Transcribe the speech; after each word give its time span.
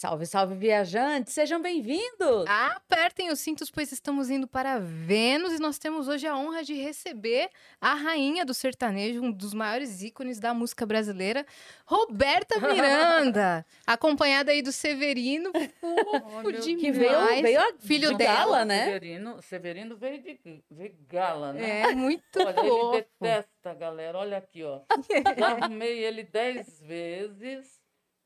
Salve, 0.00 0.24
salve, 0.24 0.54
viajantes! 0.54 1.34
Sejam 1.34 1.60
bem-vindos! 1.60 2.46
Apertem 2.48 3.30
os 3.30 3.38
cintos, 3.38 3.70
pois 3.70 3.92
estamos 3.92 4.30
indo 4.30 4.48
para 4.48 4.78
Vênus 4.78 5.52
e 5.52 5.58
nós 5.58 5.78
temos 5.78 6.08
hoje 6.08 6.26
a 6.26 6.34
honra 6.34 6.64
de 6.64 6.72
receber 6.72 7.50
a 7.78 7.92
rainha 7.92 8.42
do 8.42 8.54
sertanejo, 8.54 9.22
um 9.22 9.30
dos 9.30 9.52
maiores 9.52 10.00
ícones 10.00 10.40
da 10.40 10.54
música 10.54 10.86
brasileira, 10.86 11.44
Roberta 11.84 12.58
Miranda, 12.58 13.66
acompanhada 13.86 14.52
aí 14.52 14.62
do 14.62 14.72
Severino, 14.72 15.52
fofo 15.78 16.50
demais. 16.50 16.64
que 16.64 16.90
veio, 16.92 17.42
veio 17.42 17.60
a 17.60 17.74
filho 17.78 18.12
de 18.12 18.16
dela, 18.16 18.36
gala, 18.38 18.64
né? 18.64 18.84
Severino, 18.86 19.42
Severino 19.42 19.96
veio 19.98 20.22
de 20.22 20.62
veio 20.70 20.96
gala, 21.10 21.52
né? 21.52 21.80
É, 21.82 21.94
muito 21.94 22.38
Olha, 22.38 22.54
fofo. 22.54 22.94
ele 22.94 23.06
detesta, 23.20 23.74
galera. 23.74 24.16
Olha 24.16 24.38
aqui, 24.38 24.64
ó. 24.64 24.80
Arrumei 25.60 26.02
ele 26.02 26.22
dez 26.22 26.80
vezes. 26.80 27.79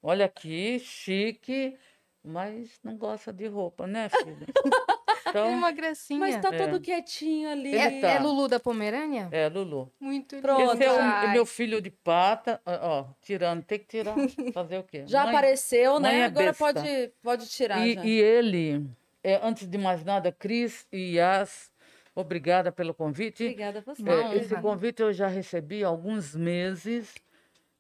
Olha 0.07 0.27
aqui, 0.27 0.79
chique, 0.80 1.75
mas 2.23 2.79
não 2.84 2.95
gosta 2.98 3.32
de 3.32 3.46
roupa, 3.46 3.86
né, 3.86 4.08
filha? 4.11 4.46
É 5.26 5.31
Então, 5.31 5.50
uma 5.53 5.72
gracinha. 5.72 6.21
Mas 6.21 6.36
tá 6.40 6.54
É. 6.54 6.58
todo 6.64 6.81
quietinho 6.81 7.50
ali. 7.50 7.75
É, 7.75 8.00
tá. 8.00 8.09
é 8.11 8.18
Lulu 8.21 8.46
da 8.46 8.61
Pomerânia? 8.61 9.29
é, 9.32 9.48
Lulu. 9.48 9.90
Muito 9.98 10.36
Pronto. 10.40 10.75
Esse 10.75 10.85
é 10.85 10.93
o 10.93 11.00
Ai. 11.00 11.32
meu 11.32 11.45
filho 11.45 11.81
de 11.81 11.90
pata, 11.90 12.61
ó, 12.64 13.07
tirando, 13.21 13.64
tem 13.64 13.81
que 13.81 13.86
tirar, 13.86 14.14
fazer 14.53 14.79
o 14.79 14.85
quê? 14.85 15.03
Já 15.07 15.25
Mãe- 15.25 15.35
apareceu, 15.35 15.98
mãe 15.98 16.12
né? 16.12 16.18
é 16.21 16.25
Agora 16.26 16.46
besta. 16.53 16.64
pode, 16.75 17.12
pode 17.21 17.48
tirar 17.48 17.84
E, 17.84 17.95
já. 17.95 18.04
e 18.04 18.11
ele, 18.21 18.86
é, 19.25 19.40
antes 19.43 19.67
de 19.67 19.76
mais 19.79 20.04
nada, 20.04 20.31
Cris 20.31 20.86
e 20.93 21.17
Yas, 21.17 21.73
obrigada 22.14 22.71
pelo 22.71 22.95
convite. 22.95 23.43
Obrigada 23.45 23.81
a 23.81 23.82
você. 23.82 24.03
É, 24.09 24.36
esse 24.36 24.54
convite 24.61 25.03
eu 25.03 25.12
já 25.12 25.26
recebi 25.26 25.82
há 25.82 25.89
alguns 25.89 26.36
meses, 26.36 27.12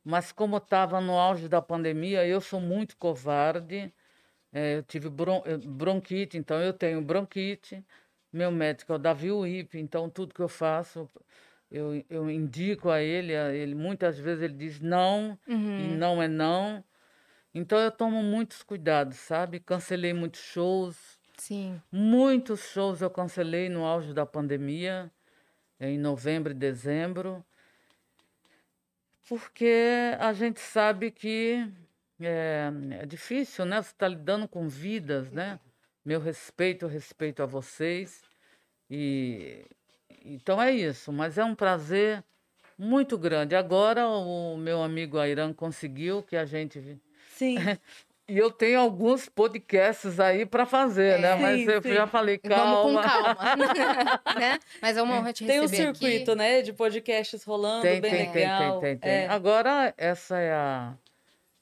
mas 0.04 0.30
como 0.32 0.56
estava 0.58 1.00
no 1.00 1.18
auge 1.18 1.48
da 1.48 1.62
pandemia, 1.62 2.26
eu 2.26 2.40
sou 2.40 2.60
muito 2.60 2.96
covarde. 2.96 3.92
É, 4.52 4.76
eu 4.78 4.82
tive 4.84 5.08
bron- 5.10 5.42
eh, 5.46 5.56
bronquite, 5.56 6.38
então 6.38 6.60
eu 6.60 6.72
tenho 6.72 7.00
bronquite. 7.02 7.84
Meu 8.32 8.50
médico 8.52 8.92
é 8.92 8.96
o 8.96 8.98
Davi 8.98 9.30
Uip, 9.32 9.78
então 9.78 10.08
tudo 10.10 10.34
que 10.34 10.40
eu 10.42 10.48
faço, 10.48 11.08
eu, 11.70 12.04
eu 12.10 12.30
indico 12.30 12.90
a 12.90 13.00
ele, 13.00 13.34
a 13.36 13.52
ele. 13.52 13.74
Muitas 13.74 14.18
vezes 14.18 14.42
ele 14.44 14.54
diz 14.54 14.80
não, 14.80 15.38
e 15.46 15.52
Uhum. 15.52 15.96
não 15.96 16.22
é 16.22 16.28
não. 16.28 16.84
Então 17.54 17.78
eu 17.78 17.90
tomo 17.90 18.22
muitos 18.22 18.62
cuidados, 18.62 19.16
sabe? 19.18 19.60
Cancelei 19.60 20.12
muitos 20.12 20.40
shows. 20.40 21.18
Sim. 21.38 21.80
Muitos 21.90 22.60
shows 22.72 23.00
eu 23.02 23.10
cancelei 23.10 23.68
no 23.68 23.84
auge 23.84 24.12
da 24.12 24.26
pandemia, 24.26 25.10
em 25.80 25.98
novembro 25.98 26.52
e 26.52 26.54
dezembro, 26.54 27.44
porque 29.28 30.16
a 30.18 30.32
gente 30.32 30.60
sabe 30.60 31.10
que 31.10 31.66
é, 32.20 32.70
é 33.00 33.06
difícil, 33.06 33.64
né? 33.64 33.82
Você 33.82 33.90
está 33.90 34.08
lidando 34.08 34.46
com 34.46 34.68
vidas, 34.68 35.30
né? 35.32 35.58
Meu 36.04 36.20
respeito, 36.20 36.86
respeito 36.86 37.42
a 37.42 37.46
vocês. 37.46 38.22
E 38.90 39.64
então 40.24 40.60
é 40.60 40.72
isso, 40.72 41.12
mas 41.12 41.38
é 41.38 41.44
um 41.44 41.54
prazer 41.54 42.22
muito 42.78 43.16
grande. 43.16 43.54
Agora 43.54 44.06
o 44.08 44.56
meu 44.56 44.82
amigo 44.82 45.18
Airan 45.18 45.52
conseguiu 45.52 46.22
que 46.22 46.36
a 46.36 46.44
gente 46.44 47.00
Sim. 47.30 47.56
e 48.26 48.38
eu 48.38 48.50
tenho 48.50 48.80
alguns 48.80 49.28
podcasts 49.28 50.18
aí 50.18 50.46
para 50.46 50.64
fazer, 50.64 51.18
né? 51.18 51.34
Mas 51.34 51.60
Sim, 51.60 51.70
eu 51.70 51.82
sim. 51.82 51.92
já 51.94 52.06
falei, 52.06 52.40
Vamos 52.42 52.94
com 52.94 53.02
calma. 53.02 53.34
calma. 53.36 54.22
né? 54.40 54.58
Mas 54.80 54.96
é 54.96 55.02
uma 55.02 55.18
honra 55.18 55.32
te 55.32 55.44
Tem 55.46 55.58
um 55.58 55.62
receber 55.62 55.94
circuito, 55.94 56.30
aqui. 56.32 56.38
né? 56.38 56.62
De 56.62 56.72
podcasts 56.72 57.44
rolando, 57.44 57.82
Tem, 57.82 58.00
bem 58.00 58.10
tem, 58.10 58.24
tem, 58.32 58.42
legal. 58.42 58.80
tem, 58.80 58.90
tem, 58.90 58.98
tem. 58.98 59.10
É. 59.24 59.28
Agora, 59.28 59.92
essa 59.98 60.38
é 60.38 60.52
a. 60.52 60.94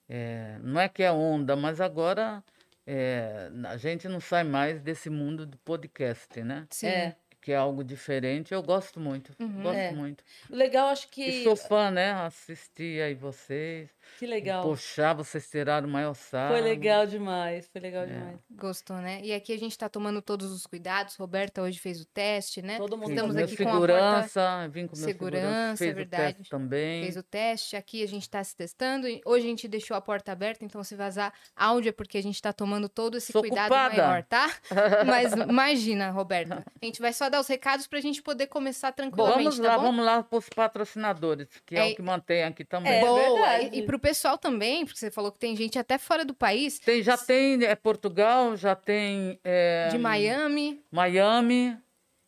é, 0.09 0.57
não 0.63 0.81
é 0.81 0.89
que 0.89 1.03
é 1.03 1.11
onda, 1.11 1.57
mas 1.57 1.81
agora 1.81 2.43
é, 2.87 3.51
a 3.69 3.77
gente 3.77 4.09
não 4.09 4.21
sai 4.21 4.45
mais 4.45 4.81
desse 4.81 5.11
mundo 5.11 5.45
do 5.47 5.57
podcast, 5.59 6.43
né? 6.43 6.67
Sim. 6.71 6.87
É. 6.87 7.17
Que 7.41 7.51
é 7.51 7.57
algo 7.57 7.83
diferente. 7.83 8.55
Eu 8.55 8.63
gosto 8.63 9.01
muito. 9.01 9.35
Uhum. 9.41 9.63
gosto 9.65 9.77
É. 9.77 9.91
muito. 9.91 10.23
Legal, 10.49 10.91
acho 10.91 11.09
que. 11.09 11.25
E 11.25 11.43
sou 11.43 11.57
fã, 11.57 11.91
né? 11.91 12.13
Assisti 12.13 13.01
aí 13.01 13.15
vocês. 13.15 13.91
Que 14.19 14.27
legal. 14.27 14.63
Poxa, 14.63 15.13
vocês 15.15 15.49
tiraram 15.49 15.89
o 15.89 15.91
maior 15.91 16.15
sarro. 16.15 16.53
Foi 16.55 16.61
legal 16.61 17.07
demais. 17.07 17.69
Foi 17.73 17.81
É. 17.81 17.83
legal 17.83 18.07
demais. 18.07 18.39
Gostou, 18.51 18.97
né? 18.97 19.21
E 19.23 19.33
aqui 19.33 19.53
a 19.53 19.59
gente 19.59 19.77
tá 19.77 19.89
tomando 19.89 20.23
todos 20.23 20.51
os 20.53 20.67
cuidados. 20.67 21.17
Roberta 21.17 21.63
hoje 21.63 21.79
fez 21.79 22.01
o 22.01 22.05
teste, 22.07 22.63
né? 22.63 22.79
Todo 22.79 22.97
mundo 22.97 23.11
Estamos 23.11 23.37
aqui 23.37 23.57
com 23.57 23.69
a 23.69 23.73
porta- 23.79 23.95
segurança, 23.95 24.69
vim 24.69 24.87
com 24.87 24.97
meu 24.97 25.05
segurança, 25.07 25.43
Segurança, 25.47 25.77
fez 25.79 25.95
verdade. 25.95 26.23
o 26.23 26.37
teste 26.37 26.51
também. 26.51 27.03
Fez 27.03 27.17
o 27.17 27.23
teste, 27.23 27.77
aqui 27.77 28.03
a 28.03 28.09
gente 28.09 28.29
tá 28.31 28.43
se 28.45 28.57
testando. 28.57 29.09
e 29.09 29.21
Hoje 29.25 29.47
a 29.47 29.49
gente 29.49 29.67
deixou 29.69 29.97
a 29.97 30.01
porta 30.01 30.33
aberta, 30.33 30.65
então 30.65 30.83
se 30.85 30.95
vazar 30.95 31.33
áudio 31.57 31.89
é 31.91 31.93
porque 31.93 32.19
a 32.19 32.23
gente 32.23 32.41
tá 32.41 32.53
tomando 32.53 32.89
todo 32.89 33.17
esse 33.17 33.33
Sou 33.33 33.43
cuidado 33.43 33.69
culpada. 33.69 33.97
maior, 33.97 34.23
tá? 34.25 34.49
Mas 35.07 35.33
imagina, 35.33 36.11
Roberta. 36.11 36.65
A 36.81 36.85
gente 36.85 37.01
vai 37.01 37.13
só 37.13 37.29
dar 37.29 37.41
os 37.41 37.47
recados 37.49 37.87
pra 37.87 38.01
gente 38.01 38.23
poder 38.23 38.47
começar 38.47 38.93
tranquilamente, 38.93 39.45
Vamos 39.45 39.59
tá 39.59 39.69
lá, 39.69 39.77
bom? 39.79 39.83
vamos 39.85 40.05
lá 40.05 40.23
para 40.23 40.39
os 40.39 40.49
patrocinadores, 40.49 41.49
que 41.67 41.77
é, 41.77 41.89
É- 41.91 41.93
o 41.93 41.97
que 41.97 42.03
mantém 42.03 42.43
aqui 42.45 42.65
também. 42.65 42.93
É 42.93 43.01
Boa! 43.01 43.21
verdade. 43.21 43.77
E, 43.77 43.79
e 43.81 43.83
pro 43.87 43.99
pessoal 44.03 44.37
também, 44.37 44.85
porque 44.85 44.99
você 44.99 45.11
falou 45.11 45.31
que 45.31 45.39
tem 45.39 45.57
gente 45.57 45.79
até 45.79 45.97
fora 45.97 46.25
do 46.25 46.35
país, 46.35 46.79
Tem, 46.81 47.03
já 47.03 47.17
tem 47.17 47.65
é, 47.65 47.75
Portugal, 47.75 48.57
já 48.57 48.75
tem 48.75 49.39
é, 49.45 49.89
de 49.91 49.97
Miami. 49.99 50.83
Miami. 50.91 51.79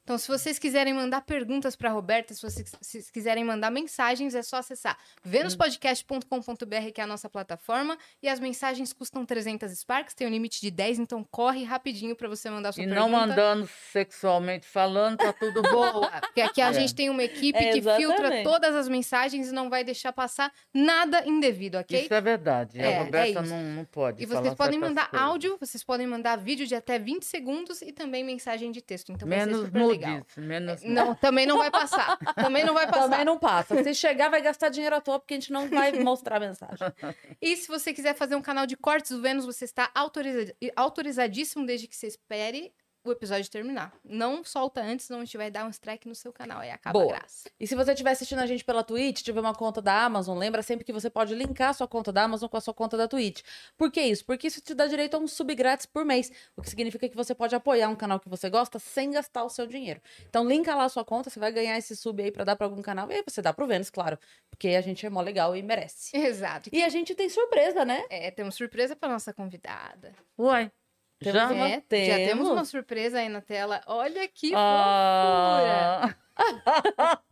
Então, 0.04 0.18
se 0.18 0.28
vocês 0.28 0.58
quiserem 0.58 0.92
mandar 0.92 1.22
perguntas 1.22 1.74
para 1.74 1.88
Roberta, 1.90 2.34
se 2.34 2.42
vocês 2.42 2.70
se 2.82 3.10
quiserem 3.10 3.42
mandar 3.42 3.70
mensagens, 3.70 4.34
é 4.34 4.42
só 4.42 4.58
acessar 4.58 4.98
venuspodcast.com.br, 5.24 6.90
que 6.94 7.00
é 7.00 7.04
a 7.04 7.06
nossa 7.06 7.28
plataforma, 7.28 7.96
e 8.22 8.28
as 8.28 8.38
mensagens 8.38 8.92
custam 8.92 9.24
300 9.24 9.72
Sparks, 9.78 10.14
tem 10.14 10.26
um 10.26 10.30
limite 10.30 10.60
de 10.60 10.70
10, 10.70 10.98
então 10.98 11.24
corre 11.30 11.64
rapidinho 11.64 12.14
para 12.14 12.28
você 12.28 12.50
mandar 12.50 12.72
sua 12.72 12.82
E 12.82 12.86
pergunta. 12.86 13.00
não 13.00 13.08
mandando 13.08 13.68
sexualmente 13.92 14.66
falando, 14.66 15.16
tá 15.18 15.32
tudo 15.32 15.62
bom. 15.72 15.92
Boa, 15.92 16.10
porque 16.20 16.40
aqui 16.42 16.60
a 16.60 16.68
É. 16.68 16.72
gente 16.74 16.94
tem 16.94 17.08
uma 17.08 17.22
equipe 17.22 17.58
É, 17.58 17.72
que 17.72 17.80
filtra 17.82 18.42
todas 18.42 18.74
as 18.74 18.88
mensagens 18.88 19.48
e 19.48 19.52
não 19.52 19.70
vai 19.70 19.84
deixar 19.84 20.12
passar 20.12 20.52
nada 20.72 21.26
indevido, 21.26 21.78
ok? 21.78 22.02
Isso 22.02 22.12
é 22.12 22.20
verdade. 22.20 22.78
É, 22.78 22.90
é 22.92 22.98
a 22.98 23.04
Roberta 23.04 23.40
isso. 23.40 23.50
não, 23.54 23.62
não 23.62 23.84
pode. 23.84 24.22
E 24.22 24.26
vocês 24.26 24.54
podem 24.54 24.78
mandar 24.78 25.08
coisas. 25.08 25.26
áudio, 25.28 25.56
vocês 25.58 25.82
podem 25.82 26.06
mandar 26.06 26.36
vídeo 26.36 26.66
de 26.66 26.74
até 26.74 26.98
20 26.98 27.24
segundos 27.24 27.80
e 27.80 27.90
também 27.90 28.22
mensagem 28.22 28.70
de 28.70 28.82
texto. 28.82 29.10
Então 29.12 29.26
Menos 29.26 29.60
super 29.66 29.93
legal. 29.94 30.16
nudes. 30.18 30.36
Menos 30.36 30.82
Não, 30.84 31.14
também 31.14 31.46
não 31.46 31.58
vai 31.58 31.70
passar. 31.70 32.16
Também 32.34 32.64
não 32.64 32.74
vai 32.74 32.86
passar. 32.90 33.08
Também 33.08 33.24
não 33.24 33.38
passa. 33.38 33.82
Se 33.82 33.94
chegar, 33.94 34.28
vai 34.28 34.40
gastar 34.42 34.68
dinheiro 34.68 34.94
à 34.96 35.00
toa, 35.00 35.18
porque 35.18 35.34
a 35.34 35.36
gente 35.38 35.52
não 35.52 35.68
vai 35.68 35.92
mostrar 35.92 36.36
a 36.36 36.40
mensagem. 36.40 36.86
E 37.40 37.56
se 37.56 37.68
você 37.68 37.92
quiser 37.92 38.14
fazer 38.14 38.34
um 38.36 38.42
canal 38.42 38.66
de 38.66 38.76
cortes 38.76 39.10
do 39.10 39.22
Vênus, 39.22 39.44
você 39.46 39.64
está 39.64 39.90
autoriza- 39.94 40.54
autorizadíssimo 40.76 41.64
desde 41.66 41.86
que 41.88 41.96
você 41.96 42.06
espere 42.06 42.72
o 43.04 43.12
episódio 43.12 43.50
terminar. 43.50 43.92
Não 44.02 44.42
solta 44.42 44.80
antes, 44.80 45.06
senão 45.06 45.20
a 45.20 45.24
gente 45.24 45.36
vai 45.36 45.50
dar 45.50 45.66
um 45.66 45.70
strike 45.70 46.08
no 46.08 46.14
seu 46.14 46.32
canal. 46.32 46.60
Aí 46.60 46.70
acaba 46.70 46.98
Boa. 46.98 47.14
a 47.14 47.18
graça. 47.18 47.50
E 47.60 47.66
se 47.66 47.74
você 47.74 47.92
estiver 47.92 48.10
assistindo 48.10 48.38
a 48.40 48.46
gente 48.46 48.64
pela 48.64 48.82
Twitch, 48.82 49.22
tiver 49.22 49.40
uma 49.40 49.54
conta 49.54 49.82
da 49.82 50.04
Amazon, 50.04 50.38
lembra 50.38 50.62
sempre 50.62 50.84
que 50.84 50.92
você 50.92 51.10
pode 51.10 51.34
linkar 51.34 51.70
a 51.70 51.72
sua 51.72 51.86
conta 51.86 52.10
da 52.10 52.22
Amazon 52.22 52.48
com 52.48 52.56
a 52.56 52.60
sua 52.60 52.72
conta 52.72 52.96
da 52.96 53.06
Twitch. 53.06 53.42
Por 53.76 53.90
que 53.92 54.00
isso? 54.00 54.24
Porque 54.24 54.46
isso 54.46 54.60
te 54.60 54.74
dá 54.74 54.86
direito 54.86 55.14
a 55.14 55.18
um 55.18 55.26
sub 55.26 55.54
grátis 55.54 55.86
por 55.86 56.04
mês, 56.04 56.32
o 56.56 56.62
que 56.62 56.70
significa 56.70 57.08
que 57.08 57.16
você 57.16 57.34
pode 57.34 57.54
apoiar 57.54 57.88
um 57.88 57.96
canal 57.96 58.18
que 58.18 58.28
você 58.28 58.48
gosta 58.48 58.78
sem 58.78 59.10
gastar 59.10 59.44
o 59.44 59.50
seu 59.50 59.66
dinheiro. 59.66 60.00
Então 60.28 60.46
linka 60.46 60.74
lá 60.74 60.84
a 60.84 60.88
sua 60.88 61.04
conta, 61.04 61.28
você 61.28 61.38
vai 61.38 61.52
ganhar 61.52 61.76
esse 61.76 61.94
sub 61.94 62.22
aí 62.22 62.30
pra 62.30 62.44
dar 62.44 62.56
pra 62.56 62.66
algum 62.66 62.80
canal, 62.80 63.10
e 63.10 63.14
aí 63.14 63.24
você 63.26 63.42
dá 63.42 63.52
pro 63.52 63.66
Vênus, 63.66 63.90
claro, 63.90 64.18
porque 64.50 64.68
a 64.68 64.80
gente 64.80 65.04
é 65.04 65.10
mó 65.10 65.20
legal 65.20 65.54
e 65.54 65.62
merece. 65.62 66.16
Exato. 66.16 66.70
E 66.72 66.82
a 66.82 66.88
gente 66.88 67.14
tem 67.14 67.28
surpresa, 67.28 67.84
né? 67.84 68.04
É, 68.08 68.30
temos 68.30 68.54
surpresa 68.54 68.96
para 68.96 69.08
nossa 69.08 69.32
convidada. 69.32 70.14
Uai. 70.38 70.70
Temos 71.20 71.40
Já? 71.40 71.46
uma- 71.50 71.68
É, 71.68 71.74
já 71.74 71.80
temos 72.16 72.26
temos? 72.28 72.48
uma 72.50 72.64
surpresa 72.64 73.18
aí 73.18 73.28
na 73.28 73.40
tela. 73.40 73.80
Olha 73.86 74.26
que 74.28 74.52
Ah, 74.54 76.14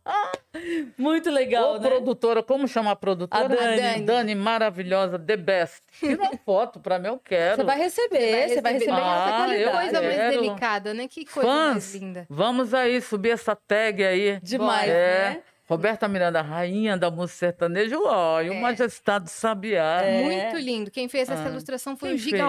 Muito 0.97 1.29
legal, 1.29 1.73
Ô, 1.75 1.79
né? 1.79 1.89
produtora, 1.89 2.41
como 2.43 2.67
chama 2.67 2.91
a 2.91 2.95
produtora? 2.95 3.45
A 3.45 3.47
Dani. 3.47 3.81
Dani. 3.81 4.05
Dani, 4.05 4.35
maravilhosa, 4.35 5.17
the 5.19 5.35
best. 5.35 5.81
Tira 5.99 6.21
uma 6.21 6.37
foto 6.45 6.79
pra 6.79 6.99
mim, 6.99 7.07
eu 7.07 7.19
quero. 7.19 7.57
Você 7.57 7.63
vai 7.63 7.77
receber, 7.77 8.49
você 8.49 8.61
vai 8.61 8.73
receber, 8.73 8.91
em 8.91 8.93
alta 8.95 9.05
Ah, 9.09 9.25
Que 9.25 9.31
eu 9.31 9.69
qualidade. 9.71 9.77
coisa 9.77 10.01
mais 10.01 10.15
quero. 10.15 10.41
delicada, 10.41 10.93
né? 10.93 11.07
Que 11.07 11.25
coisa 11.25 11.49
mais 11.49 11.73
Fãs, 11.73 11.95
linda. 11.95 12.25
vamos 12.29 12.73
aí 12.73 13.01
subir 13.01 13.31
essa 13.31 13.55
tag 13.55 14.03
aí. 14.03 14.39
Demais, 14.41 14.89
É. 14.89 15.29
né? 15.31 15.41
Roberta 15.67 16.07
Miranda, 16.07 16.41
rainha 16.41 16.95
da 16.97 17.09
música 17.09 17.39
sertaneja, 17.39 17.97
ó, 17.97 18.41
e 18.41 18.49
o 18.49 18.53
É. 18.53 18.59
Majestade 18.59 19.29
Sabiá. 19.31 20.01
É. 20.03 20.21
Muito 20.21 20.57
lindo. 20.57 20.91
Quem 20.91 21.07
fez 21.09 21.29
essa 21.29 21.43
Ah, 21.45 21.49
ilustração 21.49 21.97
foi 21.97 22.09
quem 22.09 22.15
o 22.15 22.19
Gi 22.19 22.29
fez? 22.31 22.41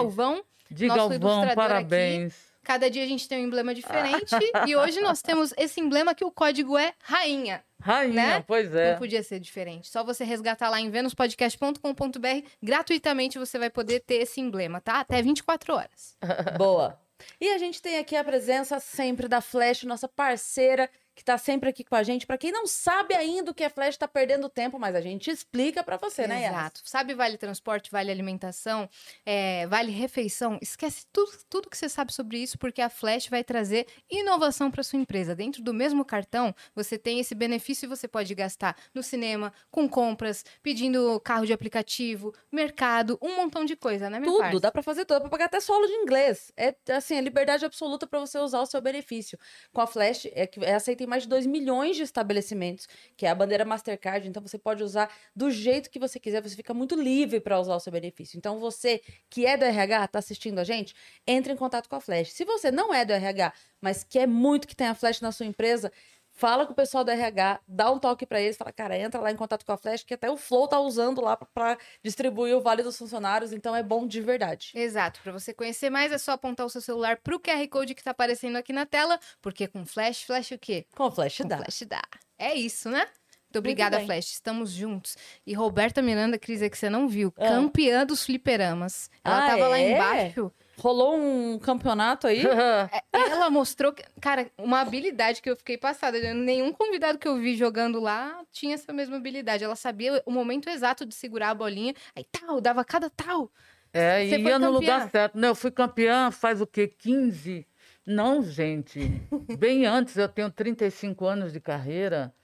De 0.75 0.87
nosso 0.87 1.19
Galvão, 1.19 1.55
parabéns. 1.55 2.35
Cada 2.63 2.89
dia 2.91 3.05
a 3.05 3.07
gente 3.07 3.29
tem 3.29 3.39
um 3.43 3.47
emblema 3.47 3.75
diferente. 3.75 4.35
e 4.67 4.75
hoje 4.75 5.01
nós 5.01 5.21
temos 5.21 5.53
esse 5.59 5.81
emblema 5.81 6.15
que 6.15 6.25
o 6.25 6.31
código 6.31 6.79
é 6.79 6.95
rainha. 7.03 7.63
Rainha, 7.81 8.15
Né? 8.39 8.45
pois 8.47 8.75
é. 8.75 8.93
Não 8.93 8.99
podia 8.99 9.23
ser 9.23 9.39
diferente. 9.39 9.87
Só 9.89 10.03
você 10.03 10.25
resgatar 10.25 10.71
lá 10.71 10.81
em 10.81 10.89
venuspodcast.com.br. 10.91 12.49
Gratuitamente 12.63 13.39
você 13.39 13.59
vai 13.59 13.69
poder 13.71 14.01
ter 14.01 14.17
esse 14.23 14.41
emblema, 14.41 14.81
tá? 14.81 15.01
Até 15.01 15.21
24 15.21 15.75
horas. 15.75 16.17
Boa. 16.57 16.99
E 17.41 17.49
a 17.53 17.59
gente 17.59 17.81
tem 17.81 17.99
aqui 17.99 18.17
a 18.17 18.25
presença 18.25 18.81
sempre 18.81 19.29
da 19.29 19.41
Flash, 19.41 19.85
nossa 19.85 20.09
parceira, 20.09 20.91
que 21.15 21.25
tá 21.25 21.39
sempre 21.39 21.69
aqui 21.69 21.85
com 21.85 21.95
a 21.95 22.03
gente. 22.03 22.27
Pra 22.27 22.37
quem 22.37 22.51
não 22.51 22.67
sabe 22.67 23.15
ainda 23.15 23.51
o 23.51 23.55
que 23.55 23.63
é 23.63 23.69
flash, 23.69 23.97
tá 23.97 24.09
perdendo 24.09 24.49
tempo, 24.49 24.79
mas 24.79 24.95
a 24.95 25.01
gente 25.01 25.31
explica 25.31 25.83
pra 25.83 25.97
você, 25.97 26.27
né, 26.27 26.43
Yas? 26.43 26.53
Exato. 26.53 26.81
Sabe 26.85 27.15
vale 27.15 27.39
transporte, 27.39 27.91
vale 27.91 28.11
alimentação, 28.11 28.89
é, 29.25 29.67
vale 29.67 29.93
refeição? 29.93 30.59
Esquece 30.61 31.07
tudo, 31.13 31.33
tudo 31.49 31.71
que 31.71 31.77
você 31.77 31.89
sabe 31.89 32.13
sobre 32.13 32.39
isso, 32.39 32.59
porque 32.59 32.83
a 32.83 32.89
Flash 32.89 33.29
vai 33.29 33.45
trazer 33.45 33.87
inovação 34.11 34.71
para 34.71 34.83
sua 34.83 34.99
empresa. 34.99 35.35
Dentro 35.35 35.63
do 35.63 35.73
mesmo 35.73 36.05
cartão, 36.05 36.55
você 36.75 36.99
tem 36.99 37.21
esse 37.21 37.35
benefício 37.35 37.87
e 37.87 37.89
você 37.89 38.09
pode 38.09 38.35
gastar 38.35 38.77
no 38.93 39.03
cinema, 39.03 39.53
com 39.71 39.89
compras, 39.89 40.45
pedindo 40.63 41.21
carro 41.21 41.47
de 41.47 41.53
aplicativo, 41.53 42.35
mercado, 42.51 43.19
um 43.23 43.37
montão 43.37 43.65
de 43.65 43.77
coisa, 43.77 44.11
né, 44.11 44.19
minha 44.19 44.31
Tudo, 44.31 44.41
parça? 44.41 44.61
dá 44.61 44.73
pra 44.73 44.83
fazer 44.83 45.05
tudo, 45.05 45.15
dá 45.17 45.21
pra 45.21 45.31
pagar 45.31 45.45
até 45.47 45.61
solo 45.61 45.87
de 45.87 45.93
inglês. 45.93 46.53
É 46.57 46.75
assim, 46.91 47.17
é 47.17 47.21
liberdade 47.21 47.65
absoluta 47.65 48.07
pra 48.07 48.19
você 48.19 48.39
usar 48.39 48.61
o 48.61 48.67
seu 48.67 48.81
benefício. 48.81 49.39
Com 49.73 49.81
a 49.81 49.87
Flash, 49.87 50.27
é 50.33 50.47
que 50.47 50.65
é 50.65 50.75
aceita 50.75 51.04
em 51.05 51.09
mais 51.09 51.25
de 51.25 51.29
2 51.29 51.47
milhões 51.47 51.97
de 51.97 52.03
estabelecimentos, 52.03 52.89
que 53.17 53.27
é 53.27 53.31
a 53.31 53.35
bandeira 53.35 53.65
Mastercard, 53.65 54.27
então 54.29 54.43
você 54.43 54.59
pode 54.59 54.83
usar 54.83 55.11
do 55.35 55.51
jeito 55.51 55.91
que 55.91 55.99
você 55.99 56.19
quiser, 56.19 56.43
você 56.43 56.57
fica 56.57 56.75
muito 56.75 56.95
livre 56.95 57.41
pra 57.41 57.59
usar 57.61 57.77
o 57.77 57.81
seu 57.81 57.93
benefício. 57.93 58.37
Então 58.37 58.59
você 58.59 59.01
que 59.31 59.47
é 59.47 59.57
do 59.57 59.65
RH, 59.65 60.09
tá 60.09 60.19
assistindo 60.19 60.59
a 60.59 60.65
gente, 60.65 60.95
entre 61.27 61.53
em 61.53 61.57
contato 61.57 61.89
com 61.89 61.97
a 61.97 62.01
Flash. 62.01 62.33
Se 62.33 62.45
você 62.45 62.71
não 62.71 62.93
é 62.93 63.05
do 63.05 63.13
RH, 63.13 63.53
mas 63.81 64.05
quer 64.05 64.27
muito 64.27 64.67
que 64.67 64.77
tenha 64.77 64.95
Flash 64.95 65.21
na 65.21 65.33
sua 65.33 65.47
empresa, 65.47 65.93
Fala 66.37 66.67
com 66.67 66.73
o 66.73 66.75
pessoal 66.75 67.05
do 67.05 67.13
RH, 67.13 67.61
dá 67.67 67.93
um 67.93 67.99
toque 67.99 68.27
pra 68.27 68.41
eles, 68.41 68.57
fala, 68.57 68.73
cara, 68.73 68.99
entra 68.99 69.21
lá 69.21 69.31
em 69.31 69.37
contato 69.37 69.65
com 69.65 69.71
a 69.71 69.77
Flash, 69.77 70.03
que 70.03 70.15
até 70.15 70.29
o 70.29 70.37
Flow 70.37 70.67
tá 70.67 70.81
usando 70.81 71.21
lá 71.21 71.37
pra- 71.37 71.47
pra 71.55 71.79
distribuir 72.03 72.57
o 72.57 72.61
Vale 72.61 72.83
dos 72.83 72.99
Funcionários, 72.99 73.53
então 73.53 73.75
é 73.75 73.85
bom 73.85 74.05
de 74.05 74.21
verdade. 74.21 74.73
Exato. 74.75 75.21
Para 75.23 75.31
você 75.33 75.55
conhecer 75.55 75.91
mais, 75.91 76.11
é 76.11 76.19
só 76.19 76.33
apontar 76.33 76.67
o 76.67 76.69
seu 76.69 76.81
celular 76.81 77.19
pro 77.19 77.39
QR 77.39 77.67
Code 77.69 77.95
que 77.95 78.03
tá 78.03 78.11
aparecendo 78.11 78.57
aqui 78.57 78.73
na 78.73 78.85
tela, 78.85 79.19
porque 79.41 79.69
com 79.69 79.87
Flash, 79.87 80.23
Flash 80.25 80.51
o 80.51 80.59
quê? 80.59 80.87
Com 80.97 81.05
o 81.05 81.11
Flash 81.13 81.39
Com 81.39 81.47
dá. 81.49 81.59
Flash 81.59 81.83
dá. 81.87 82.03
É 82.37 82.53
isso, 82.55 82.91
né? 82.91 83.07
Muito 83.45 83.59
obrigada, 83.61 83.99
bem. 83.99 84.07
Flash. 84.07 84.33
Estamos 84.33 84.73
juntos. 84.73 85.17
E 85.47 85.55
Roberta 85.55 86.03
Miranda, 86.03 86.37
Cris, 86.37 86.61
é 86.61 86.69
que 86.69 86.77
você 86.77 86.91
não 86.91 87.07
viu, 87.07 87.33
Ah. 87.39 87.47
campeã 87.47 88.05
dos 88.05 88.25
fliperamas. 88.25 89.09
Ela 89.25 89.45
Ah, 89.45 89.49
tava 89.51 89.69
lá 89.69 89.79
é? 89.79 89.93
embaixo. 89.93 90.53
Rolou 90.79 91.17
um 91.17 91.59
campeonato 91.59 92.27
aí. 92.27 92.43
Ela 93.13 93.49
mostrou, 93.51 93.93
que- 93.93 94.05
cara, 94.21 94.51
uma 94.59 94.81
habilidade 94.81 95.41
que 95.41 95.49
eu 95.49 95.57
fiquei 95.57 95.79
passada. 95.79 96.19
Nenhum 96.35 96.73
convidado 96.73 97.19
que 97.19 97.29
eu 97.29 97.37
vi 97.39 97.55
jogando 97.57 98.01
lá 98.01 98.43
tinha 98.53 98.75
essa 98.75 98.93
mesma 98.93 99.17
habilidade. 99.17 99.63
Ela 99.65 99.77
sabia 99.77 100.23
o 100.27 100.31
momento 100.33 100.69
exato 100.69 101.07
de 101.07 101.15
segurar 101.15 101.51
a 101.51 101.55
bolinha. 101.55 101.95
Aí 102.15 102.25
tal, 102.25 102.61
dava 102.61 102.85
cada 102.85 103.09
tal. 103.09 103.51
É, 103.93 104.27
Você 104.27 104.37
e 104.37 104.43
ia 104.43 104.59
no 104.59 104.71
lugar 104.71 105.09
certo. 105.11 105.39
Não, 105.39 105.49
eu 105.51 105.55
fui 105.55 105.71
campeã 105.71 106.31
faz 106.31 106.61
o 106.61 106.67
quê? 106.67 106.89
15? 106.89 107.67
Não, 108.05 108.43
gente. 108.43 109.01
Bem 109.59 109.87
antes, 109.87 110.17
eu 110.17 110.29
tenho 110.29 110.51
35 110.51 111.25
anos 111.25 111.53
de 111.53 111.61
carreira. 111.61 112.35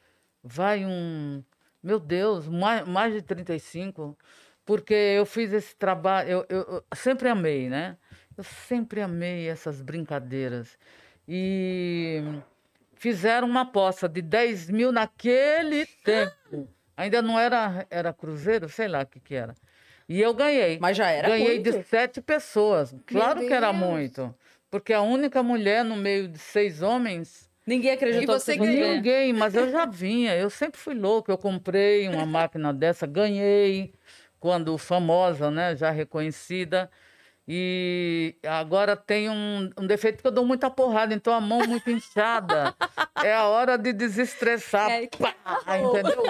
Vai 0.43 0.85
um. 0.87 1.43
Meu 1.83 1.99
Deus, 1.99 2.47
mais, 2.47 2.87
mais 2.87 3.13
de 3.13 3.21
35. 3.23 4.17
Porque 4.65 4.95
eu 4.95 5.27
fiz 5.27 5.53
esse 5.53 5.75
trabalho. 5.75 6.31
Eu, 6.31 6.47
eu- 6.49 6.63
eu 6.75 6.85
sempre 6.95 7.29
amei, 7.29 7.69
né? 7.69 7.97
Eu 8.41 8.45
sempre 8.45 9.03
amei 9.03 9.51
essas 9.51 9.83
brincadeiras. 9.83 10.79
E 11.29 12.23
fizeram 12.95 13.47
uma 13.47 13.61
aposta 13.61 14.09
de 14.09 14.23
10 14.23 14.71
mil 14.71 14.91
naquele 14.91 15.85
tempo. 16.03 16.67
Ainda 16.97 17.21
não 17.21 17.39
era, 17.39 17.87
era 17.91 18.15
cruzeiro, 18.15 18.67
sei 18.67 18.89
lá 18.89 19.03
o 19.03 19.07
que, 19.07 19.21
que 19.21 19.35
era. 19.35 19.55
E 20.09 20.23
eu 20.23 20.33
ganhei. 20.33 20.79
Mas 20.81 20.97
já 20.97 21.11
era 21.11 21.29
Ganhei 21.29 21.61
muito. 21.61 21.71
de 21.71 21.83
sete 21.85 22.23
pessoas. 22.23 22.95
Claro 23.05 23.41
que 23.41 23.53
era 23.53 23.75
muito. 23.75 24.35
Porque 24.71 24.95
a 24.95 25.03
única 25.03 25.43
mulher 25.43 25.85
no 25.85 25.97
meio 25.97 26.27
de 26.27 26.39
seis 26.39 26.81
homens. 26.81 27.51
Ninguém 27.67 27.91
acreditou 27.93 28.37
E 28.37 28.39
você 28.39 28.55
que 28.55 28.61
você. 28.61 28.95
Ninguém, 28.95 29.35
mas 29.35 29.55
eu 29.55 29.71
já 29.71 29.85
vinha. 29.85 30.35
Eu 30.35 30.49
sempre 30.49 30.81
fui 30.81 30.95
louco. 30.95 31.31
Eu 31.31 31.37
comprei 31.37 32.09
uma 32.09 32.25
máquina 32.25 32.73
dessa, 32.73 33.07
ganhei. 33.07 33.93
Quando 34.39 34.79
famosa, 34.79 35.51
né? 35.51 35.77
Já 35.77 35.91
reconhecida. 35.91 36.91
E 37.53 38.37
agora 38.47 38.97
tem 38.97 39.29
um, 39.29 39.69
um 39.77 39.85
defeito 39.85 40.23
que 40.23 40.27
eu 40.29 40.31
dou 40.31 40.47
muita 40.47 40.71
porrada, 40.71 41.13
então 41.13 41.35
a 41.35 41.41
mão 41.41 41.67
muito 41.67 41.91
inchada. 41.91 42.75
É 43.23 43.35
a 43.35 43.45
hora 43.49 43.77
de 43.77 43.93
desestressar. 43.93 44.91
É, 44.91 45.07
Pá, 45.09 45.35
entendeu? 45.79 46.23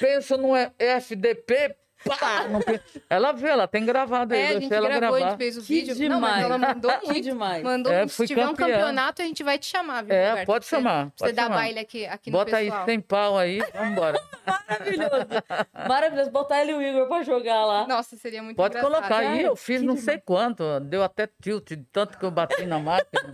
Penso 0.00 0.36
no 0.36 0.56
FDP, 0.76 1.76
pá, 2.06 2.46
não. 2.48 2.60
Ela 3.08 3.32
vê, 3.32 3.48
ela 3.48 3.66
tem 3.68 3.84
gravado 3.84 4.34
aí, 4.34 4.40
É, 4.40 4.48
a 4.48 4.60
gente 4.60 4.72
ela 4.72 4.88
gravou, 4.88 5.16
a 5.16 5.18
gravar. 5.18 5.30
gente 5.30 5.38
fez 5.38 5.56
o 5.56 5.60
Que 5.62 5.66
vídeo. 5.66 6.08
Não, 6.08 6.16
demais. 6.16 6.44
ela 6.44 6.58
mandou 6.58 6.90
muito. 7.04 7.22
demais. 7.22 7.62
Mandou 7.62 7.92
É. 7.92 8.06
Se 8.08 8.26
tiver 8.26 8.46
um 8.48 8.54
campeã. 8.54 8.76
campeonato, 8.78 9.22
a 9.22 9.24
gente 9.24 9.42
vai 9.42 9.58
te 9.58 9.66
chamar, 9.66 10.02
viu, 10.04 10.14
É, 10.14 10.28
Roberto? 10.30 10.46
pode 10.46 10.64
chamar, 10.66 11.04
Você 11.16 11.24
pode 11.24 11.36
chamar. 11.36 11.54
baile 11.56 11.78
aqui, 11.78 12.06
aqui 12.06 12.30
no 12.30 12.38
Bota 12.38 12.56
aí 12.56 12.66
pessoal. 12.66 12.84
sem 12.86 13.00
pau 13.00 13.38
aí, 13.38 13.58
vambora. 13.74 14.20
Maravilhoso. 14.68 15.26
Maravilhoso. 15.88 16.30
Botar 16.30 16.62
ele 16.62 16.72
e 16.72 16.74
o 16.74 16.82
Igor 16.82 17.08
pra 17.08 17.22
jogar 17.22 17.64
lá. 17.64 17.86
Nossa, 17.86 18.16
seria 18.16 18.42
muito 18.42 18.56
Pode 18.56 18.76
engraçado. 18.76 18.92
colocar 18.92 19.18
aí, 19.18 19.42
eu 19.42 19.56
fiz 19.56 19.80
que 19.80 19.86
não 19.86 19.96
sei 19.96 20.18
quanto, 20.18 20.80
deu 20.80 21.02
até 21.02 21.28
tilt, 21.40 21.70
tanto 21.92 22.18
que 22.18 22.24
eu 22.24 22.30
bati 22.30 22.64
na 22.66 22.78
máquina. 22.78 23.30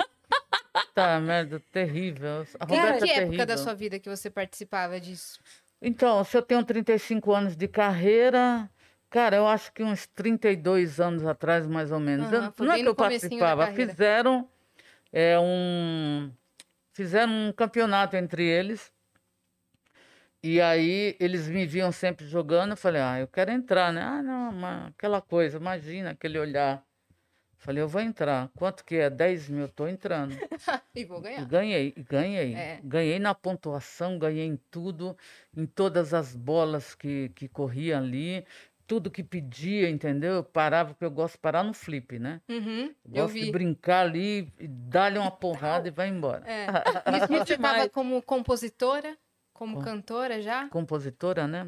tá, 0.95 1.19
merda, 1.21 1.61
terrível. 1.73 2.47
A 2.59 2.65
Roberta 2.65 3.05
que 3.07 3.11
é 3.11 3.17
época 3.19 3.37
da 3.39 3.47
terrível. 3.47 3.59
sua 3.59 3.75
vida 3.75 3.99
que 3.99 4.09
você 4.09 4.31
participava 4.31 5.01
disso? 5.01 5.39
Então, 5.83 6.23
se 6.23 6.37
eu 6.37 6.43
tenho 6.43 6.65
35 6.65 7.33
anos 7.33 7.57
de 7.57 7.67
carreira, 7.67 8.71
cara, 9.11 9.37
eu 9.37 9.47
acho 9.49 9.73
que 9.73 9.83
uns 9.83 10.07
32 10.07 11.01
anos 11.01 11.27
atrás, 11.27 11.67
mais 11.67 11.91
ou 11.91 11.99
menos. 11.99 12.33
Aham, 12.33 12.53
Eu- 12.57 12.65
não 12.65 12.73
é 12.73 12.79
que 12.79 12.89
eu 12.89 12.95
participava, 12.95 13.67
fizeram 13.75 14.49
é, 15.13 15.39
um 15.39 16.33
fizeram 16.93 17.33
um 17.49 17.53
campeonato 17.53 18.17
entre 18.17 18.45
eles. 18.45 18.93
E 20.43 20.61
aí 20.61 21.17
eles 21.21 21.49
me 21.49 21.67
viam 21.67 21.93
sempre 21.93 22.27
jogando, 22.27 22.73
eu 22.73 22.77
falei, 22.77 23.01
ah, 23.01 23.21
eu 23.21 23.29
quero 23.29 23.51
entrar, 23.53 23.93
né? 23.93 24.03
Ah, 24.03 24.23
não, 24.23 24.87
aquela 24.89 25.21
coisa, 25.23 25.57
imagina 25.57 26.11
aquele 26.11 26.39
olhar. 26.39 26.85
Falei, 27.63 27.81
eu 27.81 27.87
vou 27.89 28.01
entrar. 28.01 28.51
Quanto 28.57 28.85
que 28.85 28.97
é? 28.97 29.09
10 29.09 29.49
mil, 29.49 29.69
tô 29.69 29.87
entrando. 29.87 30.37
E 30.95 31.05
vou 31.07 31.21
E 31.21 31.23
ganhar. 31.23 31.47
ganhei, 31.47 31.95
e 31.97 32.03
ganhei. 32.03 32.55
É. 32.55 32.81
Ganhei 32.85 33.19
na 33.19 33.35
pontuação, 33.35 34.19
ganhei 34.19 34.45
em 34.45 34.57
tudo, 34.71 35.17
em 35.57 35.65
todas 35.65 36.13
as 36.13 36.35
bolas 36.37 36.95
que, 36.95 37.31
que 37.31 37.49
corriam 37.49 37.99
ali, 37.99 38.45
tudo 38.87 39.11
que 39.11 39.23
pedia, 39.23 39.89
entendeu? 39.89 40.35
Eu 40.35 40.45
parava, 40.45 40.91
porque 40.91 41.05
eu 41.05 41.11
gosto 41.11 41.35
de 41.37 41.39
parar 41.41 41.63
no 41.63 41.73
flip, 41.73 42.19
né? 42.19 42.43
Uhum, 42.47 42.95
gosto 43.09 43.39
de 43.39 43.51
brincar 43.51 44.01
ali, 44.07 44.53
e 44.59 44.69
dar-lhe 44.69 45.19
uma 45.19 45.31
porrada 45.33 45.89
e 45.89 45.91
vai 45.91 46.09
embora. 46.09 46.43
É. 46.47 46.67
Nisso 47.11 47.29
você 47.47 47.55
estava 47.55 47.89
como 47.89 48.21
compositora, 48.23 49.17
como 49.55 49.77
Com- 49.79 49.83
cantora 49.85 50.43
já? 50.43 50.69
Compositora, 50.69 51.47
né? 51.47 51.67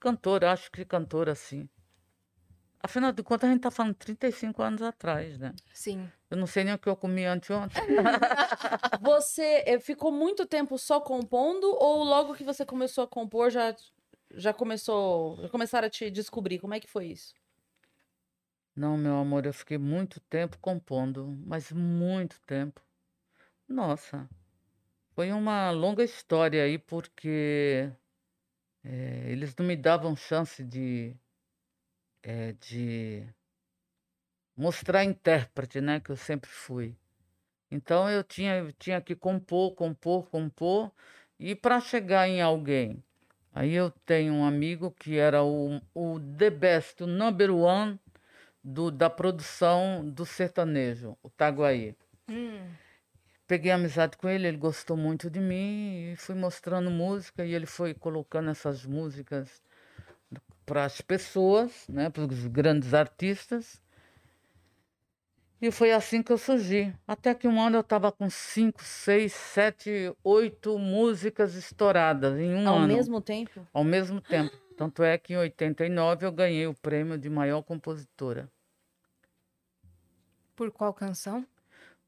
Cantora, 0.00 0.52
acho 0.52 0.70
que 0.70 0.84
cantora, 0.84 1.34
sim. 1.34 1.68
Afinal 2.86 3.10
de 3.10 3.20
contas, 3.20 3.50
a 3.50 3.52
gente 3.52 3.62
tá 3.62 3.70
falando 3.72 3.96
35 3.96 4.62
anos 4.62 4.80
atrás, 4.80 5.36
né? 5.40 5.52
Sim. 5.74 6.08
Eu 6.30 6.36
não 6.36 6.46
sei 6.46 6.62
nem 6.62 6.72
o 6.72 6.78
que 6.78 6.88
eu 6.88 6.94
comi 6.94 7.24
anteontem. 7.24 7.82
Você 9.02 9.64
eh, 9.66 9.80
ficou 9.80 10.12
muito 10.12 10.46
tempo 10.46 10.78
só 10.78 11.00
compondo 11.00 11.66
ou 11.66 12.04
logo 12.04 12.36
que 12.36 12.44
você 12.44 12.64
começou 12.64 13.02
a 13.02 13.08
compor 13.08 13.50
já, 13.50 13.74
já 14.36 14.52
começou, 14.54 15.36
já 15.42 15.48
começaram 15.48 15.88
a 15.88 15.90
te 15.90 16.12
descobrir? 16.12 16.60
Como 16.60 16.74
é 16.74 16.78
que 16.78 16.86
foi 16.86 17.06
isso? 17.06 17.34
Não, 18.76 18.96
meu 18.96 19.16
amor, 19.16 19.46
eu 19.46 19.52
fiquei 19.52 19.78
muito 19.78 20.20
tempo 20.20 20.56
compondo, 20.60 21.36
mas 21.44 21.72
muito 21.72 22.40
tempo. 22.46 22.80
Nossa, 23.68 24.28
foi 25.12 25.32
uma 25.32 25.72
longa 25.72 26.04
história 26.04 26.62
aí, 26.62 26.78
porque 26.78 27.90
eh, 28.84 29.24
eles 29.32 29.56
não 29.56 29.66
me 29.66 29.74
davam 29.74 30.14
chance 30.14 30.62
de, 30.62 31.16
eh, 32.26 32.56
de 32.60 33.24
mostrar 34.56 35.04
intérprete, 35.04 35.80
né, 35.80 36.00
que 36.00 36.10
eu 36.10 36.16
sempre 36.16 36.50
fui. 36.50 36.96
Então 37.70 38.10
eu 38.10 38.24
tinha, 38.24 38.56
eu 38.56 38.72
tinha 38.72 39.00
que 39.00 39.14
compor, 39.14 39.74
compor, 39.74 40.28
compor, 40.28 40.90
e 41.38 41.54
para 41.54 41.80
chegar 41.80 42.28
em 42.28 42.40
alguém. 42.42 43.02
Aí 43.54 43.72
eu 43.72 43.90
tenho 44.04 44.34
um 44.34 44.44
amigo 44.44 44.90
que 44.90 45.16
era 45.16 45.42
o, 45.44 45.80
o 45.94 46.18
the 46.36 46.50
best, 46.50 47.04
o 47.04 47.06
number 47.06 47.54
one 47.54 47.98
do, 48.62 48.90
da 48.90 49.08
produção 49.08 50.04
do 50.04 50.26
sertanejo, 50.26 51.16
o 51.22 51.30
Taguaí. 51.30 51.94
Hum, 52.28 52.74
Peguei 53.46 53.70
amizade 53.70 54.16
com 54.16 54.28
ele, 54.28 54.48
ele 54.48 54.56
gostou 54.56 54.96
muito 54.96 55.30
de 55.30 55.38
mim 55.38 56.12
e 56.12 56.16
fui 56.16 56.34
mostrando 56.34 56.90
música 56.90 57.46
e 57.46 57.54
ele 57.54 57.66
foi 57.66 57.94
colocando 57.94 58.50
essas 58.50 58.84
músicas 58.84 59.62
para 60.66 60.84
as 60.84 61.00
pessoas, 61.00 61.86
né, 61.88 62.10
para 62.10 62.24
os 62.24 62.46
grandes 62.48 62.92
artistas. 62.92 63.80
E 65.62 65.70
foi 65.70 65.92
assim 65.92 66.22
que 66.22 66.30
eu 66.32 66.36
surgi. 66.36 66.92
Até 67.06 67.34
que 67.34 67.48
um 67.48 67.58
ano 67.60 67.76
eu 67.76 67.80
estava 67.80 68.12
com 68.12 68.28
cinco, 68.28 68.82
seis, 68.84 69.32
sete, 69.32 70.12
oito 70.22 70.78
músicas 70.78 71.54
estouradas 71.54 72.38
em 72.38 72.54
um 72.54 72.68
Ao 72.68 72.76
ano 72.76 72.88
mesmo 72.88 73.20
tempo? 73.22 73.66
ao 73.72 73.84
mesmo 73.84 74.20
tempo. 74.20 74.54
Tanto 74.76 75.02
é 75.02 75.16
que 75.16 75.32
em 75.32 75.36
89 75.38 76.26
eu 76.26 76.32
ganhei 76.32 76.66
o 76.66 76.74
prêmio 76.74 77.16
de 77.16 77.30
maior 77.30 77.62
compositora. 77.62 78.50
por 80.54 80.70
qual 80.70 80.92
canção? 80.92 81.46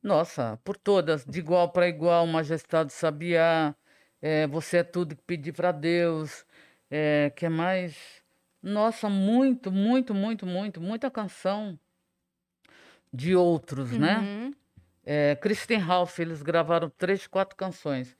Nossa, 0.03 0.59
por 0.65 0.77
todas, 0.77 1.25
de 1.25 1.39
igual 1.39 1.71
para 1.71 1.89
igual, 1.89 2.27
Majestade 2.27 2.93
Sabiá, 2.93 3.75
é, 4.23 4.47
Você 4.47 4.79
é 4.79 4.85
tudo 4.85 5.17
que 5.17 5.23
pedir 5.23 5.53
para 5.53 5.73
Deus. 5.73 6.45
É, 6.91 7.31
que 7.37 7.49
mais? 7.49 7.97
Nossa, 8.63 9.09
muito, 9.09 9.71
muito, 9.71 10.13
muito, 10.15 10.45
muito, 10.47 10.81
muita 10.81 11.11
canção 11.11 11.79
de 13.13 13.35
outros, 13.35 13.93
né? 13.93 14.19
Uhum. 14.19 14.55
É, 15.05 15.37
Kristen 15.37 15.79
Ralph, 15.79 16.19
eles 16.19 16.43
gravaram 16.43 16.91
três, 16.91 17.27
quatro 17.27 17.57
canções. 17.57 18.17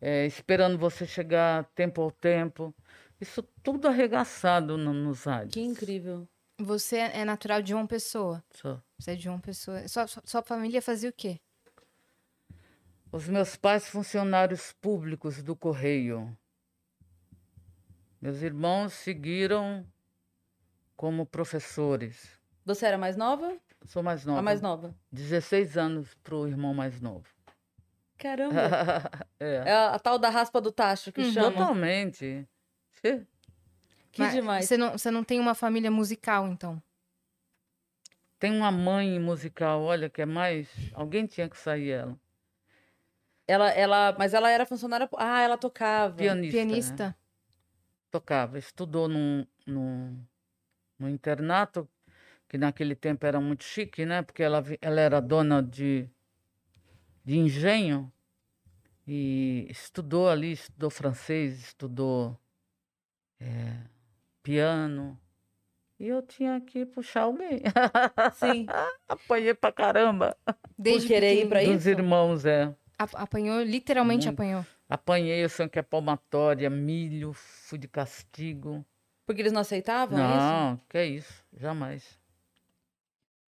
É, 0.00 0.26
Esperando 0.26 0.76
Você 0.78 1.06
Chegar, 1.06 1.64
Tempo 1.74 2.02
ao 2.02 2.10
Tempo. 2.10 2.74
Isso 3.20 3.42
tudo 3.62 3.86
arregaçado 3.86 4.76
no, 4.76 4.92
nos 4.92 5.24
rádios. 5.24 5.54
Que 5.54 5.60
incrível. 5.60 6.26
Você 6.58 6.96
é 6.96 7.24
natural 7.24 7.62
de 7.62 7.72
uma 7.72 7.86
pessoa. 7.86 8.42
Só. 8.50 8.82
Você 8.98 9.12
é 9.12 9.14
de 9.14 9.28
uma 9.28 9.38
pessoa. 9.38 9.86
Sua, 9.86 10.06
sua- 10.08 10.22
sua 10.26 10.42
família 10.42 10.82
fazia 10.82 11.10
o 11.10 11.12
quê? 11.12 11.40
Os 13.12 13.28
meus 13.28 13.54
pais 13.56 13.88
funcionários 13.88 14.72
públicos 14.80 15.42
do 15.42 15.54
Correio. 15.54 16.36
Meus 18.22 18.40
irmãos 18.40 18.92
seguiram 18.92 19.84
como 20.96 21.26
professores. 21.26 22.40
Você 22.64 22.86
era 22.86 22.96
mais 22.96 23.16
nova? 23.16 23.58
Sou 23.84 24.00
mais 24.00 24.24
nova. 24.24 24.38
A 24.38 24.42
mais 24.42 24.62
nova. 24.62 24.94
16 25.10 25.76
anos 25.76 26.14
para 26.22 26.36
o 26.36 26.46
irmão 26.46 26.72
mais 26.72 27.00
novo. 27.00 27.26
Caramba. 28.16 28.54
é. 29.40 29.54
É 29.66 29.72
a, 29.72 29.94
a 29.94 29.98
tal 29.98 30.20
da 30.20 30.28
raspa 30.28 30.60
do 30.60 30.70
tacho 30.70 31.10
que 31.10 31.22
Uhum. 31.22 31.32
chama. 31.32 31.50
Totalmente. 31.50 32.48
Que 33.02 33.26
Mas 34.18 34.32
demais. 34.34 34.66
Você 34.66 34.76
não, 34.76 34.92
você 34.92 35.10
não 35.10 35.24
tem 35.24 35.40
uma 35.40 35.56
família 35.56 35.90
musical, 35.90 36.46
então? 36.46 36.80
Tem 38.38 38.52
uma 38.56 38.70
mãe 38.70 39.18
musical, 39.18 39.82
olha, 39.82 40.08
que 40.08 40.22
é 40.22 40.26
mais. 40.26 40.68
Alguém 40.94 41.26
tinha 41.26 41.48
que 41.48 41.58
sair 41.58 41.90
ela. 41.90 42.16
Ela, 43.48 43.70
ela, 43.70 44.14
mas 44.16 44.32
ela 44.32 44.48
era 44.48 44.64
funcionária. 44.64 45.08
Ah, 45.16 45.40
ela 45.40 45.58
tocava. 45.58 46.18
Pianista. 46.18 47.08
né? 47.08 47.14
Tocava. 48.12 48.58
Estudou 48.58 49.08
num, 49.08 49.44
num, 49.66 50.22
num 50.98 51.08
internato, 51.08 51.88
que 52.46 52.58
naquele 52.58 52.94
tempo 52.94 53.24
era 53.24 53.40
muito 53.40 53.64
chique, 53.64 54.04
né? 54.04 54.20
Porque 54.22 54.42
ela, 54.42 54.60
vi- 54.60 54.78
ela 54.82 55.00
era 55.00 55.18
dona 55.20 55.62
de, 55.62 56.08
de 57.24 57.38
engenho. 57.38 58.12
E 59.08 59.66
estudou 59.70 60.28
ali, 60.28 60.52
estudou 60.52 60.90
francês, 60.90 61.58
estudou 61.58 62.38
eh, 63.40 63.80
piano. 64.42 65.18
E 65.98 66.06
eu 66.08 66.20
tinha 66.22 66.60
que 66.60 66.84
puxar 66.84 67.22
alguém. 67.22 67.60
Sim. 68.34 68.66
Apanhei 69.08 69.54
pra 69.54 69.72
caramba. 69.72 70.36
Desde 70.78 71.08
querer 71.08 71.34
ir 71.44 71.48
pra. 71.48 71.64
Dos 71.64 71.80
isso? 71.80 71.88
irmãos, 71.90 72.44
é. 72.44 72.74
Apanhou, 72.98 73.62
literalmente 73.62 74.26
Muito. 74.26 74.36
apanhou. 74.38 74.66
Apanhei, 74.92 75.48
sei 75.48 75.66
que 75.70 75.78
é 75.78 75.82
palmatória, 75.82 76.68
milho, 76.68 77.32
fui 77.32 77.78
de 77.78 77.88
castigo. 77.88 78.84
Porque 79.24 79.40
eles 79.40 79.50
não 79.50 79.62
aceitavam 79.62 80.18
isso? 80.18 80.26
Não, 80.26 80.76
que 80.86 80.98
é 80.98 81.06
isso, 81.06 81.42
jamais. 81.56 82.20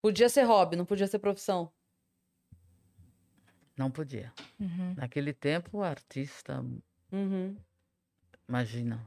Podia 0.01 0.29
ser 0.29 0.45
hobby, 0.45 0.77
não 0.77 0.85
podia 0.85 1.09
ser 1.09 1.19
profissão. 1.19 1.73
Não 3.77 3.91
podia. 3.91 4.33
Uhum. 4.61 4.95
Naquele 4.97 5.33
tempo, 5.33 5.79
o 5.79 5.83
artista, 5.83 6.65
Uhum. 7.11 7.57
imagina, 8.49 9.05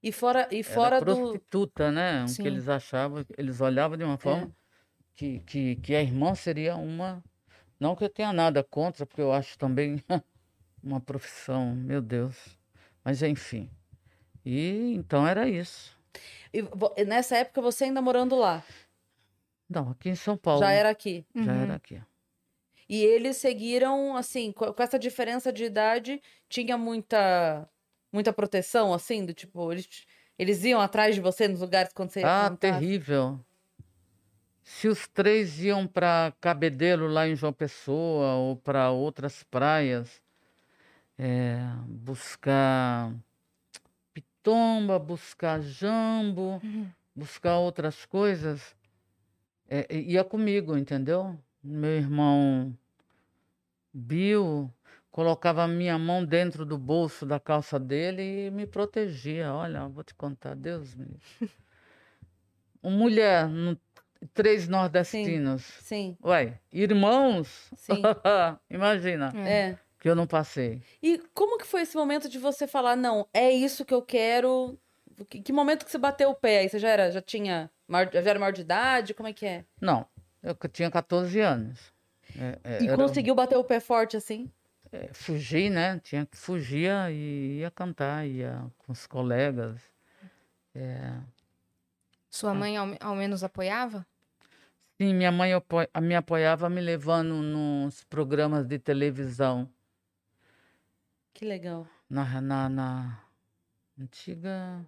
E 0.00 0.12
fora, 0.12 0.48
e 0.52 0.58
era 0.60 0.64
fora 0.64 1.00
do. 1.00 1.16
prostituta, 1.16 1.90
né? 1.90 2.22
O 2.22 2.36
que 2.36 2.46
eles 2.46 2.68
achavam, 2.68 3.26
eles 3.36 3.60
olhavam 3.60 3.96
de 3.96 4.04
uma 4.04 4.16
forma 4.16 4.48
que, 5.16 5.40
que, 5.40 5.74
que 5.74 5.92
a 5.96 6.02
irmã 6.02 6.36
seria 6.36 6.76
uma. 6.76 7.20
Não 7.80 7.96
que 7.96 8.04
eu 8.04 8.08
tenha 8.08 8.32
nada 8.32 8.62
contra, 8.62 9.04
porque 9.04 9.20
eu 9.20 9.32
acho 9.32 9.58
também 9.58 10.00
uma 10.86 11.00
profissão, 11.00 11.74
meu 11.74 12.00
Deus. 12.00 12.36
Mas 13.04 13.22
enfim. 13.22 13.70
E 14.44 14.94
então 14.94 15.26
era 15.26 15.48
isso. 15.48 15.96
E 16.52 17.04
nessa 17.04 17.36
época 17.36 17.60
você 17.60 17.84
ainda 17.84 18.00
morando 18.00 18.36
lá. 18.36 18.64
Não, 19.68 19.90
aqui 19.90 20.08
em 20.08 20.14
São 20.14 20.36
Paulo. 20.36 20.60
Já 20.60 20.70
era 20.72 20.90
aqui. 20.90 21.26
Já 21.34 21.42
Uhum. 21.42 21.62
era 21.62 21.74
aqui. 21.74 22.00
E 22.88 23.02
eles 23.02 23.36
seguiram, 23.38 24.16
assim, 24.16 24.52
co- 24.52 24.72
com 24.72 24.82
essa 24.82 24.98
diferença 24.98 25.52
de 25.52 25.64
idade, 25.64 26.22
tinha 26.48 26.78
muita 26.78 27.68
muita 28.12 28.32
proteção, 28.32 28.94
assim, 28.94 29.26
do 29.26 29.34
tipo, 29.34 29.70
eles, 29.72 30.06
eles 30.38 30.64
iam 30.64 30.80
atrás 30.80 31.14
de 31.14 31.20
você 31.20 31.46
nos 31.48 31.60
lugares 31.60 31.92
quando 31.92 32.10
você 32.10 32.20
ia 32.20 32.46
Ah, 32.46 32.56
terrível. 32.56 33.38
Se 34.62 34.88
os 34.88 35.06
três 35.06 35.60
iam 35.62 35.86
para 35.86 36.32
Cabedelo, 36.40 37.06
lá 37.08 37.28
em 37.28 37.36
João 37.36 37.52
Pessoa, 37.52 38.34
ou 38.36 38.56
para 38.56 38.90
outras 38.90 39.42
praias, 39.44 40.22
é, 41.18 41.58
buscar 41.86 43.12
pitomba, 44.12 44.98
buscar 44.98 45.60
jambo, 45.60 46.60
Uhum. 46.62 46.90
buscar 47.14 47.58
outras 47.58 48.04
coisas, 48.06 48.74
é, 49.68 49.86
ia 49.96 50.22
comigo, 50.24 50.76
entendeu? 50.76 51.38
Meu 51.62 51.90
irmão 51.90 52.76
Bill 53.92 54.70
colocava 55.10 55.64
a 55.64 55.68
minha 55.68 55.98
mão 55.98 56.24
dentro 56.24 56.64
do 56.66 56.76
bolso 56.76 57.24
da 57.24 57.40
calça 57.40 57.78
dele 57.80 58.46
e 58.46 58.50
me 58.50 58.66
protegia. 58.66 59.52
Olha, 59.52 59.88
vou 59.88 60.04
te 60.04 60.14
contar, 60.14 60.54
Deus 60.54 60.94
me. 60.94 61.18
Uma 62.82 62.96
mulher, 62.96 63.48
no- 63.48 63.78
três 64.34 64.68
nordestinos. 64.68 65.62
Sim, 65.80 66.16
Ué, 66.22 66.60
irmãos? 66.70 67.70
sim. 67.74 68.02
Imagina, 68.70 69.32
é. 69.46 69.76
Que 70.06 70.10
eu 70.10 70.14
não 70.14 70.24
passei. 70.24 70.80
E 71.02 71.18
como 71.34 71.58
que 71.58 71.66
foi 71.66 71.80
esse 71.82 71.96
momento 71.96 72.28
de 72.28 72.38
você 72.38 72.68
falar, 72.68 72.94
não, 72.94 73.26
é 73.34 73.50
isso 73.50 73.84
que 73.84 73.92
eu 73.92 74.00
quero? 74.00 74.78
Que, 75.28 75.42
que 75.42 75.52
momento 75.52 75.84
que 75.84 75.90
você 75.90 75.98
bateu 75.98 76.30
o 76.30 76.34
pé? 76.34 76.60
Aí 76.60 76.68
você 76.68 76.78
já 76.78 76.88
era, 76.88 77.10
já 77.10 77.20
tinha, 77.20 77.68
maior- 77.88 78.08
já 78.12 78.20
era 78.20 78.38
maior 78.38 78.52
de 78.52 78.60
idade? 78.60 79.14
Como 79.14 79.28
é 79.28 79.32
que 79.32 79.44
é? 79.44 79.64
Não, 79.80 80.06
eu 80.44 80.54
tinha 80.72 80.88
14 80.92 81.40
anos. 81.40 81.92
É, 82.38 82.58
é, 82.62 82.82
E 82.84 82.86
era- 82.86 82.96
conseguiu 82.96 83.34
bater 83.34 83.56
o 83.58 83.64
pé 83.64 83.80
forte 83.80 84.16
assim? 84.16 84.48
é, 84.92 85.08
fugir, 85.12 85.70
né? 85.70 85.98
Tinha 86.04 86.24
que 86.24 86.36
fugir 86.36 86.88
e 87.10 87.58
ia 87.58 87.70
cantar, 87.72 88.24
ia 88.28 88.64
com 88.78 88.92
os 88.92 89.08
colegas. 89.08 89.80
É, 90.72 91.14
Sua 92.30 92.54
mãe 92.54 92.76
ao, 92.76 92.86
ao 93.00 93.16
menos 93.16 93.42
apoiava? 93.42 94.06
Sim, 95.00 95.14
minha 95.14 95.32
mãe 95.32 95.52
apo- 95.52 95.78
me 96.00 96.14
apoiava 96.14 96.70
me 96.70 96.80
levando 96.80 97.34
nos 97.42 98.04
programas 98.04 98.64
de 98.68 98.78
televisão, 98.78 99.68
Que 101.36 101.44
legal. 101.44 101.86
na, 102.08 102.40
na, 102.40 102.66
na 102.70 103.22
antiga 104.00 104.82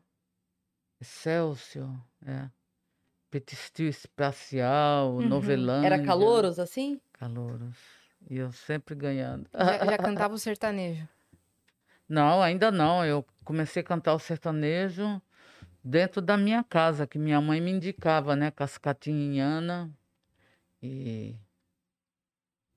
Excelsior, 0.99 1.95
é. 2.25 2.49
Petistil 3.31 3.89
Espacial, 3.91 5.17
Uhum. 5.17 5.29
Novelândia. 5.29 5.87
Era 5.89 6.03
calouros 6.03 6.59
assim? 6.59 6.99
Calouros. 7.13 7.77
E 8.31 8.39
eu 8.39 8.51
sempre 8.51 8.95
ganhando. 8.95 9.47
Já, 9.53 9.85
já 9.85 9.99
cantava 9.99 10.33
o 10.33 10.39
sertanejo. 10.39 11.07
Não, 12.09 12.41
ainda 12.41 12.71
não. 12.71 13.05
Eu 13.05 13.23
comecei 13.45 13.83
a 13.83 13.85
cantar 13.85 14.15
o 14.15 14.19
sertanejo 14.19 15.21
dentro 15.85 16.23
da 16.23 16.39
minha 16.39 16.65
casa, 16.65 17.07
que 17.07 17.19
minha 17.19 17.39
mãe 17.39 17.61
me 17.61 17.71
indicava, 17.71 18.35
né? 18.35 18.51
Cascatinhana. 18.51 19.93
E, 20.83 21.37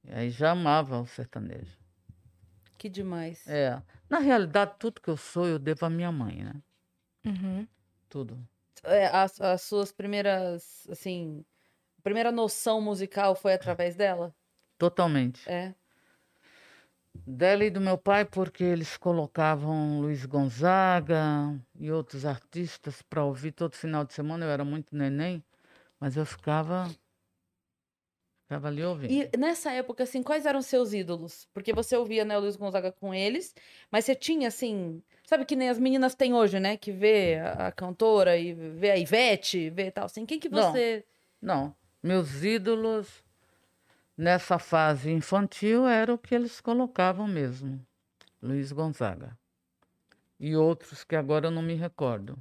e 0.03 0.11
aí 0.11 0.29
já 0.29 0.51
amava 0.51 0.99
o 0.99 1.05
sertanejo. 1.07 1.79
Que 2.81 2.89
demais. 2.89 3.47
É. 3.47 3.79
Na 4.09 4.17
realidade, 4.17 4.73
tudo 4.79 4.99
que 4.99 5.07
eu 5.07 5.15
sou, 5.15 5.45
eu 5.45 5.59
devo 5.59 5.85
à 5.85 5.89
minha 5.89 6.11
mãe, 6.11 6.43
né? 6.43 6.63
Uhum. 7.23 7.67
Tudo. 8.09 8.43
É, 8.83 9.05
as, 9.05 9.39
as 9.39 9.61
suas 9.61 9.91
primeiras, 9.91 10.87
assim, 10.89 11.45
a 11.99 12.01
primeira 12.01 12.31
noção 12.31 12.81
musical 12.81 13.35
foi 13.35 13.53
através 13.53 13.95
dela? 13.95 14.33
Totalmente. 14.79 15.47
É. 15.47 15.75
Dela 17.13 17.65
e 17.65 17.69
do 17.69 17.79
meu 17.79 17.99
pai, 17.99 18.25
porque 18.25 18.63
eles 18.63 18.97
colocavam 18.97 20.01
Luiz 20.01 20.25
Gonzaga 20.25 21.55
e 21.79 21.91
outros 21.91 22.25
artistas 22.25 23.03
para 23.03 23.23
ouvir 23.23 23.51
todo 23.51 23.75
final 23.75 24.03
de 24.03 24.13
semana. 24.15 24.43
Eu 24.43 24.49
era 24.49 24.65
muito 24.65 24.95
neném, 24.95 25.43
mas 25.99 26.17
eu 26.17 26.25
ficava, 26.25 26.89
ficava 28.51 28.67
ali 28.67 28.83
ouvindo. 28.83 29.11
E 29.11 29.37
nessa 29.37 29.71
época, 29.71 30.03
assim, 30.03 30.21
quais 30.21 30.45
eram 30.45 30.61
seus 30.61 30.91
ídolos? 30.91 31.47
Porque 31.53 31.71
você 31.71 31.95
ouvia, 31.95 32.25
né, 32.25 32.37
o 32.37 32.41
Luiz 32.41 32.57
Gonzaga 32.57 32.91
com 32.91 33.13
eles, 33.13 33.55
mas 33.89 34.03
você 34.03 34.13
tinha, 34.13 34.49
assim, 34.49 35.01
sabe 35.23 35.45
que 35.45 35.55
nem 35.55 35.69
as 35.69 35.79
meninas 35.79 36.15
têm 36.15 36.33
hoje, 36.33 36.59
né? 36.59 36.75
Que 36.75 36.91
vê 36.91 37.39
a, 37.39 37.67
a 37.67 37.71
cantora 37.71 38.37
e 38.37 38.53
vê 38.53 38.91
a 38.91 38.97
Ivete, 38.97 39.69
vê 39.69 39.89
tal, 39.89 40.05
assim. 40.05 40.25
Quem 40.25 40.37
que 40.37 40.49
Não. 40.49 40.71
você... 40.71 41.05
Não, 41.41 41.73
meus 42.03 42.43
ídolos 42.43 43.23
nessa 44.17 44.59
fase 44.59 45.09
infantil 45.09 45.87
era 45.87 46.13
o 46.13 46.17
que 46.17 46.35
eles 46.35 46.59
colocavam 46.59 47.27
mesmo. 47.27 47.79
Luiz 48.41 48.71
Gonzaga. 48.71 49.37
E 50.39 50.55
outros 50.55 51.03
que 51.03 51.15
agora 51.15 51.47
eu 51.47 51.51
não 51.51 51.61
me 51.61 51.75
recordo. 51.75 52.37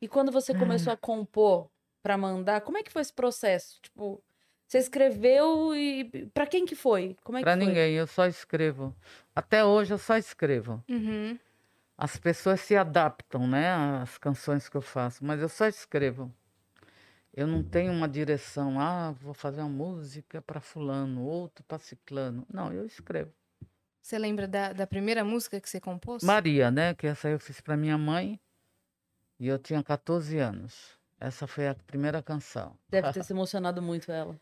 E 0.00 0.08
quando 0.08 0.32
você 0.32 0.54
começou 0.54 0.92
a 0.92 0.96
compor 0.96 1.70
pra 2.06 2.16
mandar, 2.16 2.60
como 2.60 2.78
é 2.78 2.84
que 2.84 2.92
foi 2.92 3.02
esse 3.02 3.12
processo? 3.12 3.80
Tipo, 3.82 4.22
Você 4.64 4.78
escreveu 4.78 5.74
e 5.74 6.04
para 6.32 6.46
quem 6.46 6.64
que 6.64 6.76
foi? 6.76 7.16
Como 7.24 7.36
é 7.36 7.40
Para 7.40 7.54
que 7.54 7.58
foi? 7.58 7.66
ninguém, 7.66 7.94
eu 7.94 8.06
só 8.06 8.26
escrevo. 8.26 8.94
Até 9.34 9.64
hoje 9.64 9.92
eu 9.92 9.98
só 9.98 10.16
escrevo. 10.16 10.84
Uhum. 10.88 11.36
As 11.98 12.16
pessoas 12.16 12.60
se 12.60 12.76
adaptam, 12.76 13.44
né, 13.48 13.72
às 14.00 14.18
canções 14.18 14.68
que 14.68 14.76
eu 14.76 14.80
faço, 14.80 15.24
mas 15.24 15.40
eu 15.40 15.48
só 15.48 15.66
escrevo. 15.66 16.32
Eu 17.34 17.48
não 17.48 17.62
tenho 17.64 17.92
uma 17.92 18.08
direção, 18.08 18.78
ah, 18.80 19.10
vou 19.10 19.34
fazer 19.34 19.60
uma 19.62 19.68
música 19.68 20.40
para 20.40 20.60
fulano, 20.60 21.22
outro 21.24 21.64
para 21.64 21.78
ciclano. 21.78 22.46
Não, 22.52 22.72
eu 22.72 22.86
escrevo. 22.86 23.32
Você 24.00 24.16
lembra 24.16 24.46
da, 24.46 24.72
da 24.72 24.86
primeira 24.86 25.24
música 25.24 25.60
que 25.60 25.68
você 25.68 25.80
compôs? 25.80 26.22
Maria, 26.22 26.70
né, 26.70 26.94
que 26.94 27.08
essa 27.08 27.28
eu 27.28 27.40
fiz 27.40 27.60
para 27.60 27.76
minha 27.76 27.98
mãe 27.98 28.38
e 29.40 29.48
eu 29.48 29.58
tinha 29.58 29.82
14 29.82 30.38
anos. 30.38 30.95
Essa 31.20 31.46
foi 31.46 31.68
a 31.68 31.74
primeira 31.74 32.22
canção. 32.22 32.76
Deve 32.88 33.12
ter 33.12 33.22
se 33.24 33.32
emocionado 33.32 33.80
muito 33.80 34.10
ela. 34.12 34.38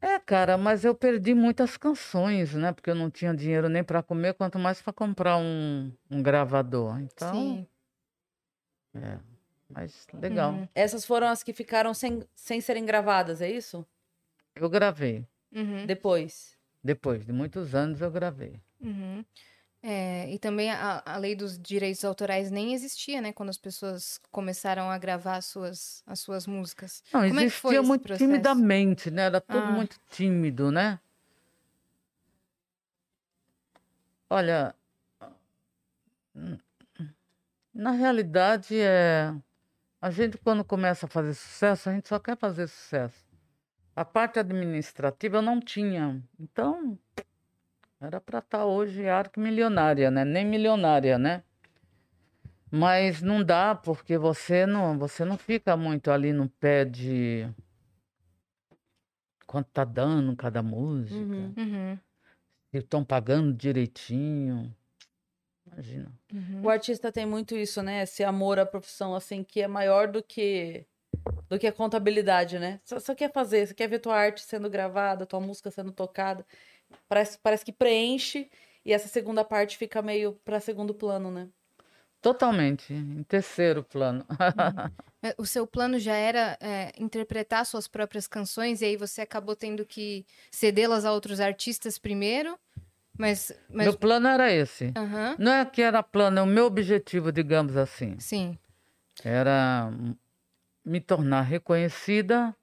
É, 0.00 0.18
cara, 0.18 0.56
mas 0.56 0.84
eu 0.84 0.94
perdi 0.94 1.34
muitas 1.34 1.76
canções, 1.76 2.54
né? 2.54 2.72
Porque 2.72 2.88
eu 2.88 2.94
não 2.94 3.10
tinha 3.10 3.34
dinheiro 3.34 3.68
nem 3.68 3.84
para 3.84 4.02
comer, 4.02 4.32
quanto 4.34 4.58
mais 4.58 4.80
para 4.80 4.92
comprar 4.92 5.36
um, 5.36 5.92
um 6.10 6.22
gravador. 6.22 6.98
Então, 7.00 7.32
Sim. 7.32 7.66
é, 8.94 9.18
mas 9.68 10.06
legal. 10.14 10.52
Uhum. 10.52 10.68
Essas 10.74 11.04
foram 11.04 11.28
as 11.28 11.42
que 11.42 11.52
ficaram 11.52 11.92
sem, 11.92 12.22
sem 12.34 12.60
serem 12.62 12.86
gravadas, 12.86 13.42
é 13.42 13.50
isso? 13.50 13.86
Eu 14.54 14.70
gravei. 14.70 15.26
Uhum. 15.52 15.84
Depois. 15.84 16.56
Depois 16.82 17.26
de 17.26 17.32
muitos 17.32 17.74
anos 17.74 18.00
eu 18.00 18.10
gravei. 18.10 18.58
Uhum. 18.80 19.22
É, 19.82 20.30
e 20.30 20.38
também 20.38 20.70
a, 20.70 21.02
a 21.06 21.16
lei 21.16 21.34
dos 21.34 21.58
direitos 21.58 22.04
autorais 22.04 22.50
nem 22.50 22.74
existia, 22.74 23.20
né? 23.20 23.32
Quando 23.32 23.48
as 23.48 23.56
pessoas 23.56 24.20
começaram 24.30 24.90
a 24.90 24.98
gravar 24.98 25.36
as 25.36 25.46
suas, 25.46 26.02
as 26.06 26.20
suas 26.20 26.46
músicas. 26.46 27.02
Não, 27.12 27.26
Como 27.26 27.40
é 27.40 27.44
existia 27.44 27.78
esse 27.78 27.88
muito 27.88 28.02
processo? 28.02 28.24
timidamente, 28.26 29.10
né? 29.10 29.22
Era 29.22 29.40
tudo 29.40 29.58
Ah. 29.58 29.72
muito 29.72 29.96
tímido, 30.10 30.70
né? 30.70 31.00
Olha, 34.28 34.74
na 37.74 37.90
realidade 37.92 38.78
é 38.78 39.34
a 40.00 40.10
gente 40.10 40.38
quando 40.38 40.64
começa 40.64 41.06
a 41.06 41.08
fazer 41.08 41.34
sucesso, 41.34 41.88
a 41.90 41.92
gente 41.94 42.08
só 42.08 42.18
quer 42.18 42.36
fazer 42.36 42.68
sucesso. 42.68 43.24
A 43.96 44.04
parte 44.04 44.38
administrativa 44.38 45.38
eu 45.38 45.42
não 45.42 45.60
tinha, 45.60 46.22
então 46.38 46.98
era 48.00 48.20
para 48.20 48.38
estar 48.38 48.64
hoje 48.64 49.06
arquimilionária, 49.08 50.10
né? 50.10 50.24
Nem 50.24 50.44
milionária, 50.44 51.18
né? 51.18 51.42
Mas 52.70 53.20
não 53.20 53.44
dá 53.44 53.74
porque 53.74 54.16
você 54.16 54.64
não, 54.64 54.98
você 54.98 55.24
não 55.24 55.36
fica 55.36 55.76
muito 55.76 56.10
ali 56.10 56.32
no 56.32 56.48
pé 56.48 56.84
de 56.84 57.46
quanto 59.46 59.68
tá 59.70 59.84
dando 59.84 60.34
cada 60.36 60.62
música, 60.62 61.18
Uhum. 61.18 61.54
Uhum. 61.56 61.98
se 62.70 62.78
estão 62.78 63.04
pagando 63.04 63.52
direitinho. 63.52 64.74
Imagina. 65.66 66.12
Uhum. 66.32 66.62
O 66.62 66.70
artista 66.70 67.10
tem 67.12 67.26
muito 67.26 67.56
isso, 67.56 67.82
né? 67.82 68.02
Esse 68.02 68.22
amor 68.22 68.58
à 68.58 68.64
profissão, 68.64 69.14
assim, 69.14 69.42
que 69.42 69.60
é 69.60 69.68
maior 69.68 70.08
do 70.08 70.22
que 70.22 70.86
do 71.48 71.58
que 71.58 71.66
a 71.66 71.72
contabilidade, 71.72 72.58
né? 72.60 72.80
Só, 72.84 73.00
só 73.00 73.14
quer 73.14 73.32
fazer, 73.32 73.66
você 73.66 73.74
quer 73.74 73.88
ver 73.88 73.98
tua 73.98 74.16
arte 74.16 74.40
sendo 74.42 74.70
gravada, 74.70 75.26
tua 75.26 75.40
música 75.40 75.70
sendo 75.70 75.90
tocada. 75.90 76.46
Parece, 77.08 77.38
parece 77.38 77.64
que 77.64 77.72
preenche 77.72 78.48
e 78.84 78.92
essa 78.92 79.08
segunda 79.08 79.44
parte 79.44 79.76
fica 79.76 80.00
meio 80.00 80.32
para 80.44 80.60
segundo 80.60 80.94
plano, 80.94 81.30
né? 81.30 81.48
Totalmente, 82.20 82.92
em 82.92 83.22
terceiro 83.22 83.82
plano. 83.82 84.24
É, 85.22 85.34
O 85.36 85.44
seu 85.44 85.66
plano 85.66 85.98
já 85.98 86.14
era 86.14 86.56
é, 86.60 86.92
interpretar 86.98 87.66
suas 87.66 87.86
próprias 87.86 88.26
canções 88.26 88.80
e 88.80 88.86
aí 88.86 88.96
você 88.96 89.20
acabou 89.20 89.54
tendo 89.54 89.84
que 89.84 90.24
cedê-las 90.50 91.04
a 91.04 91.12
outros 91.12 91.40
artistas 91.40 91.98
primeiro, 91.98 92.58
mas... 93.18 93.52
mas... 93.68 93.86
Meu 93.86 93.98
plano 93.98 94.28
era 94.28 94.50
esse. 94.50 94.92
Aham, 94.96 95.36
Não 95.38 95.52
é 95.52 95.64
que 95.66 95.82
era 95.82 96.02
plano, 96.02 96.38
é 96.38 96.42
o 96.42 96.46
meu 96.46 96.64
objetivo, 96.64 97.30
digamos 97.30 97.76
assim. 97.76 98.18
sim. 98.18 98.58
Era 99.22 99.92
me 100.82 101.00
tornar 101.00 101.42
reconhecida 101.42 102.56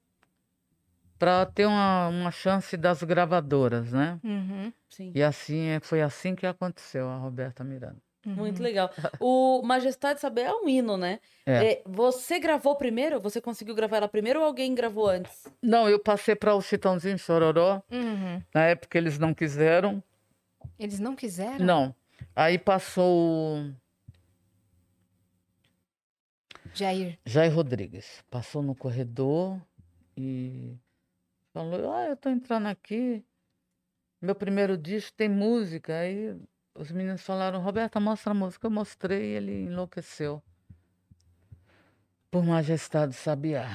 para 1.17 1.45
ter 1.45 1.65
uma, 1.65 2.07
uma 2.09 2.31
chance 2.31 2.75
das 2.77 3.01
gravadoras, 3.03 3.91
né? 3.91 4.19
Uhum, 4.23 4.71
Sim. 4.89 5.11
E 5.15 5.23
assim 5.23 5.67
é- 5.69 5.79
foi 5.79 6.01
assim 6.01 6.35
que 6.35 6.45
aconteceu 6.45 7.07
a 7.09 7.17
Roberta 7.17 7.63
Miranda. 7.63 7.97
uhum. 8.25 8.35
Muito 8.35 8.61
legal. 8.61 8.89
O 9.21 9.61
Majestade 9.63 10.19
Saber 10.19 10.41
é 10.41 10.53
um 10.53 10.67
hino, 10.67 10.95
né? 10.97 11.19
É. 11.45 11.65
É, 11.73 11.83
você 11.85 12.39
gravou 12.39 12.75
primeiro? 12.75 13.19
Você 13.21 13.39
conseguiu 13.41 13.73
gravar 13.75 13.97
ela 13.97 14.07
primeiro 14.07 14.39
ou 14.39 14.45
alguém 14.45 14.73
gravou 14.75 15.07
antes? 15.09 15.47
Não, 15.61 15.89
eu 15.89 15.99
passei 15.99 16.35
para 16.35 16.53
o 16.55 16.61
Chitãozinho 16.61 17.17
Chororó. 17.17 17.81
Uhum. 17.91 18.41
Na 18.53 18.63
época 18.65 18.97
eles 18.97 19.17
não 19.17 19.33
quiseram. 19.33 20.03
Eles 20.77 20.99
não 20.99 21.15
quiseram? 21.15 21.65
Não. 21.65 21.95
Aí 22.35 22.57
passou 22.57 23.57
o 23.59 23.73
Jair. 26.73 27.17
Jair 27.25 27.53
Rodrigues. 27.53 28.23
Passou 28.29 28.61
no 28.61 28.75
corredor 28.75 29.59
e 30.15 30.75
falou: 31.57 31.91
Ah, 31.91 32.05
eu 32.05 32.17
tô 32.17 32.29
entrando 32.29 32.67
aqui. 32.67 33.23
Meu 34.21 34.35
primeiro 34.35 34.77
disco 34.77 35.15
tem 35.15 35.29
música. 35.29 35.93
Aí 35.99 36.35
os 36.75 36.91
meninos 36.91 37.21
falaram: 37.21 37.61
Roberta, 37.61 37.99
mostra 37.99 38.31
a 38.31 38.35
música. 38.35 38.67
Eu 38.67 38.71
mostrei 38.71 39.21
e 39.33 39.35
ele 39.35 39.63
enlouqueceu. 39.65 40.41
Por 42.29 42.43
Majestade 42.43 43.13
Sabiá. 43.13 43.67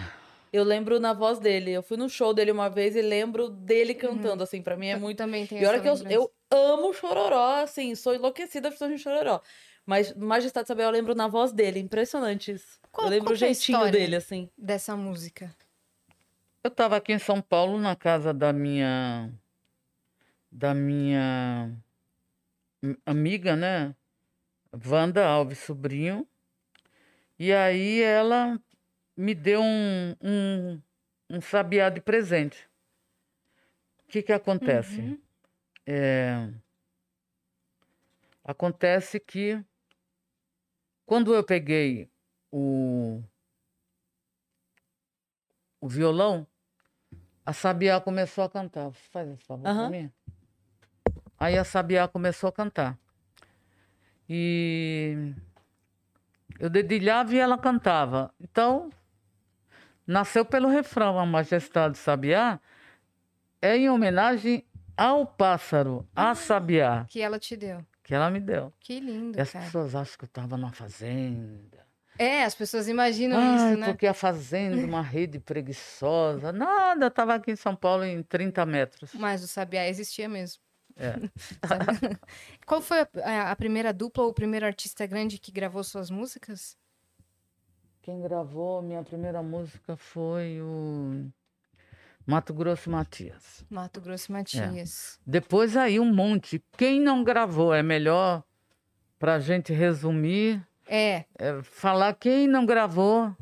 Eu 0.52 0.64
lembro 0.64 1.00
na 1.00 1.14
voz 1.14 1.38
dele. 1.38 1.70
Eu 1.70 1.82
fui 1.82 1.96
no 1.96 2.08
show 2.10 2.34
dele 2.34 2.52
uma 2.52 2.68
vez 2.68 2.94
e 2.94 3.00
lembro 3.00 3.48
dele 3.48 3.94
cantando, 3.94 4.42
assim, 4.42 4.60
pra 4.60 4.76
mim 4.76 4.88
é 4.88 4.94
Eu 4.94 5.00
muito. 5.00 5.16
Também 5.16 5.46
tenho 5.46 5.62
E 5.62 5.66
olha 5.66 5.80
que 5.80 5.88
eu, 5.88 5.96
eu 6.10 6.30
amo 6.50 6.92
Chororó, 6.92 7.62
assim, 7.62 7.94
sou 7.94 8.14
enlouquecida 8.14 8.70
por 8.70 8.88
de 8.88 8.98
Chororó. 8.98 9.40
Mas 9.86 10.14
Majestade 10.14 10.68
Saber 10.68 10.84
eu 10.84 10.90
lembro 10.90 11.14
na 11.14 11.26
voz 11.26 11.52
dele, 11.52 11.80
impressionante 11.80 12.52
isso. 12.52 12.78
Qual- 12.92 13.06
eu 13.06 13.10
lembro 13.10 13.28
qual 13.28 13.34
o 13.34 13.38
que 13.38 13.44
é 13.44 13.48
a 13.48 13.50
jeitinho 13.52 13.76
história? 13.78 13.92
dele, 13.92 14.16
assim. 14.16 14.50
Dessa 14.56 14.94
música. 14.94 15.54
Eu 16.64 16.68
estava 16.68 16.96
aqui 16.96 17.12
em 17.12 17.18
São 17.18 17.42
Paulo, 17.42 17.80
na 17.80 17.96
casa 17.96 18.32
da 18.32 18.52
minha 18.52 19.32
da 20.50 20.72
minha 20.72 21.76
amiga, 23.04 23.56
né? 23.56 23.96
Wanda 24.86 25.26
Alves 25.26 25.58
Sobrinho. 25.58 26.24
E 27.36 27.52
aí 27.52 28.00
ela 28.00 28.60
me 29.16 29.34
deu 29.34 29.60
um, 29.60 30.14
um, 30.22 30.82
um 31.28 31.40
sabiá 31.40 31.90
de 31.90 32.00
presente. 32.00 32.70
O 34.04 34.08
que 34.08 34.22
que 34.22 34.32
acontece? 34.32 35.00
Uhum. 35.00 35.20
É, 35.84 36.48
acontece 38.44 39.18
que 39.18 39.60
quando 41.04 41.34
eu 41.34 41.42
peguei 41.42 42.08
o, 42.52 43.20
o 45.80 45.88
violão, 45.88 46.46
a 47.44 47.52
Sabiá 47.52 48.00
começou 48.00 48.44
a 48.44 48.50
cantar. 48.50 48.90
Faz 48.92 49.28
esse 49.28 49.44
favor 49.44 49.66
Aham. 49.66 49.88
pra 49.88 49.90
mim. 49.90 50.10
Aí 51.38 51.58
a 51.58 51.64
Sabiá 51.64 52.06
começou 52.08 52.48
a 52.48 52.52
cantar. 52.52 52.96
E 54.28 55.34
eu 56.58 56.70
dedilhava 56.70 57.34
e 57.34 57.38
ela 57.38 57.58
cantava. 57.58 58.32
Então, 58.40 58.90
nasceu 60.06 60.44
pelo 60.44 60.68
refrão 60.68 61.18
A 61.18 61.26
Majestade 61.26 61.98
Sabiá, 61.98 62.60
é 63.60 63.76
em 63.76 63.90
homenagem 63.90 64.64
ao 64.96 65.26
pássaro, 65.26 66.06
a 66.14 66.34
Sabiá, 66.34 67.06
Que 67.08 67.20
ela 67.20 67.38
te 67.38 67.56
deu. 67.56 67.84
que 68.04 68.14
ela 68.14 68.30
me 68.30 68.40
deu. 68.40 68.72
Que 68.78 69.00
lindo, 69.00 69.38
E 69.38 69.40
as 69.40 69.50
cara. 69.50 69.64
pessoas 69.64 69.94
acham 69.94 70.16
que 70.18 70.24
eu 70.24 70.26
estava 70.26 70.56
numa 70.56 70.72
fazenda. 70.72 71.84
É, 72.18 72.44
as 72.44 72.54
pessoas 72.54 72.88
imaginam 72.88 73.38
Ai, 73.38 73.56
isso, 73.72 73.80
né? 73.80 73.86
porque 73.86 74.06
a 74.06 74.14
fazenda, 74.14 74.76
uma 74.86 75.00
rede 75.02 75.38
preguiçosa. 75.40 76.52
Nada, 76.52 77.06
estava 77.06 77.34
aqui 77.34 77.50
em 77.52 77.56
São 77.56 77.74
Paulo 77.74 78.04
em 78.04 78.22
30 78.22 78.64
metros. 78.66 79.12
Mas 79.14 79.42
o 79.42 79.48
Sabiá 79.48 79.88
existia 79.88 80.28
mesmo. 80.28 80.62
É. 80.96 81.14
Qual 82.66 82.82
foi 82.82 83.00
a, 83.00 83.08
a- 83.24 83.50
a 83.52 83.56
primeira 83.56 83.92
dupla 83.94 84.24
ou 84.24 84.30
o 84.30 84.34
primeiro 84.34 84.66
artista 84.66 85.06
grande 85.06 85.38
que 85.38 85.50
gravou 85.50 85.82
suas 85.82 86.10
músicas? 86.10 86.76
Quem 88.02 88.20
gravou 88.20 88.82
minha 88.82 89.02
primeira 89.02 89.42
música 89.42 89.96
foi 89.96 90.60
o 90.60 91.26
Mato 92.26 92.52
Grosso 92.52 92.90
Matias. 92.90 93.64
Mato 93.70 94.00
É. 94.00 94.02
Grosso 94.02 94.30
e 94.30 94.32
Matias. 94.32 95.18
Depois 95.26 95.76
aí 95.76 95.98
um 95.98 96.12
monte. 96.12 96.62
Quem 96.76 97.00
não 97.00 97.24
gravou 97.24 97.72
é 97.72 97.82
melhor 97.82 98.42
para 99.18 99.36
a 99.36 99.40
gente 99.40 99.72
resumir, 99.72 100.60
É, 100.86 101.24
é 101.38 101.62
falar 101.62 102.14
quem 102.14 102.46
não 102.46 102.66
gravou. 102.66 103.34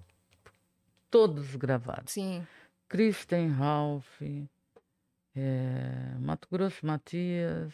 Todos 1.11 1.57
gravaram. 1.57 2.05
sim. 2.07 2.46
Kristen 2.88 3.48
Ralph, 3.50 4.20
é, 5.37 6.14
Mato 6.18 6.48
Grosso 6.50 6.85
Matias, 6.85 7.72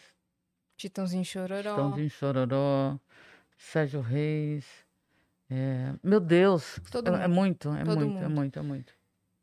Titãozinho 0.77 1.25
Chororó. 1.25 1.71
Estãozinho 1.71 2.09
Chororó, 2.09 2.99
Sérgio 3.57 3.99
Reis. 4.01 4.63
é, 5.49 5.93
meu 6.03 6.19
Deus, 6.19 6.79
Todo 6.91 7.15
é, 7.15 7.23
é 7.23 7.27
muito, 7.27 7.73
é 7.73 7.83
Todo 7.83 7.97
muito, 7.97 8.17
é 8.17 8.21
mundo. 8.21 8.35
muito, 8.35 8.59
é 8.59 8.61
muito. 8.61 8.93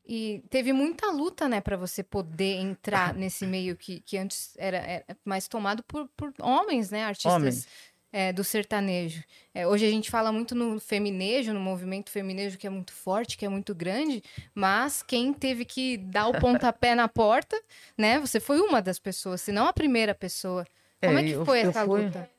E 0.06 0.44
teve 0.50 0.72
muita 0.72 1.10
luta, 1.10 1.48
né, 1.48 1.60
para 1.60 1.76
você 1.76 2.02
poder 2.04 2.56
entrar 2.56 3.14
nesse 3.14 3.46
meio 3.46 3.74
que, 3.76 4.00
que 4.00 4.16
antes 4.18 4.54
era, 4.58 4.76
era 4.76 5.04
mais 5.24 5.48
tomado 5.48 5.82
por, 5.82 6.08
por 6.16 6.32
homens, 6.40 6.90
né, 6.90 7.04
artistas 7.04 7.32
Homens. 7.32 7.68
É, 8.16 8.32
do 8.32 8.44
sertanejo. 8.44 9.24
É, 9.52 9.66
hoje 9.66 9.84
a 9.84 9.90
gente 9.90 10.08
fala 10.08 10.30
muito 10.30 10.54
no 10.54 10.78
feminejo, 10.78 11.52
no 11.52 11.58
movimento 11.58 12.10
feminejo 12.10 12.56
que 12.56 12.64
é 12.64 12.70
muito 12.70 12.92
forte, 12.92 13.36
que 13.36 13.44
é 13.44 13.48
muito 13.48 13.74
grande, 13.74 14.22
mas 14.54 15.02
quem 15.02 15.32
teve 15.34 15.64
que 15.64 15.96
dar 15.96 16.28
o 16.28 16.32
pontapé 16.38 16.94
na 16.94 17.08
porta, 17.08 17.60
né, 17.98 18.20
você 18.20 18.38
foi 18.38 18.60
uma 18.60 18.80
das 18.80 19.00
pessoas, 19.00 19.40
se 19.40 19.50
não 19.50 19.66
a 19.66 19.72
primeira 19.72 20.14
pessoa. 20.14 20.64
Como 21.00 21.18
é, 21.18 21.24
que 21.24 21.30
eu- 21.32 21.44
foi 21.44 21.64
eu 21.64 21.70
essa 21.70 21.84
fui- 21.84 22.04
luta? 22.04 22.30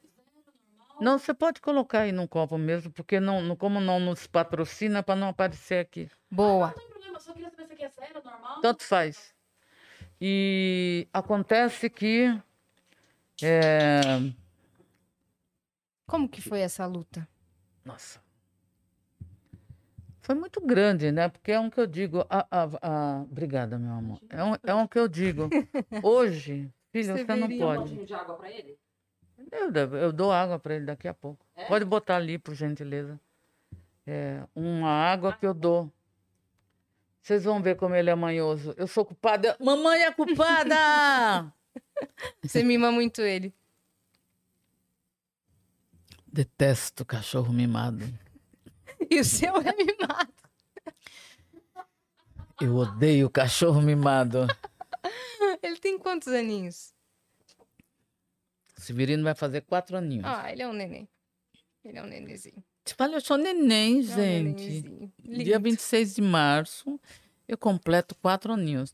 Não, 1.01 1.19
você 1.19 1.33
pode 1.33 1.59
colocar 1.59 1.99
aí 2.03 2.13
num 2.13 2.25
copo 2.25 2.57
mesmo, 2.57 2.89
porque 2.89 3.19
não, 3.19 3.53
como 3.57 3.81
não 3.81 3.99
nos 3.99 4.25
patrocina, 4.27 5.03
para 5.03 5.13
não 5.17 5.27
aparecer 5.27 5.79
aqui. 5.79 6.09
Boa. 6.31 6.67
Não 6.67 6.73
tem 6.73 6.87
problema, 6.87 7.19
só 7.19 7.33
queria 7.33 7.49
saber 7.49 7.67
se 7.67 7.73
aqui 7.73 7.83
é 7.83 7.89
sério, 7.89 8.21
normal. 8.23 8.61
Tanto 8.61 8.81
faz. 8.83 9.33
E 10.21 11.05
acontece 11.11 11.89
que 11.89 12.33
é, 13.43 14.01
Como 16.05 16.29
que 16.29 16.41
foi 16.41 16.59
essa 16.61 16.85
luta? 16.85 17.27
Nossa. 17.83 18.19
Foi 20.21 20.33
muito 20.35 20.59
grande, 20.59 21.11
né? 21.11 21.29
Porque 21.29 21.51
é 21.51 21.59
um 21.59 21.69
que 21.69 21.79
eu 21.79 21.85
digo. 21.87 22.25
A, 22.29 22.47
a, 22.49 22.63
a- 22.81 23.21
Obrigada, 23.23 23.77
meu 23.77 23.91
amor. 23.91 24.19
É 24.29 24.43
um, 24.43 24.53
é 24.63 24.73
um 24.73 24.87
que 24.87 24.97
eu 24.97 25.07
digo. 25.07 25.49
Hoje, 26.03 26.71
filho, 26.91 27.05
você 27.15 27.23
não 27.25 27.47
Severinho. 27.47 27.55
Um 27.63 27.67
pode. 27.67 27.83
potinho 27.83 28.05
de 28.05 28.13
água 28.13 28.35
pra 28.35 28.51
ele? 28.51 28.77
Eu, 29.51 29.71
eu 29.97 30.11
dou 30.13 30.31
água 30.31 30.57
para 30.57 30.75
ele 30.75 30.85
daqui 30.85 31.07
a 31.07 31.13
pouco. 31.13 31.45
É? 31.55 31.65
Pode 31.65 31.85
botar 31.85 32.15
ali, 32.15 32.37
por 32.39 32.55
gentileza. 32.55 33.19
É 34.07 34.43
uma 34.55 34.89
água 34.89 35.33
que 35.33 35.45
eu 35.45 35.53
dou. 35.53 35.91
Vocês 37.21 37.43
vão 37.43 37.61
ver 37.61 37.75
como 37.75 37.95
ele 37.95 38.09
é 38.09 38.15
manhoso. 38.15 38.73
Eu 38.77 38.87
sou 38.87 39.03
culpada. 39.03 39.55
Mamãe 39.59 40.03
é 40.03 40.11
culpada! 40.11 41.51
Você 42.41 42.63
mima 42.63 42.91
muito 42.91 43.21
ele. 43.21 43.53
Detesto 46.35 47.05
cachorro 47.05 47.53
mimado. 47.53 48.03
E 49.09 49.21
o 49.21 49.23
seu 49.23 49.55
é 49.55 49.73
mimado. 49.73 50.33
Eu 52.59 52.75
odeio 52.75 53.29
cachorro 53.29 53.81
mimado. 53.81 54.45
Ele 55.63 55.77
tem 55.77 55.97
quantos 55.97 56.27
aninhos? 56.27 56.93
Severino 58.75 59.23
vai 59.23 59.33
fazer 59.33 59.61
quatro 59.61 59.95
aninhos. 59.95 60.25
Ah, 60.25 60.51
ele 60.51 60.61
é 60.61 60.67
um 60.67 60.73
neném. 60.73 61.07
Ele 61.85 61.99
é 61.99 62.03
um 62.03 62.07
nenenzinho. 62.07 62.61
Te 62.83 62.93
falei, 62.95 63.15
eu 63.15 63.21
sou 63.21 63.37
neném, 63.37 63.99
Ele 63.99 64.09
é 64.09 64.13
um 64.13 64.17
gente. 64.17 65.13
Dia 65.23 65.55
Lindo. 65.55 65.63
26 65.63 66.15
de 66.15 66.21
março, 66.21 66.99
eu 67.47 67.57
completo 67.57 68.13
quatro 68.15 68.51
aninhos. 68.51 68.93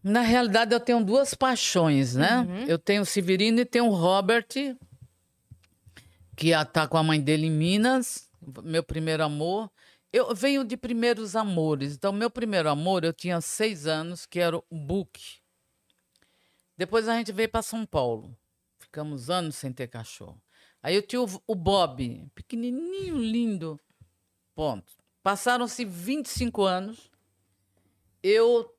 Na 0.00 0.20
realidade, 0.20 0.72
eu 0.72 0.78
tenho 0.78 1.04
duas 1.04 1.34
paixões, 1.34 2.14
né? 2.14 2.38
Uhum. 2.38 2.66
Eu 2.66 2.78
tenho 2.78 3.02
o 3.02 3.06
Severino 3.06 3.58
e 3.58 3.64
tenho 3.64 3.86
o 3.86 3.94
Robert, 3.94 4.46
que 6.38 6.52
está 6.52 6.86
com 6.86 6.96
a 6.96 7.02
mãe 7.02 7.20
dele 7.20 7.48
em 7.48 7.50
Minas, 7.50 8.30
meu 8.62 8.84
primeiro 8.84 9.24
amor. 9.24 9.68
Eu 10.12 10.32
venho 10.36 10.64
de 10.64 10.76
primeiros 10.76 11.34
amores. 11.34 11.96
Então, 11.96 12.12
meu 12.12 12.30
primeiro 12.30 12.70
amor, 12.70 13.02
eu 13.02 13.12
tinha 13.12 13.40
seis 13.40 13.88
anos, 13.88 14.24
que 14.24 14.38
era 14.38 14.56
o 14.56 14.64
Book. 14.70 15.20
Depois 16.76 17.08
a 17.08 17.16
gente 17.16 17.32
veio 17.32 17.48
para 17.48 17.60
São 17.60 17.84
Paulo. 17.84 18.38
Ficamos 18.78 19.28
anos 19.28 19.56
sem 19.56 19.72
ter 19.72 19.88
cachorro. 19.88 20.40
Aí 20.80 20.94
eu 20.94 21.02
tinha 21.02 21.20
o, 21.20 21.42
o 21.44 21.56
Bob, 21.56 22.30
pequenininho, 22.36 23.18
lindo. 23.18 23.78
Ponto. 24.54 24.92
Passaram-se 25.24 25.84
25 25.84 26.62
anos. 26.62 27.10
Eu 28.22 28.72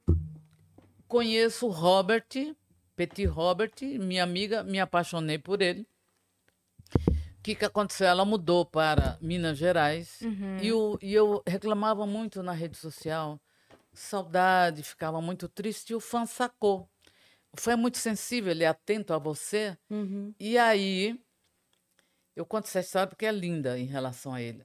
conheço 1.09 1.67
o 1.67 1.71
Robert, 1.71 2.55
Petit 2.95 3.25
Robert, 3.25 3.73
minha 3.81 4.23
amiga, 4.23 4.63
me 4.63 4.79
apaixonei 4.79 5.37
por 5.37 5.61
ele. 5.61 5.85
O 7.49 7.51
que, 7.51 7.55
que 7.55 7.65
aconteceu? 7.65 8.05
Ela 8.05 8.23
mudou 8.23 8.63
para 8.63 9.17
Minas 9.19 9.57
Gerais 9.57 10.21
Uhum. 10.21 10.57
e, 10.62 10.71
o- 10.71 10.99
e 11.01 11.12
eu 11.15 11.41
reclamava 11.47 12.05
muito 12.05 12.43
na 12.43 12.51
rede 12.51 12.77
social. 12.77 13.41
Saudade, 13.91 14.83
ficava 14.83 15.19
muito 15.19 15.49
triste 15.49 15.89
e 15.89 15.95
o 15.95 15.99
fã 15.99 16.27
sacou. 16.27 16.88
O 17.51 17.59
fã 17.59 17.71
é 17.71 17.75
muito 17.75 17.97
sensível, 17.97 18.51
ele 18.51 18.63
é 18.63 18.67
atento 18.67 19.13
a 19.15 19.17
você. 19.17 19.75
Uhum. 19.89 20.31
E 20.39 20.59
aí, 20.59 21.19
eu 22.35 22.45
conto 22.45 22.65
essa 22.65 22.81
história 22.81 23.07
porque 23.07 23.25
é 23.25 23.31
linda 23.31 23.79
em 23.79 23.85
relação 23.85 24.31
a 24.35 24.39
ele. 24.43 24.63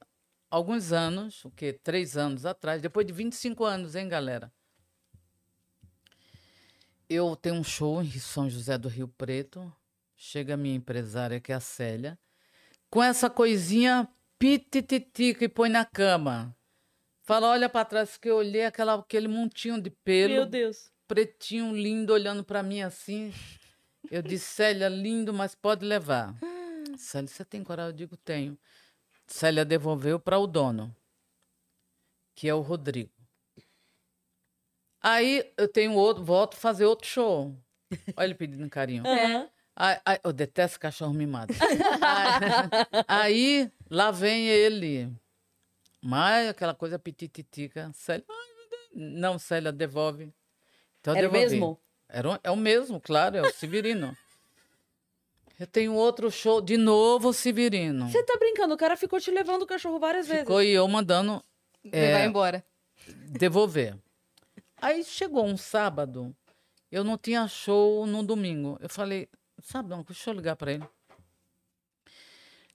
Alguns 0.51 0.93
anos, 0.93 1.43
o 1.43 1.51
quê? 1.51 1.73
Três 1.73 2.19
anos 2.19 2.45
atrás, 2.45 2.83
depois 2.83 3.07
de 3.07 3.15
25 3.15 3.65
anos, 3.65 3.95
hein, 3.95 4.11
galera? 4.11 4.53
Eu 7.09 7.35
tenho 7.35 7.55
um 7.55 7.65
show 7.65 8.03
em 8.03 8.11
São 8.11 8.51
José 8.51 8.77
do 8.77 8.89
Rio 8.89 9.09
Preto. 9.09 9.75
Chega 10.15 10.53
a 10.53 10.57
minha 10.59 10.77
empresária, 10.77 11.41
que 11.41 11.51
é 11.51 11.55
a 11.55 11.61
Célia, 11.61 12.19
com 12.95 13.03
essa 13.03 13.29
coisinha 13.29 14.09
pitititica 14.39 15.45
e 15.45 15.49
põe 15.49 15.69
na 15.69 15.85
cama. 15.85 16.57
Fala, 17.25 17.49
olha 17.49 17.69
para 17.69 17.85
trás, 17.85 18.17
que 18.17 18.31
eu 18.31 18.37
olhei 18.37 18.65
aquela, 18.65 18.95
aquele 18.95 19.27
montinho 19.27 19.83
de 19.83 19.91
pelo 19.91 20.35
Meu 20.35 20.47
Deus. 20.47 20.93
pretinho 21.09 21.75
lindo 21.75 22.13
olhando 22.13 22.45
para 22.45 22.63
mim 22.63 22.83
assim. 22.83 23.35
Eu 24.09 24.23
disse, 24.23 24.45
Célia, 24.45 24.89
lindo, 24.89 25.35
mas 25.35 25.57
pode 25.57 25.85
levar. 25.85 26.37
Célia, 26.97 27.27
você 27.27 27.45
tem 27.45 27.65
coragem? 27.65 27.91
Eu 27.91 27.97
digo, 27.97 28.17
tenho. 28.17 28.57
Célia 29.27 29.65
devolveu 29.65 30.21
para 30.21 30.39
o 30.39 30.47
dono, 30.47 30.95
que 32.33 32.49
é 32.49 32.55
o 32.55 32.61
Rodrigo. 32.61 33.11
Aí 35.03 35.53
eu 35.57 35.67
tenho 35.67 35.95
outro, 35.95 36.23
volto 36.23 36.57
fazer 36.57 36.85
outro 36.85 37.09
show. 37.09 37.59
Olha 38.17 38.27
ele 38.27 38.35
pedindo 38.37 38.71
carinho. 38.71 39.03
Aham. 39.05 39.51
Ai, 39.77 40.01
ai, 40.05 40.21
eu 40.23 40.33
detesto 40.33 40.79
cachorro 40.79 41.13
mimado. 41.13 41.53
Ai, 42.01 43.05
aí, 43.09 43.73
lá 43.91 44.11
vem 44.11 44.47
ele. 44.49 45.11
Mas 46.01 46.49
aquela 46.49 46.75
coisa 46.75 46.99
pitititica. 46.99 47.91
Célia. 47.95 48.25
Não, 48.95 49.39
Célia, 49.39 49.73
devolve. 49.73 50.33
Então, 51.01 51.15
eu 51.15 51.19
Era 51.19 51.29
o 51.29 51.33
devolvi. 51.33 51.55
mesmo? 51.57 51.81
Era 52.09 52.41
é 52.45 52.51
o 52.51 52.57
mesmo, 52.57 53.01
claro, 53.01 53.37
é 53.37 53.43
o 53.43 53.53
Severino. 53.53 54.17
Eu 55.59 55.67
tenho 55.67 55.95
outro 55.95 56.31
show, 56.31 56.61
de 56.61 56.77
novo 56.77 57.29
o 57.29 57.33
Severino. 57.33 58.09
Você 58.09 58.23
tá 58.23 58.37
brincando? 58.39 58.75
O 58.75 58.77
cara 58.77 58.97
ficou 58.97 59.21
te 59.21 59.31
levando 59.31 59.63
o 59.63 59.67
cachorro 59.67 59.99
várias 59.99 60.27
Ficou 60.29 60.63
e 60.63 60.71
eu 60.71 60.87
mandando 60.89 61.43
Ele 61.85 62.13
vai 62.13 62.27
embora. 62.27 62.65
devolver. 63.31 63.97
Aí 64.81 65.03
chegou 65.05 65.45
um 65.47 65.57
sábado, 65.57 66.35
eu 66.91 67.03
não 67.05 67.17
tinha 67.17 67.47
show 67.49 68.05
no 68.07 68.23
domingo. 68.23 68.77
Eu 68.81 68.89
falei, 68.89 69.29
sabe, 69.65 69.89
não, 69.89 70.03
deixa 70.03 70.31
eu 70.31 70.35
ligar 70.35 70.57
para 70.57 70.73
ele. 70.73 70.85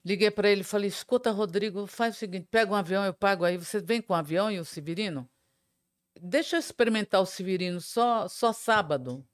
Liguei 0.03 0.31
para 0.31 0.49
ele 0.49 0.61
e 0.61 0.63
falei, 0.63 0.87
escuta, 0.87 1.31
Rodrigo, 1.31 1.85
faz 1.85 2.15
o 2.15 2.19
seguinte, 2.19 2.47
pega 2.49 2.71
um 2.71 2.75
avião, 2.75 3.05
eu 3.05 3.13
pago 3.13 3.45
aí, 3.45 3.57
você 3.57 3.79
vem 3.79 4.01
com 4.01 4.13
o 4.13 4.15
avião 4.15 4.51
e 4.51 4.59
o 4.59 4.65
Severino? 4.65 5.29
Deixa 6.21 6.55
eu 6.55 6.59
experimentar 6.59 7.21
o 7.21 7.25
Severino 7.25 7.79
só, 7.79 8.27
só 8.27 8.51
sábado. 8.51 9.25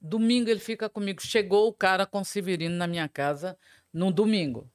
Domingo 0.00 0.48
ele 0.48 0.60
fica 0.60 0.88
comigo. 0.88 1.20
Chegou 1.20 1.66
o 1.66 1.72
cara 1.72 2.06
com 2.06 2.20
o 2.20 2.24
Severino 2.24 2.76
na 2.76 2.86
minha 2.86 3.08
casa 3.08 3.58
no 3.92 4.12
domingo. 4.12 4.70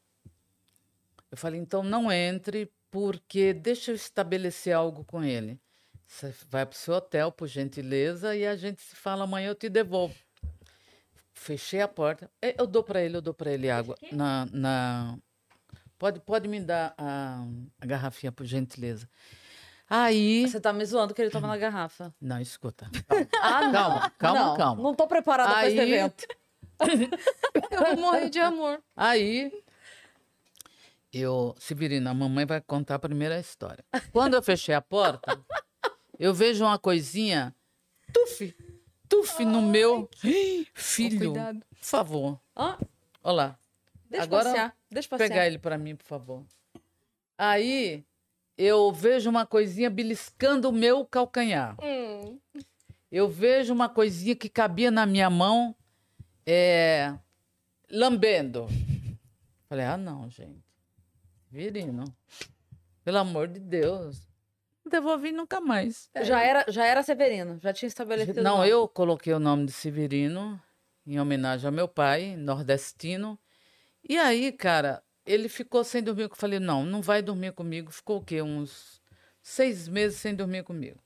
Eu 1.32 1.38
falei, 1.38 1.60
então 1.60 1.82
não 1.82 2.12
entre, 2.12 2.70
porque 2.92 3.54
deixa 3.54 3.92
eu 3.92 3.96
estabelecer 3.96 4.74
algo 4.74 5.06
com 5.06 5.24
ele. 5.24 5.60
Você 6.06 6.34
vai 6.50 6.66
para 6.66 6.76
o 6.76 6.78
seu 6.78 6.96
hotel, 6.96 7.32
por 7.32 7.48
gentileza, 7.48 8.36
e 8.36 8.46
a 8.46 8.56
gente 8.56 8.82
se 8.82 8.96
fala 8.96 9.24
amanhã, 9.24 9.48
eu 9.48 9.56
te 9.56 9.70
devolvo. 9.70 10.16
Fechei 11.44 11.82
a 11.82 11.88
porta. 11.90 12.32
Eh, 12.42 12.56
Eu 12.58 12.66
dou 12.66 12.82
para 12.84 13.02
ele, 13.02 13.18
eu 13.18 13.22
dou 13.22 13.34
para 13.34 13.52
ele 13.52 13.70
água. 13.70 13.98
Na, 14.14 14.48
na... 14.52 15.18
Pode, 16.00 16.22
pode 16.22 16.48
me 16.48 16.62
dar 16.62 16.94
a, 16.98 17.46
a 17.82 17.86
garrafinha, 17.86 18.32
por 18.32 18.46
gentileza. 18.46 19.10
Aí. 19.90 20.48
Você 20.48 20.60
tá 20.62 20.72
me 20.72 20.86
zoando 20.86 21.14
que 21.14 21.22
ele 21.22 21.30
toma 21.30 21.48
na 21.50 21.58
garrafa. 21.58 22.14
Não, 22.22 22.40
escuta. 22.40 22.90
Ah, 23.42 23.64
não. 23.68 23.72
Calma, 23.74 24.10
calma, 24.18 24.40
não, 24.40 24.58
calma. 24.58 24.84
Não 24.84 24.96
tô 24.96 25.06
preparada 25.06 25.52
pra 25.54 25.68
esse 25.68 25.80
Aí- 25.80 25.94
evento. 25.94 26.26
Eu 27.72 27.80
vou 27.80 27.98
morrer 27.98 28.30
de 28.30 28.40
amor. 28.40 28.82
Aí, 28.96 29.52
eu, 31.14 31.54
Severina, 31.60 32.10
a 32.12 32.14
mamãe 32.14 32.46
vai 32.46 32.60
contar 32.62 32.96
a 32.96 33.00
primeira 33.00 33.40
história. 33.40 33.84
Quando 34.12 34.34
eu 34.34 34.42
fechei 34.42 34.74
a 34.74 34.82
porta, 34.82 35.40
eu 36.18 36.34
vejo 36.34 36.64
uma 36.66 36.80
coisinha, 36.80 37.54
tuf, 38.12 38.56
tuf 39.14 39.46
no 39.46 39.62
meu 39.62 40.10
filho. 40.74 41.32
Cuidado. 41.32 41.60
Por 41.60 41.86
favor, 41.86 42.40
Ó, 42.56 42.78
olha 43.24 43.36
lá. 43.36 43.60
deixa 44.10 44.24
Agora, 44.24 44.46
passear. 44.46 44.78
Deixa 44.90 45.10
passear. 45.10 45.30
Pegar 45.30 45.48
ele 45.48 45.60
para 45.60 45.78
mim, 45.78 45.96
por 45.96 46.06
favor. 46.06 46.44
Aí, 47.38 48.04
eu 48.58 48.92
vejo 48.92 49.30
uma 49.30 49.46
coisinha 49.46 49.90
beliscando 49.90 50.70
o 50.70 50.74
meu 50.74 51.06
calcanhar. 51.06 51.76
Hum. 51.84 52.40
Eu 53.12 53.30
vejo 53.30 53.74
uma 53.74 53.88
coisinha 53.88 54.36
que 54.36 54.50
cabia 54.50 54.90
na 54.90 55.06
minha 55.06 55.30
mão, 55.30 55.76
é, 56.46 57.14
lambendo. 57.92 58.68
Falei, 59.70 59.86
ah, 59.86 59.98
não, 59.98 60.30
gente. 60.30 60.64
Virino. 61.52 62.06
Pelo 63.04 63.18
amor 63.20 63.48
de 63.48 63.60
Deus. 63.60 64.33
Não 64.86 64.90
devolvi 64.90 65.32
nunca 65.32 65.62
mais. 65.62 66.10
Já 66.24 66.42
era, 66.42 66.66
já 66.70 66.86
era 66.86 67.02
Severino, 67.04 67.58
já 67.60 67.72
tinha 67.74 67.88
estabelecido. 67.88 68.42
o 68.42 68.44
Não, 68.44 68.58
nome. 68.58 68.70
eu 68.70 68.88
coloquei 68.88 69.34
o 69.34 69.40
nome 69.40 69.66
de 69.66 69.72
Severino 69.72 70.62
em 71.08 71.20
homenagem 71.20 71.66
ao 71.66 71.72
meu 71.72 71.88
pai, 71.88 72.36
nordestino. 72.36 73.40
E 74.08 74.18
aí, 74.18 74.52
cara, 74.52 75.02
ele 75.26 75.48
ficou 75.48 75.84
sem 75.84 76.04
dormir. 76.04 76.24
Eu 76.24 76.36
falei, 76.36 76.60
não, 76.60 76.84
não 76.84 77.02
vai 77.02 77.22
dormir 77.22 77.54
comigo. 77.54 77.92
Ficou 77.92 78.18
o 78.18 78.24
quê? 78.24 78.42
Uns 78.42 79.02
seis 79.42 79.88
meses 79.88 80.20
sem 80.20 80.36
dormir 80.36 80.64
comigo. 80.64 81.00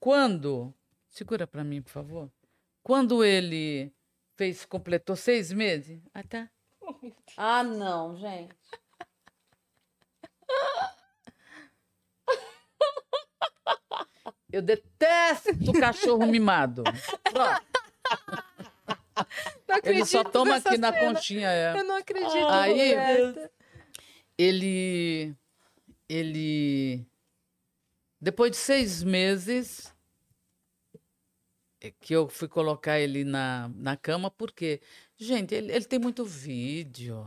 Quando, 0.00 0.74
segura 1.08 1.46
pra 1.46 1.62
mim, 1.62 1.80
por 1.80 1.90
favor. 1.90 2.30
Quando 2.82 3.22
ele 3.24 3.92
fez, 4.34 4.64
completou 4.64 5.14
seis 5.14 5.52
meses, 5.52 6.02
ah, 6.12 6.24
tá. 6.24 6.50
Ah, 7.36 7.62
não, 7.62 8.16
gente. 8.16 8.54
Eu 14.52 14.60
detesto 14.62 15.48
cachorro 15.80 16.26
mimado. 16.26 16.82
Pronto. 16.84 17.62
Não 19.68 19.78
Ele 19.84 20.04
só 20.04 20.22
toma 20.22 20.56
aqui 20.56 20.76
na 20.76 20.92
cena. 20.92 21.14
conchinha. 21.14 21.48
É. 21.48 21.78
Eu 21.78 21.84
não 21.84 21.96
acredito. 21.96 22.46
Aí- 22.48 22.90
Roberta. 22.94 23.50
ele 24.36 25.34
ele 26.08 27.06
depois 28.20 28.50
de 28.50 28.56
seis 28.58 29.02
meses 29.02 29.94
é 31.80 31.90
que 31.90 32.14
eu 32.14 32.28
fui 32.28 32.48
colocar 32.48 32.98
ele 33.00 33.24
na, 33.24 33.70
na 33.74 33.96
cama 33.96 34.30
porque 34.30 34.80
gente 35.16 35.54
ele, 35.54 35.72
ele 35.72 35.84
tem 35.84 35.98
muito 35.98 36.24
vídeo 36.24 37.24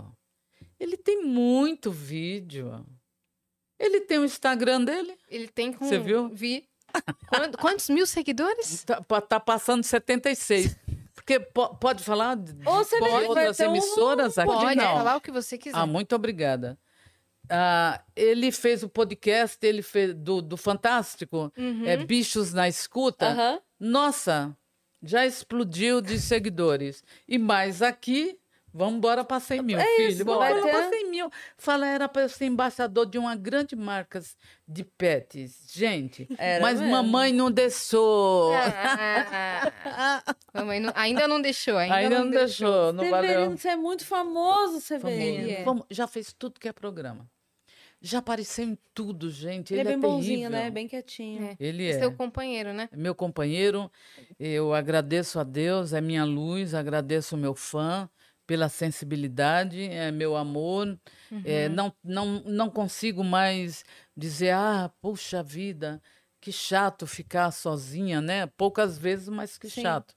ele 0.80 0.98
tem 0.98 1.24
muito 1.24 1.92
vídeo 1.92 2.86
ele 3.80 4.02
tem 4.02 4.20
o 4.20 4.26
Instagram 4.26 4.84
dele 4.84 5.18
Ele 5.28 5.48
tem 5.48 5.74
com. 5.74 5.86
Você 5.86 5.98
viu? 6.00 6.30
Vi. 6.30 6.68
Quanto- 7.28 7.58
quantos 7.58 7.90
mil 7.90 8.06
seguidores? 8.08 8.84
tá, 8.84 9.02
tá 9.22 9.40
passando 9.40 9.84
76 9.84 10.76
porque 11.14 11.40
po- 11.40 11.76
pode 11.76 12.04
falar 12.04 12.36
de, 12.36 12.54
vai 13.00 13.26
outras 13.26 13.58
ter 13.58 13.68
um- 13.68 13.72
emissoras 13.72 14.38
aqui 14.38 14.48
Pode 14.52 14.76
não 14.76 14.84
falar 14.98 15.16
o 15.16 15.22
que 15.22 15.32
você 15.32 15.58
quiser. 15.58 15.78
Ah, 15.78 15.86
muito 15.86 16.16
obrigada. 16.16 16.78
Ah, 17.50 18.02
ele 18.16 18.52
fez 18.52 18.82
o 18.84 18.90
podcast 18.90 19.58
ele 19.66 19.82
fez 19.82 20.14
do, 20.16 20.42
do 20.42 20.58
Fantástico, 20.58 21.52
Uhum. 21.58 21.84
é 21.86 21.96
Bichos 21.98 22.54
na 22.54 22.68
Escuta. 22.68 23.28
Aham. 23.28 23.60
Nossa, 23.80 24.56
já 25.02 25.26
explodiu 25.26 26.02
de 26.02 26.20
seguidores. 26.20 27.04
E 27.28 27.38
mais 27.38 27.82
aqui, 27.82 28.38
vamos 28.76 28.96
embora 28.98 29.24
para 29.24 29.40
100 29.40 29.62
mil, 29.64 29.80
É 29.80 29.86
filho. 29.96 30.10
isso, 30.10 30.26
Vamos 30.26 30.46
embora 30.46 30.62
ter- 30.62 30.70
para 30.72 30.90
100 30.90 31.10
mil. 31.10 31.30
Fala, 31.58 31.88
era 31.88 32.10
para 32.10 32.28
ser 32.28 32.46
embaixador 32.46 33.06
de 33.06 33.18
uma 33.18 33.36
grande 33.36 33.76
marca 33.76 34.22
de 34.68 34.84
pets. 34.84 35.68
Gente, 35.74 36.28
Era 36.38 36.62
mas 36.62 36.80
mesmo. 36.80 36.92
mamãe 36.96 37.32
não 37.34 37.50
deixou. 37.50 38.52
Ah, 39.86 40.36
mamãe 40.54 40.80
não- 40.80 40.94
ainda 40.96 41.28
não 41.28 41.42
deixou, 41.42 41.78
ainda, 41.78 41.96
Ainda 41.96 42.20
não 42.20 42.30
deixou, 42.30 42.94
não 42.94 43.10
valeu. 43.10 43.52
Você 43.52 43.70
é 43.70 43.76
muito 43.76 44.06
famoso, 44.06 44.80
Severino. 44.82 45.22
Ele 45.48 45.52
é. 45.52 45.66
Já 45.90 46.08
fez 46.08 46.34
tudo 46.34 46.60
que 46.60 46.68
é 46.68 46.74
programa. 46.74 47.28
Já 48.02 48.20
apareceu 48.20 48.66
em 48.66 48.78
tudo, 48.94 49.32
gente. 49.32 49.74
Ele, 49.74 49.82
Ele, 49.82 49.90
é 49.90 49.92
bem 49.94 50.00
bonzinho, 50.00 50.50
terrível. 50.50 50.50
né? 50.52 50.70
Bem 50.70 50.88
quietinho. 50.88 51.44
É. 51.46 51.56
Ele 51.60 51.88
é. 51.90 51.98
Seu 51.98 52.12
companheiro, 52.12 52.72
né? 52.74 52.88
meu 52.94 53.16
companheiro. 53.16 53.90
Eu 54.40 54.74
agradeço 54.76 55.40
a 55.40 55.44
Deus, 55.44 55.92
é 55.92 56.02
minha 56.02 56.24
luz, 56.24 56.76
agradeço 56.76 57.36
o 57.36 57.38
meu 57.40 57.56
fã 57.56 58.08
pela 58.46 58.70
sensibilidade, 58.70 59.82
é 59.84 60.12
meu 60.12 60.36
amor. 60.36 60.98
É, 61.44 61.68
não, 61.70 61.94
não, 62.04 62.42
não 62.46 62.70
consigo 62.70 63.24
mais 63.24 63.84
dizer, 64.16 64.52
ah, 64.52 64.92
puxa 65.02 65.44
vida, 65.44 66.02
que 66.40 66.52
chato 66.52 67.08
ficar 67.08 67.52
sozinha, 67.52 68.22
né? 68.22 68.46
Poucas 68.46 68.98
vezes, 68.98 69.28
mas 69.30 69.58
que 69.58 69.70
Sim. 69.70 69.82
chato. 69.82 70.16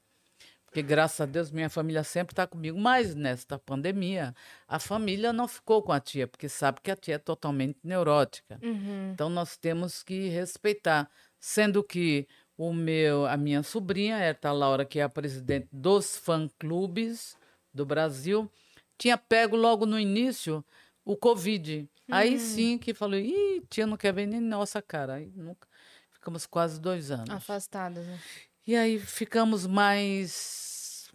Porque, 0.66 0.82
graças 0.82 1.22
a 1.22 1.24
Deus, 1.24 1.50
minha 1.50 1.70
família 1.70 2.04
sempre 2.04 2.32
está 2.32 2.46
comigo. 2.46 2.78
Mas, 2.78 3.14
nesta 3.14 3.58
pandemia, 3.58 4.34
a 4.68 4.78
família 4.78 5.32
não 5.32 5.48
ficou 5.48 5.82
com 5.82 5.92
a 5.92 5.98
tia, 5.98 6.28
porque 6.28 6.46
sabe 6.46 6.80
que 6.82 6.90
a 6.90 6.96
tia 6.96 7.14
é 7.14 7.18
totalmente 7.18 7.78
neurótica. 7.82 8.60
Uhum. 8.62 9.12
Então 9.14 9.30
nós 9.30 9.56
temos 9.56 10.02
que 10.02 10.28
respeitar, 10.28 11.10
sendo 11.40 11.82
que 11.82 12.28
o 12.54 12.74
meu, 12.74 13.24
a 13.24 13.36
minha 13.38 13.62
sobrinha, 13.62 14.16
a 14.16 14.20
Erta 14.20 14.52
Laura, 14.52 14.84
que 14.84 14.98
é 14.98 15.02
a 15.04 15.08
presidente 15.08 15.68
dos 15.72 16.18
fã-clubes 16.18 17.37
do 17.78 17.86
Brasil, 17.86 18.50
tinha 18.98 19.16
pego 19.16 19.56
logo 19.56 19.86
no 19.86 19.98
início 19.98 20.64
o 21.04 21.16
Covid. 21.16 21.88
Aí 22.10 22.38
sim 22.38 22.76
que 22.76 22.92
falou, 22.92 23.18
ih, 23.18 23.62
tia 23.70 23.86
não 23.86 23.96
quer 23.96 24.12
ver 24.12 24.26
nem 24.26 24.40
nossa 24.40 24.82
cara. 24.82 25.14
Aí 25.14 25.32
nunca 25.36 25.68
ficamos 26.10 26.44
quase 26.44 26.80
dois 26.80 27.10
anos. 27.10 27.30
Afastados, 27.30 28.04
né? 28.04 28.18
E 28.66 28.74
aí 28.74 28.98
ficamos 28.98 29.66
mais 29.66 31.10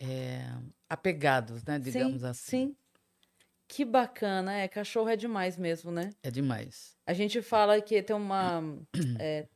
é, 0.00 0.48
apegados, 0.88 1.62
né? 1.64 1.78
Digamos 1.78 2.22
sim, 2.22 2.26
assim. 2.26 2.66
Sim. 2.68 2.76
Que 3.68 3.84
bacana. 3.84 4.54
É, 4.54 4.66
cachorro 4.66 5.10
é 5.10 5.16
demais 5.16 5.56
mesmo, 5.58 5.90
né? 5.90 6.10
É 6.22 6.30
demais. 6.30 6.96
A 7.06 7.12
gente 7.12 7.42
fala 7.42 7.80
que 7.82 8.02
tem 8.02 8.16
uma, 8.16 8.62
é, 9.20 9.46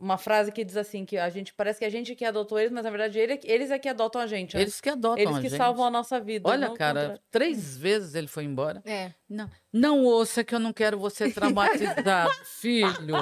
uma 0.00 0.16
frase 0.18 0.50
que 0.52 0.64
diz 0.64 0.76
assim, 0.76 1.04
que 1.04 1.16
a 1.18 1.28
gente 1.30 1.52
parece 1.54 1.78
que 1.78 1.84
a 1.84 1.90
gente 1.90 2.14
que 2.14 2.24
adotou 2.24 2.58
eles, 2.58 2.70
mas 2.72 2.84
na 2.84 2.90
verdade 2.90 3.18
ele, 3.18 3.38
eles 3.44 3.70
é 3.70 3.78
que 3.78 3.88
adotam 3.88 4.20
a 4.20 4.26
gente. 4.26 4.54
né? 4.56 4.62
Eles 4.62 4.80
que 4.80 4.88
adotam 4.88 5.22
Eles 5.22 5.36
a 5.36 5.40
que 5.40 5.48
gente. 5.48 5.58
salvam 5.58 5.84
a 5.84 5.90
nossa 5.90 6.20
vida. 6.20 6.48
Olha, 6.48 6.70
cara, 6.74 7.00
contrário. 7.00 7.20
três 7.30 7.76
vezes 7.76 8.14
ele 8.14 8.26
foi 8.28 8.44
embora. 8.44 8.82
É. 8.84 9.12
Não, 9.28 9.48
não 9.72 10.04
ouça 10.04 10.44
que 10.44 10.54
eu 10.54 10.58
não 10.58 10.72
quero 10.72 10.98
você 10.98 11.30
traumatizado, 11.32 12.30
filho. 12.44 13.16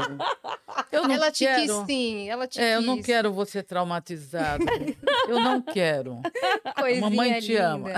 Eu 0.91 1.07
não 1.07 1.15
ela 1.15 1.31
te 1.31 1.45
quero. 1.45 1.61
quis 1.63 1.87
sim, 1.87 2.29
ela 2.29 2.47
te 2.47 2.61
É, 2.61 2.75
eu 2.75 2.79
quis. 2.79 2.87
não 2.87 3.01
quero 3.03 3.33
você 3.33 3.63
traumatizado. 3.63 4.65
eu 5.29 5.39
não 5.41 5.63
quero. 5.63 6.21
Coisinha 6.79 7.01
Mamãe 7.11 7.41
te 7.41 7.53
linda. 7.53 7.67
ama. 7.69 7.91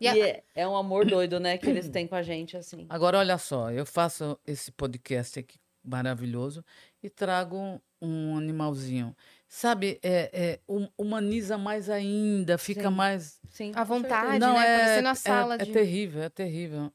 E 0.00 0.08
a- 0.08 0.16
E 0.16 0.20
é, 0.22 0.42
é 0.54 0.66
um 0.68 0.76
amor 0.76 1.04
doido, 1.04 1.38
né, 1.38 1.58
que 1.58 1.68
eles 1.68 1.88
têm 1.88 2.06
com 2.06 2.14
a 2.14 2.22
gente, 2.22 2.56
assim. 2.56 2.86
Agora, 2.88 3.18
olha 3.18 3.36
só, 3.38 3.70
eu 3.70 3.84
faço 3.84 4.38
esse 4.46 4.72
podcast 4.72 5.38
aqui 5.38 5.58
maravilhoso 5.84 6.64
e 7.02 7.08
trago 7.10 7.80
um 8.00 8.36
animalzinho. 8.36 9.14
Sabe, 9.48 9.98
é, 10.02 10.30
é, 10.32 10.60
hum- 10.68 10.88
humaniza 10.98 11.56
mais 11.56 11.88
ainda, 11.88 12.58
fica 12.58 12.88
Sim. 12.90 12.94
mais. 12.94 13.40
Sim, 13.50 13.72
A 13.74 13.80
com 13.80 13.94
vontade. 13.94 14.30
certeza. 14.40 14.52
né? 14.52 14.66
é, 14.66 14.78
Parecendo 14.78 15.08
a 15.08 15.12
é- 15.12 15.14
sala 15.14 15.54
é 15.54 15.58
de- 15.58 15.72
terrível, 15.72 16.22
é 16.22 16.28
terrível. 16.28 16.92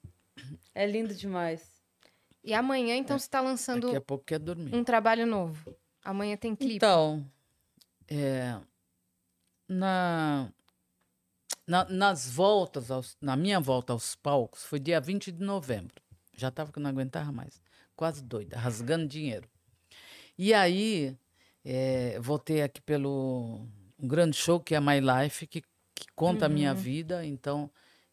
É 0.76 0.86
lindo 0.86 1.14
demais. 1.16 1.68
E 2.44 2.54
amanhã, 2.54 2.96
então, 2.96 3.18
você 3.18 3.26
está 3.26 3.40
Daqui 3.40 3.50
lançando 3.50 3.96
a 3.96 4.02
pouco 4.02 4.24
quer 4.26 4.38
dormir. 4.40 4.74
um 4.76 4.84
trabalho 4.84 5.26
novo. 5.26 5.76
Amanhã 6.04 6.36
tem 6.38 6.56
clipe. 6.56 6.76
Então, 6.76 7.26
é, 8.08 8.60
na, 9.68 10.52
na- 11.68 11.86
nas 11.86 12.30
voltas, 12.30 12.92
aos- 12.92 13.18
na 13.22 13.36
minha 13.36 13.60
volta 13.60 13.94
aos 13.94 14.16
palcos, 14.16 14.64
foi 14.66 14.80
dia 14.80 15.00
20 15.00 15.32
de 15.32 15.42
novembro. 15.44 16.02
Já 16.36 16.50
estava 16.50 16.72
que 16.72 16.80
não 16.80 16.90
aguentava 16.90 17.32
mais. 17.32 17.62
Quase 17.96 18.24
doida, 18.24 18.58
rasgando 18.58 19.08
dinheiro. 19.08 19.48
E 20.38 20.54
aí, 20.54 21.18
é, 21.64 22.20
voltei 22.20 22.62
aqui 22.62 22.82
pelo 22.82 23.68
um 24.00 24.08
grande 24.08 24.36
show 24.36 24.60
que 24.60 24.76
é 24.76 24.80
My 24.80 25.00
Life, 25.00 25.48
que, 25.48 25.62
que 25.96 26.06
conta 26.16 26.46
a 26.48 26.50
minha 26.50 26.72
Uhum. 26.72 26.76
vida. 26.78 27.26
Então, 27.26 27.70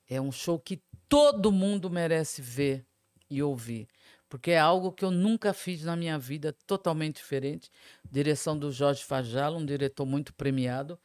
é 0.09 0.20
um 0.20 0.30
show 0.30 0.59
que 0.59 0.83
todo 1.09 1.50
mundo 1.50 1.90
merece 1.90 2.40
ver 2.42 2.85
e 3.28 3.42
ouvir. 3.42 3.88
Porque 4.28 4.52
é 4.52 4.59
algo 4.61 4.92
que 4.92 5.04
eu 5.04 5.11
nunca 5.11 5.52
fiz 5.52 5.83
na 5.83 5.96
minha 5.96 6.16
vida, 6.18 6.52
totalmente 6.66 7.16
diferente. 7.16 7.68
Direção 8.09 8.56
do 8.56 8.70
Jorge 8.70 9.02
Fajala, 9.02 9.56
um 9.56 9.66
diretor 9.66 10.06
muito 10.06 10.33
premiado. 10.35 10.98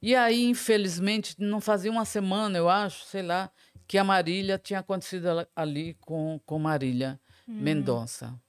E 0.00 0.14
aí, 0.14 0.44
infelizmente, 0.44 1.34
não 1.38 1.60
fazia 1.60 1.90
uma 1.90 2.04
semana, 2.04 2.56
eu 2.58 2.68
acho, 2.68 3.04
sei 3.04 3.22
lá, 3.22 3.50
que 3.86 3.98
a 3.98 4.04
Marília 4.04 4.58
tinha 4.58 4.78
acontecido 4.80 5.26
ali 5.56 5.94
com, 6.00 6.40
com 6.46 6.58
Marília 6.58 7.20
Mendonça. 7.46 8.40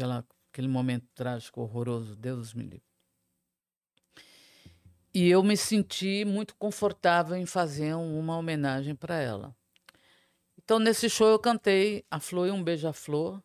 Aquela, 0.00 0.24
aquele 0.50 0.66
momento 0.66 1.06
trágico, 1.14 1.60
horroroso, 1.60 2.16
Deus 2.16 2.54
me 2.54 2.62
livre. 2.62 2.82
E 5.12 5.28
eu 5.28 5.42
me 5.42 5.58
senti 5.58 6.24
muito 6.24 6.56
confortável 6.56 7.36
em 7.36 7.44
fazer 7.44 7.94
um- 7.94 8.18
uma 8.18 8.38
homenagem 8.38 8.94
para 8.94 9.16
ela. 9.20 9.54
Então, 10.56 10.78
nesse 10.78 11.10
show, 11.10 11.28
eu 11.28 11.38
cantei 11.38 12.02
A 12.10 12.18
Flor 12.18 12.48
e 12.48 12.50
um 12.50 12.64
Beija-Flor, 12.64 13.42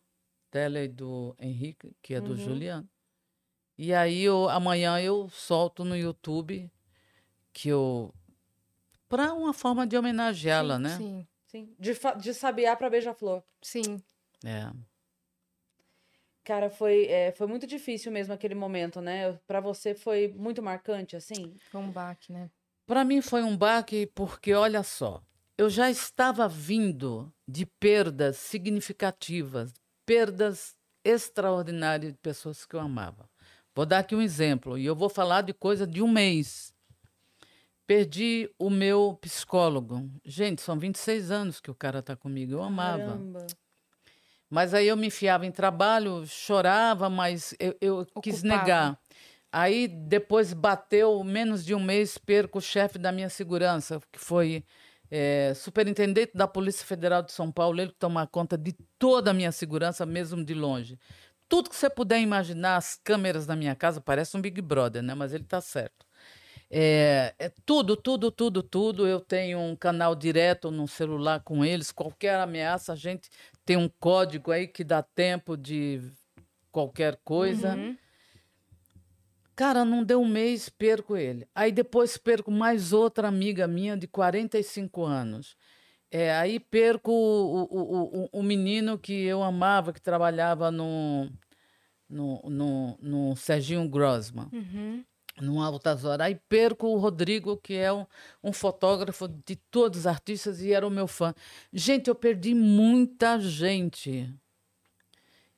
dela 0.50 0.80
e 0.80 0.88
do 0.88 1.36
Henrique, 1.38 1.94
que 2.00 2.14
é 2.14 2.22
do 2.22 2.30
Uhum. 2.30 2.36
Juliano. 2.36 2.88
E 3.76 3.92
aí, 3.92 4.22
eu, 4.22 4.48
amanhã, 4.48 4.98
eu 4.98 5.28
solto 5.28 5.84
no 5.84 5.94
YouTube, 5.94 6.72
que 7.52 7.68
eu. 7.68 8.14
Para 9.10 9.34
uma 9.34 9.52
forma 9.52 9.86
de 9.86 9.94
homenageá-la, 9.94 10.78
né? 10.78 10.96
Sim, 10.96 11.28
Sim. 11.48 11.76
De, 11.78 11.92
de 12.18 12.32
sabiá 12.32 12.74
pra 12.74 12.88
beija-flor. 12.88 13.42
sim. 13.60 14.02
É. 14.42 14.70
Cara, 16.46 16.70
foi, 16.70 17.06
é, 17.06 17.32
foi 17.32 17.48
muito 17.48 17.66
difícil 17.66 18.12
mesmo 18.12 18.32
aquele 18.32 18.54
momento, 18.54 19.00
né? 19.00 19.32
Pra 19.48 19.58
você 19.60 19.96
foi 19.96 20.28
muito 20.28 20.62
marcante, 20.62 21.16
assim? 21.16 21.52
Foi 21.72 21.80
um 21.80 21.90
baque, 21.90 22.32
né? 22.32 22.48
Para 22.86 23.04
mim 23.04 23.20
foi 23.20 23.42
um 23.42 23.56
baque 23.56 24.06
porque, 24.14 24.54
olha 24.54 24.84
só, 24.84 25.20
eu 25.58 25.68
já 25.68 25.90
estava 25.90 26.48
vindo 26.48 27.34
de 27.48 27.66
perdas 27.66 28.36
significativas 28.36 29.74
perdas 30.06 30.76
extraordinárias 31.04 32.12
de 32.12 32.18
pessoas 32.20 32.64
que 32.64 32.76
eu 32.76 32.80
amava. 32.80 33.28
Vou 33.74 33.84
dar 33.84 33.98
aqui 33.98 34.14
um 34.14 34.22
exemplo, 34.22 34.78
e 34.78 34.86
eu 34.86 34.94
vou 34.94 35.08
falar 35.08 35.42
de 35.42 35.52
coisa 35.52 35.84
de 35.84 36.00
um 36.00 36.06
mês. 36.06 36.72
Perdi 37.88 38.48
o 38.56 38.70
meu 38.70 39.18
psicólogo. 39.20 40.08
Gente, 40.24 40.62
são 40.62 40.78
26 40.78 41.32
anos 41.32 41.60
que 41.60 41.72
o 41.72 41.74
cara 41.74 41.98
está 41.98 42.14
comigo. 42.14 42.52
Eu 42.52 42.62
amava. 42.62 43.04
Caramba. 43.04 43.46
Mas 44.48 44.74
aí 44.74 44.88
eu 44.88 44.96
me 44.96 45.08
enfiava 45.08 45.44
em 45.44 45.50
trabalho, 45.50 46.24
chorava, 46.26 47.10
mas 47.10 47.54
eu, 47.58 47.76
eu 47.80 48.06
quis 48.22 48.42
negar. 48.42 48.98
Aí 49.50 49.88
depois 49.88 50.52
bateu 50.52 51.22
menos 51.24 51.64
de 51.64 51.74
um 51.74 51.80
mês, 51.80 52.18
perco 52.18 52.58
o 52.58 52.62
chefe 52.62 52.98
da 52.98 53.10
minha 53.10 53.28
segurança, 53.28 54.00
que 54.12 54.18
foi 54.18 54.64
é, 55.10 55.52
superintendente 55.54 56.32
da 56.34 56.46
Polícia 56.46 56.84
Federal 56.84 57.22
de 57.22 57.32
São 57.32 57.50
Paulo, 57.50 57.80
ele 57.80 57.90
que 57.90 57.98
toma 57.98 58.26
conta 58.26 58.58
de 58.58 58.72
toda 58.98 59.30
a 59.30 59.34
minha 59.34 59.52
segurança, 59.52 60.04
mesmo 60.04 60.44
de 60.44 60.54
longe. 60.54 60.98
Tudo 61.48 61.70
que 61.70 61.76
você 61.76 61.88
puder 61.88 62.20
imaginar, 62.20 62.76
as 62.76 63.00
câmeras 63.02 63.46
da 63.46 63.54
minha 63.54 63.74
casa, 63.74 64.00
parece 64.00 64.36
um 64.36 64.40
Big 64.40 64.60
Brother, 64.60 65.02
né? 65.02 65.14
Mas 65.14 65.32
ele 65.32 65.44
tá 65.44 65.60
certo. 65.60 66.04
É, 66.68 67.32
é 67.38 67.52
tudo, 67.64 67.96
tudo, 67.96 68.30
tudo, 68.32 68.62
tudo. 68.62 69.06
Eu 69.06 69.20
tenho 69.20 69.60
um 69.60 69.76
canal 69.76 70.16
direto 70.16 70.70
no 70.70 70.88
celular 70.88 71.40
com 71.44 71.64
eles. 71.64 71.92
Qualquer 71.92 72.40
ameaça, 72.40 72.92
a 72.92 72.96
gente 72.96 73.30
tem 73.66 73.76
um 73.76 73.88
código 73.88 74.52
aí 74.52 74.68
que 74.68 74.84
dá 74.84 75.02
tempo 75.02 75.56
de 75.56 76.00
qualquer 76.70 77.18
coisa. 77.24 77.74
Uhum. 77.74 77.96
Cara, 79.56 79.84
não 79.84 80.04
deu 80.04 80.20
um 80.20 80.28
mês, 80.28 80.68
perco 80.68 81.16
ele. 81.16 81.48
Aí 81.52 81.72
depois 81.72 82.16
perco 82.16 82.50
mais 82.50 82.92
outra 82.92 83.26
amiga 83.26 83.66
minha 83.66 83.96
de 83.96 84.06
45 84.06 85.04
anos. 85.04 85.56
É, 86.08 86.32
aí 86.36 86.60
perco 86.60 87.10
o, 87.10 87.64
o, 87.64 88.24
o, 88.24 88.28
o 88.32 88.42
menino 88.42 88.96
que 88.96 89.24
eu 89.24 89.42
amava, 89.42 89.92
que 89.92 90.00
trabalhava 90.00 90.70
no, 90.70 91.28
no, 92.08 92.40
no, 92.48 92.98
no 93.02 93.36
Serginho 93.36 93.88
Grossman, 93.88 94.48
Uhum. 94.52 95.04
Altas 95.62 96.04
Horas. 96.04 96.26
Aí 96.26 96.34
perco 96.48 96.86
o 96.86 96.98
Rodrigo, 96.98 97.56
que 97.56 97.74
é 97.74 97.92
um, 97.92 98.06
um 98.42 98.52
fotógrafo 98.52 99.28
de 99.28 99.56
todos 99.56 100.00
os 100.00 100.06
artistas 100.06 100.60
e 100.60 100.72
era 100.72 100.86
o 100.86 100.90
meu 100.90 101.06
fã. 101.06 101.34
Gente, 101.72 102.08
eu 102.08 102.14
perdi 102.14 102.54
muita 102.54 103.38
gente. 103.38 104.34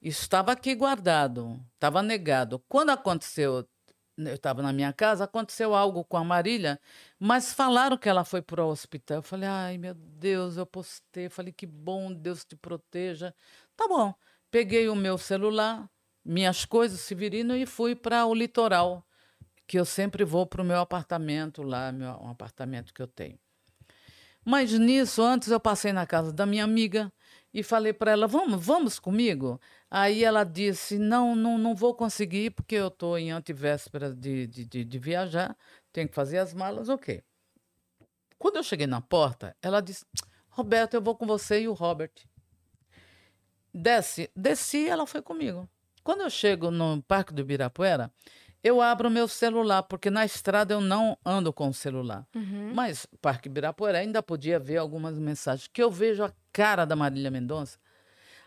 Isso 0.00 0.22
estava 0.22 0.52
aqui 0.52 0.74
guardado, 0.74 1.60
estava 1.74 2.02
negado. 2.02 2.62
Quando 2.68 2.90
aconteceu, 2.90 3.68
eu 4.16 4.34
estava 4.34 4.62
na 4.62 4.72
minha 4.72 4.92
casa, 4.92 5.24
aconteceu 5.24 5.74
algo 5.74 6.04
com 6.04 6.16
a 6.16 6.24
Marília, 6.24 6.80
mas 7.18 7.52
falaram 7.52 7.96
que 7.96 8.08
ela 8.08 8.24
foi 8.24 8.42
para 8.42 8.64
o 8.64 8.68
hospital. 8.70 9.18
Eu 9.18 9.22
falei, 9.22 9.48
ai 9.48 9.78
meu 9.78 9.94
Deus, 9.94 10.56
eu 10.56 10.66
postei. 10.66 11.26
Eu 11.26 11.30
falei, 11.30 11.52
que 11.52 11.66
bom, 11.66 12.12
Deus 12.12 12.44
te 12.44 12.56
proteja. 12.56 13.34
Tá 13.76 13.86
bom. 13.88 14.14
Peguei 14.50 14.88
o 14.88 14.96
meu 14.96 15.18
celular, 15.18 15.88
minhas 16.24 16.64
coisas, 16.64 17.00
Severino, 17.00 17.56
e 17.56 17.66
fui 17.66 17.94
para 17.94 18.24
o 18.26 18.34
litoral, 18.34 19.04
que 19.68 19.78
eu 19.78 19.84
sempre 19.84 20.24
vou 20.24 20.46
para 20.46 20.62
o 20.62 20.64
meu 20.64 20.80
apartamento 20.80 21.62
lá, 21.62 21.92
meu, 21.92 22.08
um 22.22 22.30
apartamento 22.30 22.92
que 22.94 23.02
eu 23.02 23.06
tenho. 23.06 23.38
Mas 24.42 24.72
nisso, 24.72 25.22
antes 25.22 25.50
eu 25.50 25.60
passei 25.60 25.92
na 25.92 26.06
casa 26.06 26.32
da 26.32 26.46
minha 26.46 26.64
amiga 26.64 27.12
e 27.52 27.62
falei 27.62 27.92
para 27.92 28.12
ela: 28.12 28.26
vamos, 28.26 28.64
vamos 28.64 28.98
comigo? 28.98 29.60
Aí 29.90 30.24
ela 30.24 30.42
disse: 30.42 30.98
não, 30.98 31.36
não, 31.36 31.58
não 31.58 31.74
vou 31.74 31.94
conseguir 31.94 32.50
porque 32.52 32.76
eu 32.76 32.88
estou 32.88 33.18
em 33.18 33.30
antivéspera 33.30 34.14
de, 34.14 34.46
de, 34.46 34.64
de, 34.64 34.84
de 34.84 34.98
viajar, 34.98 35.54
tenho 35.92 36.08
que 36.08 36.14
fazer 36.14 36.38
as 36.38 36.54
malas, 36.54 36.88
ok. 36.88 37.22
Quando 38.38 38.56
eu 38.56 38.62
cheguei 38.62 38.86
na 38.86 39.02
porta, 39.02 39.54
ela 39.60 39.82
disse: 39.82 40.06
Roberto, 40.48 40.94
eu 40.94 41.02
vou 41.02 41.14
com 41.14 41.26
você 41.26 41.60
e 41.60 41.68
o 41.68 41.74
Robert. 41.74 42.12
Desce, 43.74 44.30
desci, 44.34 44.88
ela 44.88 45.06
foi 45.06 45.20
comigo. 45.20 45.68
Quando 46.02 46.22
eu 46.22 46.30
chego 46.30 46.70
no 46.70 47.02
Parque 47.02 47.34
do 47.34 47.42
Ibirapuera, 47.42 48.10
eu 48.62 48.80
abro 48.80 49.10
meu 49.10 49.28
celular, 49.28 49.82
porque 49.84 50.10
na 50.10 50.24
estrada 50.24 50.74
eu 50.74 50.80
não 50.80 51.16
ando 51.24 51.52
com 51.52 51.68
o 51.68 51.74
celular. 51.74 52.26
Uhum. 52.34 52.72
Mas 52.74 53.06
Parque 53.20 53.48
Ibirapuera 53.48 53.98
ainda 53.98 54.22
podia 54.22 54.58
ver 54.58 54.78
algumas 54.78 55.18
mensagens. 55.18 55.68
Que 55.68 55.82
eu 55.82 55.90
vejo 55.90 56.24
a 56.24 56.32
cara 56.52 56.84
da 56.84 56.96
Marília 56.96 57.30
Mendonça, 57.30 57.78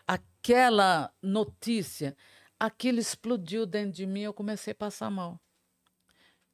aquela 0.06 1.10
notícia, 1.22 2.16
aquilo 2.60 2.98
explodiu 2.98 3.64
dentro 3.64 3.92
de 3.92 4.06
mim, 4.06 4.20
eu 4.20 4.34
comecei 4.34 4.72
a 4.72 4.76
passar 4.76 5.10
mal. 5.10 5.40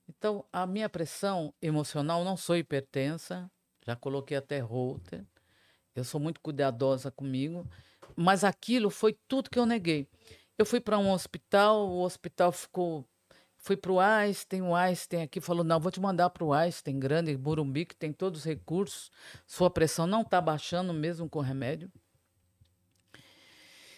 Então, 0.09 0.45
a 0.53 0.67
minha 0.67 0.89
pressão 0.89 1.53
emocional, 1.61 2.25
não 2.25 2.37
sou 2.37 2.57
hipertensa, 2.57 3.51
já 3.85 3.95
coloquei 3.97 4.37
até 4.37 4.59
Holter, 4.61 5.25
eu 5.95 6.05
sou 6.05 6.21
muito 6.21 6.41
cuidadosa 6.41 7.11
comigo, 7.11 7.67
mas 8.17 8.45
aquilo 8.45 8.89
foi 8.89 9.19
tudo 9.27 9.51
que 9.51 9.59
eu 9.59 9.67
neguei. 9.67 10.09
Eu 10.57 10.65
fui 10.65 10.81
para 10.81 10.99
um 10.99 11.11
hospital, 11.11 11.89
o 11.89 12.03
hospital 12.03 12.53
ficou 12.53 13.07
Fui 13.69 13.77
para 13.77 13.93
o 13.93 14.01
Einstein, 14.01 14.63
o 14.63 14.75
Einstein 14.75 15.25
aqui 15.25 15.43
falou: 15.43 15.63
não, 15.63 15.79
vou 15.79 15.93
te 15.93 16.01
mandar 16.01 16.31
para 16.31 16.43
o 16.43 16.55
Einstein, 16.55 16.99
grande, 16.99 17.37
Burumbi, 17.37 17.85
que 17.85 17.95
tem 17.95 18.15
todos 18.15 18.39
os 18.41 18.45
recursos, 18.47 19.11
sua 19.47 19.69
pressão 19.69 20.07
não 20.07 20.23
está 20.23 20.41
baixando 20.41 20.95
mesmo 20.95 21.29
com 21.29 21.41
remédio. 21.41 21.93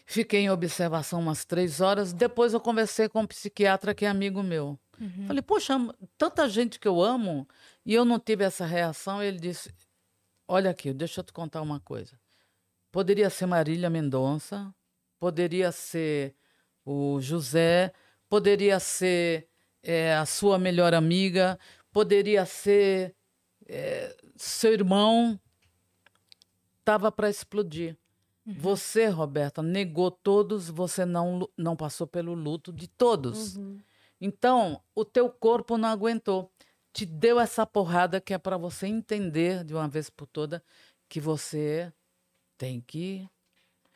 Fiquei 0.04 0.40
em 0.40 0.50
observação 0.50 1.20
umas 1.20 1.44
três 1.44 1.80
horas. 1.80 2.12
Depois 2.12 2.52
eu 2.52 2.58
conversei 2.58 3.08
com 3.08 3.20
um 3.20 3.26
psiquiatra 3.28 3.94
que 3.94 4.04
é 4.04 4.08
amigo 4.08 4.42
meu. 4.42 4.76
Uhum. 5.00 5.28
Falei, 5.28 5.40
poxa, 5.40 5.74
tanta 6.18 6.48
gente 6.48 6.80
que 6.80 6.88
eu 6.88 7.00
amo 7.00 7.46
e 7.86 7.94
eu 7.94 8.04
não 8.04 8.18
tive 8.18 8.42
essa 8.42 8.66
reação. 8.66 9.22
Ele 9.22 9.38
disse: 9.38 9.72
Olha 10.48 10.72
aqui, 10.72 10.92
deixa 10.92 11.20
eu 11.20 11.24
te 11.24 11.32
contar 11.32 11.62
uma 11.62 11.78
coisa. 11.78 12.18
Poderia 12.90 13.30
ser 13.30 13.46
Marília 13.46 13.88
Mendonça, 13.88 14.74
poderia 15.16 15.70
ser 15.70 16.34
o 16.84 17.20
José, 17.20 17.92
poderia 18.28 18.80
ser 18.80 19.49
é, 19.82 20.14
a 20.14 20.26
sua 20.26 20.58
melhor 20.58 20.94
amiga, 20.94 21.58
poderia 21.92 22.44
ser 22.46 23.14
é, 23.66 24.16
seu 24.36 24.72
irmão. 24.72 25.38
Estava 26.80 27.12
para 27.12 27.30
explodir. 27.30 27.96
Você, 28.46 29.06
Roberta, 29.06 29.62
negou 29.62 30.10
todos, 30.10 30.68
você 30.68 31.04
não, 31.04 31.48
não 31.56 31.76
passou 31.76 32.06
pelo 32.06 32.34
luto 32.34 32.72
de 32.72 32.88
todos. 32.88 33.56
Uhum. 33.56 33.78
Então, 34.20 34.82
o 34.94 35.04
teu 35.04 35.30
corpo 35.30 35.78
não 35.78 35.88
aguentou. 35.88 36.50
Te 36.92 37.06
deu 37.06 37.38
essa 37.38 37.64
porrada 37.64 38.20
que 38.20 38.34
é 38.34 38.38
para 38.38 38.56
você 38.56 38.86
entender 38.86 39.62
de 39.62 39.74
uma 39.74 39.88
vez 39.88 40.10
por 40.10 40.26
toda 40.26 40.62
que 41.08 41.20
você 41.20 41.92
tem 42.58 42.80
que, 42.80 43.28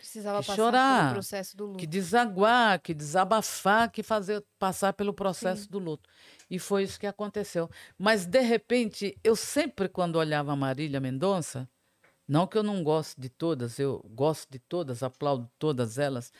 Precisava 0.04 0.40
que 0.40 0.46
passar 0.48 0.56
chorar, 0.56 1.00
pelo 1.00 1.14
processo 1.14 1.56
do 1.56 1.64
luto. 1.64 1.78
que 1.78 1.86
desaguar, 1.86 2.78
que 2.78 2.92
desabafar, 2.92 3.90
que 3.90 4.02
fazer 4.02 4.44
passar 4.58 4.92
pelo 4.92 5.14
processo 5.14 5.70
do 5.70 5.78
luto. 5.78 6.10
E 6.50 6.58
foi 6.58 6.82
isso 6.82 7.00
que 7.00 7.06
aconteceu. 7.06 7.70
Mas, 7.98 8.26
de 8.26 8.40
repente, 8.40 9.18
eu 9.24 9.34
sempre, 9.34 9.88
quando 9.88 10.16
olhava 10.16 10.52
a 10.52 10.56
Marília 10.56 11.00
Mendonça, 11.00 11.66
não 12.28 12.46
que 12.46 12.58
eu 12.58 12.62
não 12.62 12.84
goste 12.84 13.18
de 13.18 13.30
todas, 13.30 13.78
eu 13.78 14.04
gosto 14.10 14.46
de 14.50 14.58
todas, 14.58 15.02
aplaudo 15.02 15.50
todas 15.58 15.96
elas, 15.96 16.30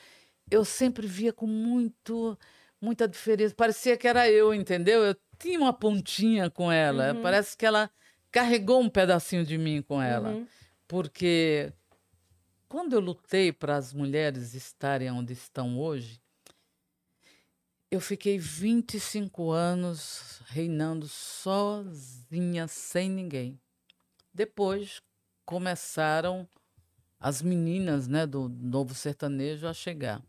eu 0.51 0.63
sempre 0.63 1.07
via 1.07 1.33
com 1.33 1.47
muito, 1.47 2.37
muita 2.79 3.07
diferença. 3.07 3.55
Parecia 3.55 3.97
que 3.97 4.07
era 4.07 4.29
eu, 4.29 4.53
entendeu? 4.53 5.03
Eu 5.03 5.15
tinha 5.39 5.59
uma 5.59 5.73
pontinha 5.73 6.51
com 6.51 6.71
ela. 6.71 7.13
Uhum. 7.13 7.21
Parece 7.23 7.57
que 7.57 7.65
ela 7.65 7.89
carregou 8.31 8.79
um 8.79 8.89
pedacinho 8.89 9.43
de 9.43 9.57
mim 9.57 9.81
com 9.81 9.99
ela. 9.99 10.29
Uhum. 10.29 10.47
Porque 10.87 11.73
quando 12.67 12.93
eu 12.93 12.99
lutei 12.99 13.51
para 13.51 13.75
as 13.75 13.93
mulheres 13.93 14.53
estarem 14.53 15.11
onde 15.11 15.33
estão 15.33 15.79
hoje, 15.79 16.21
eu 17.89 18.01
fiquei 18.01 18.37
25 18.37 19.51
anos 19.51 20.41
reinando 20.47 21.07
sozinha, 21.07 22.67
sem 22.67 23.09
ninguém. 23.09 23.59
Depois 24.33 25.01
começaram 25.45 26.47
as 27.19 27.41
meninas 27.41 28.07
né, 28.07 28.25
do 28.25 28.49
novo 28.49 28.93
sertanejo 28.93 29.67
a 29.67 29.73
chegar. 29.73 30.21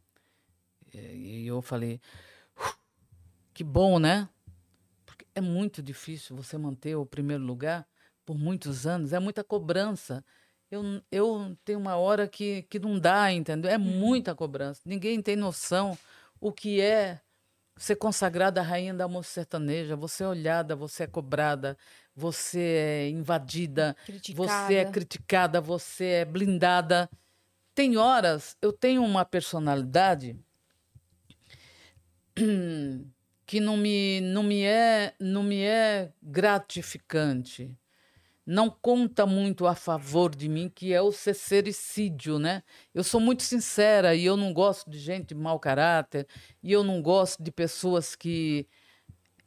E 0.93 1.47
eu 1.47 1.61
falei, 1.61 2.01
"Uf, 2.57 2.77
que 3.53 3.65
bom, 3.65 3.99
né? 3.99 4.29
Porque 5.05 5.27
é 5.35 5.41
muito 5.41 5.83
difícil 5.83 6.37
você 6.37 6.57
manter 6.57 6.95
o 6.95 7.05
primeiro 7.05 7.43
lugar 7.43 7.87
por 8.25 8.37
muitos 8.37 8.87
anos, 8.87 9.13
é 9.13 9.19
muita 9.19 9.45
cobrança. 9.45 10.25
Eu, 10.71 11.01
eu 11.13 11.57
tenho 11.65 11.79
uma 11.79 11.97
hora 11.97 12.27
que, 12.27 12.63
que 12.63 12.79
não 12.79 12.99
dá, 12.99 13.33
entendeu? 13.33 13.71
É 13.71 13.79
muita 13.79 14.35
cobrança. 14.35 14.81
Ninguém 14.85 15.23
tem 15.23 15.37
noção 15.37 15.97
o 16.41 16.53
que 16.53 16.81
é 16.81 17.21
ser 17.77 17.97
consagrada 17.97 18.61
a 18.61 18.65
rainha 18.65 18.95
da 18.95 19.07
música 19.07 19.35
sertaneja. 19.35 19.95
Você 19.97 20.25
é 20.25 20.29
olhada, 20.29 20.75
você 20.75 21.05
é 21.05 21.07
cobrada, 21.07 21.77
você 22.15 22.61
é 22.61 23.09
invadida, 23.11 23.97
você 24.35 24.75
é 24.75 24.85
Criticada. 24.85 24.91
criticada, 24.91 25.61
você 25.61 26.05
é 26.05 26.25
blindada. 26.25 27.09
Tem 27.75 27.97
horas, 27.97 28.57
eu 28.63 28.73
tenho 28.73 29.05
uma 29.05 29.25
personalidade 29.25 30.37
que 33.47 33.61
não 33.61 33.77
me, 33.77 34.21
não 34.23 34.43
me, 34.43 34.63
é, 34.63 35.15
não 35.21 35.43
me 35.43 35.63
é 35.63 36.11
gratificante. 36.23 37.71
Não 38.47 38.71
conta 38.71 39.27
muito 39.27 39.67
a 39.67 39.75
favor 39.75 40.35
de 40.35 40.49
mim, 40.49 40.69
que 40.73 40.93
é 40.93 41.03
o 41.03 41.11
sincericídio, 41.11 42.39
né? 42.39 42.63
Eu 42.95 43.03
sou 43.03 43.21
muito 43.21 43.43
sincera 43.43 44.15
e 44.15 44.25
eu 44.25 44.37
não 44.37 44.53
gosto 44.53 44.89
de 44.89 44.99
gente 44.99 45.29
de 45.29 45.35
mau 45.35 45.59
caráter, 45.59 46.29
e 46.63 46.71
eu 46.71 46.85
não 46.85 47.03
gosto 47.03 47.43
de 47.43 47.51
pessoas 47.51 48.15
que 48.15 48.69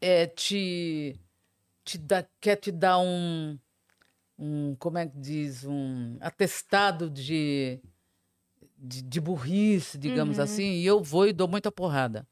é, 0.01 0.27
te, 0.27 1.17
te 1.85 1.97
dá, 1.97 2.25
quer 2.41 2.57
te 2.57 2.71
dar 2.71 2.99
um, 2.99 3.57
um, 4.37 4.75
como 4.75 4.97
é 4.97 5.07
que 5.07 5.17
diz, 5.17 5.63
um 5.63 6.17
atestado 6.19 7.09
de, 7.09 7.79
de, 8.77 9.01
de 9.01 9.21
burrice, 9.21 9.97
digamos 9.97 10.37
Uhum. 10.37 10.43
assim, 10.43 10.71
e 10.73 10.85
eu 10.85 11.01
vou 11.01 11.25
e 11.25 11.31
dou 11.33 11.47
muita 11.47 11.71
porrada. 11.71 12.27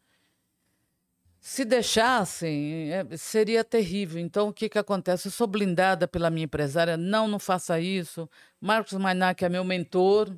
Se 1.49 1.63
deixassem, 1.63 2.91
é, 2.91 3.15
seria 3.15 3.63
terrível. 3.63 4.19
Então, 4.19 4.49
o 4.49 4.53
que, 4.53 4.67
que 4.67 4.77
acontece? 4.77 5.29
Eu 5.29 5.31
sou 5.31 5.47
blindada 5.47 6.05
pela 6.05 6.29
minha 6.29 6.43
empresária. 6.43 6.97
Não, 6.97 7.25
não 7.25 7.39
faça 7.39 7.79
isso. 7.79 8.29
Marcos 8.59 8.91
Mainac 8.91 9.45
é 9.45 9.47
meu 9.47 9.63
mentor. 9.63 10.29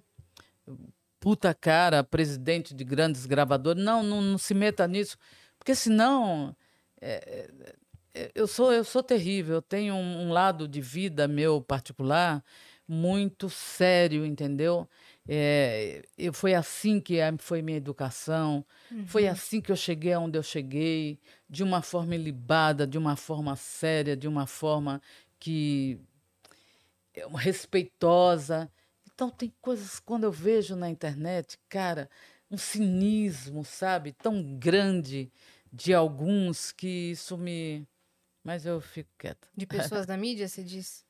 Puta 1.19 1.51
cara, 1.51 2.03
presidente 2.03 2.75
de 2.75 2.83
grandes 2.83 3.25
gravadores. 3.25 3.83
Não, 3.83 4.03
não, 4.03 4.21
não 4.21 4.37
se 4.37 4.53
meta 4.53 4.87
nisso. 4.87 5.17
Porque 5.57 5.73
senão... 5.73 6.55
é, 7.01 7.49
é, 8.13 8.31
eu, 8.35 8.45
sou, 8.45 8.71
eu 8.71 8.83
sou 8.83 9.01
terrível. 9.01 9.55
Eu 9.55 9.61
tenho 9.63 9.95
um, 9.95 10.27
um 10.27 10.31
lado 10.31 10.67
de 10.67 10.79
vida 10.79 11.27
meu 11.27 11.59
particular 11.59 12.43
muito 12.87 13.49
sério, 13.49 14.23
entendeu? 14.23 14.87
É, 15.31 16.01
eu, 16.17 16.33
foi 16.33 16.55
assim 16.55 16.99
que 16.99 17.21
a- 17.21 17.37
foi 17.37 17.61
minha 17.61 17.77
educação. 17.77 18.65
Foi 19.05 19.27
assim 19.27 19.61
que 19.61 19.71
eu 19.71 19.75
cheguei 19.75 20.11
aonde 20.13 20.37
eu 20.37 20.43
cheguei, 20.43 21.19
de 21.47 21.63
uma 21.63 21.81
forma 21.83 22.15
ilibada, 22.15 22.87
de 22.87 22.97
uma 22.97 23.15
forma 23.15 23.55
séria, 23.55 24.17
de 24.17 24.27
uma 24.27 24.47
forma 24.47 24.99
que 25.39 25.99
é, 27.13 27.25
respeitosa. 27.37 28.71
Então 29.13 29.29
tem 29.29 29.53
coisas 29.61 29.99
quando 29.99 30.23
eu 30.23 30.31
vejo 30.31 30.75
na 30.75 30.89
internet, 30.89 31.59
cara, 31.69 32.09
um 32.49 32.57
cinismo, 32.57 33.63
sabe, 33.63 34.13
tão 34.13 34.41
grande 34.57 35.31
de 35.71 35.93
alguns 35.93 36.71
que 36.71 37.11
isso 37.11 37.37
me 37.37 37.87
mas 38.43 38.65
eu 38.65 38.81
fico 38.81 39.09
quieta. 39.17 39.47
De 39.55 39.67
pessoas 39.67 40.07
da 40.07 40.17
mídia, 40.17 40.47
você 40.47 40.63
diz? 40.63 41.05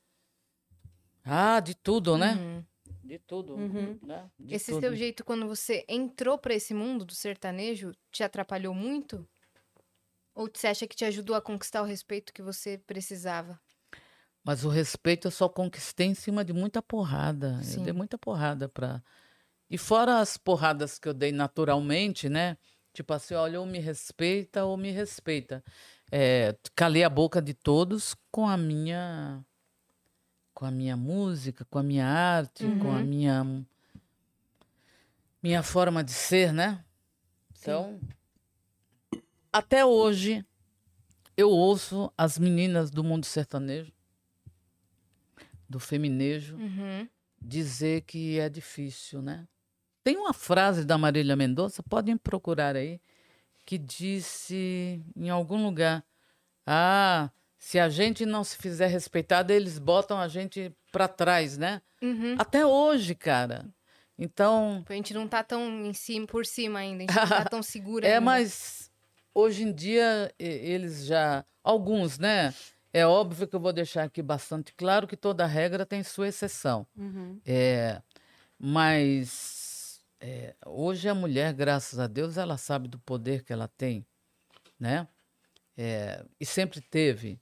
Ah, 1.22 1.60
de 1.60 1.74
tudo, 1.74 2.16
né? 2.16 2.32
Uhum. 2.34 2.64
De 3.10 3.18
tudo. 3.18 3.56
Uhum. 3.56 3.98
né? 4.04 4.30
De 4.38 4.54
Esse 4.54 4.70
tudo. 4.70 4.82
seu 4.82 4.94
jeito, 4.94 5.24
quando 5.24 5.44
você 5.48 5.84
entrou 5.88 6.38
pra 6.38 6.54
esse 6.54 6.72
mundo 6.72 7.04
do 7.04 7.12
sertanejo, 7.12 7.90
te 8.12 8.22
atrapalhou 8.22 8.72
muito? 8.72 9.28
Ou 10.32 10.48
você 10.48 10.68
acha 10.68 10.86
que 10.86 10.94
te 10.94 11.04
ajudou 11.04 11.34
a 11.34 11.42
conquistar 11.42 11.82
o 11.82 11.84
respeito 11.84 12.32
que 12.32 12.40
você 12.40 12.78
precisava? 12.78 13.60
Mas 14.44 14.64
o 14.64 14.68
respeito 14.68 15.26
eu 15.26 15.32
só 15.32 15.48
conquistei 15.48 16.06
em 16.06 16.14
cima 16.14 16.44
de 16.44 16.52
muita 16.52 16.80
porrada. 16.80 17.60
Sim. 17.64 17.78
Eu 17.80 17.84
dei 17.86 17.92
muita 17.92 18.16
porrada 18.16 18.68
pra. 18.68 19.02
E 19.68 19.76
fora 19.76 20.20
as 20.20 20.36
porradas 20.36 20.96
que 20.96 21.08
eu 21.08 21.12
dei 21.12 21.32
naturalmente, 21.32 22.28
né? 22.28 22.56
Tipo 22.92 23.12
assim, 23.12 23.34
olha, 23.34 23.58
ou 23.58 23.66
me 23.66 23.80
respeita 23.80 24.64
ou 24.64 24.76
me 24.76 24.92
respeita. 24.92 25.64
É, 26.12 26.56
calei 26.76 27.02
a 27.02 27.10
boca 27.10 27.42
de 27.42 27.54
todos 27.54 28.14
com 28.30 28.46
a 28.46 28.56
minha 28.56 29.44
com 30.60 30.66
a 30.66 30.70
minha 30.70 30.94
música, 30.94 31.64
com 31.64 31.78
a 31.78 31.82
minha 31.82 32.06
arte, 32.06 32.64
com 32.78 32.92
a 32.92 32.98
Uhum. 32.98 33.02
minha 33.06 33.64
minha 35.42 35.62
forma 35.62 36.04
de 36.04 36.12
ser, 36.12 36.52
né? 36.52 36.84
Então, 37.58 37.98
até 39.50 39.86
hoje 39.86 40.44
eu 41.34 41.48
ouço 41.48 42.12
as 42.14 42.38
meninas 42.38 42.90
do 42.90 43.02
mundo 43.02 43.24
sertanejo, 43.24 43.90
do 45.66 45.80
feminejo, 45.80 46.58
Uhum. 46.58 47.08
dizer 47.40 48.02
que 48.02 48.38
é 48.38 48.50
difícil, 48.50 49.22
né? 49.22 49.48
Tem 50.04 50.18
uma 50.18 50.34
frase 50.34 50.84
da 50.84 50.98
Marília 50.98 51.36
Mendonça, 51.36 51.82
podem 51.82 52.18
procurar 52.18 52.76
aí, 52.76 53.00
que 53.64 53.78
disse 53.78 55.02
em 55.16 55.30
algum 55.30 55.64
lugar: 55.64 56.04
Ah, 56.66 57.30
se 57.60 57.78
a 57.78 57.90
gente 57.90 58.24
não 58.24 58.42
se 58.42 58.56
fizer 58.56 58.86
respeitada, 58.86 59.52
eles 59.52 59.78
botam 59.78 60.18
a 60.18 60.26
gente 60.26 60.74
para 60.90 61.06
trás, 61.06 61.58
né? 61.58 61.82
Uhum. 62.00 62.34
Até 62.38 62.64
hoje, 62.64 63.14
cara. 63.14 63.68
Então, 64.18 64.82
A 64.88 64.94
gente 64.94 65.12
não 65.12 65.28
tá 65.28 65.44
tão 65.44 65.84
em 65.84 65.92
cima, 65.92 66.26
por 66.26 66.46
cima 66.46 66.78
ainda, 66.78 67.04
a 67.04 67.06
gente 67.06 67.14
não 67.20 67.28
tá 67.28 67.44
tão 67.44 67.62
segura 67.62 68.06
é, 68.06 68.14
ainda. 68.14 68.22
mas 68.22 68.90
hoje 69.34 69.62
em 69.62 69.72
dia 69.72 70.34
eles 70.38 71.04
já. 71.04 71.44
Alguns, 71.62 72.18
né? 72.18 72.54
É 72.94 73.06
óbvio 73.06 73.46
que 73.46 73.54
eu 73.54 73.60
vou 73.60 73.74
deixar 73.74 74.04
aqui 74.04 74.22
bastante 74.22 74.72
claro 74.72 75.06
que 75.06 75.16
toda 75.16 75.44
regra 75.44 75.84
tem 75.84 76.02
sua 76.02 76.28
exceção. 76.28 76.86
Uhum. 76.96 77.38
É, 77.44 78.00
mas 78.58 80.00
é, 80.18 80.54
hoje 80.64 81.10
a 81.10 81.14
mulher, 81.14 81.52
graças 81.52 81.98
a 81.98 82.06
Deus, 82.06 82.38
ela 82.38 82.56
sabe 82.56 82.88
do 82.88 82.98
poder 82.98 83.44
que 83.44 83.52
ela 83.52 83.68
tem, 83.68 84.06
né? 84.78 85.06
É, 85.76 86.24
e 86.40 86.46
sempre 86.46 86.80
teve. 86.80 87.38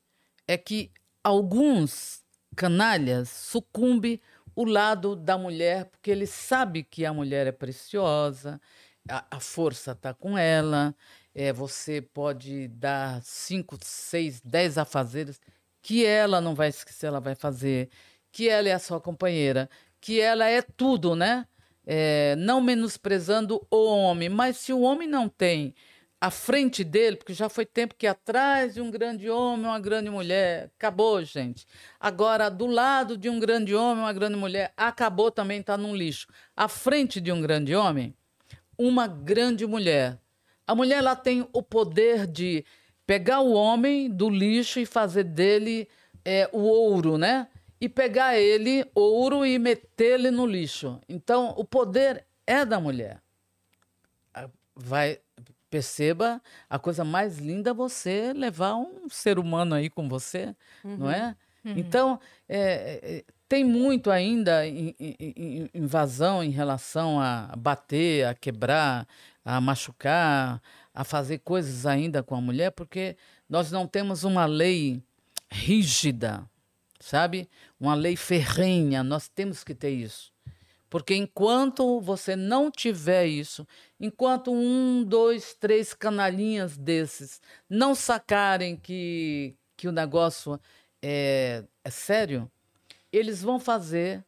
É 0.48 0.56
que 0.56 0.90
alguns 1.22 2.24
canalhas 2.56 3.28
sucumbem 3.28 4.20
o 4.56 4.64
lado 4.64 5.14
da 5.14 5.38
mulher, 5.38 5.84
porque 5.84 6.10
ele 6.10 6.26
sabe 6.26 6.82
que 6.82 7.06
a 7.06 7.12
mulher 7.12 7.46
é 7.46 7.52
preciosa, 7.52 8.60
a, 9.08 9.36
a 9.36 9.40
força 9.40 9.92
está 9.92 10.12
com 10.12 10.36
ela, 10.36 10.94
é, 11.34 11.52
você 11.52 12.02
pode 12.02 12.66
dar 12.68 13.22
cinco, 13.22 13.78
seis, 13.80 14.40
dez 14.40 14.76
afazeres 14.76 15.40
que 15.80 16.04
ela 16.04 16.40
não 16.40 16.54
vai 16.54 16.68
esquecer, 16.68 17.06
ela 17.06 17.20
vai 17.20 17.34
fazer, 17.36 17.88
que 18.32 18.48
ela 18.48 18.68
é 18.68 18.72
a 18.72 18.78
sua 18.78 19.00
companheira, 19.00 19.70
que 20.00 20.20
ela 20.20 20.46
é 20.48 20.60
tudo, 20.62 21.14
né? 21.14 21.46
É, 21.86 22.36
não 22.36 22.60
menosprezando 22.60 23.66
o 23.70 23.84
homem, 23.86 24.28
mas 24.28 24.58
se 24.58 24.72
o 24.72 24.80
homem 24.80 25.08
não 25.08 25.28
tem 25.28 25.74
à 26.20 26.30
frente 26.30 26.82
dele, 26.82 27.16
porque 27.16 27.32
já 27.32 27.48
foi 27.48 27.64
tempo 27.64 27.94
que 27.96 28.06
atrás 28.06 28.74
de 28.74 28.80
um 28.80 28.90
grande 28.90 29.30
homem, 29.30 29.66
uma 29.66 29.78
grande 29.78 30.10
mulher, 30.10 30.70
acabou, 30.76 31.22
gente. 31.24 31.64
Agora, 32.00 32.48
do 32.48 32.66
lado 32.66 33.16
de 33.16 33.28
um 33.30 33.38
grande 33.38 33.74
homem, 33.74 34.02
uma 34.02 34.12
grande 34.12 34.36
mulher, 34.36 34.72
acabou 34.76 35.30
também, 35.30 35.60
está 35.60 35.76
num 35.76 35.94
lixo. 35.94 36.26
À 36.56 36.66
frente 36.66 37.20
de 37.20 37.30
um 37.30 37.40
grande 37.40 37.74
homem, 37.74 38.14
uma 38.76 39.06
grande 39.06 39.66
mulher. 39.66 40.18
A 40.66 40.74
mulher 40.74 40.98
ela 40.98 41.14
tem 41.14 41.48
o 41.52 41.62
poder 41.62 42.26
de 42.26 42.64
pegar 43.06 43.40
o 43.40 43.52
homem 43.52 44.10
do 44.10 44.28
lixo 44.28 44.80
e 44.80 44.86
fazer 44.86 45.24
dele 45.24 45.88
é, 46.24 46.48
o 46.52 46.58
ouro, 46.58 47.16
né? 47.16 47.48
E 47.80 47.88
pegar 47.88 48.36
ele, 48.36 48.84
ouro, 48.92 49.46
e 49.46 49.56
meter-lhe 49.56 50.32
no 50.32 50.44
lixo. 50.44 51.00
Então, 51.08 51.54
o 51.56 51.64
poder 51.64 52.26
é 52.44 52.64
da 52.64 52.80
mulher. 52.80 53.22
A- 54.34 54.50
Vai, 54.74 55.20
perceba, 55.70 56.40
a 56.68 56.78
coisa 56.78 57.04
mais 57.04 57.38
linda 57.38 57.70
é 57.70 57.74
você 57.74 58.32
levar 58.32 58.76
um 58.76 59.08
ser 59.08 59.38
humano 59.38 59.74
aí 59.74 59.90
com 59.90 60.08
você, 60.08 60.54
não 60.82 61.10
é? 61.10 61.36
Então, 61.78 62.18
é, 62.48 63.00
é, 63.02 63.24
tem 63.48 63.64
muito 63.64 64.10
ainda 64.10 64.62
invasão 65.74 66.42
em 66.42 66.50
relação 66.50 67.20
a 67.20 67.54
bater, 67.56 68.26
a 68.26 68.34
quebrar, 68.34 69.06
a 69.44 69.60
machucar, 69.60 70.62
a 70.94 71.04
fazer 71.04 71.38
coisas 71.38 71.86
ainda 71.86 72.22
com 72.22 72.34
a 72.34 72.40
mulher, 72.40 72.70
porque 72.72 73.16
nós 73.48 73.70
não 73.70 73.86
temos 73.86 74.24
uma 74.24 74.46
lei 74.46 75.02
rígida, 75.50 76.44
sabe? 77.00 77.48
Uma 77.80 77.94
lei 77.94 78.16
ferrenha, 78.16 79.02
nós 79.02 79.28
temos 79.28 79.64
que 79.64 79.74
ter 79.74 79.90
isso. 79.90 80.32
Porque 80.90 81.14
enquanto 81.14 82.00
você 82.00 82.34
não 82.36 82.70
tiver 82.70 83.26
isso, 83.26 83.66
enquanto 84.00 84.52
um, 84.52 85.04
dois, 85.04 85.54
três 85.54 85.92
canalinhas 85.94 86.76
desses 86.78 87.40
não 87.68 87.94
sacarem 87.94 88.76
que, 88.76 89.54
que 89.76 89.86
o 89.88 89.92
negócio 89.92 90.58
é, 91.02 91.64
é 91.84 91.90
sério, 91.90 92.50
eles 93.12 93.42
vão 93.42 93.60
fazer 93.60 94.24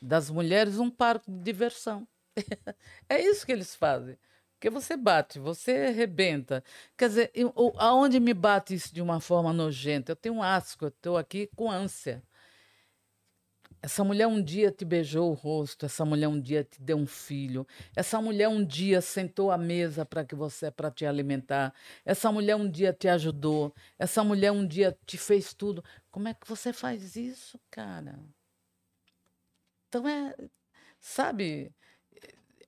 das 0.00 0.30
mulheres 0.30 0.78
um 0.78 0.90
parque 0.90 1.30
de 1.30 1.38
diversão. 1.40 2.06
é 3.08 3.20
isso 3.20 3.44
que 3.46 3.52
eles 3.52 3.74
fazem. 3.74 4.16
Porque 4.54 4.70
você 4.70 4.96
bate, 4.96 5.38
você 5.38 5.88
arrebenta. 5.88 6.64
Quer 6.96 7.08
dizer, 7.08 7.30
eu- 7.34 7.52
aonde 7.76 8.18
me 8.20 8.32
bate 8.32 8.74
isso 8.74 8.94
de 8.94 9.02
uma 9.02 9.20
forma 9.20 9.52
nojenta? 9.52 10.12
Eu 10.12 10.16
tenho 10.16 10.36
um 10.36 10.42
asco, 10.42 10.86
eu 10.86 10.88
estou 10.88 11.16
aqui 11.18 11.48
com 11.54 11.70
ânsia. 11.70 12.22
Essa 13.84 14.02
mulher 14.02 14.26
um 14.26 14.42
dia 14.42 14.70
te 14.70 14.82
beijou 14.82 15.30
o 15.30 15.34
rosto, 15.34 15.84
essa 15.84 16.06
mulher 16.06 16.26
um 16.26 16.40
dia 16.40 16.64
te 16.64 16.80
deu 16.80 16.96
um 16.96 17.06
filho, 17.06 17.66
essa 17.94 18.18
mulher 18.18 18.48
um 18.48 18.64
dia 18.64 19.02
sentou 19.02 19.50
à 19.50 19.58
mesa 19.58 20.06
para 20.06 20.24
que 20.24 20.34
você 20.34 20.70
para 20.70 20.90
te 20.90 21.04
alimentar, 21.04 21.70
essa 22.02 22.32
mulher 22.32 22.56
um 22.56 22.66
dia 22.66 22.94
te 22.94 23.08
ajudou, 23.08 23.74
essa 23.98 24.24
mulher 24.24 24.52
um 24.52 24.66
dia 24.66 24.96
te 25.04 25.18
fez 25.18 25.52
tudo. 25.52 25.84
Como 26.10 26.26
é 26.26 26.32
que 26.32 26.48
você 26.48 26.72
faz 26.72 27.14
isso, 27.14 27.60
cara? 27.70 28.18
Então 29.88 30.08
é, 30.08 30.34
sabe? 30.98 31.70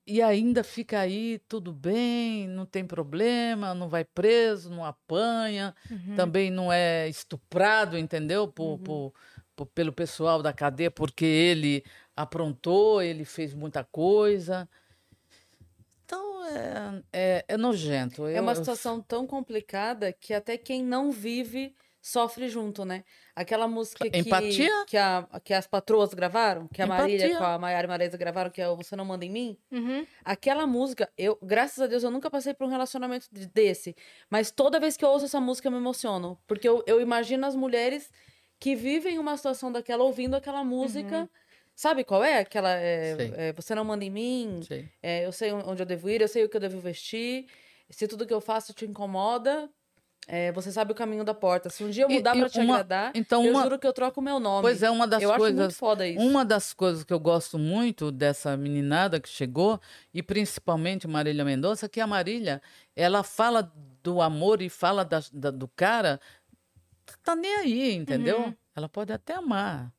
E 0.07 0.23
ainda 0.23 0.63
fica 0.63 1.01
aí 1.01 1.41
tudo 1.49 1.73
bem, 1.73 2.47
não 2.47 2.65
tem 2.65 2.87
problema, 2.87 3.75
não 3.75 3.89
vai 3.89 4.05
preso, 4.05 4.71
não 4.71 4.85
apanha, 4.85 5.75
Uhum. 5.91 6.15
também 6.15 6.49
não 6.49 6.73
é 6.73 7.09
estuprado, 7.09 7.99
entendeu? 7.99 8.47
Por, 8.47 8.79
por, 8.79 9.13
p- 9.13 9.36
pelo 9.65 9.93
pessoal 9.93 10.43
da 10.43 10.53
cadeia 10.53 10.91
porque 10.91 11.25
ele 11.25 11.83
aprontou, 12.15 13.01
ele 13.01 13.25
fez 13.25 13.55
muita 13.55 13.83
coisa. 13.85 14.69
Então 16.05 16.45
é, 16.45 17.03
é, 17.13 17.45
é 17.49 17.57
nojento. 17.57 18.27
É 18.27 18.39
Eu- 18.39 18.43
uma 18.43 18.53
eu- 18.53 18.57
situação 18.57 19.01
tão 19.01 19.27
complicada 19.27 20.13
que 20.13 20.35
até 20.35 20.59
quem 20.59 20.83
não 20.83 21.11
vive 21.11 21.75
sofre 22.01 22.49
junto, 22.49 22.85
né? 22.85 23.03
Aquela 23.35 23.67
música 23.67 24.09
que, 24.09 24.17
Empatia? 24.19 24.71
que, 24.87 24.97
a, 24.97 25.27
que 25.43 25.53
as 25.53 25.67
patroas 25.67 26.15
gravaram, 26.15 26.69
que 26.69 26.81
a 26.81 26.87
Marília 26.87 27.27
Empatia. 27.27 27.39
com 27.39 27.45
a 27.45 27.59
Maiara 27.59 27.85
e 27.85 27.89
Marisa 27.89 28.17
gravaram, 28.17 28.49
que 28.49 28.63
é 28.63 28.69
o 28.69 28.77
Você 28.77 28.95
Não 28.95 29.05
Manda 29.05 29.25
em 29.25 29.31
Mim. 29.31 29.59
Uhum. 29.73 30.07
Aquela 30.25 30.69
música, 30.69 31.11
eu, 31.19 31.37
graças 31.43 31.81
a 31.81 31.89
Deus, 31.89 32.05
eu 32.05 32.11
nunca 32.13 32.31
passei 32.31 32.55
por 32.55 32.65
um 32.65 32.71
relacionamento 32.71 33.27
de- 33.33 33.49
desse. 33.49 33.97
Mas 34.31 34.53
toda 34.53 34.79
vez 34.79 34.97
que 34.97 35.05
eu 35.05 35.09
ouço 35.09 35.25
essa 35.25 35.41
música, 35.41 35.67
eu 35.67 35.73
me 35.73 35.79
emociono. 35.79 36.39
Porque 36.47 36.69
eu, 36.69 36.81
eu 36.87 37.01
imagino 37.01 37.45
as 37.45 37.57
mulheres 37.57 38.09
que 38.59 38.75
vivem 38.75 39.19
uma 39.19 39.37
situação 39.37 39.71
daquela 39.71 40.03
ouvindo 40.05 40.35
aquela 40.35 40.65
música. 40.65 41.29
Sabe 41.75 42.05
qual 42.05 42.25
é? 42.25 42.39
Aquela. 42.39 42.71
é, 42.73 43.17
é, 43.37 43.53
Você 43.53 43.75
Não 43.75 43.85
Manda 43.85 44.05
em 44.05 44.11
Mim. 44.11 44.61
É, 45.03 45.27
eu 45.27 45.33
sei 45.33 45.53
onde 45.53 45.83
eu 45.83 45.87
devo 45.87 46.09
ir, 46.09 46.21
eu 46.23 46.29
sei 46.29 46.45
o 46.45 46.49
que 46.49 46.57
eu 46.57 46.61
devo 46.61 46.81
vestir. 46.81 47.47
Se 47.91 48.09
tudo 48.09 48.27
que 48.27 48.33
eu 48.33 48.41
faço 48.41 48.73
te 48.73 48.87
incomoda, 48.87 49.69
é, 50.27 50.51
você 50.53 50.73
sabe 50.73 50.91
o 50.93 50.95
caminho 50.95 51.23
da 51.23 51.35
porta. 51.35 51.69
Se 51.69 51.85
um 51.85 51.91
dia 51.91 52.05
eu 52.05 52.09
mudar 52.09 52.35
pra 52.35 52.49
te 52.49 52.59
uma- 52.59 52.75
agradar, 52.77 53.13
então 53.15 53.45
eu 53.45 53.53
uma- 53.53 53.63
juro 53.63 53.79
que 53.79 53.87
eu 53.87 53.93
troco 53.93 54.21
o 54.21 54.25
meu 54.25 54.41
nome. 54.41 54.63
Pois 54.63 54.83
é, 54.83 54.91
uma 54.91 55.07
das 55.07 55.23
eu 55.23 55.31
acho 55.31 55.39
muito 55.39 55.57
coisas. 55.57 55.77
foda 55.79 56.09
isso. 56.09 56.19
Uma 56.19 56.45
das 56.47 56.73
coisas 56.73 57.05
que 57.05 57.13
eu 57.13 57.21
gosto 57.21 57.59
muito 57.59 58.11
dessa 58.11 58.57
meninada 58.57 59.21
que 59.21 59.29
chegou, 59.29 59.79
e 60.15 60.23
principalmente 60.23 61.07
Marília 61.07 61.45
Mendonça, 61.45 61.89
que 61.91 62.01
a 62.01 62.07
Marília, 62.07 62.63
ela 62.97 63.23
fala 63.23 63.71
do 64.03 64.23
amor 64.23 64.63
e 64.63 64.71
fala 64.71 65.05
da- 65.05 65.23
da- 65.31 65.51
do 65.51 65.69
cara, 65.69 66.19
tá 67.23 67.35
nem 67.37 67.55
aí, 67.57 67.95
entendeu? 67.95 68.39
Uhum. 68.41 68.55
Ela 68.75 68.89
pode 68.89 69.13
até 69.13 69.35
amar. 69.35 69.93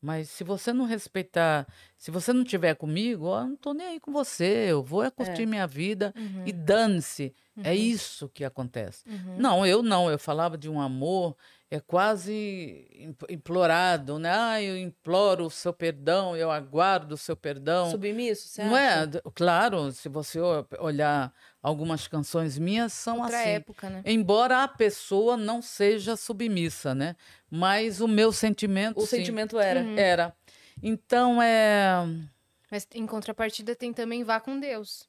Mas 0.00 0.30
se 0.30 0.42
você 0.42 0.72
não 0.72 0.84
respeitar, 0.84 1.64
se 1.96 2.10
você 2.10 2.32
não 2.32 2.42
tiver 2.42 2.74
comigo, 2.74 3.26
ó, 3.26 3.42
eu 3.42 3.46
não 3.48 3.56
tô 3.56 3.72
nem 3.72 3.86
aí 3.86 4.00
com 4.00 4.10
você, 4.12 4.66
eu 4.68 4.82
vou 4.82 5.04
é 5.04 5.10
curtir 5.10 5.46
minha 5.46 5.64
vida 5.66 6.12
Uhum. 6.16 6.42
e 6.44 6.52
dane-se. 6.52 7.32
É 7.62 7.72
isso 7.74 8.28
que 8.28 8.44
acontece. 8.44 9.04
Uhum. 9.08 9.36
Não, 9.38 9.64
eu 9.66 9.80
não. 9.82 10.10
Eu 10.10 10.18
falava 10.18 10.58
de 10.58 10.68
um 10.68 10.80
amor 10.80 11.36
é 11.72 11.80
quase 11.80 12.86
im- 12.92 13.16
implorado, 13.30 14.18
né? 14.18 14.30
Ah, 14.30 14.62
eu 14.62 14.76
imploro 14.76 15.46
o 15.46 15.50
seu 15.50 15.72
perdão, 15.72 16.36
eu 16.36 16.50
aguardo 16.50 17.14
o 17.14 17.16
seu 17.18 17.34
perdão. 17.34 17.90
Submisso, 17.90 18.46
você 18.46 18.62
Não 18.62 18.76
é? 18.76 19.08
Claro, 19.34 19.90
se 19.90 20.06
você 20.06 20.38
olhar 20.78 21.32
algumas 21.62 22.06
canções 22.06 22.58
minhas, 22.58 22.92
são 22.92 23.22
Outra 23.22 23.38
assim. 23.40 23.48
época, 23.48 23.88
né? 23.88 24.02
Embora 24.04 24.62
a 24.62 24.68
pessoa 24.68 25.34
não 25.34 25.62
seja 25.62 26.14
submissa, 26.14 26.94
né? 26.94 27.16
Mas 27.50 28.02
o 28.02 28.06
meu 28.06 28.32
sentimento. 28.32 28.98
O 28.98 29.06
sim, 29.06 29.16
sentimento 29.16 29.58
era. 29.58 29.80
Uhum. 29.80 29.96
era. 29.96 30.36
Então 30.82 31.42
é. 31.42 32.04
Mas 32.70 32.86
em 32.94 33.06
contrapartida 33.06 33.74
tem 33.74 33.94
também 33.94 34.22
Vá 34.24 34.38
com 34.40 34.60
Deus. 34.60 35.08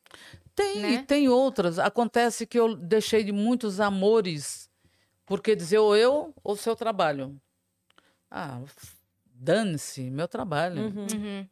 Tem, 0.55 0.79
né? 0.79 0.91
e 0.91 1.03
tem 1.03 1.27
outras. 1.27 1.77
Acontece 1.77 2.47
que 2.47 2.57
eu 2.57 2.73
deixei 2.73 3.21
de 3.21 3.33
muitos 3.33 3.81
amores 3.81 4.71
porque 5.33 5.55
dizer 5.55 5.79
ou 5.79 5.95
eu 5.97 6.31
ou 6.43 6.55
seu 6.55 6.75
trabalho. 6.75 7.41
Ah, 8.29 8.61
dane-se, 9.25 10.11
meu 10.11 10.27
trabalho. 10.27 10.83
Uhum. 10.83 11.07
Uhum. 11.11 11.47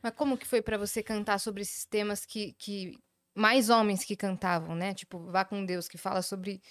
Mas 0.00 0.14
como 0.14 0.38
que 0.38 0.46
foi 0.46 0.62
pra 0.62 0.78
você 0.78 1.02
cantar 1.02 1.40
sobre 1.40 1.62
esses 1.62 1.84
temas 1.84 2.24
que, 2.24 2.52
que 2.52 2.96
mais 3.34 3.70
homens 3.70 4.04
que 4.04 4.14
cantavam, 4.14 4.76
né? 4.76 4.94
Tipo, 4.94 5.18
Vá 5.32 5.44
com 5.44 5.64
Deus, 5.64 5.88
que 5.88 5.98
fala 5.98 6.22
sobre. 6.22 6.62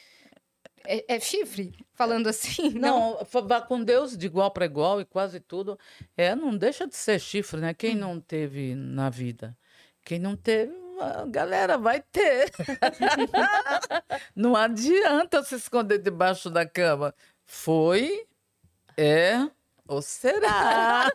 É, 0.86 1.15
é 1.15 1.19
chifre? 1.19 1.73
Falando 1.95 2.27
assim? 2.29 2.69
Não, 2.79 3.25
fa- 3.25 3.41
vá 3.41 3.61
com 3.61 3.84
Deus 3.84 4.17
de 4.17 4.25
igual 4.25 4.51
para 4.51 4.63
igual 4.65 5.01
e 5.01 5.05
quase 5.05 5.41
tudo. 5.41 5.77
É, 6.15 6.34
não 6.34 6.55
deixa 6.57 6.88
de 6.88 6.95
ser 6.95 7.19
chifre, 7.19 7.59
né? 7.59 7.73
Quem 7.73 7.93
não 7.93 8.21
teve 8.21 8.73
na 8.73 9.09
vida? 9.09 9.57
Quem 10.05 10.17
não 10.17 10.38
teve, 10.38 10.73
galera 11.30 11.78
vai 11.78 12.01
ter. 12.01 12.51
não 14.36 14.56
adianta 14.56 15.43
se 15.43 15.56
esconder 15.56 15.99
debaixo 15.99 16.49
da 16.49 16.66
cama. 16.66 17.14
Foi, 17.45 18.26
é 18.97 19.47
ou 19.88 20.01
será? 20.01 21.08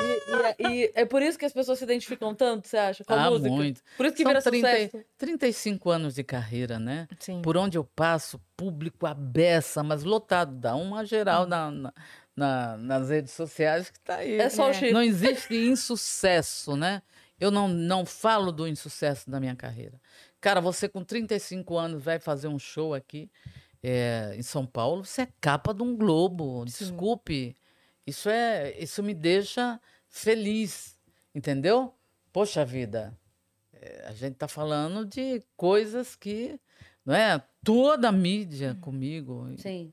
E, 0.00 0.62
e- 0.62 0.68
e 0.84 0.92
é 0.94 1.04
por 1.04 1.20
isso 1.22 1.36
que 1.38 1.44
as 1.44 1.52
pessoas 1.52 1.78
se 1.78 1.84
identificam 1.84 2.32
tanto, 2.34 2.68
você 2.68 2.76
acha? 2.76 3.04
Com 3.04 3.12
a 3.14 3.24
Ah, 3.24 3.30
música? 3.30 3.50
muito. 3.50 3.80
Por 3.96 4.06
isso 4.06 4.14
que 4.14 4.22
São 4.22 4.30
vira 4.30 4.40
30 4.42 4.68
sucesso. 4.68 5.04
35 5.16 5.90
anos 5.90 6.14
de 6.14 6.22
carreira, 6.22 6.78
né? 6.78 7.08
Sim. 7.18 7.42
Por 7.42 7.56
onde 7.56 7.76
eu 7.76 7.82
passo, 7.84 8.40
público 8.56 9.06
a 9.06 9.14
beça, 9.14 9.82
mas 9.82 10.04
lotado. 10.04 10.54
Dá 10.54 10.76
uma 10.76 11.04
geral 11.04 11.46
na, 11.46 11.70
na- 11.72 11.92
na- 12.38 12.76
nas 12.76 13.10
redes 13.10 13.32
sociais 13.32 13.90
que 13.90 14.00
tá 14.00 14.16
aí. 14.16 14.34
É 14.40 14.48
só 14.48 14.66
o 14.66 14.70
É. 14.70 14.72
chifre. 14.74 14.92
Não 14.92 15.02
existe 15.02 15.54
insucesso, 15.54 16.76
né? 16.76 17.02
Eu 17.40 17.50
não, 17.50 17.68
não 17.68 18.04
falo 18.06 18.50
do 18.52 18.66
insucesso 18.66 19.28
da 19.30 19.38
minha 19.40 19.54
carreira. 19.56 20.00
Cara, 20.40 20.60
você 20.60 20.88
com 20.88 21.02
35 21.04 21.76
anos 21.76 22.02
vai 22.02 22.18
fazer 22.18 22.48
um 22.48 22.58
show 22.58 22.94
aqui 22.94 23.30
é, 23.82 24.34
em 24.36 24.42
São 24.42 24.66
Paulo, 24.66 25.04
você 25.04 25.22
é 25.22 25.28
capa 25.40 25.72
de 25.72 25.82
um 25.82 25.96
Globo. 25.96 26.64
Desculpe. 26.64 27.56
Isso, 28.06 28.28
é, 28.28 28.76
isso 28.78 29.02
me 29.02 29.14
deixa 29.14 29.80
feliz, 30.08 30.96
entendeu? 31.34 31.94
Poxa 32.32 32.64
vida, 32.64 33.16
é, 33.72 34.04
a 34.08 34.12
gente 34.12 34.32
está 34.32 34.48
falando 34.48 35.04
de 35.04 35.42
coisas 35.56 36.16
que, 36.16 36.58
não 37.04 37.14
é? 37.14 37.40
Toda 37.62 38.08
a 38.08 38.12
mídia 38.12 38.76
comigo. 38.80 39.48
Sim. 39.58 39.92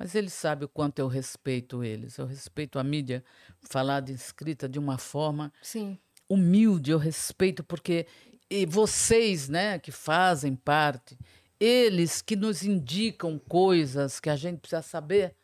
Mas 0.00 0.14
eles 0.14 0.32
sabem 0.32 0.64
o 0.64 0.68
quanto 0.68 0.98
eu 0.98 1.06
respeito 1.08 1.84
eles. 1.84 2.16
Eu 2.16 2.24
respeito 2.24 2.78
a 2.78 2.82
mídia 2.82 3.22
falada 3.60 4.10
e 4.10 4.14
escrita 4.14 4.66
de 4.66 4.78
uma 4.78 4.96
forma 4.96 5.52
Sim. 5.60 5.98
humilde, 6.26 6.90
eu 6.90 6.96
respeito, 6.96 7.62
porque 7.62 8.06
e 8.48 8.64
vocês, 8.64 9.46
né, 9.50 9.78
que 9.78 9.92
fazem 9.92 10.56
parte, 10.56 11.18
eles 11.60 12.22
que 12.22 12.34
nos 12.34 12.62
indicam 12.64 13.38
coisas 13.38 14.18
que 14.18 14.30
a 14.30 14.36
gente 14.36 14.58
precisa 14.60 14.80
saber, 14.80 15.36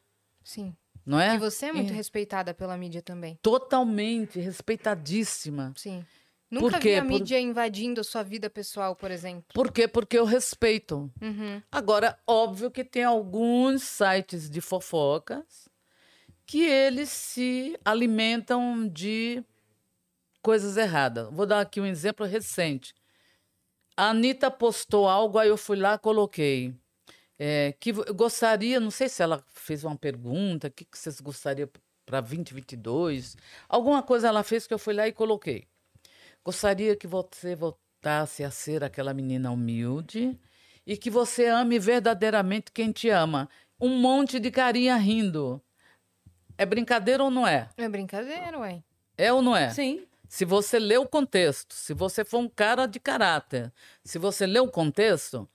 Sim. 0.43 0.75
não 1.05 1.21
é? 1.21 1.35
E 1.35 1.39
você 1.39 1.67
é 1.67 1.73
muito 1.75 1.93
É. 1.93 1.95
respeitada 1.97 2.55
pela 2.55 2.79
mídia 2.79 3.03
também. 3.03 3.39
Totalmente 3.43 4.41
respeitadíssima. 4.41 5.75
Sim. 5.77 6.03
Nunca 6.51 6.79
quê? 6.79 6.91
vi 6.91 6.97
a 6.97 7.03
Por- 7.03 7.11
mídia 7.11 7.41
invadindo 7.41 8.01
a 8.01 8.05
sua 8.05 8.23
vida 8.23 8.49
pessoal, 8.49 8.95
por 8.95 9.11
exemplo. 9.11 9.47
Por 9.53 9.73
quê? 9.73 9.89
Porque 9.89 10.17
eu 10.19 10.25
respeito. 10.25 11.11
Uhum. 11.21 11.61
Agora, 11.71 12.19
óbvio 12.27 12.71
que 12.71 12.85
tem 12.85 13.03
alguns 13.05 13.83
sites 13.83 14.49
de 14.49 14.61
fofocas 14.61 15.69
que 16.47 16.63
eles 16.63 17.09
se 17.09 17.77
alimentam 17.85 18.87
de 18.89 19.43
coisas 20.41 20.77
erradas. 20.77 21.29
Vou 21.33 21.45
dar 21.45 21.61
aqui 21.61 21.81
um 21.81 21.87
exemplo 21.87 22.25
recente. 22.25 22.95
A 23.97 24.11
Anitta 24.11 24.49
postou 24.51 25.09
algo, 25.09 25.39
aí 25.39 25.49
eu 25.49 25.57
fui 25.57 25.77
lá 25.77 25.99
coloquei. 25.99 26.73
É, 27.39 27.75
que 27.81 27.91
eu 27.91 28.15
gostaria, 28.15 28.79
não 28.79 28.91
sei 28.91 29.09
se 29.09 29.23
ela 29.23 29.43
fez 29.49 29.83
uma 29.85 29.97
pergunta, 29.97 30.69
o 30.69 30.71
que, 30.71 30.85
que 30.85 30.97
vocês 30.97 31.21
gostariam 31.21 31.69
para 32.07 32.21
2022. 32.21 33.37
Alguma 33.69 34.03
coisa 34.03 34.29
ela 34.29 34.43
fez 34.45 34.67
que 34.67 34.73
eu 34.73 34.79
fui 34.79 34.95
lá 34.95 35.09
e 35.09 35.13
coloquei. 35.13 35.67
Gostaria 36.47 36.95
que 36.95 37.09
você 37.09 37.57
voltasse 37.57 38.45
a 38.45 38.53
ser 38.53 38.85
aquela 38.85 39.13
menina 39.13 39.51
humilde 39.51 40.39
e 40.87 40.97
que 40.97 41.11
você 41.11 41.47
ame 41.47 41.77
verdadeiramente 41.77 42.71
quem 42.71 42.93
te 42.93 43.09
ama. 43.09 43.49
Um 43.81 43.99
monte 43.99 44.39
de 44.39 44.49
carinha 44.53 44.95
rindo. 44.95 45.61
É 46.57 46.65
brincadeira 46.65 47.25
ou 47.25 47.33
não 47.33 47.45
é? 47.45 47.69
É 47.77 47.89
brincadeira, 47.89 48.61
ué. 48.61 48.85
É 49.19 49.33
ou 49.33 49.43
não 49.43 49.57
é? 49.57 49.71
Sim. 49.71 50.07
Se 50.29 50.45
você 50.45 50.79
lê 50.79 50.97
o 50.97 51.05
contexto, 51.05 51.75
se 51.75 51.93
você 51.93 52.25
for 52.25 52.39
um 52.39 52.49
cara 52.49 52.87
de 52.87 53.01
caráter, 53.01 53.73
se 54.05 54.17
você 54.17 54.47
lê 54.47 54.61
o 54.61 54.71
contexto, 54.71 55.49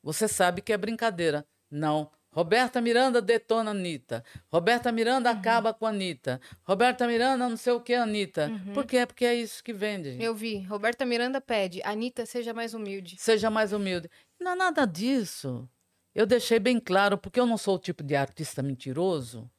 você 0.00 0.28
sabe 0.28 0.62
que 0.62 0.72
é 0.72 0.78
brincadeira. 0.78 1.44
Não. 1.68 2.08
Roberta 2.36 2.82
Miranda 2.82 3.22
detona 3.22 3.70
Anitta. 3.70 4.22
Roberta 4.52 4.92
Miranda 4.92 5.30
acaba 5.30 5.72
com 5.72 5.86
a 5.86 5.88
Anitta. 5.88 6.38
Roberta 6.64 7.06
Miranda 7.06 7.48
não 7.48 7.56
sei 7.56 7.72
o 7.72 7.80
que, 7.80 7.94
Anitta. 7.94 8.52
Por 8.74 8.84
quê? 8.84 9.06
Porque 9.06 9.24
é 9.24 9.34
isso 9.34 9.64
que 9.64 9.72
vende. 9.72 10.22
Eu 10.22 10.34
vi. 10.34 10.58
Roberta 10.58 11.06
Miranda 11.06 11.40
pede. 11.40 11.80
Anitta, 11.82 12.26
seja 12.26 12.52
mais 12.52 12.74
humilde. 12.74 13.16
Seja 13.18 13.48
mais 13.48 13.72
humilde. 13.72 14.10
Não 14.38 14.50
é 14.52 14.54
nada 14.54 14.84
disso. 14.86 15.66
Eu 16.14 16.26
deixei 16.26 16.58
bem 16.58 16.78
claro, 16.78 17.16
porque 17.16 17.40
eu 17.40 17.46
não 17.46 17.56
sou 17.56 17.76
o 17.76 17.78
tipo 17.78 18.02
de 18.02 18.14
artista 18.14 18.62
mentiroso, 18.62 19.50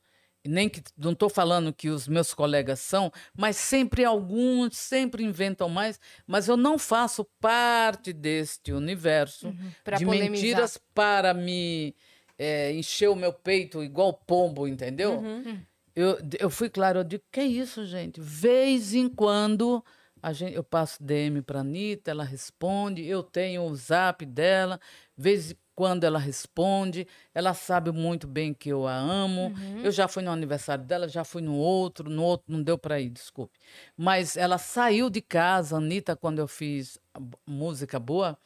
e 0.44 0.50
nem 0.50 0.70
que 0.70 0.84
não 0.96 1.14
estou 1.14 1.30
falando 1.30 1.74
que 1.74 1.90
os 1.90 2.08
meus 2.08 2.32
colegas 2.32 2.80
são, 2.80 3.12
mas 3.36 3.58
sempre 3.58 4.06
alguns 4.06 4.78
sempre 4.78 5.24
inventam 5.24 5.68
mais, 5.68 6.00
mas 6.28 6.48
eu 6.48 6.56
não 6.56 6.78
faço 6.78 7.26
parte 7.40 8.14
deste 8.14 8.72
universo 8.72 9.52
Pra 9.84 9.98
de 9.98 10.06
polemizar. 10.06 10.32
mentiras 10.32 10.80
para 10.94 11.34
me 11.34 11.96
é, 12.38 12.72
encher 12.74 13.10
o 13.10 13.16
meu 13.16 13.34
peito 13.34 13.84
igual 13.84 14.14
pombo, 14.14 14.68
entendeu? 14.68 15.20
Uhum. 15.20 15.60
Eu, 15.96 16.18
eu 16.40 16.50
fui 16.50 16.70
claro, 16.70 17.00
eu 17.00 17.04
digo, 17.04 17.24
que 17.32 17.40
é 17.40 17.46
isso, 17.46 17.86
gente? 17.86 18.22
Vez 18.22 18.94
em 18.94 19.10
quando 19.10 19.84
A 20.22 20.34
gente, 20.34 20.56
eu 20.56 20.64
passo 20.64 21.02
DM 21.04 21.42
para 21.42 21.60
a 21.60 21.62
Anitta, 21.62 22.12
ela 22.12 22.24
responde, 22.24 23.06
eu 23.06 23.22
tenho 23.24 23.64
o 23.64 23.76
zap 23.76 24.26
dela, 24.26 24.80
vez 25.16 25.52
em 25.52 25.56
quando 25.76 26.04
ela 26.06 26.18
responde, 26.18 27.08
ela 27.36 27.54
sabe 27.54 27.92
muito 27.92 28.26
bem 28.28 28.52
que 28.52 28.70
eu 28.70 28.88
a 28.88 28.96
amo. 28.96 29.54
Eu 29.84 29.92
já 29.92 30.08
fui 30.08 30.24
no 30.24 30.32
aniversário 30.32 30.84
dela, 30.84 31.08
já 31.08 31.24
fui 31.24 31.42
no 31.42 31.56
outro, 31.56 32.10
no 32.10 32.24
outro 32.24 32.52
não 32.52 32.64
deu 32.64 32.80
para 32.80 33.00
ir, 33.00 33.10
desculpe. 33.10 33.58
Mas 33.96 34.36
ela 34.36 34.58
saiu 34.58 35.08
de 35.10 35.22
casa, 35.22 35.78
Anitta, 35.78 36.16
quando 36.16 36.40
eu 36.40 36.48
fiz 36.48 37.00
música 37.46 38.00
boa, 38.00 38.38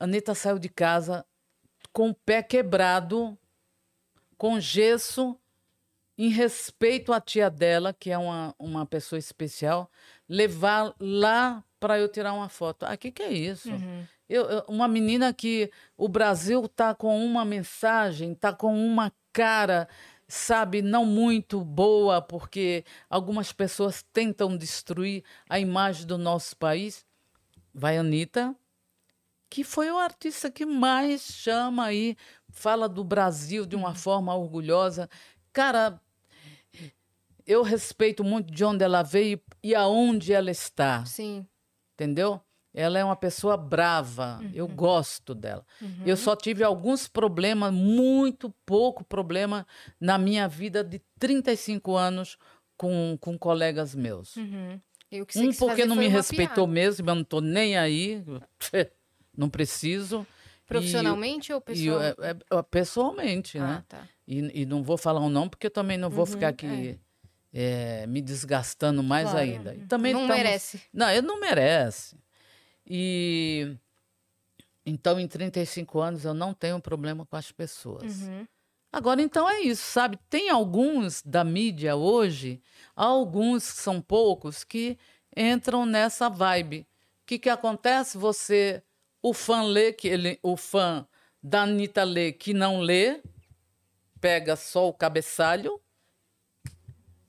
Anitta 0.00 0.34
saiu 0.34 0.58
de 0.58 0.68
casa 0.68 1.24
com 1.92 2.10
o 2.10 2.14
pé 2.14 2.42
quebrado, 2.42 3.36
com 4.36 4.60
gesso, 4.60 5.36
em 6.16 6.28
respeito 6.28 7.12
à 7.12 7.20
tia 7.20 7.48
dela, 7.50 7.92
que 7.92 8.10
é 8.10 8.18
uma, 8.18 8.54
uma 8.58 8.86
pessoa 8.86 9.18
especial, 9.18 9.90
levar 10.28 10.94
lá 10.98 11.62
para 11.80 11.98
eu 11.98 12.08
tirar 12.08 12.32
uma 12.32 12.48
foto. 12.48 12.84
Ah, 12.84 12.96
que 12.96 13.10
que 13.10 13.22
é 13.22 13.32
isso? 13.32 13.70
Eu, 14.28 14.44
eu- 14.50 14.64
uma 14.68 14.86
menina 14.88 15.32
que 15.32 15.70
o 15.96 16.08
Brasil 16.08 16.66
tá 16.68 16.94
com 16.94 17.24
uma 17.24 17.44
mensagem, 17.44 18.34
tá 18.34 18.52
com 18.52 18.74
uma 18.76 19.12
cara, 19.32 19.88
sabe, 20.26 20.82
não 20.82 21.04
muito 21.06 21.60
boa, 21.64 22.20
porque 22.20 22.84
algumas 23.08 23.52
pessoas 23.52 24.04
tentam 24.12 24.56
destruir 24.56 25.22
a 25.48 25.58
imagem 25.58 26.04
do 26.06 26.18
nosso 26.18 26.56
país. 26.56 27.06
Vai 27.72 27.96
Anitta, 27.96 28.54
que 29.50 29.64
foi 29.64 29.90
o 29.90 29.98
artista 29.98 30.50
que 30.50 30.66
mais 30.66 31.22
chama 31.22 31.86
aí, 31.86 32.16
fala 32.50 32.88
do 32.88 33.02
Brasil 33.02 33.64
de 33.66 33.76
uma 33.76 33.94
forma 33.94 34.34
orgulhosa. 34.34 35.08
Cara, 35.52 36.00
eu 37.46 37.62
respeito 37.62 38.22
muito 38.22 38.52
de 38.52 38.64
onde 38.64 38.84
ela 38.84 39.02
veio 39.02 39.40
e 39.62 39.74
aonde 39.74 40.32
ela 40.32 40.50
está 40.50 41.04
Sim. 41.06 41.46
entendeu? 41.94 42.40
Ela 42.74 42.98
é 42.98 43.04
uma 43.04 43.16
pessoa 43.16 43.56
brava, 43.56 44.40
eu 44.54 44.68
gosto 44.68 45.34
dela. 45.34 45.64
Eu 46.04 46.16
só 46.16 46.36
tive 46.36 46.62
alguns 46.62 47.08
problemas, 47.08 47.72
muito 47.72 48.54
pouco 48.64 49.02
problema 49.02 49.66
na 49.98 50.18
minha 50.18 50.46
vida 50.46 50.84
de 50.84 51.00
35 51.18 51.96
anos 51.96 52.36
com, 52.76 53.16
com 53.20 53.36
colegas 53.36 53.94
meus. 53.94 54.36
Uhum. 54.36 54.80
Um 55.36 55.52
porque 55.54 55.86
não 55.86 55.96
me 55.96 56.06
respeitou 56.06 56.66
piada. 56.66 56.72
mesmo, 56.72 57.10
eu 57.10 57.14
não 57.14 57.24
tô 57.24 57.40
nem 57.40 57.76
aí, 57.76 58.22
não 59.38 59.48
preciso. 59.48 60.26
Profissionalmente 60.66 61.50
ou 61.52 61.62
E, 61.68 61.72
e 61.72 61.86
eu- 61.86 61.98
pessoal? 61.98 62.26
é- 62.28 62.58
é- 62.58 62.62
pessoalmente, 62.62 63.58
né? 63.58 63.78
Ah, 63.80 63.84
tá. 63.88 64.08
E, 64.26 64.62
e 64.62 64.66
não 64.66 64.82
vou 64.82 64.98
falar 64.98 65.20
um 65.20 65.30
não, 65.30 65.48
porque 65.48 65.68
eu 65.68 65.70
também 65.70 65.96
não 65.96 66.10
vou 66.10 66.26
ficar 66.26 66.48
aqui 66.48 66.98
eh, 67.54 68.06
me 68.06 68.20
desgastando 68.20 69.02
mais 69.02 69.30
Claro. 69.30 69.38
ainda. 69.46 69.74
E 69.74 69.86
também 69.86 70.12
Não 70.12 70.22
estamos- 70.22 70.42
merece. 70.42 70.82
Não, 70.92 71.08
ele 71.08 71.26
não 71.26 71.40
merece. 71.40 72.14
E 72.86 73.74
então, 74.84 75.18
em 75.18 75.26
35 75.26 76.00
anos, 76.00 76.24
eu 76.24 76.34
não 76.34 76.52
tenho 76.52 76.78
problema 76.80 77.24
com 77.24 77.36
as 77.36 77.50
pessoas. 77.52 78.22
Uhum. 78.22 78.46
Agora, 78.92 79.20
então 79.20 79.48
é 79.48 79.60
isso, 79.60 79.82
sabe? 79.82 80.18
Tem 80.30 80.48
alguns 80.50 81.22
da 81.22 81.44
mídia 81.44 81.94
hoje, 81.96 82.60
alguns 82.96 83.70
que 83.72 83.78
são 83.80 84.00
poucos, 84.00 84.64
que 84.64 84.98
entram 85.36 85.84
nessa 85.84 86.28
vibe. 86.30 86.80
O 87.22 87.26
que, 87.26 87.38
que 87.38 87.50
acontece? 87.50 88.16
Você, 88.16 88.82
o 89.22 89.32
fã 89.32 89.62
lê, 89.62 89.92
que 89.92 90.08
ele, 90.08 90.38
o 90.42 90.56
fã 90.56 91.06
da 91.42 91.62
Anitta 91.62 92.04
lê 92.04 92.32
que 92.32 92.52
não 92.52 92.80
lê, 92.80 93.20
pega 94.20 94.56
só 94.56 94.88
o 94.88 94.92
cabeçalho, 94.92 95.80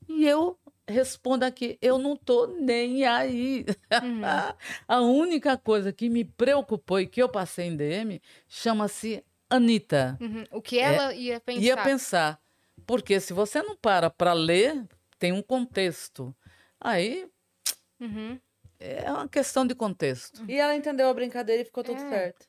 e 0.08 0.26
eu 0.26 0.58
respondo 0.88 1.46
aqui, 1.46 1.78
eu 1.82 2.00
não 2.00 2.16
tô 2.16 2.48
nem 2.48 3.06
aí. 3.06 3.66
Uhum. 4.02 4.22
A 4.88 5.02
única 5.02 5.56
coisa 5.58 5.94
que 5.94 6.10
me 6.10 6.26
preocupou 6.26 7.00
e 7.00 7.08
que 7.08 7.22
eu 7.22 7.30
passei 7.30 7.68
em 7.68 7.78
DM 7.78 8.22
chama-se 8.48 9.24
Anitta. 9.50 10.18
Uhum. 10.20 10.44
O 10.52 10.62
que 10.62 10.80
ela 10.80 11.14
ia 11.14 11.40
pensar? 11.40 11.62
Ia 11.62 11.78
pensar. 11.78 12.42
Porque 12.88 13.20
se 13.20 13.34
você 13.34 13.62
não 13.62 13.76
para 13.76 14.10
para 14.10 14.34
ler, 14.34 14.84
tem 15.20 15.32
um 15.32 15.44
contexto. 15.44 16.36
Aí 16.80 17.30
Uhum. 18.00 18.40
É 18.80 19.12
uma 19.12 19.28
questão 19.28 19.66
de 19.66 19.76
contexto. 19.76 20.44
E 20.48 20.58
ela 20.58 20.76
entendeu 20.76 21.10
a 21.10 21.14
brincadeira 21.14 21.62
e 21.62 21.66
ficou 21.66 21.84
tudo 21.84 22.02
É. 22.02 22.10
certo. 22.10 22.48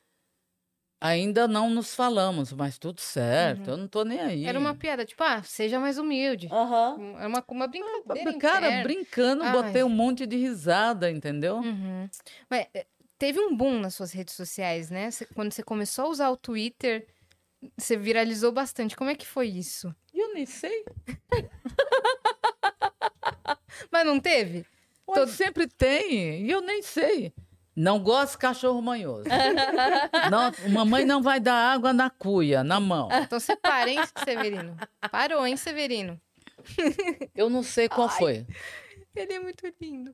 Ainda 1.03 1.47
não 1.47 1.67
nos 1.67 1.95
falamos, 1.95 2.53
mas 2.53 2.77
tudo 2.77 3.01
certo. 3.01 3.71
Eu 3.71 3.77
não 3.77 3.87
tô 3.87 4.03
nem 4.03 4.19
aí. 4.19 4.43
Uhum. 4.43 4.49
Era 4.49 4.59
uma 4.59 4.75
piada, 4.75 5.03
tipo, 5.03 5.23
ah, 5.23 5.41
seja 5.41 5.79
mais 5.79 5.97
humilde. 5.97 6.47
Aham. 6.51 7.15
Era 7.17 7.27
uma, 7.27 7.43
uma 7.49 7.67
brincadeira 7.67 8.37
Cara, 8.37 8.67
interna. 8.67 8.83
brincando, 8.83 9.43
Ai. 9.43 9.51
botei 9.51 9.83
um 9.83 9.89
monte 9.89 10.27
de 10.27 10.37
risada, 10.37 11.09
entendeu? 11.09 11.55
Uhum. 11.57 12.07
Mas 12.47 12.67
eh, 12.75 12.85
teve 13.17 13.39
um 13.39 13.57
boom 13.57 13.79
nas 13.79 13.95
suas 13.95 14.11
redes 14.11 14.35
sociais, 14.35 14.91
né? 14.91 15.09
Quando 15.33 15.51
você 15.51 15.63
começou 15.63 16.05
a 16.05 16.09
usar 16.09 16.29
o 16.29 16.37
Twitter, 16.37 17.07
você 17.75 17.97
viralizou 17.97 18.51
bastante. 18.51 18.95
Como 18.95 19.09
é 19.09 19.15
que 19.15 19.25
foi 19.25 19.47
isso? 19.47 19.91
Eu 20.13 20.35
nem 20.35 20.45
sei. 20.45 20.85
Mas 23.91 24.05
não 24.05 24.19
teve? 24.19 24.65
Ué, 25.11 25.15
Todo- 25.19 25.29
Sempre 25.31 25.67
tem, 25.67 26.45
e 26.45 26.49
eu 26.51 26.61
nem 26.61 26.81
sei. 26.81 27.33
Não 27.75 27.99
gosto 27.99 28.33
de 28.33 28.37
cachorro 28.39 28.81
manhoso. 28.81 29.23
não, 30.29 30.71
mamãe 30.73 31.05
não 31.05 31.21
vai 31.21 31.39
dar 31.39 31.71
água 31.73 31.93
na 31.93 32.09
cuia, 32.09 32.63
na 32.63 32.79
mão. 32.79 33.07
Então 33.11 33.39
você 33.39 33.55
para, 33.55 33.89
hein, 33.89 33.99
Severino? 34.25 34.75
Parou, 35.09 35.45
hein, 35.47 35.55
Severino? 35.55 36.19
Eu 37.33 37.49
não 37.49 37.63
sei 37.63 37.87
qual 37.87 38.09
foi. 38.09 38.45
Ele 39.15 39.33
é 39.33 39.39
muito 39.39 39.63
lindo. 39.81 40.13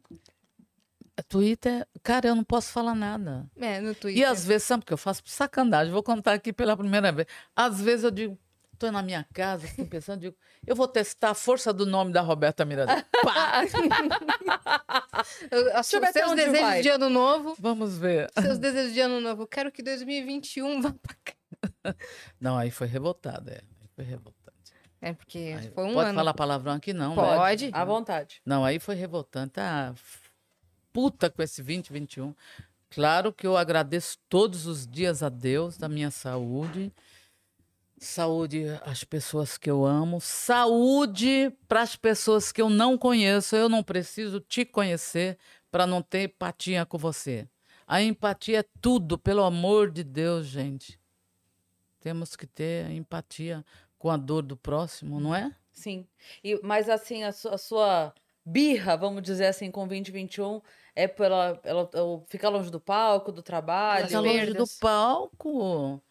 Twitter, 1.28 1.86
cara, 2.04 2.28
eu 2.28 2.36
não 2.36 2.44
posso 2.44 2.72
falar 2.72 2.94
nada. 2.94 3.50
É, 3.60 3.82
no 3.82 3.96
Twitter. 3.96 4.22
E 4.22 4.24
às 4.24 4.46
vezes, 4.46 4.68
sabe 4.68 4.84
o 4.84 4.86
que 4.86 4.94
eu 4.94 4.98
faço? 4.98 5.24
Sacanagem, 5.26 5.92
vou 5.92 6.04
contar 6.04 6.34
aqui 6.34 6.54
pela 6.54 6.78
primeira 6.78 7.12
vez. 7.12 7.28
Às 7.56 7.82
vezes 7.82 8.04
eu 8.06 8.12
digo, 8.12 8.38
tô 8.78 8.92
na 8.92 9.02
minha 9.02 9.26
casa, 9.34 9.66
estou 9.66 9.86
pensando, 9.86 10.22
digo, 10.22 10.36
eu 10.66 10.76
vou 10.76 10.88
testar 10.88 11.32
a 11.32 11.34
força 11.34 11.74
do 11.74 11.86
nome 11.86 12.12
da 12.14 12.22
Roberta 12.22 12.64
Miranda. 12.66 13.06
Pá! 13.24 13.62
Eu- 15.52 15.78
as- 15.78 15.90
Deixa 15.90 15.96
eu 15.98 16.02
ver 16.02 16.08
até 16.08 16.20
seus 16.20 16.36
desejos 16.36 16.60
vai. 16.62 16.82
de 16.82 16.90
ano 16.90 17.10
novo. 17.10 17.56
Vamos 17.60 17.98
ver. 17.98 18.30
Seus 18.42 18.58
desejos 18.60 18.94
de 18.94 19.00
ano 19.02 19.20
novo. 19.20 19.44
Eu 19.44 19.48
quero 19.48 19.72
que 19.72 19.82
2021 19.84 20.82
vá 20.82 20.94
pra 20.94 21.16
cá. 21.24 21.34
Não, 22.40 22.58
aí 22.58 22.70
foi 22.72 22.88
revoltada, 22.88 23.52
é. 23.52 23.62
Aí 23.82 23.88
foi 23.96 24.04
revoltante. 24.06 24.38
É, 25.02 25.14
porque 25.14 25.56
Aí- 25.60 25.72
foi 25.72 25.84
um 25.86 25.94
pode 25.94 26.10
ano. 26.10 26.16
falar 26.20 26.34
palavrão 26.34 26.74
aqui, 26.74 26.92
não, 26.94 27.10
né? 27.16 27.16
Pode. 27.16 27.70
À 27.74 27.86
vontade. 27.86 28.42
Não, 28.46 28.66
aí 28.66 28.80
foi 28.80 28.96
revoltante. 28.96 29.54
Ah, 29.60 29.94
puta 30.92 31.30
com 31.30 31.42
esse 31.42 31.62
2021. 31.62 32.34
Claro 32.90 33.32
que 33.34 33.46
eu 33.46 33.56
agradeço 33.58 34.18
todos 34.30 34.66
os 34.66 34.88
dias 34.88 35.22
a 35.22 35.30
Deus 35.30 35.78
da 35.78 35.88
minha 35.90 36.10
saúde. 36.10 36.92
Saúde 38.00 38.66
às 38.86 39.04
pessoas 39.04 39.58
que 39.58 39.70
eu 39.70 39.86
amo. 39.86 40.22
Saúde 40.22 41.52
para 41.68 41.82
as 41.82 41.96
pessoas 41.96 42.52
que 42.52 42.62
eu 42.62 42.70
não 42.70 42.98
conheço. 42.98 43.56
Eu 43.56 43.68
não 43.68 43.82
preciso 43.84 44.40
te 44.40 44.64
conhecer 44.64 45.38
para 45.72 45.88
não 45.88 46.02
ter 46.02 46.24
empatia 46.24 46.86
com 46.86 46.98
você. 46.98 47.48
A 47.88 48.02
empatia 48.02 48.60
é 48.60 48.66
tudo, 48.82 49.18
pelo 49.18 49.44
amor 49.44 49.90
de 49.90 50.04
Deus, 50.04 50.46
gente. 50.48 51.00
Temos 52.00 52.36
que 52.36 52.46
ter 52.46 52.90
empatia 52.92 53.66
com 53.98 54.10
a 54.10 54.18
dor 54.18 54.44
do 54.44 54.56
próximo, 54.56 55.20
não 55.20 55.34
é? 55.34 55.54
Sim. 55.72 56.08
E, 56.44 56.60
mas 56.64 56.90
assim, 56.90 57.24
a, 57.24 57.32
su- 57.32 57.50
a 57.50 57.58
sua 57.58 58.14
birra, 58.46 58.96
vamos 58.96 59.22
dizer 59.24 59.48
assim, 59.48 59.70
com 59.72 59.88
2021 59.88 60.62
é 60.96 61.08
pela, 61.08 61.56
pela, 61.56 61.86
pelo 61.86 62.24
ficar 62.28 62.50
longe 62.50 62.70
do 62.72 62.80
palco, 62.80 63.32
do 63.32 63.42
trabalho. 63.42 64.06
Fica 64.08 64.20
longe 64.20 64.54
do 64.54 64.68
palco. 64.80 66.02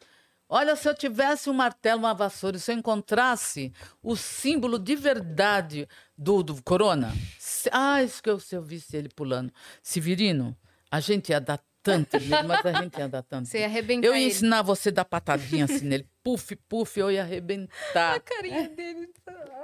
Olha, 0.48 0.76
se 0.76 0.88
eu 0.88 0.94
tivesse 0.94 1.50
um 1.50 1.52
martelo, 1.52 2.00
uma 2.00 2.14
vassoura, 2.14 2.56
e 2.56 2.60
se 2.60 2.70
eu 2.72 2.76
encontrasse 2.76 3.72
o 4.02 4.14
símbolo 4.16 4.78
de 4.78 4.94
verdade 4.94 5.88
do, 6.16 6.42
do 6.42 6.62
Corona. 6.62 7.12
Se, 7.38 7.68
ah, 7.72 8.02
isso 8.02 8.22
que 8.22 8.30
eu, 8.30 8.38
se 8.38 8.54
eu 8.54 8.62
visse 8.62 8.96
ele 8.96 9.08
pulando. 9.08 9.52
Severino, 9.82 10.56
a 10.90 11.00
gente 11.00 11.30
ia 11.30 11.40
dar 11.40 11.60
tanto 11.82 12.16
mas 12.46 12.66
a 12.66 12.82
gente 12.82 12.98
ia 12.98 13.08
dar 13.08 13.22
tanto 13.22 13.48
Você 13.48 13.60
ia 13.60 13.66
arrebentar 13.66 14.06
Eu 14.06 14.14
ia 14.14 14.22
ele. 14.22 14.30
ensinar 14.30 14.62
você 14.62 14.88
a 14.88 14.92
dar 14.92 15.04
patadinha 15.04 15.64
assim 15.64 15.84
nele. 15.84 16.08
Puf, 16.22 16.56
puf, 16.68 16.98
eu 16.98 17.10
ia 17.10 17.22
arrebentar. 17.22 18.16
A 18.16 18.20
carinha 18.20 18.68
dele. 18.68 19.08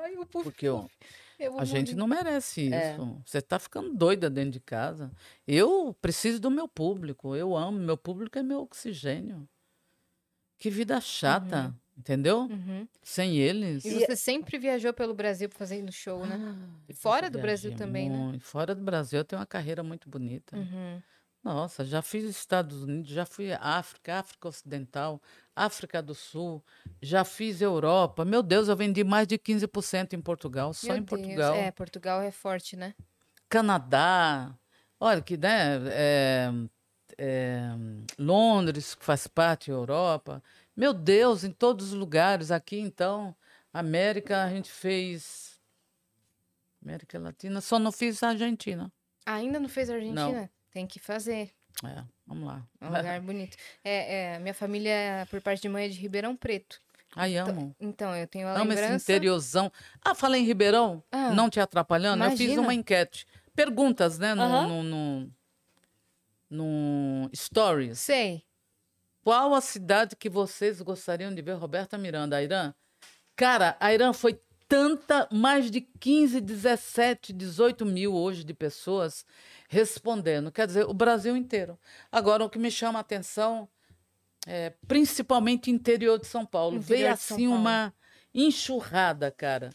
Ai, 0.03 0.16
o 0.16 0.24
puf, 0.24 0.45
Porque 0.45 0.68
vou 0.68 1.59
a 1.59 1.64
gente 1.64 1.97
não 1.97 2.07
merece 2.07 2.66
isso. 2.66 2.74
É. 2.74 2.97
Você 3.26 3.39
está 3.39 3.59
ficando 3.59 3.93
doida 3.93 4.30
dentro 4.30 4.53
de 4.53 4.61
casa. 4.61 5.11
Eu 5.45 5.97
preciso 6.01 6.39
do 6.39 6.51
meu 6.51 6.68
público. 6.68 7.35
Eu 7.35 7.57
amo. 7.57 7.80
Meu 7.80 7.97
público 7.97 8.39
é 8.39 8.43
meu 8.45 8.61
oxigênio. 8.61 9.49
Que 10.63 10.71
vida 10.71 11.01
chata, 11.01 11.75
entendeu? 11.99 12.43
Uhum. 12.43 12.87
Sem 13.03 13.37
eles. 13.37 13.85
E 13.85 13.99
você 13.99 14.15
sempre 14.15 14.61
viajou 14.61 14.93
pelo 14.93 15.13
Brasil 15.13 15.51
fazendo 15.51 15.91
show, 15.91 16.25
né? 16.25 16.39
Ah, 16.41 16.95
fora 16.95 17.29
do 17.29 17.41
Brasil 17.41 17.75
também, 17.75 18.09
né? 18.09 18.17
muito. 18.17 18.45
Fora 18.45 18.73
do 18.73 18.81
Brasil 18.81 19.19
eu 19.19 19.25
tenho 19.25 19.41
uma 19.41 19.47
carreira 19.47 19.83
muito 19.83 20.09
bonita. 20.09 20.57
Uhum. 20.57 21.03
Nossa, 21.43 21.85
já 21.85 22.01
fiz 22.01 22.23
Estados 22.23 22.85
Unidos, 22.85 23.11
já 23.11 23.27
fui 23.27 23.53
África, 23.55 24.21
África 24.21 24.47
Ocidental, 24.47 25.21
África 25.57 26.01
do 26.01 26.15
Sul, 26.15 26.65
já 27.03 27.25
fiz 27.25 27.61
Europa. 27.61 28.25
Meu 28.25 28.41
Deus, 28.41 28.69
eu 28.69 28.77
vendi 28.77 29.03
mais 29.03 29.27
de 29.27 29.37
15% 29.39 30.13
em 30.13 30.21
Portugal, 30.21 30.73
só 30.73 30.87
Meu 30.87 30.99
em 30.99 31.03
Deus. 31.03 31.09
Portugal. 31.09 31.55
É, 31.57 31.73
Portugal 31.73 32.23
é 32.23 32.31
forte, 32.31 32.77
né? 32.77 32.95
Canadá. 33.49 34.57
Olha, 35.01 35.21
que 35.21 35.37
né, 35.37 35.81
é, 35.91 36.53
é, 37.19 37.63
Londres, 38.19 38.95
que 38.95 39.05
faz 39.05 39.27
parte 39.27 39.71
da 39.71 39.77
Europa. 39.77 40.43
Meu 40.77 40.93
Deus, 40.93 41.45
em 41.45 41.51
todos 41.51 41.89
os 41.89 41.93
lugares. 41.93 42.51
Aqui, 42.51 42.79
então, 42.79 43.35
América, 43.73 44.43
a 44.43 44.49
gente 44.49 44.71
fez. 44.71 45.61
América 46.85 47.19
Latina, 47.19 47.61
só 47.61 47.79
não 47.79 47.93
fiz 47.93 48.23
a 48.23 48.31
Argentina. 48.31 48.93
Ainda 49.25 49.61
não 49.61 49.69
fez 49.69 49.89
a 49.89 49.95
Argentina? 49.95 50.51
Tem 50.73 50.87
que 50.87 50.99
fazer. 50.99 51.51
É, 51.85 52.03
vamos 52.27 52.47
lá. 52.47 52.67
É 52.81 52.85
um 52.85 52.89
lugar 52.89 53.21
bonito. 53.21 53.57
É, 53.85 54.35
é, 54.35 54.39
minha 54.39 54.55
família, 54.55 55.27
por 55.31 55.41
parte 55.41 55.63
de 55.63 55.69
mãe, 55.69 55.85
é 55.85 55.89
de 55.89 55.99
Ribeirão 55.99 56.35
Preto. 56.37 56.81
Ai, 57.15 57.37
amo. 57.37 57.75
Então, 57.79 58.17
eu 58.17 58.27
tenho 58.27 58.49
a 58.49 58.53
Amo 58.53 58.73
esse 58.73 58.81
lembrança... 58.81 59.05
interiorzão. 59.13 59.71
Ah, 60.03 60.15
falei 60.15 60.41
em 60.41 60.45
Ribeirão, 60.45 61.03
Ah. 61.13 61.31
não 61.31 61.51
te 61.51 61.61
atrapalhando? 61.61 62.25
Eu 62.25 62.31
fiz 62.31 62.41
Imagina. 62.41 62.63
uma 62.63 62.75
enquete. 62.75 63.27
Perguntas, 63.55 64.19
né? 64.19 64.35
No, 64.35 64.49
no, 64.67 64.83
no, 64.83 65.33
no 66.53 67.31
Stories. 67.35 67.99
Sei. 67.99 68.45
Qual 69.25 69.55
a 69.55 69.61
cidade 69.61 70.17
que 70.17 70.29
vocês 70.29 70.81
gostariam 70.83 71.35
de 71.35 71.41
ver 71.43 71.55
Roberta 71.55 71.97
Miranda? 71.97 72.37
Airã? 72.37 72.75
Cara, 73.35 73.77
a 73.81 73.93
Irã 73.93 74.13
foi 74.13 74.39
tanta, 74.69 75.29
mais 75.31 75.71
de 75.71 75.81
15, 75.81 76.41
17, 76.41 77.33
18 77.33 77.85
mil 77.85 78.15
hoje 78.15 78.45
de 78.45 78.55
pessoas 78.55 79.25
respondendo. 79.69 80.51
Quer 80.51 80.67
dizer, 80.67 80.87
o 80.87 80.95
Brasil 80.95 81.37
inteiro. 81.37 81.79
Agora, 82.11 82.45
o 82.45 82.51
que 82.51 82.59
me 82.59 82.71
chama 82.71 82.99
a 82.99 83.03
atenção 83.03 83.69
é 84.47 84.71
principalmente 84.89 85.71
interior 85.71 86.19
de 86.19 86.27
São 86.27 86.45
Paulo. 86.45 86.77
Interior 86.77 86.99
Veio 86.99 87.13
assim 87.13 87.49
Paulo. 87.49 87.61
uma 87.61 87.95
enxurrada, 88.35 89.31
cara. 89.31 89.71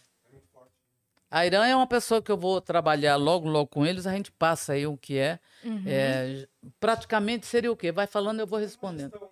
A 1.30 1.46
Irã 1.46 1.66
é 1.66 1.76
uma 1.76 1.88
pessoa 1.88 2.22
que 2.22 2.32
eu 2.32 2.38
vou 2.38 2.62
trabalhar 2.62 3.18
logo, 3.18 3.50
logo 3.50 3.68
com 3.68 3.86
eles, 3.86 4.08
a 4.08 4.14
gente 4.14 4.32
passa 4.32 4.74
aí 4.74 4.88
o 4.88 4.98
que 4.98 5.18
é. 5.18 5.40
Uhum. 5.64 5.84
É, 5.86 6.48
praticamente 6.80 7.46
seria 7.46 7.72
o 7.72 7.76
quê? 7.76 7.92
Vai 7.92 8.08
falando, 8.08 8.40
eu 8.40 8.48
vou 8.48 8.58
respondendo. 8.58 9.12
Gestão, 9.12 9.30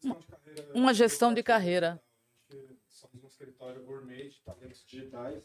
gestão 0.00 0.14
de 0.18 0.24
carreira. 0.24 0.72
Uma 0.74 0.94
gestão 0.94 1.34
de 1.34 1.42
carreira. 1.42 2.02
Gente 2.50 2.76
Somos 2.88 3.24
um 3.24 3.26
escritório 3.26 3.82
gourmet 3.82 4.28
de 4.28 4.40
talentos 4.40 4.84
digitais. 4.86 5.42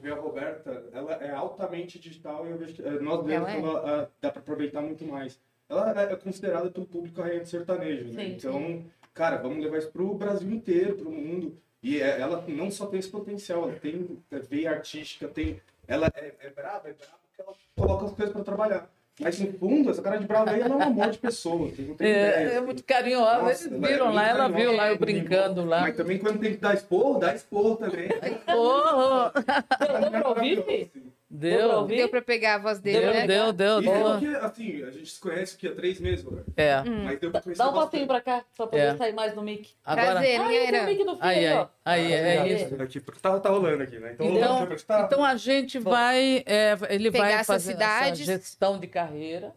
Vê 0.00 0.10
a 0.10 0.16
Roberta, 0.16 0.88
ela 0.92 1.12
é 1.14 1.30
altamente 1.30 1.98
digital 1.98 2.46
e 2.46 2.50
eu 2.50 2.58
vejo 2.58 2.74
que 2.74 2.82
eh, 2.82 2.98
nós 3.00 3.24
vemos 3.24 3.48
que 3.48 3.56
é. 3.56 3.60
ela 3.60 4.02
ah, 4.02 4.08
dá 4.20 4.30
para 4.30 4.40
aproveitar 4.40 4.80
muito 4.80 5.04
mais. 5.04 5.38
Ela 5.68 6.02
é 6.02 6.16
considerada 6.16 6.70
pelo 6.70 6.86
público 6.86 7.20
a 7.20 7.24
rainha 7.24 7.40
do 7.40 7.48
sertanejo, 7.48 8.04
né? 8.04 8.24
Sim, 8.24 8.32
então, 8.32 8.84
cara, 9.12 9.36
vamos 9.36 9.62
levar 9.62 9.78
isso 9.78 9.90
pro 9.90 10.14
Brasil 10.14 10.50
inteiro, 10.50 10.96
pro 10.96 11.10
mundo. 11.10 11.56
E 11.84 12.00
é- 12.00 12.18
ela 12.18 12.42
não 12.48 12.70
só 12.70 12.86
tem 12.86 12.98
esse 12.98 13.10
potencial, 13.10 13.64
ela 13.68 13.78
tem 13.78 14.18
é, 14.32 14.38
veia 14.38 14.70
artística, 14.70 15.28
tem. 15.28 15.60
Ela 15.86 16.10
é, 16.16 16.32
é 16.40 16.48
brava, 16.48 16.88
é 16.88 16.94
brava 16.94 17.12
porque 17.28 17.42
ela 17.42 17.52
coloca 17.76 18.06
as 18.06 18.12
coisas 18.12 18.32
para 18.32 18.42
trabalhar. 18.42 18.90
Mas 19.20 19.38
no 19.38 19.52
fundo, 19.52 19.90
essa 19.90 20.02
cara 20.02 20.16
de 20.16 20.26
brava 20.26 20.50
aí, 20.50 20.60
ela 20.60 20.74
é 20.74 20.78
um 20.78 20.82
amor 20.82 21.10
de 21.10 21.18
pessoa, 21.18 21.70
têm 21.70 21.90
ideia. 21.92 22.52
É, 22.52 22.54
é 22.56 22.60
muito 22.60 22.82
carinhosa. 22.82 23.42
Nossa, 23.42 23.68
Eles 23.68 23.78
ela 23.78 23.86
é 23.86 23.92
viram 23.92 24.12
lá, 24.12 24.26
ela 24.28 24.38
carinhosa. 24.50 24.64
viu 24.64 24.76
lá 24.76 24.88
eu 24.88 24.94
É, 24.94 24.98
brincando 24.98 25.64
lá. 25.64 25.80
Mas 25.82 25.96
também 25.96 26.18
quando 26.18 26.40
tem 26.40 26.50
que 26.52 26.56
dar 26.56 26.74
esporro, 26.74 27.20
dá 27.20 27.32
esporro 27.34 27.76
também. 27.76 28.08
Pra 28.08 28.56
ouvir, 30.28 30.64
Fih? 30.64 30.90
Deu 31.36 31.68
pra 31.68 31.96
Deu, 31.96 32.08
pra 32.08 32.22
pegar 32.22 32.54
a 32.54 32.58
voz 32.58 32.78
dele, 32.78 33.00
deu, 33.00 33.12
né? 33.12 33.26
deu, 33.26 33.52
deu, 33.52 33.78
E 33.80 33.82
deu. 33.84 33.92
porque, 33.92 34.26
assim, 34.36 34.82
a 34.84 34.90
gente 34.92 35.10
se 35.10 35.20
conhece 35.20 35.56
aqui 35.56 35.66
há 35.66 35.74
três 35.74 35.98
meses, 35.98 36.24
Roberto. 36.24 36.52
É, 36.56 36.80
Mas 36.84 37.18
deu 37.18 37.32
pra 37.32 37.40
conhecer 37.42 37.60
Dá 37.60 37.70
um 37.70 37.74
passinho 37.74 38.06
pra 38.06 38.20
cá, 38.20 38.44
pra 38.56 38.66
poder 38.68 38.78
É. 38.82 38.96
sair 38.96 39.12
mais 39.12 39.34
no 39.34 39.42
mic. 39.42 39.70
agora. 39.84 40.12
Prazer, 40.12 40.40
Ah, 40.40 40.46
minha 40.46 40.60
é 40.60 40.86
mic 40.86 41.04
do 41.04 41.12
Fih 41.16 41.18
Aí, 41.22 41.38
aí, 41.38 41.46
aí, 41.48 41.54
ó. 41.56 41.66
aí, 41.84 42.12
é 42.12 42.38
Aí. 42.40 42.54
isso. 42.62 42.80
Aqui, 42.80 43.00
porque 43.00 43.20
tá, 43.20 43.40
tá 43.40 43.48
rolando 43.48 43.82
aqui, 43.82 43.98
né? 43.98 44.12
Então, 44.14 44.26
Então- 44.30 44.66
prestar. 44.66 45.06
Então 45.06 45.24
a 45.24 45.34
gente 45.36 45.76
vai, 45.80 46.44
é, 46.46 46.76
ele 46.88 47.10
Pegar 47.10 47.24
vai 47.24 47.44
fazer 47.44 47.72
cidades. 47.72 48.20
essa 48.28 48.32
gestão 48.38 48.78
de 48.78 48.86
carreira. 48.86 49.52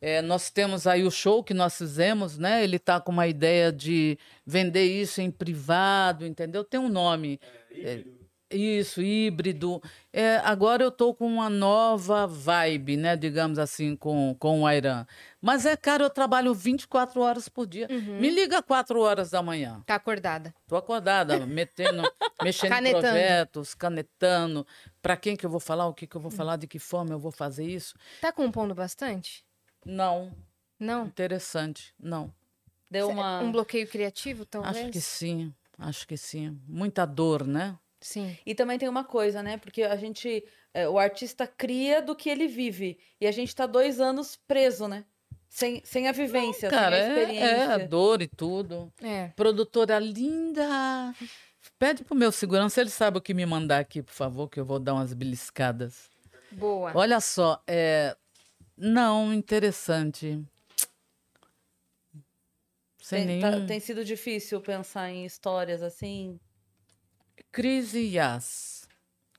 É, 0.00 0.22
nós 0.22 0.48
temos 0.50 0.86
aí 0.86 1.04
o 1.04 1.10
show 1.10 1.44
que 1.44 1.52
nós 1.52 1.76
fizemos, 1.76 2.38
né? 2.38 2.64
Ele 2.64 2.76
está 2.76 2.98
com 3.00 3.12
uma 3.12 3.26
ideia 3.28 3.70
de 3.70 4.18
vender 4.46 4.84
isso 4.86 5.20
em 5.20 5.30
privado, 5.30 6.26
entendeu? 6.26 6.64
Tem 6.64 6.80
um 6.80 6.88
nome. 6.88 7.38
híbrido. 7.70 8.21
Isso, 8.52 9.00
híbrido. 9.02 9.82
É, 10.12 10.36
agora 10.44 10.82
eu 10.82 10.88
estou 10.88 11.14
com 11.14 11.26
uma 11.26 11.48
nova 11.48 12.26
vibe, 12.26 12.96
né? 12.96 13.16
Digamos 13.16 13.58
assim, 13.58 13.96
com, 13.96 14.34
com 14.38 14.60
o 14.62 14.66
Airan. 14.66 15.06
Mas 15.40 15.64
é, 15.66 15.76
cara, 15.76 16.04
eu 16.04 16.10
trabalho 16.10 16.54
24 16.54 17.20
horas 17.20 17.48
por 17.48 17.66
dia. 17.66 17.88
Uhum. 17.90 18.20
Me 18.20 18.30
liga 18.30 18.62
4 18.62 19.00
horas 19.00 19.30
da 19.30 19.42
manhã. 19.42 19.82
Tá 19.86 19.94
acordada. 19.96 20.54
Tô 20.66 20.76
acordada, 20.76 21.44
metendo, 21.46 22.02
mexendo 22.42 22.68
em 22.70 22.74
Canetando. 22.74 23.00
projetos, 23.02 23.74
canetando. 23.74 24.66
Para 25.00 25.16
quem 25.16 25.36
que 25.36 25.46
eu 25.46 25.50
vou 25.50 25.60
falar, 25.60 25.86
o 25.86 25.94
que 25.94 26.06
que 26.06 26.16
eu 26.16 26.20
vou 26.20 26.30
falar, 26.30 26.56
de 26.56 26.66
que 26.66 26.78
forma 26.78 27.12
eu 27.12 27.18
vou 27.18 27.32
fazer 27.32 27.64
isso? 27.66 27.94
Tá 28.20 28.30
compondo 28.32 28.74
bastante? 28.74 29.44
Não, 29.84 30.32
Não? 30.78 31.06
interessante, 31.06 31.92
não. 31.98 32.32
Deu 32.90 33.08
uma. 33.08 33.40
Um 33.40 33.50
bloqueio 33.50 33.88
criativo, 33.88 34.44
talvez? 34.44 34.76
Acho 34.76 34.90
que 34.92 35.00
sim, 35.00 35.52
acho 35.78 36.06
que 36.06 36.16
sim. 36.16 36.60
Muita 36.68 37.06
dor, 37.06 37.46
né? 37.46 37.76
Sim. 38.02 38.36
E 38.44 38.54
também 38.54 38.78
tem 38.78 38.88
uma 38.88 39.04
coisa, 39.04 39.42
né? 39.42 39.56
Porque 39.56 39.82
a 39.82 39.96
gente. 39.96 40.44
é, 40.74 40.88
o 40.88 40.98
artista 40.98 41.46
cria 41.46 42.02
do 42.02 42.14
que 42.14 42.28
ele 42.28 42.48
vive. 42.48 42.98
E 43.20 43.26
a 43.26 43.32
gente 43.32 43.54
tá 43.54 43.64
dois 43.64 44.00
anos 44.00 44.36
preso, 44.36 44.86
né? 44.88 45.04
Sem, 45.48 45.82
sem 45.84 46.08
a 46.08 46.12
vivência, 46.12 46.68
Cara, 46.68 46.96
sem 46.96 47.04
a 47.04 47.06
é, 47.06 47.20
experiência. 47.20 47.72
é 47.74 47.78
dor 47.86 48.22
e 48.22 48.26
tudo. 48.26 48.92
É. 49.02 49.28
Produtora 49.36 49.98
linda. 49.98 51.14
Pede 51.78 52.02
pro 52.04 52.16
meu 52.16 52.32
segurança, 52.32 52.80
ele 52.80 52.90
sabe 52.90 53.18
o 53.18 53.20
que 53.20 53.34
me 53.34 53.44
mandar 53.46 53.78
aqui, 53.78 54.02
por 54.02 54.14
favor, 54.14 54.48
que 54.48 54.58
eu 54.58 54.64
vou 54.64 54.78
dar 54.78 54.94
umas 54.94 55.12
beliscadas. 55.12 56.10
Boa. 56.50 56.92
Olha 56.94 57.20
só, 57.20 57.62
é... 57.66 58.16
não, 58.76 59.32
interessante. 59.32 60.42
Sem 63.00 63.26
Tem, 63.26 63.40
nenhum... 63.40 63.60
tá- 63.60 63.66
tem 63.66 63.78
sido 63.78 64.04
difícil 64.04 64.60
pensar 64.60 65.10
em 65.10 65.24
histórias 65.26 65.82
assim. 65.82 66.40
Cris 67.50 67.94
e 67.94 68.14
Yas. 68.16 68.88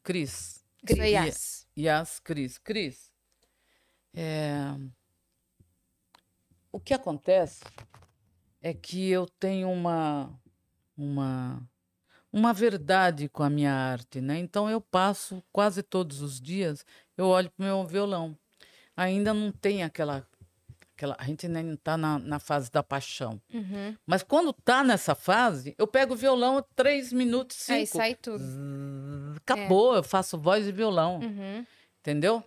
Cris. 0.03 0.63
Cris. 0.85 0.97
Yas. 0.99 1.67
Yas, 1.77 2.19
Cris. 2.19 2.57
Cris. 2.57 3.11
É... 4.13 4.75
O 6.71 6.79
que 6.79 6.93
acontece 6.93 7.63
é 8.61 8.73
que 8.73 9.09
eu 9.09 9.27
tenho 9.27 9.69
uma, 9.69 10.33
uma, 10.97 11.61
uma 12.31 12.53
verdade 12.53 13.29
com 13.29 13.43
a 13.43 13.49
minha 13.49 13.73
arte, 13.73 14.21
né? 14.21 14.37
Então 14.39 14.69
eu 14.69 14.79
passo 14.79 15.43
quase 15.51 15.83
todos 15.83 16.21
os 16.21 16.39
dias, 16.39 16.85
eu 17.17 17.25
olho 17.27 17.51
para 17.51 17.63
o 17.63 17.65
meu 17.67 17.85
violão. 17.85 18.37
Ainda 18.95 19.33
não 19.33 19.51
tem 19.51 19.83
aquela. 19.83 20.27
Aquela 21.04 21.16
a 21.20 21.26
gente 21.26 21.47
nem 21.47 21.74
está 21.74 21.97
na, 21.97 22.18
na 22.18 22.39
fase 22.39 22.72
da 22.72 22.82
paixão. 22.82 23.41
Uhum. 23.54 23.95
Mas 24.06 24.24
quando 24.24 24.54
tá 24.54 24.84
nessa 24.84 25.14
fase, 25.14 25.76
eu 25.78 25.86
pego 25.86 26.14
o 26.14 26.18
violão 26.18 26.64
três 26.76 27.12
minutos, 27.12 27.58
cinco. 27.58 27.80
Aí 27.80 27.88
sai 27.88 28.16
tudo. 28.16 28.38
Zzz, 28.39 29.38
Acabou, 29.38 29.95
eu 29.95 30.04
faço 30.04 30.38
voz 30.38 30.66
e 30.68 30.72
violão, 30.72 31.20
Uhum. 31.20 31.66
entendeu? 31.99 32.43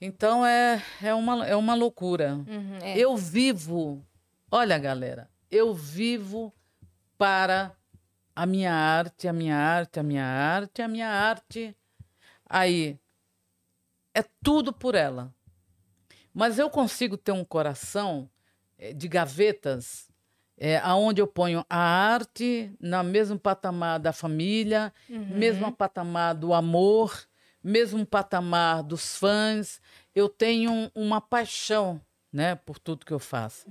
Então 0.00 0.44
é, 0.44 0.82
é, 1.02 1.14
uma, 1.14 1.46
é 1.46 1.56
uma 1.56 1.74
loucura. 1.74 2.34
Uhum. 2.34 2.78
É. 2.82 2.98
Eu 2.98 3.16
vivo, 3.16 4.04
olha 4.50 4.78
galera, 4.78 5.30
eu 5.50 5.72
vivo 5.74 6.52
para 7.16 7.72
a 8.34 8.44
minha 8.44 8.72
arte, 8.74 9.26
a 9.26 9.32
minha 9.32 9.56
arte, 9.56 9.98
a 9.98 10.02
minha 10.02 10.24
arte, 10.26 10.82
a 10.82 10.88
minha 10.88 11.08
arte. 11.08 11.74
Aí, 12.48 12.98
é 14.14 14.22
tudo 14.44 14.72
por 14.72 14.94
ela. 14.94 15.34
Mas 16.38 16.58
eu 16.58 16.68
consigo 16.68 17.16
ter 17.16 17.32
um 17.32 17.42
coração 17.42 18.28
eh, 18.78 18.92
de 18.92 19.08
gavetas, 19.08 20.06
é, 20.58 20.76
aonde 20.78 21.18
eu 21.22 21.26
ponho 21.26 21.64
a 21.68 21.78
arte 21.78 22.70
na 22.78 23.02
mesmo 23.02 23.38
patamar 23.38 23.98
da 23.98 24.12
família, 24.12 24.92
Uhum. 25.08 25.38
mesmo 25.38 25.72
patamar 25.72 26.34
do 26.34 26.52
amor, 26.52 27.26
mesmo 27.64 28.04
patamar 28.04 28.82
dos 28.82 29.16
fãs. 29.16 29.80
Eu 30.14 30.28
tenho 30.28 30.70
um- 30.70 30.90
uma 30.94 31.22
paixão, 31.22 31.98
né, 32.30 32.54
por 32.54 32.78
tudo 32.78 33.06
que 33.06 33.12
eu 33.14 33.18
faço. 33.18 33.66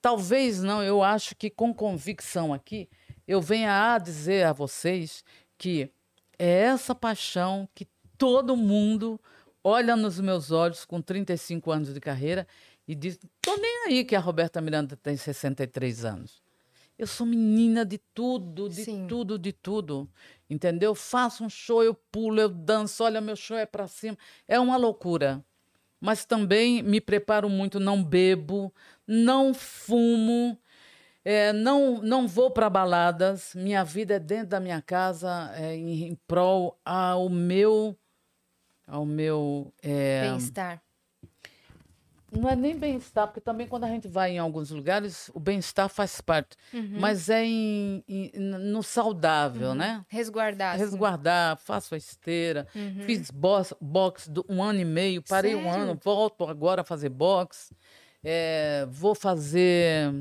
Talvez 0.00 0.62
não, 0.62 0.82
eu 0.82 1.02
acho 1.02 1.36
que 1.36 1.50
com 1.50 1.74
convicção 1.74 2.54
aqui 2.54 2.88
eu 3.28 3.42
venha 3.42 3.92
a 3.94 3.98
dizer 3.98 4.44
a 4.46 4.52
vocês 4.54 5.22
que 5.58 5.90
é 6.38 6.48
essa 6.62 6.94
paixão 6.94 7.68
que 7.74 7.86
todo 8.16 8.56
mundo 8.56 9.20
olha 9.66 9.96
nos 9.96 10.20
meus 10.20 10.52
olhos 10.52 10.84
com 10.84 11.02
35 11.02 11.72
anos 11.72 11.92
de 11.92 11.98
carreira 11.98 12.46
e 12.86 12.94
diz: 12.94 13.18
tô 13.42 13.56
nem 13.56 13.86
aí 13.86 14.04
que 14.04 14.14
a 14.14 14.20
Roberta 14.20 14.60
Miranda 14.60 14.96
tem 14.96 15.16
63 15.16 16.04
anos. 16.04 16.40
Eu 16.96 17.06
sou 17.06 17.26
menina 17.26 17.84
de 17.84 17.98
tudo, 17.98 18.68
de 18.68 18.84
Sim. 18.84 19.06
tudo, 19.06 19.38
de 19.38 19.52
tudo. 19.52 20.08
Entendeu? 20.48 20.94
Faço 20.94 21.44
um 21.44 21.50
show, 21.50 21.82
eu 21.82 21.92
pulo, 21.94 22.40
eu 22.40 22.48
danço, 22.48 23.02
olha, 23.04 23.20
meu 23.20 23.36
show 23.36 23.56
é 23.56 23.66
para 23.66 23.86
cima. 23.88 24.16
É 24.48 24.58
uma 24.58 24.76
loucura. 24.76 25.44
Mas 26.00 26.24
também 26.24 26.82
me 26.82 27.00
preparo 27.00 27.50
muito, 27.50 27.80
não 27.80 28.02
bebo, 28.02 28.72
não 29.06 29.52
fumo, 29.52 30.56
é, 31.24 31.52
não, 31.52 32.00
não 32.00 32.28
vou 32.28 32.50
para 32.50 32.70
baladas. 32.70 33.52
Minha 33.54 33.82
vida 33.82 34.14
é 34.14 34.18
dentro 34.18 34.48
da 34.48 34.60
minha 34.60 34.80
casa, 34.80 35.52
é, 35.54 35.74
em, 35.74 36.04
em 36.04 36.14
prol 36.26 36.78
ao 36.84 37.28
meu, 37.28 37.98
ao 38.86 39.04
meu 39.04 39.72
é, 39.82 40.28
Bem-estar. 40.28 40.82
não 42.30 42.48
é 42.48 42.54
nem 42.56 42.76
bem-estar, 42.78 43.26
porque 43.28 43.40
também 43.40 43.66
quando 43.66 43.84
a 43.84 43.88
gente 43.88 44.06
vai 44.08 44.32
em 44.32 44.38
alguns 44.38 44.70
lugares, 44.70 45.30
o 45.34 45.40
bem-estar 45.40 45.88
faz 45.88 46.20
parte. 46.20 46.56
Uhum. 46.72 46.98
Mas 47.00 47.28
é 47.28 47.44
em- 47.44 48.04
em- 48.06 48.30
no 48.34 48.82
saudável, 48.82 49.74
né? 49.74 50.04
Resguardar. 50.08 50.76
Resguardar, 50.76 51.56
faço 51.58 51.94
a 51.94 51.98
esteira. 51.98 52.66
Uhum. 52.74 53.02
Fiz 53.04 53.30
box, 53.30 53.74
boxe 53.80 54.30
do 54.30 54.44
um 54.48 54.62
ano 54.62 54.80
e 54.80 54.84
meio, 54.84 55.22
parei 55.22 55.54
um 55.54 55.64
Sério? 55.64 55.80
ano, 55.82 56.00
volto 56.02 56.44
agora 56.44 56.82
a 56.82 56.84
fazer 56.84 57.08
boxe. 57.08 57.74
É, 58.22 58.86
vou 58.90 59.14
fazer 59.14 60.12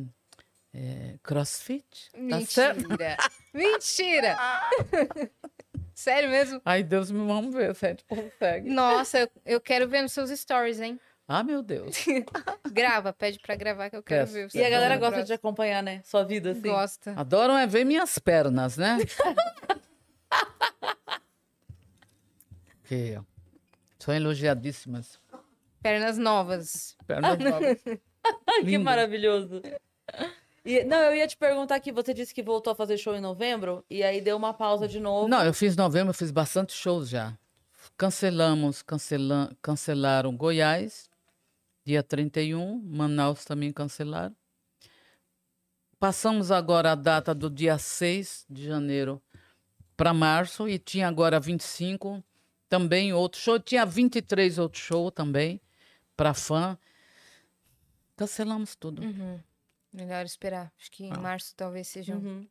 é, 0.73 1.15
crossfit. 1.23 2.09
Tá 2.29 2.41
certo? 2.41 2.87
Mentira. 3.53 4.37
Sério 5.95 6.29
mesmo? 6.29 6.61
Ai, 6.65 6.83
Deus 6.83 7.09
me 7.09 7.25
vamos 7.25 7.55
ver 7.55 7.73
se 7.73 7.85
a 7.85 7.89
gente 7.89 8.03
consegue. 8.03 8.69
Nossa, 8.69 9.19
eu, 9.19 9.29
eu 9.45 9.61
quero 9.61 9.87
ver 9.87 10.01
nos 10.01 10.11
seus 10.11 10.29
stories, 10.29 10.81
hein? 10.81 10.99
Ah, 11.25 11.41
meu 11.41 11.63
Deus. 11.63 11.95
Grava, 12.71 13.13
pede 13.13 13.39
pra 13.39 13.55
gravar 13.55 13.89
que 13.89 13.95
eu 13.95 14.03
quero 14.03 14.29
Peço. 14.29 14.33
ver. 14.33 14.49
E 14.53 14.63
a 14.63 14.69
galera 14.69 14.97
gosta 14.97 15.23
de 15.23 15.31
acompanhar, 15.31 15.81
né? 15.81 16.01
Sua 16.03 16.23
vida, 16.23 16.51
assim. 16.51 16.61
Gosta. 16.61 17.13
Adoram 17.15 17.57
é 17.57 17.65
ver 17.65 17.85
minhas 17.85 18.19
pernas, 18.19 18.77
né? 18.77 18.97
que 22.83 23.17
são 23.97 24.13
elogiadíssimas. 24.13 25.17
Pernas 25.81 26.17
novas. 26.17 26.97
Pernas 27.07 27.39
novas. 27.39 27.81
Que 28.65 28.79
maravilhoso. 28.79 29.61
E, 30.65 30.83
não, 30.83 30.97
eu 30.97 31.15
ia 31.15 31.27
te 31.27 31.37
perguntar 31.37 31.75
aqui, 31.75 31.91
você 31.91 32.11
disse 32.11 32.33
que 32.33 32.41
voltou 32.41 32.73
a 32.73 32.75
fazer 32.75 32.97
show 32.97 33.15
em 33.15 33.21
novembro, 33.21 33.85
e 33.87 34.01
aí 34.01 34.19
deu 34.19 34.35
uma 34.35 34.51
pausa 34.51 34.87
de 34.87 34.99
novo. 34.99 35.27
Não, 35.27 35.43
eu 35.43 35.53
fiz 35.53 35.75
novembro, 35.75 36.09
eu 36.09 36.13
fiz 36.13 36.31
bastante 36.31 36.73
shows 36.73 37.07
já. 37.07 37.37
Cancelamos, 37.95 38.81
cancelam, 38.81 39.55
cancelaram 39.61 40.35
Goiás, 40.35 41.07
dia 41.85 42.01
31, 42.01 42.81
Manaus 42.83 43.45
também 43.45 43.71
cancelaram. 43.71 44.35
Passamos 45.99 46.51
agora 46.51 46.93
a 46.93 46.95
data 46.95 47.33
do 47.33 47.47
dia 47.47 47.77
6 47.77 48.47
de 48.49 48.65
janeiro 48.65 49.21
para 49.95 50.13
março 50.15 50.67
e 50.67 50.79
tinha 50.79 51.07
agora 51.07 51.39
25 51.39 52.23
também 52.67 53.13
outro 53.13 53.39
show, 53.39 53.59
tinha 53.59 53.85
23 53.85 54.57
outro 54.57 54.79
show 54.79 55.11
também 55.11 55.61
para 56.17 56.33
fã. 56.33 56.77
Cancelamos 58.17 58.75
tudo. 58.75 59.03
Uhum. 59.03 59.39
Melhor 59.95 60.25
esperar. 60.25 60.71
Acho 60.79 60.91
que 60.91 61.05
em 61.05 61.13
Ah. 61.13 61.17
março 61.19 61.53
talvez 61.55 61.87
seja 61.87 62.13
um- 62.13 62.17
Uhum. 62.19 62.47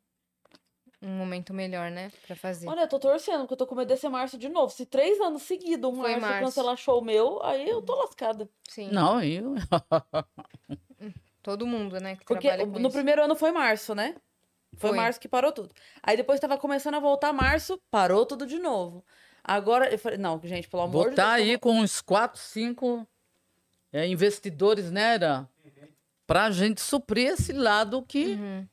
um 1.03 1.09
momento 1.11 1.53
melhor, 1.53 1.90
né? 1.90 2.11
Pra 2.26 2.34
fazer. 2.34 2.66
Olha, 2.68 2.80
eu 2.82 2.88
tô 2.88 2.99
torcendo, 2.99 3.40
porque 3.40 3.53
eu 3.53 3.59
tô 3.59 3.66
com 3.66 3.74
medo 3.74 3.88
desse 3.88 4.09
março 4.09 4.38
de 4.38 4.49
novo. 4.49 4.72
Se 4.72 4.86
três 4.86 5.20
anos 5.20 5.42
seguidos 5.42 5.90
um 5.90 5.97
Foi 5.97 6.12
março, 6.12 6.26
março. 6.26 6.45
cancelar 6.47 6.76
show 6.76 7.03
meu, 7.03 7.42
aí 7.42 7.68
eu 7.68 7.82
tô 7.82 7.95
lascada. 7.97 8.49
Sim. 8.68 8.88
Não, 8.90 9.22
eu 9.22 9.55
Todo 11.42 11.66
mundo, 11.66 12.01
né? 12.01 12.16
Que 12.16 12.24
Porque 12.24 12.49
trabalha 12.49 12.66
com 12.70 12.78
no 12.78 12.88
isso. 12.88 12.97
primeiro 12.97 13.22
ano 13.22 13.36
foi 13.36 13.53
março, 13.53 13.95
né? 13.95 14.16
Foi, 14.78 14.90
Foi. 14.90 14.97
março 14.97 15.20
que 15.20 15.28
parou 15.28 15.53
tudo. 15.53 15.74
Aí 16.03 16.16
depois 16.16 16.40
tava 16.40 16.57
começando 16.57 16.95
a 16.95 17.01
voltar 17.01 17.32
março, 17.32 17.78
parou 17.90 18.24
tudo 18.24 18.47
de 18.47 18.59
novo. 18.59 19.05
Agora, 19.45 19.92
eu 19.92 19.99
falei, 19.99 20.16
não, 20.18 20.40
gente, 20.42 20.66
pelo 20.68 20.82
amor 20.84 20.92
Vou 20.92 21.11
de 21.11 21.16
Deus. 21.16 21.28
tô- 21.28 21.34
aí 21.34 21.59
com 21.59 21.72
uns 21.80 22.01
quatro, 22.01 22.40
cinco 22.40 23.07
é, 23.92 24.07
investidores, 24.09 24.90
né, 24.90 25.14
Era? 25.14 25.49
Pra 26.27 26.51
gente 26.51 26.81
suprir 26.81 27.29
esse 27.33 27.53
lado 27.53 28.03
que 28.03 28.27
Uhum. 28.35 28.66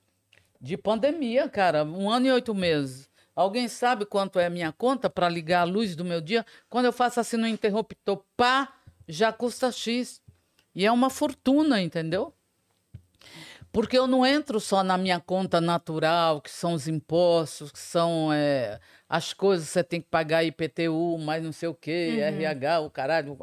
de 0.60 0.78
pandemia, 0.78 1.50
cara. 1.50 1.84
Um 1.84 2.10
ano 2.10 2.28
e 2.28 2.32
oito 2.32 2.54
meses. 2.56 3.10
Alguém 3.36 3.68
sabe 3.68 4.06
quanto 4.06 4.40
é 4.40 4.46
a 4.46 4.50
minha 4.50 4.72
conta 4.72 5.10
para 5.10 5.28
ligar 5.30 5.62
a 5.62 5.64
luz 5.64 5.96
do 5.96 6.04
meu 6.06 6.22
dia? 6.22 6.46
Quando 6.70 6.86
eu 6.86 6.94
faço 6.94 7.20
assim 7.20 7.38
no 7.38 7.48
interruptor, 7.48 8.24
pá, 8.38 8.74
já 9.08 9.32
custa 9.34 9.72
X. 9.72 10.22
E 10.76 10.86
é 10.86 10.92
uma 10.92 11.10
fortuna, 11.10 11.82
entendeu? 11.82 12.34
Porque 13.72 13.98
eu 13.98 14.06
não 14.06 14.26
entro 14.26 14.60
só 14.60 14.84
na 14.84 14.98
minha 14.98 15.20
conta 15.20 15.62
natural, 15.62 16.42
que 16.42 16.50
são 16.52 16.74
os 16.74 16.88
impostos, 16.88 17.72
que 17.72 17.80
são 17.80 18.32
é, 18.34 18.80
as 19.12 19.34
coisas 19.34 19.68
você 19.68 19.84
tem 19.84 20.00
que 20.00 20.08
pagar 20.08 20.42
IPTU, 20.42 21.18
mais 21.18 21.44
não 21.44 21.52
sei 21.52 21.68
o 21.68 21.74
quê, 21.76 22.20
RH, 22.22 22.80
o 22.80 22.90
caralho, 22.90 23.38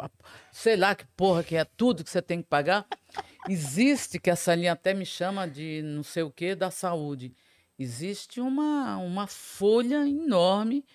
sei 0.50 0.76
lá 0.76 0.94
que 0.94 1.04
porra 1.14 1.44
que 1.44 1.56
é 1.56 1.62
tudo 1.62 2.02
que 2.02 2.08
você 2.08 2.22
tem 2.22 2.40
que 2.40 2.48
pagar. 2.48 2.86
Existe, 3.46 4.18
que 4.18 4.30
essa 4.30 4.54
linha 4.54 4.72
até 4.72 4.94
me 4.94 5.04
chama 5.04 5.46
de 5.46 5.82
não 5.82 6.02
sei 6.02 6.22
o 6.22 6.30
quê, 6.30 6.54
da 6.54 6.70
saúde. 6.70 7.34
Existe 7.78 8.40
uma, 8.40 8.96
uma 8.96 9.26
folha 9.26 10.08
enorme 10.08 10.86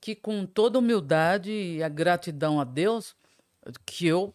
que, 0.00 0.14
com 0.14 0.46
toda 0.46 0.78
humildade 0.78 1.50
e 1.50 1.82
a 1.82 1.88
gratidão 1.88 2.60
a 2.60 2.64
Deus, 2.64 3.16
que 3.84 4.06
eu, 4.06 4.32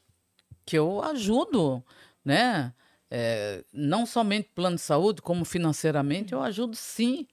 que 0.65 0.77
eu 0.77 1.01
ajudo, 1.03 1.81
né? 2.23 2.73
É, 3.09 3.63
não 3.71 4.05
somente 4.05 4.49
plano 4.53 4.75
de 4.75 4.81
saúde, 4.81 5.21
como 5.21 5.45
financeiramente, 5.45 6.33
eu 6.33 6.41
ajudo 6.41 6.75
sim. 6.75 7.25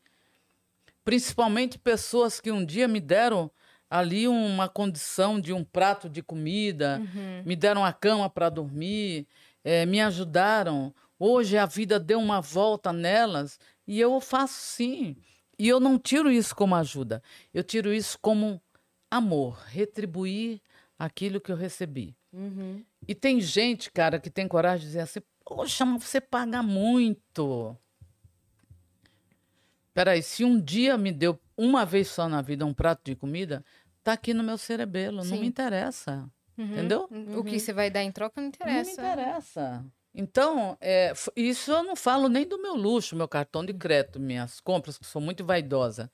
Principalmente 1.05 1.79
pessoas 1.79 2.41
que 2.41 2.51
um 2.51 2.65
dia 2.65 2.87
me 2.87 3.01
deram 3.01 3.51
ali 3.91 4.27
uma 4.27 4.69
condição 4.69 5.41
de 5.41 5.53
um 5.53 5.63
prato 5.65 6.09
de 6.09 6.23
comida, 6.23 6.99
Uhum. 7.01 7.43
me 7.45 7.55
deram 7.57 7.85
a 7.85 7.93
cama 7.93 8.31
para 8.31 8.49
dormir, 8.49 9.27
eh, 9.65 9.85
me 9.85 10.01
ajudaram. 10.01 10.95
Hoje 11.19 11.59
a 11.59 11.67
vida 11.67 12.01
deu 12.01 12.19
uma 12.19 12.41
volta 12.41 12.93
nelas 12.93 13.59
e 13.87 14.01
eu 14.01 14.21
faço 14.21 14.55
sim. 14.55 15.17
E 15.59 15.69
eu 15.69 15.79
não 15.79 15.99
tiro 15.99 16.31
isso 16.31 16.57
como 16.57 16.75
ajuda, 16.75 17.23
eu 17.53 17.63
tiro 17.63 17.93
isso 17.93 18.19
como 18.21 18.61
amor, 19.11 19.59
retribuir 19.69 20.61
aquilo 20.99 21.41
que 21.41 21.53
eu 21.53 21.57
recebi. 21.57 22.17
Uhum. 22.33 22.83
E 23.07 23.15
tem 23.15 23.41
gente, 23.41 23.91
cara, 23.93 24.19
que 24.19 24.31
tem 24.31 24.49
coragem 24.49 24.81
de 24.81 24.87
dizer 24.87 25.01
assim: 25.01 25.21
Poxa, 25.45 25.85
mas 25.85 26.03
você 26.03 26.21
paga 26.21 26.63
muito. 26.63 27.77
Peraí, 29.95 30.23
se 30.23 30.45
um 30.45 30.61
dia 30.61 30.97
me 30.97 31.13
deu 31.13 31.39
uma 31.57 31.85
vez 31.85 32.09
só 32.09 32.29
na 32.29 32.41
vida 32.41 32.65
um 32.65 32.73
prato 32.73 33.03
de 33.05 33.15
comida, 33.15 33.65
tá 34.03 34.15
aqui 34.15 34.33
no 34.33 34.43
meu 34.43 34.57
cerebelo, 34.57 35.19
não 35.19 35.25
Sim. 35.25 35.41
me 35.41 35.47
interessa. 35.47 36.29
Uhum. 36.57 36.65
Entendeu? 36.65 37.09
O 37.37 37.45
que 37.45 37.59
você 37.59 37.73
vai 37.73 37.91
dar 37.91 38.03
em 38.03 38.13
troca 38.13 38.41
não 38.41 38.49
interessa. 38.49 38.91
Não 38.91 39.05
me 39.05 39.13
interessa. 39.13 39.85
Então, 40.15 40.77
é, 40.81 41.13
isso 41.35 41.73
eu 41.73 41.83
não 41.83 41.97
falo 41.97 42.29
nem 42.29 42.47
do 42.47 42.61
meu 42.61 42.75
luxo, 42.75 43.17
meu 43.17 43.27
cartão 43.27 43.65
de 43.65 43.73
crédito, 43.73 44.21
minhas 44.21 44.61
compras, 44.61 44.99
que 44.99 45.07
sou 45.07 45.23
muito 45.23 45.45
vaidosa. 45.45 46.11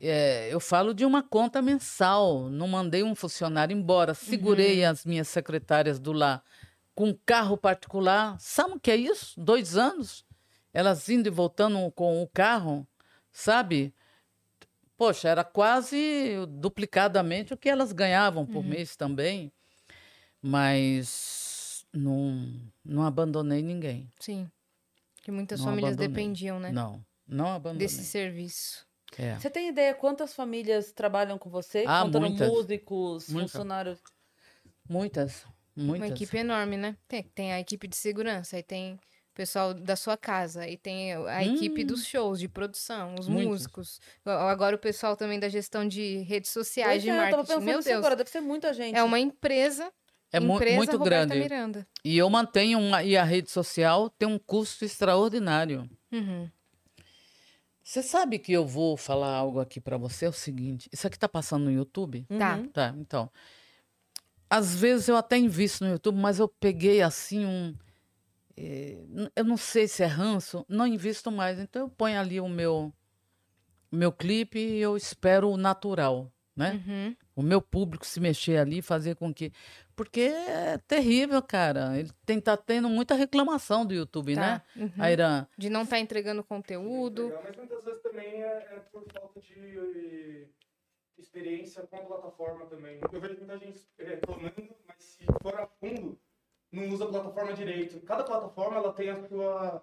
É, 0.00 0.48
eu 0.52 0.60
falo 0.60 0.94
de 0.94 1.04
uma 1.04 1.22
conta 1.22 1.60
mensal. 1.60 2.48
Não 2.48 2.68
mandei 2.68 3.02
um 3.02 3.14
funcionário 3.14 3.76
embora. 3.76 4.14
Segurei 4.14 4.84
as 4.84 5.04
minhas 5.04 5.28
secretárias 5.28 5.98
do 5.98 6.12
lar 6.12 6.42
com 6.94 7.10
um 7.10 7.18
carro 7.24 7.56
particular. 7.56 8.36
Sabe 8.40 8.74
o 8.74 8.80
que 8.80 8.90
é 8.90 8.96
isso? 8.96 9.40
Dois 9.40 9.76
anos. 9.76 10.24
Elas 10.72 11.08
indo 11.08 11.28
e 11.28 11.30
voltando 11.30 11.90
com 11.92 12.20
o 12.20 12.28
carro, 12.28 12.86
sabe? 13.38 13.94
Poxa, 14.96 15.28
era 15.28 15.44
quase 15.44 16.34
duplicadamente 16.48 17.54
o 17.54 17.56
que 17.56 17.68
elas 17.68 17.92
ganhavam 17.92 18.44
por 18.44 18.64
mês 18.64 18.96
também. 18.96 19.52
Mas 20.42 21.86
não, 21.92 22.50
não 22.84 23.04
abandonei 23.04 23.62
ninguém. 23.62 24.10
Sim. 24.18 24.50
Que 25.22 25.30
muitas 25.30 25.60
Não 25.60 25.66
famílias 25.66 25.92
abandonei. 25.92 26.08
dependiam, 26.08 26.58
né? 26.58 26.72
Não, 26.72 27.04
não 27.26 27.48
abandonei. 27.52 27.86
Desse 27.86 28.04
serviço. 28.04 28.86
É. 29.16 29.38
Você 29.38 29.48
tem 29.50 29.68
ideia 29.68 29.94
quantas 29.94 30.34
famílias 30.34 30.92
trabalham 30.92 31.38
com 31.38 31.48
você? 31.48 31.84
Ah, 31.86 32.02
Contando 32.04 32.28
muitas. 32.28 32.48
músicos, 32.48 33.28
Muitas. 33.28 33.52
funcionários. 33.52 34.00
Muitas, 34.88 35.46
muitas. 35.76 36.08
Uma 36.08 36.14
equipe 36.14 36.36
enorme, 36.38 36.76
né? 36.76 36.96
Tem, 37.06 37.22
tem 37.22 37.52
a 37.52 37.60
equipe 37.60 37.86
de 37.88 37.96
segurança, 37.96 38.56
aí 38.56 38.62
tem 38.62 38.98
pessoal 39.38 39.72
da 39.72 39.94
sua 39.94 40.16
casa, 40.16 40.62
aí 40.62 40.76
tem 40.76 41.12
a 41.14 41.44
equipe 41.44 41.84
dos 41.84 42.04
shows, 42.04 42.40
de 42.40 42.48
produção, 42.48 43.14
os 43.18 43.28
Hum. 43.28 43.32
Muitos. 43.34 43.50
músicos. 43.52 44.00
Agora 44.24 44.74
o 44.74 44.78
pessoal 44.78 45.16
também 45.16 45.38
da 45.38 45.48
gestão 45.48 45.86
de 45.86 46.18
redes 46.24 46.50
sociais, 46.50 46.94
Pois 46.94 47.02
de 47.04 47.08
é, 47.10 47.16
marketing. 47.16 47.60
Meu 47.64 47.76
nisso 47.76 47.88
Deus, 47.88 47.98
agora, 47.98 48.16
deve 48.16 48.28
ser 48.30 48.40
muita 48.40 48.74
gente. 48.74 48.96
é 48.96 49.02
uma 49.02 49.18
empresa, 49.20 49.92
É 50.32 50.40
mu- 50.40 50.56
empresa 50.56 50.76
muito 50.76 50.96
Roberta 50.96 51.26
grande. 51.34 51.40
Miranda. 51.54 51.88
E 52.04 52.18
eu 52.18 52.28
mantenho 52.28 52.78
uma, 52.80 53.02
e 53.04 53.16
a 53.16 53.22
rede 53.22 53.48
social 53.50 54.10
tem 54.10 54.26
um 54.28 54.38
custo 54.40 54.84
extraordinário. 54.84 55.88
Uhum. 56.12 56.50
Você 57.82 58.02
sabe 58.02 58.38
que 58.38 58.52
eu 58.52 58.66
vou 58.66 58.96
falar 58.98 59.34
algo 59.34 59.60
aqui 59.60 59.80
para 59.80 59.96
você 59.96 60.26
é 60.26 60.28
o 60.28 60.32
seguinte, 60.32 60.90
isso 60.92 61.06
aqui 61.06 61.18
tá 61.18 61.28
passando 61.28 61.64
no 61.64 61.70
YouTube? 61.72 62.26
Tá. 62.38 62.56
Uhum. 62.56 62.68
Tá, 62.68 62.94
então. 62.98 63.30
Às 64.50 64.74
vezes 64.74 65.08
eu 65.08 65.16
até 65.16 65.36
invisto 65.38 65.84
no 65.84 65.90
YouTube, 65.92 66.18
mas 66.18 66.38
eu 66.38 66.48
peguei 66.48 67.00
assim 67.02 67.44
um. 67.46 67.74
Eh, 68.58 69.30
eu 69.36 69.44
não 69.44 69.56
sei 69.56 69.86
se 69.86 70.02
é 70.02 70.06
ranço, 70.06 70.64
não 70.68 70.86
invisto 70.86 71.30
mais. 71.30 71.58
Então 71.58 71.82
eu 71.82 71.88
ponho 71.88 72.18
ali 72.18 72.40
o 72.40 72.48
meu, 72.48 72.92
o 73.90 73.96
meu 73.96 74.10
clipe 74.10 74.58
e 74.58 74.80
eu 74.80 74.96
espero 74.96 75.48
o 75.50 75.56
natural, 75.56 76.32
né? 76.56 76.82
Uhum. 76.86 77.16
O 77.36 77.42
meu 77.42 77.62
público 77.62 78.04
se 78.04 78.18
mexer 78.18 78.58
ali, 78.58 78.82
fazer 78.82 79.14
com 79.14 79.32
que. 79.32 79.52
Porque 79.94 80.22
é 80.22 80.78
terrível, 80.88 81.40
cara. 81.40 81.96
Ele 81.96 82.10
tem, 82.26 82.40
tá 82.40 82.56
tendo 82.56 82.88
muita 82.88 83.14
reclamação 83.14 83.86
do 83.86 83.94
YouTube, 83.94 84.34
né? 84.34 84.58
Tá. 84.58 84.80
Uhum. 84.80 84.92
Airan? 84.98 85.46
De 85.56 85.70
não 85.70 85.82
estar 85.82 86.00
entregando 86.00 86.42
conteúdo. 86.42 87.32
Mas 87.44 87.56
muitas 87.56 87.84
vezes 87.84 88.02
também 88.02 88.42
é, 88.42 88.46
é 88.46 88.82
por 88.90 89.04
falta 89.12 89.40
de 89.40 89.54
eh, 89.54 90.48
experiência 91.16 91.82
com 91.86 91.96
a 91.96 92.00
plataforma 92.00 92.66
também. 92.66 93.00
Eu 93.12 93.20
vejo 93.20 93.36
muita 93.38 93.58
gente 93.58 93.86
reclamando, 93.98 94.74
mas 94.86 95.02
se 95.02 95.24
for 95.40 95.54
a 95.54 95.66
fundo, 95.66 96.18
não 96.72 96.88
usa 96.88 97.04
a 97.04 97.08
plataforma 97.08 97.52
direito. 97.54 98.00
Cada 98.00 98.24
plataforma 98.24 98.76
ela 98.76 98.92
tem 98.92 99.10
a 99.10 99.28
sua. 99.28 99.82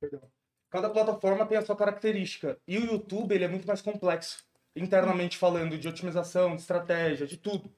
Perdão. 0.00 0.22
Cada 0.70 0.88
plataforma 0.88 1.44
tem 1.46 1.58
a 1.58 1.62
sua 1.62 1.76
característica. 1.76 2.58
E 2.66 2.78
o 2.78 2.84
YouTube 2.92 3.34
ele 3.34 3.44
é 3.44 3.48
muito 3.48 3.66
mais 3.66 3.82
complexo, 3.82 4.44
internamente 4.74 5.36
falando, 5.36 5.76
de 5.76 5.88
otimização, 5.88 6.54
de 6.54 6.62
estratégia, 6.62 7.26
de 7.26 7.36
tudo. 7.36 7.70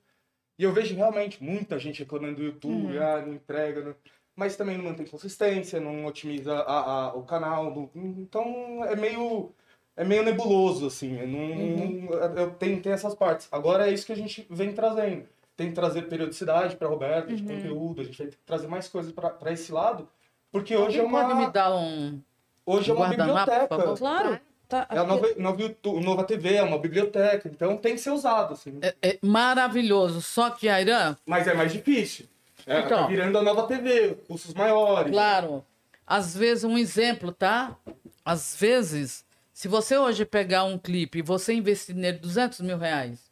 E 0.58 0.64
eu 0.64 0.72
vejo 0.72 0.94
realmente 0.94 1.42
muita 1.42 1.78
gente 1.78 2.00
reclamando 2.00 2.36
do 2.36 2.42
YouTube, 2.44 2.96
Uhum. 2.96 3.02
ah, 3.02 3.22
não 3.22 3.32
entrega, 3.32 3.80
não- 3.82 3.96
mas 4.36 4.56
também 4.56 4.76
não 4.76 4.84
mantém 4.84 5.06
consistência, 5.06 5.80
não 5.80 6.04
otimiza 6.06 6.52
a- 6.54 7.06
a- 7.08 7.14
o 7.14 7.22
canal. 7.24 7.70
não- 7.74 7.90
Então 8.18 8.84
é 8.84 8.94
meio, 8.94 9.52
é 9.96 10.04
meio 10.04 10.22
nebuloso, 10.22 10.86
assim. 10.86 11.18
eu 11.18 11.26
Não, 11.26 12.12
Eu 12.38 12.50
tenho, 12.54 12.82
tem 12.82 12.92
essas 12.92 13.14
partes. 13.14 13.48
Agora 13.50 13.88
é 13.88 13.92
isso 13.92 14.04
que 14.06 14.12
a 14.12 14.16
gente 14.16 14.46
vem 14.50 14.74
trazendo. 14.74 15.26
Tem 15.62 15.68
que 15.70 15.76
trazer 15.76 16.02
periodicidade 16.08 16.74
para 16.74 16.88
Roberto, 16.88 17.32
de 17.32 17.40
conteúdo, 17.42 18.00
a 18.00 18.04
gente 18.04 18.18
vai 18.18 18.26
ter 18.26 18.32
que 18.36 18.42
trazer 18.44 18.66
mais 18.66 18.88
coisas 18.88 19.12
para 19.12 19.52
esse 19.52 19.70
lado, 19.70 20.08
porque 20.50 20.76
hoje 20.76 20.98
é 20.98 21.02
Alguém 21.02 21.12
pode 21.20 21.34
me 21.34 21.42
uma, 21.44 21.50
dar 21.50 21.72
um. 21.72 22.20
hoje 22.66 22.90
é 22.90 22.94
uma 22.94 23.08
biblioteca. 23.08 23.68
favor? 23.68 23.96
Claro. 23.96 24.40
Tá, 24.68 24.86
É 24.90 24.98
a 24.98 25.04
nova, 25.04 25.28
nova, 25.36 25.62
YouTube, 25.62 26.04
nova 26.04 26.24
TV, 26.24 26.54
é 26.54 26.62
uma 26.64 26.78
biblioteca, 26.78 27.48
então 27.48 27.76
tem 27.76 27.94
que 27.94 28.00
ser 28.00 28.10
usado, 28.10 28.54
assim. 28.54 28.76
É, 28.82 28.94
é 29.02 29.18
maravilhoso. 29.22 30.20
Só 30.20 30.50
que, 30.50 30.68
Airan, 30.68 31.14
Mas 31.24 31.46
é 31.46 31.54
mais 31.54 31.72
difícil. 31.72 32.26
É, 32.66 32.80
Então. 32.80 33.02
tá 33.02 33.06
virando 33.06 33.38
a 33.38 33.42
nova 33.42 33.62
TV, 33.68 34.16
custos 34.26 34.52
maiores. 34.54 35.12
claro, 35.12 35.64
às 36.04 36.36
vezes, 36.36 36.64
um 36.64 36.76
exemplo, 36.76 37.30
tá? 37.30 37.76
Às 38.24 38.56
vezes, 38.56 39.24
se 39.52 39.68
você 39.68 39.96
hoje 39.96 40.24
pegar 40.24 40.64
um 40.64 40.76
clipe 40.76 41.18
e 41.20 41.22
você 41.22 41.52
investir 41.52 41.94
nele 41.94 42.18
200 42.18 42.60
mil 42.62 42.78
reais, 42.78 43.30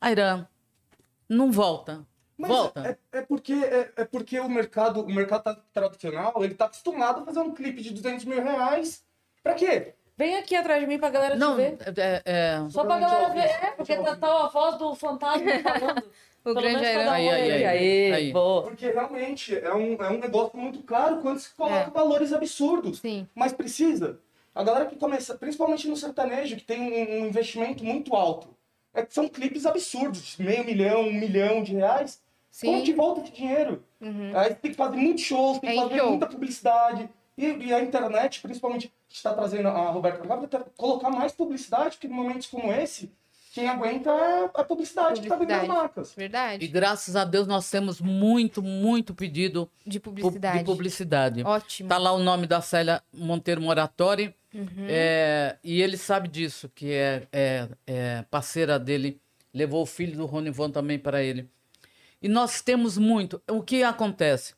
Airan, 0.00 0.46
não 1.30 1.50
volta. 1.52 2.06
Mas 2.36 2.50
volta. 2.50 2.98
É, 3.12 3.18
é 3.18 3.22
porque, 3.22 3.52
é, 3.52 3.92
é 3.96 4.04
porque 4.04 4.40
o 4.40 4.48
mercado, 4.48 5.00
o 5.02 5.12
mercado 5.12 5.44
tá- 5.44 5.58
tradicional, 5.72 6.32
ele 6.42 6.54
tá 6.54 6.64
acostumado 6.66 7.20
a 7.20 7.24
fazer 7.24 7.40
um 7.40 7.52
clipe 7.54 7.82
de 7.82 7.92
200 7.94 8.24
mil 8.24 8.42
reais. 8.42 9.04
Pra 9.42 9.54
quê? 9.54 9.94
Vem 10.16 10.36
aqui 10.36 10.54
atrás 10.54 10.80
de 10.80 10.86
mim 10.86 10.98
pra 10.98 11.08
galera 11.10 11.34
te 11.34 11.38
Não, 11.40 11.56
ver. 11.56 11.78
é, 11.96 12.22
é- 12.24 12.68
Só 12.70 12.84
pra 12.84 12.98
galera 12.98 13.28
ver. 13.30 13.40
É, 13.46 13.70
porque 13.72 13.96
tá, 13.96 14.16
tá 14.16 14.44
a 14.44 14.48
voz 14.48 14.76
do 14.76 14.94
fantasma 14.94 15.46
falando. 15.62 16.02
O 16.40 16.42
Pelo 16.44 16.54
grande 16.62 16.84
Airan. 16.86 17.10
Aí, 17.12 17.28
aí, 17.28 17.64
aí. 17.66 18.12
Aí. 18.12 18.32
boa. 18.32 18.62
Porque 18.62 18.90
realmente 18.90 19.54
é 19.58 19.74
um, 19.74 19.94
é 20.02 20.08
um 20.10 20.18
negócio 20.18 20.58
muito 20.58 20.82
caro 20.82 21.18
quando 21.20 21.38
se 21.38 21.50
coloca 21.54 21.74
É. 21.74 21.90
valores 21.90 22.32
absurdos. 22.32 22.98
Sim. 23.00 23.28
Mas 23.34 23.52
precisa. 23.52 24.18
A 24.54 24.64
galera 24.64 24.86
que 24.86 24.96
começa, 24.96 25.34
principalmente 25.36 25.86
no 25.86 25.96
sertanejo, 25.96 26.56
que 26.56 26.64
tem 26.64 26.80
um, 26.80 27.22
um 27.22 27.26
investimento 27.26 27.84
muito 27.84 28.14
alto. 28.16 28.48
É 28.92 29.02
que 29.04 29.14
são 29.14 29.28
clipes 29.28 29.66
absurdos, 29.66 30.36
de 30.36 30.42
meio 30.42 30.64
milhão, 30.64 31.02
um 31.02 31.12
milhão 31.12 31.62
de 31.62 31.74
reais. 31.74 32.20
Como 32.60 32.80
que 32.80 32.86
Sim. 32.86 32.94
volta 32.96 33.20
esse 33.22 33.32
dinheiro? 33.32 33.84
Uhum. 34.00 34.32
Aí 34.36 34.54
tem 34.54 34.72
que 34.72 34.76
fazer 34.76 34.96
muitos 34.96 35.22
shows, 35.22 35.58
tem 35.60 35.70
que 35.70 35.78
É 35.78 35.82
fazer 35.82 35.98
show. 35.98 36.10
muita 36.10 36.26
publicidade. 36.26 37.08
E, 37.38 37.46
e 37.46 37.72
a 37.72 37.80
internet, 37.80 38.40
principalmente, 38.42 38.92
está 39.08 39.32
trazendo 39.32 39.68
a 39.68 39.90
Roberta 39.90 40.18
pra 40.26 40.36
ter- 40.46 40.64
colocar 40.76 41.10
mais 41.10 41.32
publicidade, 41.32 41.96
porque 41.96 42.08
em 42.08 42.10
momentos 42.10 42.48
como 42.48 42.72
esse, 42.72 43.10
quem 43.52 43.68
aguenta 43.68 44.10
é 44.10 44.44
a 44.54 44.64
publicidade, 44.64 45.20
que 45.20 45.26
está 45.26 45.36
das 45.36 45.38
Publicidade. 45.46 45.68
marcas. 45.68 46.12
E 46.12 46.16
Verdade. 46.16 46.68
graças 46.68 47.16
a 47.16 47.24
Deus 47.24 47.46
nós 47.46 47.68
temos 47.70 48.00
muito, 48.00 48.62
muito 48.62 49.14
pedido 49.14 49.68
De 49.86 49.98
pu- 49.98 50.10
publicidade. 50.12 50.58
de 50.58 50.64
publicidade. 50.64 51.42
Ótimo. 51.44 51.88
Tá 51.88 51.98
lá 51.98 52.12
o 52.12 52.18
nome 52.18 52.46
da 52.46 52.60
Célia 52.60 53.02
Monteiro 53.12 53.60
Moratori. 53.60 54.34
Uhum. 54.52 54.66
é, 54.88 55.56
e 55.62 55.80
ele 55.80 55.96
sabe 55.96 56.26
disso, 56.26 56.68
que 56.74 56.90
é, 56.92 57.28
é- 57.32 57.68
é 57.86 58.24
parceira 58.30 58.80
dele. 58.80 59.20
Levou 59.54 59.82
o 59.82 59.86
filho 59.86 60.16
do 60.16 60.26
Ronivon 60.26 60.70
também 60.70 60.98
para 60.98 61.22
ele. 61.22 61.48
E 62.20 62.28
nós 62.28 62.60
temos 62.60 62.98
muito. 62.98 63.40
O 63.48 63.62
que 63.62 63.84
acontece? 63.84 64.54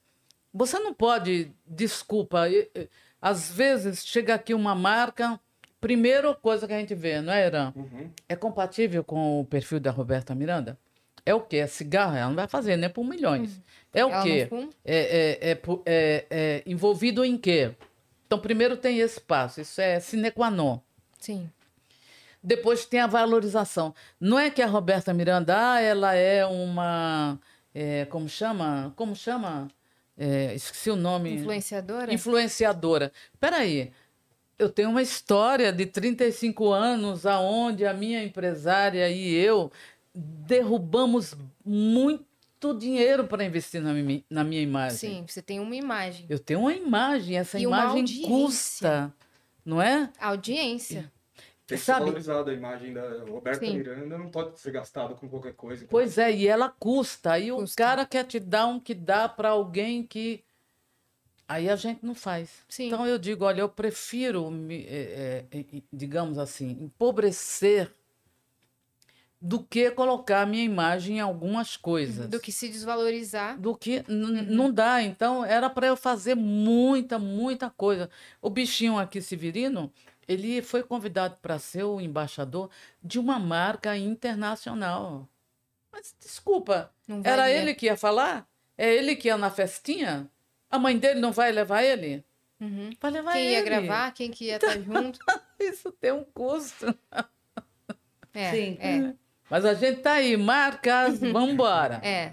Você 0.53 0.79
não 0.79 0.95
pode, 0.95 1.53
desculpa, 1.67 2.49
e- 2.49 2.71
e- 2.75 2.89
às 3.21 3.51
vezes 3.53 4.05
chega 4.07 4.35
aqui 4.35 4.55
uma 4.55 4.75
marca, 4.75 5.39
primeira 5.83 6.33
coisa 6.33 6.67
que 6.67 6.73
a 6.73 6.79
gente 6.79 6.95
vê, 6.95 7.21
não 7.21 7.33
é, 7.33 7.45
Irã? 7.45 7.73
Uhum. 7.75 8.09
É 8.29 8.37
compatível 8.37 9.03
com 9.03 9.41
o 9.41 9.45
perfil 9.45 9.81
da 9.81 9.91
Roberta 9.91 10.33
Miranda? 10.33 10.79
É 11.27 11.35
o 11.35 11.41
quê? 11.41 11.57
É 11.59 11.67
cigarro? 11.67 12.17
Ela 12.17 12.29
não 12.29 12.37
vai 12.37 12.47
fazer, 12.47 12.77
nem 12.77 12.89
por 12.89 13.05
milhões. 13.05 13.61
É 13.93 14.05
o 14.05 14.11
Ela 14.11 14.23
quê? 14.23 14.49
É, 14.85 14.97
é- 15.43 15.51
é 15.53 15.61
é- 15.85 16.27
é 16.31 16.63
envolvido 16.65 17.25
em 17.25 17.37
quê? 17.37 17.73
Então, 18.27 18.39
primeiro 18.39 18.77
tem 18.77 19.01
esse 19.01 19.21
passo, 19.21 19.61
isso 19.61 19.81
é 19.81 19.99
sine 20.01 20.31
qua 20.31 20.51
non. 20.51 20.81
Sim. 21.19 21.51
Depois 22.43 22.85
tem 22.87 23.01
a 23.01 23.07
valorização. 23.07 23.95
Não 24.21 24.39
é 24.39 24.51
que 24.51 24.63
a 24.63 24.67
Roberta 24.67 25.13
Miranda, 25.13 25.55
ah, 25.75 25.81
ela 25.81 26.15
é 26.15 26.45
uma. 26.47 27.39
é, 27.75 28.05
como 28.07 28.29
chama? 28.29 28.93
Como 28.97 29.15
chama? 29.15 29.69
É, 30.17 30.55
esqueci 30.55 30.91
o 30.91 30.97
nome. 30.97 31.35
Influenciadora? 31.35 32.13
Influenciadora. 32.13 33.13
Peraí, 33.41 33.93
eu 34.59 34.69
tenho 34.69 34.91
uma 34.91 35.03
história 35.03 35.73
de 35.73 35.87
35 35.87 36.71
anos 36.71 37.27
aonde 37.27 37.85
a 37.87 37.93
minha 37.93 38.23
empresária 38.23 39.09
e 39.11 39.35
eu 39.35 39.71
derrubamos 40.15 41.35
muito 41.65 42.75
dinheiro 42.79 43.27
para 43.27 43.45
investir 43.45 43.81
na, 43.83 43.93
mi- 43.93 44.25
na 44.31 44.45
minha 44.45 44.61
imagem. 44.63 44.97
Sim, 44.97 45.25
você 45.27 45.43
tem 45.43 45.59
uma 45.59 45.75
imagem. 45.75 46.27
Eu 46.29 46.39
tenho 46.39 46.61
uma 46.61 46.73
imagem, 46.75 47.37
essa 47.39 47.59
E 47.59 47.63
imagem 47.63 48.23
custa, 48.23 49.13
não 49.65 49.81
é? 49.81 50.11
Audiência. 50.21 51.11
Tem 51.67 51.79
que 51.79 51.85
Sabe- 51.85 52.05
valorizada 52.05 52.51
a 52.51 52.55
imagem 52.55 52.93
da 52.93 53.25
Roberta 53.25 53.65
Sim. 53.65 53.79
Miranda, 53.79 54.19
não 54.19 54.29
pode 54.29 54.61
ser 54.61 54.73
gastada 54.73 55.15
com 55.15 55.29
qualquer 55.29 55.55
coisa. 55.55 55.87
Pois 55.89 56.19
é, 56.19 56.31
e 56.31 56.47
ela 56.47 56.69
custa. 56.69 57.33
Aí 57.33 57.51
o 57.51 57.57
Custa. 57.57 57.77
cara 57.77 58.05
quer 58.05 58.25
te 58.25 58.39
dar 58.39 58.67
um 58.67 58.79
que 58.79 58.95
dá 58.95 59.29
para 59.29 59.51
alguém 59.51 60.03
que. 60.03 60.45
Aí 61.53 61.69
a 61.69 61.77
gente 61.77 62.05
não 62.05 62.15
faz. 62.15 62.49
Sim. 62.69 62.87
Então 62.87 63.07
eu 63.07 63.19
digo, 63.19 63.45
olha, 63.45 63.61
eu 63.61 63.69
prefiro, 63.69 64.51
me, 64.51 64.85
eh, 64.87 65.45
eh, 65.51 65.65
eh, 65.75 65.83
digamos 65.93 66.39
assim, 66.39 66.71
empobrecer 66.81 67.93
do 69.39 69.63
que 69.63 69.91
colocar 69.91 70.43
a 70.43 70.47
minha 70.47 70.65
imagem 70.65 71.17
em 71.17 71.21
algumas 71.21 71.77
coisas. 71.77 72.29
Do 72.29 72.41
que 72.41 72.51
se 72.53 72.69
desvalorizar. 72.69 73.61
do 73.61 73.77
que 73.77 74.05
n- 74.09 74.43
não 74.43 74.73
dá. 74.73 75.03
Então, 75.03 75.45
era 75.45 75.69
para 75.69 75.89
eu 75.89 75.97
fazer 75.97 76.35
muita, 76.37 77.19
muita 77.19 77.69
coisa. 77.69 78.09
O 78.41 78.49
bichinho 78.49 78.99
aqui, 78.99 79.21
Severino, 79.21 79.93
ele 80.27 80.63
foi 80.63 80.83
convidado 80.83 81.37
para 81.43 81.59
ser 81.59 81.83
o 81.83 82.01
embaixador 82.01 82.71
de 83.03 83.19
uma 83.19 83.39
marca 83.39 83.95
internacional. 83.97 85.29
Mas, 85.93 86.15
desculpa, 86.19 86.91
era 87.23 87.43
valia. 87.43 87.49
ele 87.61 87.75
que 87.75 87.87
ia 87.87 87.97
falar? 87.97 88.47
É 88.79 88.95
ele 88.95 89.15
que 89.17 89.29
ia 89.29 89.37
na 89.37 89.51
festinha? 89.51 90.31
A 90.73 90.79
mãe 90.79 90.99
dele 90.99 91.21
não 91.21 91.31
vai 91.31 91.53
levar 91.53 91.83
ele? 91.83 92.25
Uhum. 92.61 92.91
Vai 93.01 93.11
levar 93.11 93.33
Quem 93.35 93.43
ele. 93.47 93.53
ia 93.55 93.63
gravar, 93.63 94.13
quem 94.13 94.31
que 94.31 94.47
ia 94.47 94.57
estar 94.57 94.79
junto. 94.81 95.19
Isso 95.61 95.93
tem 95.93 96.13
um 96.13 96.25
custo. 96.25 96.93
É, 98.33 98.51
Sim. 98.51 98.79
é, 98.81 99.13
Mas 99.51 99.65
a 99.65 99.75
gente 99.75 100.01
tá 100.01 100.15
aí, 100.15 100.37
marcas, 100.37 101.21
vambora. 101.21 102.01
é. 102.03 102.33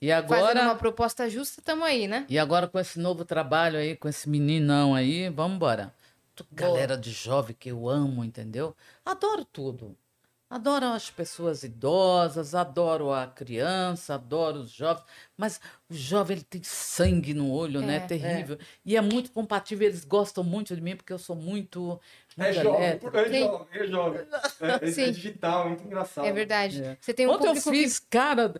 E 0.00 0.10
Fazendo 0.10 0.34
agora... 0.34 0.62
uma 0.62 0.76
proposta 0.76 1.28
justa, 1.28 1.60
tamo 1.60 1.82
aí, 1.82 2.06
né? 2.06 2.24
E 2.28 2.38
agora 2.38 2.68
com 2.68 2.78
esse 2.78 3.00
novo 3.00 3.24
trabalho 3.24 3.78
aí, 3.80 3.96
com 3.96 4.08
esse 4.08 4.28
meninão 4.28 4.94
aí, 4.94 5.28
vamos 5.28 5.56
embora. 5.56 5.92
Galera 6.52 6.96
de 6.96 7.10
jovem 7.10 7.56
que 7.58 7.70
eu 7.70 7.88
amo, 7.88 8.24
entendeu? 8.24 8.76
Adoro 9.04 9.44
tudo. 9.44 9.96
Adoro 10.50 10.86
as 10.86 11.10
pessoas 11.10 11.62
idosas, 11.62 12.54
adoro 12.54 13.12
a 13.12 13.26
criança, 13.26 14.14
adoro 14.14 14.60
os 14.60 14.70
jovens. 14.70 15.04
Mas 15.36 15.60
o 15.90 15.94
jovem, 15.94 16.38
ele 16.38 16.44
tem 16.44 16.62
sangue 16.62 17.34
no 17.34 17.52
olho, 17.52 17.82
né? 17.82 17.96
É, 17.96 18.00
Terrível. 18.00 18.58
E 18.82 18.96
é 18.96 19.00
muito 19.02 19.30
compatível, 19.30 19.86
eles 19.86 20.06
gostam 20.06 20.42
muito 20.42 20.74
de 20.74 20.80
mim, 20.80 20.96
porque 20.96 21.12
eu 21.12 21.18
sou 21.18 21.36
muito... 21.36 22.00
É 22.38 22.44
muito 22.44 22.62
jovem, 22.62 22.80
elétrica. 22.86 23.18
é 23.20 23.28
jovem, 23.40 23.66
é 23.72 23.86
jovem. 23.86 24.20
É, 24.60 24.88
é 24.88 24.90
Sim. 24.92 25.12
digital, 25.12 25.64
é 25.64 25.68
muito 25.68 25.84
engraçado. 25.84 26.24
É 26.26 26.32
verdade. 26.32 26.82
É. 26.82 26.96
Você 26.98 27.12
tem 27.12 27.26
um 27.26 27.32
Ontem 27.32 27.48
eu 27.48 27.56
fiz, 27.56 27.98
cara, 27.98 28.54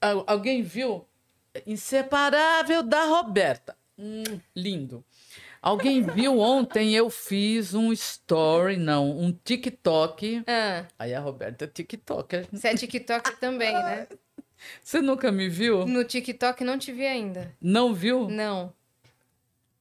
al- 0.00 0.24
alguém 0.28 0.62
viu? 0.62 1.04
Inseparável 1.66 2.82
da 2.84 3.04
Roberta. 3.06 3.76
Hum, 3.98 4.22
lindo. 4.54 5.04
Alguém 5.62 6.02
viu 6.02 6.40
ontem, 6.40 6.92
eu 6.92 7.08
fiz 7.08 7.72
um 7.72 7.92
story, 7.92 8.76
não, 8.76 9.16
um 9.16 9.30
TikTok. 9.32 10.42
Ah, 10.44 10.86
Aí 10.98 11.14
a 11.14 11.20
Roberta 11.20 11.66
é 11.66 11.68
TikToker. 11.68 12.48
você 12.50 12.68
é 12.68 12.74
TikTok 12.74 13.38
também, 13.38 13.72
né? 13.72 14.08
Você 14.82 15.00
nunca 15.00 15.30
me 15.30 15.48
viu? 15.48 15.86
No 15.86 16.02
TikTok 16.04 16.64
não 16.64 16.76
te 16.76 16.92
vi 16.92 17.06
ainda. 17.06 17.54
Não 17.60 17.94
viu? 17.94 18.28
Não. 18.28 18.72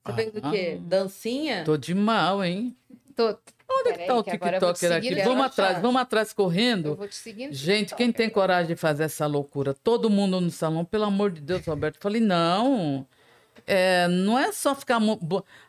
Você 0.06 0.32
Ah, 0.44 0.52
quê? 0.52 0.78
Dancinha? 0.82 1.64
Tô 1.64 1.76
de 1.78 1.96
mal, 1.96 2.44
hein? 2.44 2.76
Tô... 3.16 3.36
Onde 3.74 3.90
é 3.90 3.94
que 3.94 4.06
tá 4.06 4.16
o 4.18 4.24
TikToker 4.24 4.92
aqui? 4.92 5.16
Vamos 5.24 5.46
atrás, 5.46 5.82
vamos 5.82 6.02
atrás 6.02 6.30
Eu 6.30 6.36
correndo. 6.36 6.96
vou 6.96 7.08
te 7.08 7.16
seguir 7.16 7.48
no 7.48 7.54
Gente, 7.54 7.80
TikTok 7.90 7.98
quem 8.04 8.12
tem 8.12 8.30
coragem 8.30 8.68
de 8.68 8.76
fazer 8.76 9.04
essa 9.04 9.26
loucura? 9.26 9.74
Todo 9.74 10.10
mundo 10.10 10.40
no 10.42 10.52
salão, 10.52 10.84
pelo 10.86 11.06
amor 11.06 11.32
de 11.32 11.42
Deus, 11.42 11.66
Roberto. 11.66 11.96
Eu 11.96 12.02
falei, 12.02 12.22
não. 12.22 13.08
É, 13.74 14.06
não 14.10 14.38
é 14.38 14.52
só 14.52 14.76
ficar. 14.76 15.00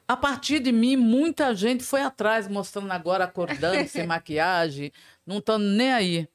A 0.09 0.17
partir 0.17 0.59
de 0.59 0.73
mim, 0.73 0.97
muita 0.97 1.55
gente 1.55 1.85
foi 1.85 2.03
atrás, 2.03 2.49
mostrando 2.49 2.91
agora, 2.91 3.23
acordando, 3.25 3.89
sem 3.89 4.05
maquiagem, 4.09 4.91
não 5.25 5.39
estando 5.39 5.65
nem 5.65 5.93
aí. 5.93 6.29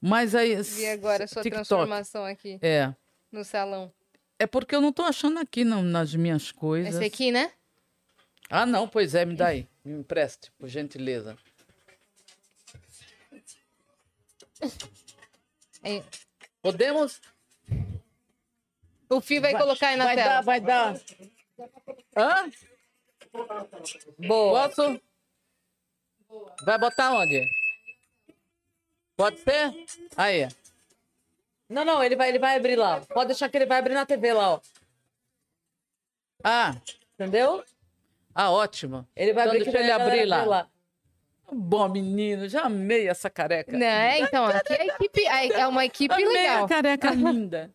Mas 0.00 0.32
aí. 0.34 0.54
Vi 0.62 0.86
agora 0.86 1.24
a 1.24 1.26
sua 1.26 1.42
TikTok. 1.42 1.66
transformação 1.66 2.24
aqui 2.24 2.56
É. 2.62 2.94
no 3.32 3.44
salão. 3.44 3.92
É 4.38 4.46
porque 4.46 4.74
eu 4.76 4.80
não 4.80 4.92
tô 4.92 5.02
achando 5.02 5.40
aqui 5.40 5.64
não, 5.64 5.82
nas 5.82 6.14
minhas 6.14 6.52
coisas. 6.52 6.94
Esse 6.94 7.04
aqui, 7.04 7.32
né? 7.32 7.50
Ah, 8.48 8.64
não, 8.66 8.86
pois 8.86 9.14
é, 9.16 9.24
me 9.24 9.34
dá 9.34 9.48
aí. 9.48 9.66
Me 9.84 9.94
empreste, 9.98 10.52
por 10.58 10.68
gentileza. 10.68 11.36
É. 15.82 16.02
Podemos? 16.60 17.20
O 19.12 19.20
Fih 19.20 19.40
vai, 19.40 19.52
colocar 19.52 19.88
aí 19.88 19.96
na 19.96 20.04
vai 20.04 20.16
tela. 20.16 20.28
Dar, 20.28 20.40
vai 20.42 20.60
dar. 20.60 20.94
Hã? 22.16 22.50
Boa. 24.26 24.68
Posso? 24.68 25.00
Vai 26.64 26.78
botar 26.78 27.12
onde? 27.12 27.46
Pode 29.14 29.38
ser? 29.40 29.84
Aí. 30.16 30.48
Não, 31.68 31.84
não, 31.84 32.02
ele 32.02 32.16
vai, 32.16 32.30
ele 32.30 32.38
vai 32.38 32.56
abrir 32.56 32.76
lá. 32.76 33.00
Pode 33.02 33.28
deixar 33.28 33.50
que 33.50 33.56
ele 33.58 33.66
vai 33.66 33.78
abrir 33.78 33.94
na 33.94 34.06
TV 34.06 34.32
lá, 34.32 34.54
ó. 34.54 34.60
Ah, 36.42 36.74
Entendeu? 37.14 37.62
ah, 38.34 38.50
ótimo. 38.50 39.06
Ele 39.14 39.32
vai 39.34 39.44
Então 39.44 39.52
abrir 39.54 39.64
deixa 39.64 39.70
que 39.78 39.84
ele 39.84 39.92
abrir 39.92 40.24
lá. 40.24 40.62
vê 40.62 40.68
Bom, 41.54 41.86
menino, 41.88 42.48
já 42.48 42.62
amei 42.62 43.08
essa 43.08 43.28
careca. 43.28 43.76
Né? 43.76 44.20
Então, 44.20 44.46
aqui 44.46 44.72
é, 44.72 44.80
a 44.80 44.86
equipe, 44.86 45.24
é 45.26 45.66
uma 45.66 45.84
equipe 45.84 46.14
Amei 46.14 46.26
legal. 46.26 46.64
a 46.64 46.68
careca 46.68 47.10
linda. 47.10 47.70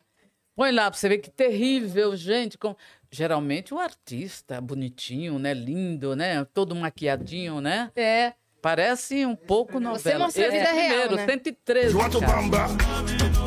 Põe 0.57 0.71
lá 0.71 0.89
pra 0.89 0.99
você 0.99 1.07
ver 1.07 1.19
que 1.19 1.29
terrível, 1.29 2.15
gente. 2.17 2.57
Com... 2.57 2.75
Geralmente 3.11 3.75
o 3.75 3.79
artista 3.79 4.59
bonitinho, 4.59 5.37
né? 5.37 5.53
Lindo, 5.53 6.15
né? 6.15 6.43
Todo 6.51 6.75
maquiadinho, 6.75 7.61
né? 7.61 7.91
É. 7.95 8.33
Parece 8.59 9.23
um 9.23 9.35
pouco 9.35 9.79
novela. 9.79 10.25
mostra 10.25 10.47
a 10.47 10.49
vida 10.49 10.71
real, 10.71 10.87
primeiro, 10.87 11.15
né? 11.15 11.25
113, 11.27 11.91
You 11.91 11.99
want 11.99 12.11
to 12.11 12.19
bamba? 12.21 12.67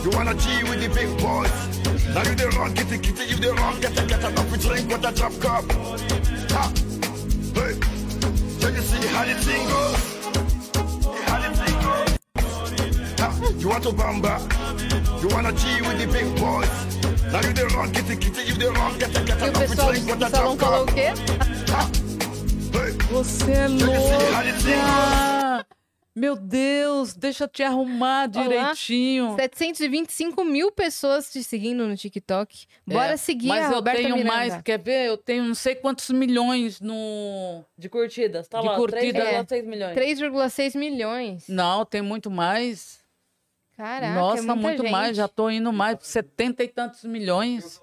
You 0.04 0.10
wanna 0.16 0.34
G 0.38 0.62
with 0.62 0.80
the 0.80 0.88
big 0.88 1.08
boys? 1.20 1.50
Now 2.14 2.22
you 2.22 2.36
the 2.36 2.48
wrong, 2.56 2.72
get 2.74 2.92
it, 2.92 3.04
you 3.04 3.36
the 3.36 3.54
wrong, 3.54 3.80
get 3.80 3.90
it, 3.90 4.06
get 4.06 4.24
up, 4.24 4.50
we 4.50 4.58
drink 4.58 4.88
with 4.88 5.04
a 5.04 5.10
drop 5.10 5.32
cup. 5.40 5.64
Ha! 6.52 6.72
Hey! 7.54 7.74
Can 8.60 8.74
you 8.76 8.82
see 8.82 9.06
how 9.08 9.24
the 9.24 9.34
thing 9.34 9.66
goes? 9.66 10.00
How 11.26 11.40
the 11.42 11.50
thing 11.58 11.76
goes? 11.82 12.18
Ha! 13.18 13.52
You 13.58 13.68
want 13.68 13.82
to 13.82 13.90
bamba? 13.90 14.38
You 15.20 15.28
wanna 15.28 15.52
G 15.52 15.82
with 15.82 15.98
the 15.98 16.06
big 16.06 16.38
boys? 16.38 16.99
E 17.20 17.26
o 19.48 19.52
pessoal 19.52 19.92
do 19.92 20.30
salão 20.30 20.56
falou 20.56 20.84
o 20.84 20.86
quê? 20.86 21.08
Você 23.10 23.52
é 23.52 23.68
louca! 23.68 25.66
Meu 26.16 26.34
Deus, 26.36 27.14
deixa 27.14 27.44
eu 27.44 27.48
te 27.48 27.62
arrumar 27.62 28.26
direitinho. 28.26 29.36
725 29.36 30.44
mil 30.44 30.72
pessoas 30.72 31.30
te 31.30 31.42
seguindo 31.44 31.86
no 31.86 31.96
TikTok. 31.96 32.66
Bora 32.86 33.12
É, 33.12 33.16
seguir 33.16 33.46
Mas 33.48 33.66
a 33.66 33.68
eu 33.68 33.74
Roberta 33.74 34.02
tenho 34.02 34.16
Miranda. 34.16 34.34
mais, 34.36 34.60
quer 34.62 34.78
ver? 34.78 35.06
Eu 35.06 35.16
tenho 35.16 35.44
não 35.44 35.54
sei 35.54 35.74
quantos 35.76 36.10
milhões 36.10 36.80
no. 36.80 37.64
De 37.78 37.88
curtidas, 37.88 38.48
tá 38.48 38.60
De 38.60 38.66
lá, 38.66 38.74
curtida. 38.76 39.44
3,6 39.44 39.62
milhões. 39.66 39.96
3,6 39.96 40.76
milhões. 40.76 41.44
Não, 41.48 41.84
tem 41.84 42.02
muito 42.02 42.28
mais. 42.30 42.98
Caraca, 43.80 44.14
Nossa, 44.14 44.42
é 44.42 44.42
muita 44.42 44.60
muito 44.60 44.82
gente. 44.82 44.92
mais. 44.92 45.16
Já 45.16 45.26
tô 45.26 45.48
indo 45.48 45.72
mais, 45.72 45.96
setenta 46.02 46.62
e 46.62 46.68
tantos 46.68 47.02
milhões. 47.04 47.80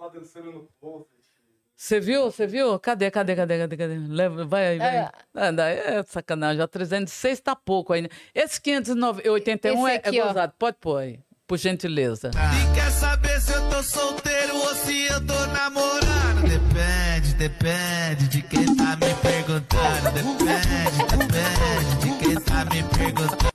Você 1.76 2.00
viu? 2.00 2.26
Você 2.30 2.46
viu? 2.46 2.78
Cadê, 2.80 3.10
cadê, 3.10 3.36
cadê, 3.36 3.58
cadê, 3.58 3.78
cadê? 3.78 3.98
Leva, 4.08 4.46
vai 4.46 4.68
aí, 4.68 4.78
vai. 4.78 4.96
É. 4.96 5.12
Ah, 5.34 5.70
é 5.70 6.04
sacanagem. 6.04 6.58
Já 6.58 6.68
306 6.68 7.40
tá 7.40 7.56
pouco 7.56 7.94
ainda. 7.94 8.10
Esse 8.36 8.62
581 8.62 9.88
Esse 9.88 9.96
é, 9.96 9.96
aqui, 9.98 10.20
é 10.20 10.24
ó. 10.24 10.28
gozado. 10.28 10.54
Pode 10.60 10.78
pôr 10.80 10.98
aí, 10.98 11.20
por 11.48 11.58
gentileza. 11.58 12.30
E 12.30 12.76
quer 12.76 12.92
saber 12.92 13.42
se 13.42 13.54
eu 13.54 13.70
tô 13.70 13.82
solteiro 13.82 14.56
ou 14.56 14.76
se 14.76 15.08
eu 15.08 15.26
tô 15.26 15.46
namorando? 15.48 16.42
Depende, 16.44 17.34
depende 17.38 18.28
de 18.28 18.44
quem 18.44 18.66
tá 18.76 18.96
me 18.98 19.16
perguntando. 19.16 20.12
Depende, 20.14 21.18
depende 21.18 21.96
de 22.02 22.24
quem 22.24 22.36
tá 22.36 22.66
me 22.66 22.84
perguntando. 22.84 23.48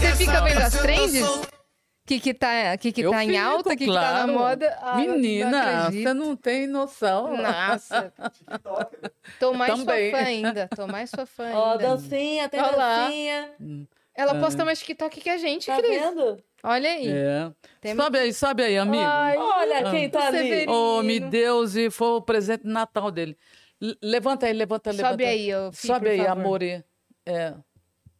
Você 0.00 0.16
fica 0.16 0.40
vendo 0.42 0.60
as 0.62 0.72
trends? 0.72 1.46
Que 2.06 2.20
que 2.20 2.32
tá, 2.32 2.76
que 2.78 2.92
que 2.92 3.00
Eu 3.02 3.10
tá 3.10 3.24
em 3.24 3.30
fico, 3.30 3.40
alta, 3.44 3.68
o 3.68 3.76
que 3.76 3.84
que 3.86 3.92
tá 3.92 4.00
na 4.00 4.10
claro. 4.24 4.32
moda? 4.32 4.78
Ah, 4.80 4.96
não- 4.98 5.06
não 5.06 5.14
Menina, 5.16 5.60
acredito. 5.86 6.02
você 6.08 6.14
não 6.14 6.36
tem 6.36 6.66
noção. 6.66 7.36
Nossa. 7.36 8.12
Tô 9.40 9.52
mais 9.52 9.74
Também. 9.74 10.10
sua 10.10 10.18
fã 10.20 10.24
ainda. 10.24 10.68
Tô 10.74 10.86
mais 10.86 11.10
sua 11.10 11.26
fã 11.26 11.50
Ó, 11.52 11.72
ainda. 11.72 11.88
dancinha, 11.88 12.48
tem 12.48 12.60
Olha 12.60 12.76
lá. 12.76 12.98
dancinha. 13.06 13.50
Ela 14.14 14.34
posta 14.36 14.64
mais 14.64 14.78
TikTok 14.78 15.20
que 15.20 15.28
a 15.28 15.36
gente, 15.36 15.66
Tá 15.66 15.76
Cris. 15.76 16.00
vendo? 16.00 16.42
Olha 16.62 16.88
aí. 16.90 17.08
É. 17.08 17.50
Tem- 17.80 17.94
Sobe 17.94 18.18
aí, 18.18 18.32
sobe 18.32 18.62
aí, 18.62 18.78
amigo. 18.78 19.02
Ai, 19.06 19.36
Olha 19.36 19.90
quem 19.90 20.08
tá 20.08 20.28
ali. 20.28 20.38
Severino. 20.38 20.72
Oh, 20.72 21.02
meu 21.02 21.20
Deus, 21.28 21.76
e 21.76 21.90
foi 21.90 22.08
o 22.08 22.22
presente 22.22 22.62
de 22.62 22.68
Natal 22.70 23.10
dele. 23.10 23.36
L- 23.80 23.96
levanta 24.02 24.46
aí, 24.46 24.52
levanta, 24.54 24.90
levanta. 24.90 25.10
Sobe 25.10 25.24
aí, 25.26 25.54
ô, 25.54 25.70
Fih, 25.70 25.86
Sobe 25.86 26.08
aí, 26.08 26.26
amore. 26.26 26.82
É, 27.26 27.52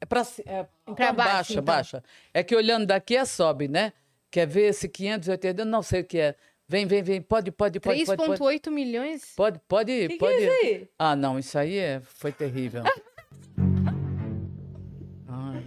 é 0.06 0.08
pra, 0.08 0.24
ci- 0.24 0.42
é, 0.46 0.66
então 0.82 0.94
Pra 0.94 1.12
baixo, 1.12 1.32
baixa, 1.34 1.52
então. 1.52 1.64
baixa. 1.64 2.04
É 2.32 2.42
que 2.42 2.54
olhando 2.54 2.86
daqui 2.86 3.16
é 3.16 3.24
sobe, 3.24 3.68
né? 3.68 3.92
Quer 4.30 4.46
ver 4.46 4.68
esse 4.68 4.88
580? 4.88 5.62
Eu 5.62 5.66
não 5.66 5.82
sei 5.82 6.00
o 6.02 6.04
que 6.04 6.18
é. 6.18 6.34
Vem, 6.68 6.84
vem, 6.86 7.02
vem. 7.02 7.22
Pode, 7.22 7.50
pode, 7.52 7.78
pode, 7.80 8.04
pode. 8.04 8.16
Pode, 8.16 8.40
3,8 8.40 8.70
milhões? 8.70 9.32
pode. 9.36 9.60
pode, 9.68 9.92
Que 9.92 10.08
que 10.08 10.16
pode. 10.18 10.34
é 10.34 10.40
isso 10.40 10.50
aí? 10.66 10.88
Ah, 10.98 11.14
não, 11.14 11.38
isso 11.38 11.56
aí 11.58 11.78
é, 11.78 12.00
foi 12.00 12.32
terrível. 12.32 12.82
Ai, 15.28 15.64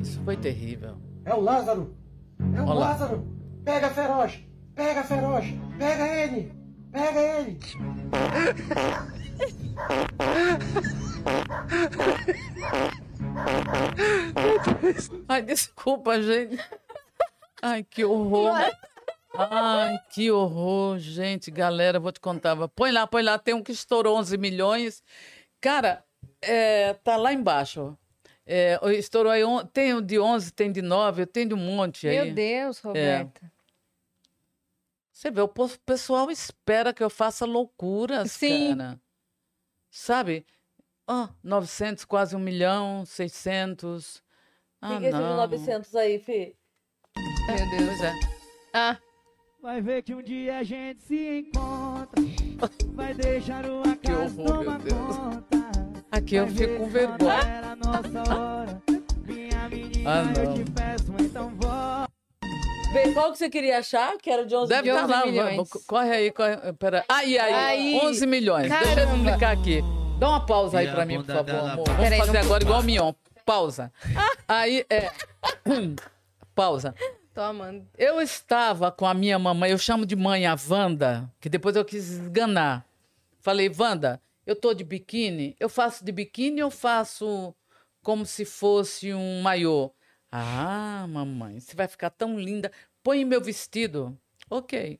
isso 0.00 0.20
foi 0.24 0.36
terrível. 0.36 0.96
É 1.24 1.34
o 1.34 1.40
Lázaro! 1.40 1.94
É 2.40 2.60
o 2.60 2.64
Olha 2.64 2.74
lá. 2.74 2.88
Lázaro! 2.90 3.26
Pega 3.64 3.90
feroz! 3.90 4.40
Pega 4.74 5.02
feroz! 5.04 5.44
Pega 5.78 6.06
ele! 6.06 6.52
Pega 6.90 7.20
ele! 7.20 7.58
Ai, 15.28 15.42
desculpa, 15.42 16.20
gente. 16.22 16.58
Ai, 17.62 17.82
que 17.84 18.04
horror. 18.04 18.52
Ai, 19.34 19.98
que 20.10 20.30
horror, 20.30 20.98
gente. 20.98 21.50
Galera, 21.50 22.00
vou 22.00 22.12
te 22.12 22.20
contar. 22.20 22.56
Põe 22.68 22.90
lá, 22.92 23.06
põe 23.06 23.22
lá. 23.22 23.38
Tem 23.38 23.54
um 23.54 23.62
que 23.62 23.72
estourou 23.72 24.16
11 24.16 24.36
milhões. 24.38 25.02
Cara, 25.60 26.04
é, 26.40 26.94
tá 26.94 27.16
lá 27.16 27.32
embaixo. 27.32 27.96
É, 28.46 28.78
estourou 28.96 29.30
aí. 29.30 29.44
on- 29.44 29.66
Tem 29.66 30.00
de 30.02 30.18
11, 30.18 30.52
tem 30.52 30.72
de 30.72 30.80
9, 30.80 31.22
eu 31.22 31.26
tenho 31.26 31.48
de 31.48 31.54
um 31.54 31.58
monte 31.58 32.08
aí. 32.08 32.24
Meu 32.24 32.34
Deus, 32.34 32.78
Roberta. 32.80 33.52
Você 35.12 35.30
vê, 35.32 35.40
o 35.40 35.48
pessoal 35.84 36.30
espera 36.30 36.94
que 36.94 37.02
eu 37.02 37.10
faça 37.10 37.44
loucuras, 37.44 38.30
Sim. 38.30 38.76
cara. 38.76 39.00
Sabe? 39.90 40.46
Ó, 41.08 41.28
900, 41.42 42.04
quase 42.04 42.36
um 42.36 42.38
milhão, 42.38 43.04
600. 43.06 44.22
Ah, 44.80 44.88
Fica 44.96 45.08
esse 45.08 45.16
de 45.16 45.22
não. 45.22 45.36
900 45.36 45.94
aí, 45.96 46.18
fi. 46.18 46.54
Meu 47.48 47.70
Deus. 47.70 47.86
Pois 47.86 48.02
é. 48.02 48.12
Ah, 48.74 48.96
Vai 49.60 49.80
ver 49.82 50.02
que 50.02 50.14
um 50.14 50.22
dia 50.22 50.58
a 50.58 50.62
gente 50.62 51.02
se 51.02 51.40
encontra. 51.40 52.22
Vai 52.94 53.12
deixar 53.14 53.64
o 53.68 53.80
acaso 53.90 54.40
horror, 54.42 54.64
tomar 54.64 54.80
conta. 54.80 55.58
Aqui 56.12 56.36
eu 56.36 56.46
fico 56.46 56.76
com 56.76 56.88
vergonha. 56.88 57.32
Era 57.40 57.74
nossa 57.76 58.32
hora. 58.32 58.82
Minha 59.26 59.68
menina, 59.68 60.10
Ah, 60.10 60.32
eu 60.40 60.44
não. 60.44 60.54
te 60.54 60.70
peço, 60.70 61.12
então 61.20 61.48
volta. 61.56 62.08
Vê, 62.92 63.12
qual 63.12 63.32
que 63.32 63.38
você 63.38 63.50
queria 63.50 63.78
achar? 63.80 64.16
Que 64.18 64.30
era 64.30 64.46
de 64.46 64.54
11 64.54 64.68
Deve 64.68 64.82
De 64.84 64.88
estar 64.90 65.04
11 65.04 65.12
lá. 65.12 65.26
milhões. 65.26 65.68
Corre 65.88 66.10
aí, 66.10 66.30
corre. 66.30 66.56
Pera. 66.78 67.04
Aí, 67.08 67.36
aí, 67.38 67.52
Aí. 67.54 68.00
11 68.00 68.26
milhões. 68.28 68.68
Deixa 68.70 68.84
eu 68.84 68.94
Caramba. 68.94 69.16
explicar 69.16 69.52
aqui. 69.58 69.80
Dá 70.18 70.30
uma 70.30 70.44
pausa 70.44 70.80
aí 70.80 70.90
pra 70.90 71.06
mim, 71.06 71.18
por 71.18 71.26
favor, 71.26 71.44
dela 71.44 71.72
amor. 71.74 71.86
Vamos 71.86 72.16
fazer 72.16 72.38
agora 72.38 72.64
igual 72.64 72.80
o 72.80 72.82
Mion. 72.82 73.12
Pausa. 73.46 73.92
Aí, 74.48 74.84
é... 74.90 75.12
pausa. 76.56 76.92
tô 77.32 77.40
amando. 77.40 77.86
Eu 77.96 78.20
estava 78.20 78.90
com 78.90 79.06
a 79.06 79.14
minha 79.14 79.38
mamãe, 79.38 79.70
eu 79.70 79.78
chamo 79.78 80.04
de 80.04 80.16
mãe 80.16 80.44
a 80.44 80.56
Wanda, 80.68 81.32
que 81.40 81.48
depois 81.48 81.76
eu 81.76 81.84
quis 81.84 82.10
esganar. 82.10 82.84
Falei, 83.38 83.70
Wanda, 83.78 84.20
eu 84.44 84.56
tô 84.56 84.74
de 84.74 84.82
biquíni, 84.82 85.54
eu 85.60 85.68
faço 85.68 86.04
de 86.04 86.10
biquíni 86.10 86.62
ou 86.64 86.70
faço 86.70 87.54
como 88.02 88.26
se 88.26 88.44
fosse 88.44 89.14
um 89.14 89.40
maiô? 89.40 89.92
Ah, 90.32 91.06
mamãe, 91.08 91.60
você 91.60 91.76
vai 91.76 91.86
ficar 91.86 92.10
tão 92.10 92.38
linda. 92.38 92.72
Põe 93.04 93.24
meu 93.24 93.40
vestido. 93.40 94.18
Ok. 94.50 94.98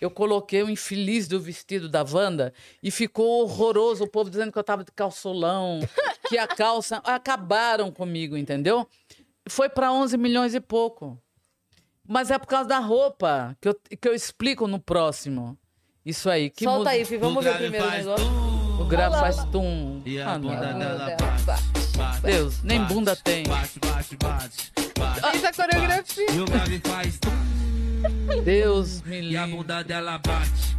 Eu 0.00 0.10
coloquei 0.10 0.62
o 0.62 0.68
infeliz 0.70 1.26
do 1.28 1.40
vestido 1.40 1.88
da 1.88 2.04
Wanda 2.04 2.52
e 2.82 2.90
ficou 2.90 3.42
horroroso. 3.42 4.04
O 4.04 4.08
povo 4.08 4.28
dizendo 4.28 4.52
que 4.52 4.58
eu 4.58 4.64
tava 4.64 4.84
de 4.84 4.92
calçolão, 4.92 5.80
que 6.28 6.36
a 6.36 6.46
calça. 6.46 6.96
Acabaram 7.04 7.90
comigo, 7.90 8.36
entendeu? 8.36 8.86
Foi 9.48 9.68
para 9.68 9.92
11 9.92 10.16
milhões 10.18 10.54
e 10.54 10.60
pouco. 10.60 11.18
Mas 12.06 12.30
é 12.30 12.38
por 12.38 12.46
causa 12.48 12.68
da 12.68 12.78
roupa 12.80 13.56
que 13.60 13.68
eu, 13.68 13.74
que 14.00 14.08
eu 14.08 14.14
explico 14.14 14.66
no 14.66 14.78
próximo. 14.78 15.56
Isso 16.04 16.28
aí. 16.28 16.50
Que 16.50 16.64
Solta 16.64 16.78
muda- 16.78 16.90
aí, 16.90 17.04
fi. 17.04 17.16
Vamos 17.16 17.38
O 17.38 17.40
ver 17.42 17.54
o 17.54 17.58
primeiro 17.58 17.86
faz 17.86 18.04
negócio. 18.04 18.26
O 18.80 18.84
grave 18.84 19.16
faz 19.16 19.44
tum. 19.46 20.02
E 20.04 20.20
Ah, 20.20 20.34
a 20.34 20.38
bunda 20.38 20.72
não. 20.72 20.78
dela 20.80 21.16
bate, 21.16 21.42
bate, 21.44 21.96
bate. 21.96 22.20
Deus, 22.22 22.62
nem 22.64 22.82
bunda 22.84 23.14
tem. 23.14 23.44
Bate, 23.46 23.78
bate, 23.78 24.16
bate. 24.16 24.72
bate. 24.98 25.30
Fez 25.30 25.44
a 25.44 25.52
coreografia. 25.52 26.26
E 26.32 26.40
o 26.40 26.44
grave 26.44 26.80
faz 26.80 27.18
tum. 27.20 27.30
Deus 28.44 29.02
me 29.06 29.20
E 29.30 29.36
a 29.36 29.44
livre. 29.46 29.56
bunda 29.58 29.82
dela 29.84 30.18
bate. 30.18 30.72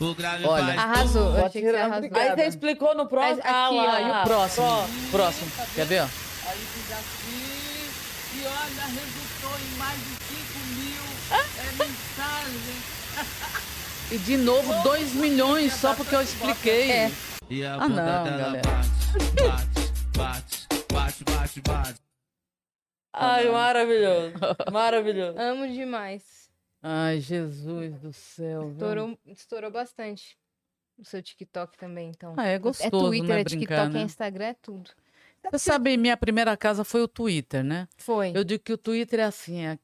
O 0.00 0.14
grave 0.14 0.44
Olha. 0.46 0.80
Arrasou. 0.80 1.36
Eu 1.36 1.46
achei 1.46 1.62
que 1.62 1.70
você 1.70 1.76
arrasou. 1.76 1.96
obrigada. 1.98 2.22
Aí 2.22 2.36
você 2.36 2.44
explicou 2.48 2.94
no 2.94 3.06
próximo. 3.06 3.40
Aqui, 3.40 3.48
ah, 3.48 3.70
lá, 3.70 3.94
ó, 3.94 3.98
E 4.00 4.10
o 4.10 4.24
próximo? 4.24 4.66
Ó, 4.66 4.86
Próximo. 5.10 5.50
Quer 5.74 5.86
ver? 5.86 6.00
ó? 6.00 6.04
Aí 6.04 6.58
fiz 6.58 6.92
assim, 6.92 8.40
e 8.40 8.44
olha, 8.46 8.86
resultou 8.86 9.58
em 9.58 9.76
mais 9.78 9.98
de 9.98 10.04
5 10.04 10.58
mil 10.76 11.02
é, 11.30 11.84
mensagens. 11.84 12.82
E 14.12 14.18
de 14.18 14.36
novo, 14.36 14.82
2 14.82 15.14
milhões 15.14 15.72
só 15.72 15.94
porque 15.94 16.14
eu 16.14 16.22
expliquei. 16.22 16.90
É. 16.90 17.12
E 17.48 17.64
a 17.64 17.74
Ah, 17.74 17.78
bunda 17.88 18.02
não, 18.02 18.24
dela 18.24 18.38
galera. 18.38 18.62
bate, 18.70 18.88
bate, 19.42 19.88
bate, 20.16 20.66
bate, 20.92 21.24
bate, 21.24 21.60
bate. 21.62 22.00
Ai, 23.14 23.48
maravilhoso. 23.50 24.32
Maravilhoso. 24.72 25.38
Amo 25.38 25.66
demais. 25.68 26.22
Ai, 26.82 27.20
Jesus 27.20 28.00
do 28.00 28.12
céu. 28.12 28.70
Estourou, 28.72 29.18
estourou 29.26 29.70
bastante. 29.70 30.36
O 30.98 31.04
seu 31.04 31.22
TikTok 31.22 31.78
também, 31.78 32.10
então. 32.10 32.34
Ah, 32.36 32.48
é 32.48 32.54
é 32.54 32.58
gostoso, 32.58 33.06
Twitter, 33.06 33.28
né? 33.28 33.40
é 33.40 33.44
TikTok, 33.44 33.88
né? 33.92 34.00
é 34.00 34.02
Instagram, 34.02 34.44
é 34.46 34.54
tudo. 34.54 34.90
Você 35.50 35.58
sabe, 35.58 35.96
minha 35.96 36.16
primeira 36.16 36.56
casa 36.56 36.84
foi 36.84 37.02
o 37.02 37.08
Twitter, 37.08 37.64
né? 37.64 37.88
Foi. 37.96 38.32
Eu 38.34 38.44
digo 38.44 38.62
que 38.62 38.72
o 38.72 38.78
Twitter 38.78 39.20
é 39.20 39.24
assim, 39.24 39.64
é 39.64 39.78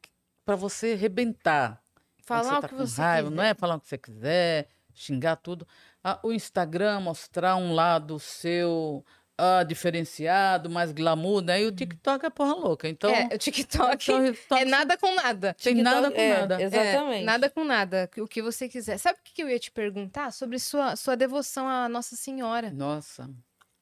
para 0.45 0.57
você 0.57 0.95
rebentar. 0.95 1.83
Falar 2.25 2.51
tá 2.51 2.59
o 2.59 2.63
que 2.63 2.77
com 2.77 2.87
você 2.87 3.01
raiva, 3.01 3.29
quiser. 3.29 3.37
Não 3.37 3.43
é 3.43 3.55
falar 3.55 3.77
o 3.77 3.81
que 3.81 3.89
você 3.89 3.99
quiser, 3.99 4.69
xingar 4.93 5.37
tudo. 5.37 5.67
Ah, 6.03 6.21
o 6.23 6.33
Instagram 6.33 7.01
mostrar 7.01 7.57
um 7.57 7.75
lado 7.75 8.19
seu 8.19 9.05
ah, 9.39 9.63
diferenciado, 9.63 10.69
mais 10.69 10.91
glamour, 10.93 11.41
né? 11.43 11.63
E 11.63 11.67
o 11.67 11.73
TikTok 11.73 12.27
é 12.27 12.31
porra 12.31 12.55
louca. 12.55 12.89
Então, 12.89 13.09
É, 13.11 13.29
o 13.35 13.39
TikTok 13.39 14.05
então, 14.11 14.27
então 14.27 14.59
é 14.59 14.65
nada 14.65 14.99
com 14.99 15.15
nada. 15.15 15.55
tem 15.55 15.77
nada 15.77 16.11
com 16.11 16.21
É, 16.21 16.41
nada. 16.41 16.61
Exatamente. 16.63 17.23
É, 17.23 17.25
nada 17.25 17.49
com 17.49 17.65
nada, 17.65 18.11
o 18.19 18.27
que 18.27 18.43
você 18.43 18.69
quiser. 18.69 18.99
Sabe 18.99 19.19
o 19.21 19.23
que 19.23 19.41
eu 19.43 19.49
ia 19.49 19.59
te 19.59 19.71
perguntar? 19.71 20.33
Sobre 20.33 20.59
sua, 20.59 20.97
sua 20.97 21.17
devoção 21.17 21.69
à 21.69 21.89
Nossa 21.89 22.17
Senhora. 22.17 22.71
Nossa, 22.73 23.25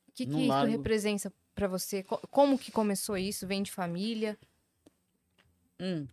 O 0.08 0.12
que, 0.14 0.26
que 0.26 0.46
isso 0.46 0.64
representa 0.66 1.32
pra 1.54 1.66
você? 1.66 2.02
Co- 2.02 2.20
Como 2.30 2.58
que 2.58 2.70
começou 2.70 3.16
isso? 3.16 3.46
Vem 3.46 3.62
de 3.62 3.72
família? 3.72 4.38
hum. 5.80 6.06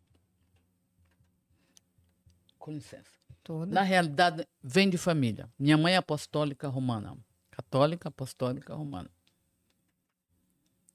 com 2.57 2.71
licença. 2.71 3.11
Toda. 3.43 3.73
Na 3.73 3.81
realidade, 3.81 4.47
vem 4.63 4.89
de 4.89 4.97
família. 4.97 5.49
Minha 5.59 5.77
mãe 5.77 5.95
é 5.95 5.97
apostólica 5.97 6.69
romana. 6.69 7.17
Católica, 7.51 8.07
apostólica 8.07 8.73
romana. 8.73 9.09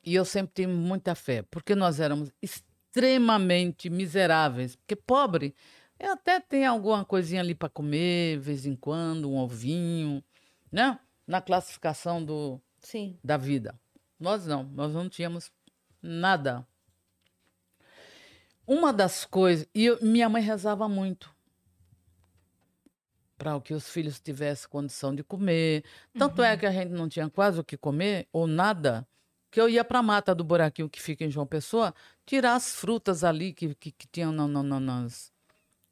E 0.04 0.14
eu 0.14 0.24
sempre 0.24 0.52
tive 0.54 0.72
muita 0.72 1.14
fé, 1.14 1.42
porque 1.42 1.74
nós 1.74 2.00
éramos 2.00 2.30
extremamente 2.40 3.90
miseráveis. 3.90 4.76
Porque 4.76 4.96
pobre, 4.96 5.54
eu 5.98 6.12
até 6.12 6.40
tenho 6.40 6.70
alguma 6.70 7.04
coisinha 7.04 7.40
ali 7.40 7.54
para 7.54 7.68
comer, 7.68 8.38
de 8.38 8.44
vez 8.44 8.64
em 8.64 8.76
quando, 8.76 9.30
um 9.30 9.36
ovinho, 9.36 10.22
né? 10.70 10.98
Na 11.26 11.40
classificação 11.40 12.24
do, 12.24 12.60
Sim. 12.80 13.18
da 13.22 13.36
vida. 13.36 13.78
Nós 14.18 14.46
não, 14.46 14.64
nós 14.64 14.92
não 14.94 15.08
tínhamos 15.08 15.50
nada. 16.00 16.66
Uma 18.66 18.92
das 18.92 19.24
coisas, 19.24 19.66
e 19.74 19.86
eu- 19.86 19.98
minha 20.02 20.28
mãe 20.28 20.42
rezava 20.42 20.88
muito 20.88 21.34
para 23.36 23.58
que 23.60 23.72
os 23.72 23.88
filhos 23.88 24.20
tivessem 24.20 24.68
condição 24.68 25.14
de 25.14 25.22
comer. 25.22 25.84
Tanto 26.18 26.42
é 26.42 26.56
que 26.56 26.66
a 26.66 26.72
gente 26.72 26.90
não 26.90 27.08
tinha 27.08 27.30
quase 27.30 27.60
o 27.60 27.64
que 27.64 27.76
comer, 27.76 28.26
ou 28.32 28.46
nada, 28.46 29.06
que 29.50 29.60
eu 29.60 29.68
ia 29.68 29.84
para 29.84 30.00
a 30.00 30.02
mata 30.02 30.34
do 30.34 30.44
buraquinho 30.44 30.88
que 30.88 31.00
fica 31.00 31.24
em 31.24 31.30
João 31.30 31.46
Pessoa, 31.46 31.94
tirar 32.26 32.54
as 32.54 32.74
frutas 32.74 33.24
ali 33.24 33.52
que, 33.52 33.74
que, 33.74 33.90
que 33.92 34.06
tinham 34.06 34.32
na- 34.32 34.46
na- 34.48 34.62
na- 34.62 34.80
nas. 34.80 35.32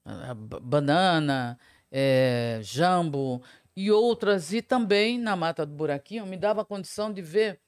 ba- 0.05 0.61
banana, 0.61 1.59
eh, 1.91 2.61
jambo 2.63 3.43
e 3.75 3.91
outras, 3.91 4.53
e 4.53 4.63
também 4.63 5.19
na 5.19 5.35
mata 5.37 5.67
do 5.67 5.75
buraquinho, 5.75 6.27
me 6.27 6.37
dava 6.37 6.63
a 6.63 6.65
condição 6.65 7.13
de 7.13 7.21
ver 7.21 7.61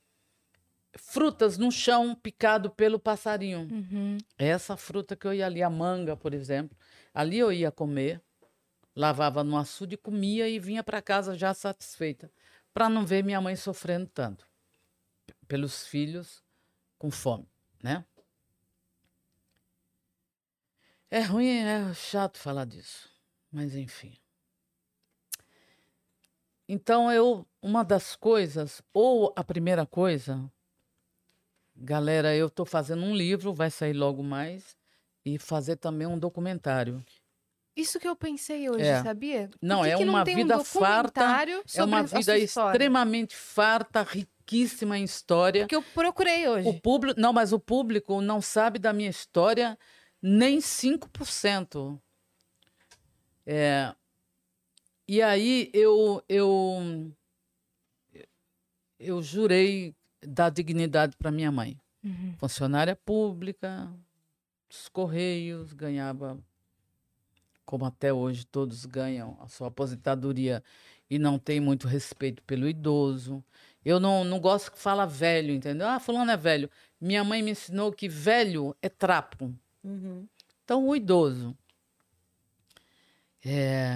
frutas 0.97 1.59
no 1.59 1.71
chão 1.71 2.15
picado 2.15 2.71
pelo 2.71 2.99
passarinho. 2.99 3.69
Uhum. 3.71 4.19
É 4.39 4.49
essa 4.49 4.77
fruta 4.77 5.17
que 5.17 5.27
eu 5.27 5.35
ia 5.35 5.47
ali, 5.47 5.63
a 5.63 5.71
manga, 5.71 6.17
por 6.17 6.33
exemplo. 6.33 6.77
Ali 7.13 7.39
eu 7.39 7.53
ia 7.53 7.71
comer, 7.71 8.23
lavava 8.97 9.45
no 9.45 9.57
açude, 9.57 9.97
comia 9.97 10.49
e 10.49 10.59
vinha 10.59 10.83
para 10.83 11.03
casa 11.03 11.37
já 11.37 11.53
satisfeita, 11.53 12.31
para 12.73 12.89
não 12.89 13.05
ver 13.05 13.23
minha 13.23 13.41
mãe 13.41 13.57
sofrendo 13.57 14.07
tanto 14.07 14.48
pelos 15.49 15.87
filhos 15.87 16.45
com 16.99 17.11
fome, 17.11 17.49
né? 17.83 18.05
É 21.11 21.21
ruim, 21.23 21.49
é 21.49 21.93
chato 21.95 22.39
falar 22.39 22.67
disso, 22.67 23.11
mas 23.51 23.75
enfim. 23.75 24.17
Então 26.69 27.11
eu, 27.11 27.49
uma 27.63 27.83
das 27.83 28.15
coisas, 28.15 28.83
ou 28.93 29.33
a 29.35 29.43
primeira 29.43 29.87
coisa, 29.87 30.53
Galera, 31.81 32.35
eu 32.35 32.49
estou 32.49 32.67
fazendo 32.67 33.05
um 33.05 33.15
livro, 33.15 33.55
vai 33.55 33.71
sair 33.71 33.93
logo 33.93 34.21
mais, 34.21 34.77
e 35.25 35.39
fazer 35.39 35.77
também 35.77 36.09
um 36.09 36.19
documentário. 36.19 37.05
Isso 37.77 38.01
que 38.01 38.09
eu 38.09 38.17
pensei 38.17 38.69
hoje, 38.69 38.83
É. 38.83 39.01
sabia? 39.01 39.49
Não, 39.63 39.85
que 39.85 39.91
é 39.91 39.97
que 39.97 40.03
uma 40.03 40.25
tem 40.25 40.35
vida 40.35 40.59
um 40.59 40.65
farta, 40.65 41.21
É 41.75 41.85
uma 41.85 42.03
vida 42.03 42.23
sua 42.25 42.39
história? 42.39 42.77
extremamente 42.77 43.37
farta, 43.37 44.05
riquíssima 44.49 44.99
em 44.99 45.05
história. 45.05 45.63
Porque 45.63 45.77
eu 45.77 45.83
procurei 45.83 46.49
hoje. 46.49 46.69
O 46.69 46.81
público, 46.81 47.21
não, 47.21 47.33
mas 47.33 47.53
o 47.53 47.61
público 47.61 48.21
não 48.21 48.41
sabe 48.41 48.79
da 48.79 48.93
minha 48.93 49.11
história 49.11 49.79
nem 50.21 50.59
5%. 50.59 52.01
É, 53.47 53.95
e 55.07 55.23
aí 55.23 55.71
eu, 55.73 56.23
eu, 56.29 57.13
eu 58.99 59.23
jurei 59.23 59.95
dar 60.23 60.51
dignidade 60.51 61.17
para 61.17 61.31
minha 61.31 61.53
mãe. 61.53 61.79
Uhum. 62.03 62.35
Funcionária 62.39 62.97
pública, 62.97 63.93
dos 64.69 64.89
Correios, 64.89 65.73
ganhava, 65.73 66.39
como 67.65 67.85
até 67.85 68.13
hoje 68.13 68.47
todos 68.47 68.85
ganham, 68.87 69.37
a 69.41 69.49
sua 69.49 69.69
aposentadoria 69.69 70.63
e 71.11 71.19
não 71.19 71.39
tem 71.39 71.59
muito 71.61 71.89
respeito 71.89 72.43
pelo 72.43 72.69
idoso. 72.69 73.43
Eu 73.85 74.01
não, 74.01 74.25
não 74.25 74.41
gosto 74.41 74.73
que 74.73 74.79
fala 74.79 75.07
velho, 75.07 75.53
entendeu? 75.53 75.87
Ah, 75.87 76.01
fulano 76.01 76.31
é 76.31 76.37
velho. 76.37 76.71
Minha 77.01 77.23
mãe 77.25 77.43
me 77.43 77.53
ensinou 77.53 77.93
que 77.93 78.09
velho 78.09 78.77
é 78.83 78.89
trapo. 78.89 79.55
Uhum. 79.83 80.27
Então, 80.65 80.87
o 80.87 80.95
idoso. 80.95 81.57
É... 83.45 83.95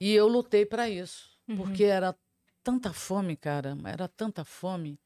E 0.00 0.12
eu 0.12 0.28
lutei 0.28 0.64
para 0.64 0.88
isso, 0.88 1.30
porque 1.56 1.84
era 1.84 2.14
tanta 2.62 2.92
fome, 2.92 3.36
cara, 3.36 3.76
era 3.84 4.06
tanta 4.06 4.44
fome. 4.44 4.98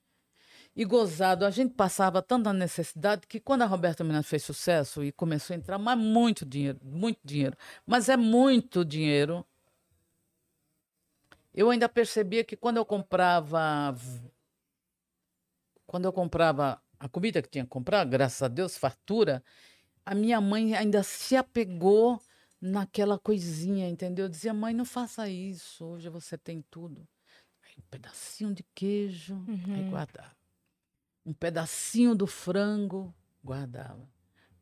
E 0.74 0.84
gozado, 0.84 1.44
a 1.44 1.50
gente 1.50 1.74
passava 1.74 2.22
tanta 2.22 2.52
necessidade 2.52 3.26
que 3.26 3.38
quando 3.38 3.62
a 3.62 3.66
Roberta 3.66 4.02
Minas 4.02 4.26
fez 4.26 4.42
sucesso 4.42 5.04
e 5.04 5.12
começou 5.12 5.54
a 5.54 5.56
entrar, 5.56 5.78
mas 5.78 5.98
muito 5.98 6.44
dinheiro, 6.46 6.78
muito 6.82 7.20
dinheiro, 7.22 7.56
mas 7.86 8.08
é 8.08 8.16
muito 8.16 8.84
dinheiro. 8.84 9.46
Eu 11.54 11.70
ainda 11.70 11.88
percebia 11.88 12.44
que 12.44 12.56
quando 12.56 12.78
eu 12.78 12.84
comprava 12.84 13.94
quando 15.92 16.06
eu 16.06 16.12
comprava 16.12 16.82
a 16.98 17.06
comida 17.06 17.42
que 17.42 17.50
tinha 17.50 17.64
que 17.64 17.70
comprar, 17.70 18.02
graças 18.06 18.40
a 18.42 18.48
Deus, 18.48 18.78
fartura, 18.78 19.44
a 20.06 20.14
minha 20.14 20.40
mãe 20.40 20.74
ainda 20.74 21.02
se 21.02 21.36
apegou 21.36 22.18
naquela 22.58 23.18
coisinha, 23.18 23.86
entendeu? 23.86 24.24
Eu 24.24 24.28
dizia, 24.30 24.54
mãe, 24.54 24.72
não 24.72 24.86
faça 24.86 25.28
isso, 25.28 25.84
hoje 25.84 26.08
você 26.08 26.38
tem 26.38 26.64
tudo. 26.70 27.06
Aí, 27.62 27.74
um 27.76 27.82
pedacinho 27.90 28.54
de 28.54 28.64
queijo, 28.74 29.44
aí 29.74 29.90
guardava. 29.90 30.34
Um 31.26 31.34
pedacinho 31.34 32.14
do 32.14 32.26
frango, 32.26 33.14
guardava. 33.44 34.08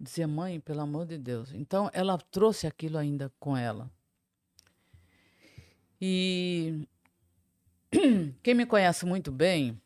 Dizia, 0.00 0.26
mãe, 0.26 0.58
pelo 0.58 0.80
amor 0.80 1.06
de 1.06 1.16
Deus. 1.16 1.52
Então, 1.52 1.88
ela 1.92 2.18
trouxe 2.18 2.66
aquilo 2.66 2.98
ainda 2.98 3.30
com 3.38 3.56
ela. 3.56 3.88
E 6.01 6.89
quem 8.43 8.55
me 8.55 8.64
conhece 8.66 9.05
muito 9.05 9.31
bem, 9.31 9.81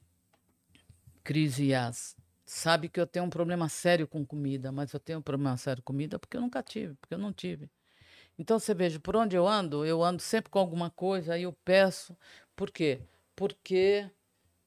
Cris 1.23 1.59
e 1.59 1.69
Yas, 1.70 2.16
sabe 2.45 2.89
que 2.89 3.01
eu 3.01 3.07
tenho 3.07 3.24
um 3.24 3.31
problema 3.31 3.69
sério 3.69 4.07
com 4.07 4.24
comida, 4.24 4.70
mas 4.70 4.93
eu 4.93 5.01
tenho 5.01 5.19
um 5.19 5.23
problema 5.23 5.57
sério 5.57 5.82
com 5.82 5.93
comida 5.93 6.19
porque 6.19 6.36
eu 6.36 6.41
nunca 6.41 6.62
tive, 6.62 6.95
porque 6.95 7.15
eu 7.15 7.19
não 7.19 7.32
tive. 7.32 7.70
Então 8.39 8.59
você 8.59 8.74
veja, 8.74 8.99
por 9.01 9.16
onde 9.16 9.36
eu 9.36 9.47
ando, 9.47 9.85
eu 9.85 10.03
ando 10.03 10.20
sempre 10.20 10.51
com 10.51 10.59
alguma 10.59 10.91
coisa, 10.91 11.35
aí 11.35 11.45
eu 11.45 11.53
peço. 11.53 12.16
Por 12.55 12.70
quê? 12.70 13.01
Porque 13.35 14.09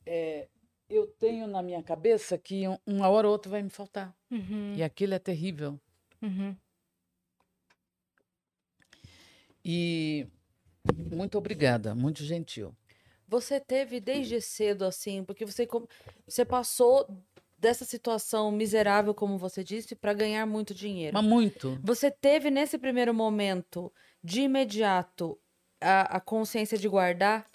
é, 0.05 0.47
eu 0.89 1.07
tenho 1.07 1.47
na 1.47 1.61
minha 1.61 1.83
cabeça 1.83 2.37
que 2.37 2.67
um- 2.67 2.77
uma 2.85 3.09
hora 3.09 3.27
ou 3.27 3.33
outra 3.33 3.51
vai 3.51 3.61
me 3.61 3.69
faltar. 3.69 4.15
Uhum. 4.31 4.73
E 4.75 4.83
aquilo 4.83 5.13
é 5.13 5.19
terrível. 5.19 5.79
Uhum. 6.21 6.55
E 9.63 10.27
muito 10.93 11.37
obrigada, 11.37 11.93
muito 11.95 12.23
gentil. 12.23 12.75
Você 13.27 13.59
teve 13.59 13.99
desde 13.99 14.39
cedo 14.39 14.85
assim, 14.85 15.23
porque 15.23 15.45
você, 15.45 15.67
você 16.25 16.45
passou 16.45 17.05
dessa 17.57 17.83
situação 17.83 18.51
miserável, 18.51 19.13
como 19.13 19.37
você 19.37 19.63
disse, 19.63 19.95
para 19.95 20.13
ganhar 20.13 20.45
muito 20.45 20.73
dinheiro. 20.73 21.13
Mas 21.13 21.25
muito. 21.25 21.79
Você 21.83 22.09
teve 22.11 22.49
nesse 22.49 22.77
primeiro 22.77 23.13
momento, 23.13 23.91
de 24.23 24.41
imediato, 24.41 25.37
a, 25.81 26.17
a 26.17 26.19
consciência 26.19 26.77
de 26.77 26.87
guardar? 26.87 27.45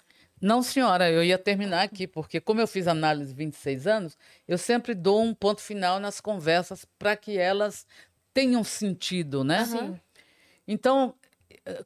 Não, 0.41 0.61
senhora, 0.61 1.09
eu 1.09 1.23
ia 1.23 1.37
terminar 1.37 1.83
aqui, 1.83 2.05
porque 2.05 2.41
como 2.41 2.59
eu 2.59 2.67
fiz 2.67 2.85
análise 2.87 3.33
26 3.33 3.87
anos, 3.87 4.17
eu 4.47 4.57
sempre 4.57 4.93
dou 4.93 5.21
um 5.21 5.33
ponto 5.33 5.61
final 5.61 5.99
nas 5.99 6.19
conversas 6.19 6.85
para 6.99 7.15
que 7.15 7.37
elas 7.37 7.87
tenham 8.33 8.63
sentido, 8.63 9.43
né? 9.43 9.63
Sim. 9.65 9.99
Então, 10.67 11.15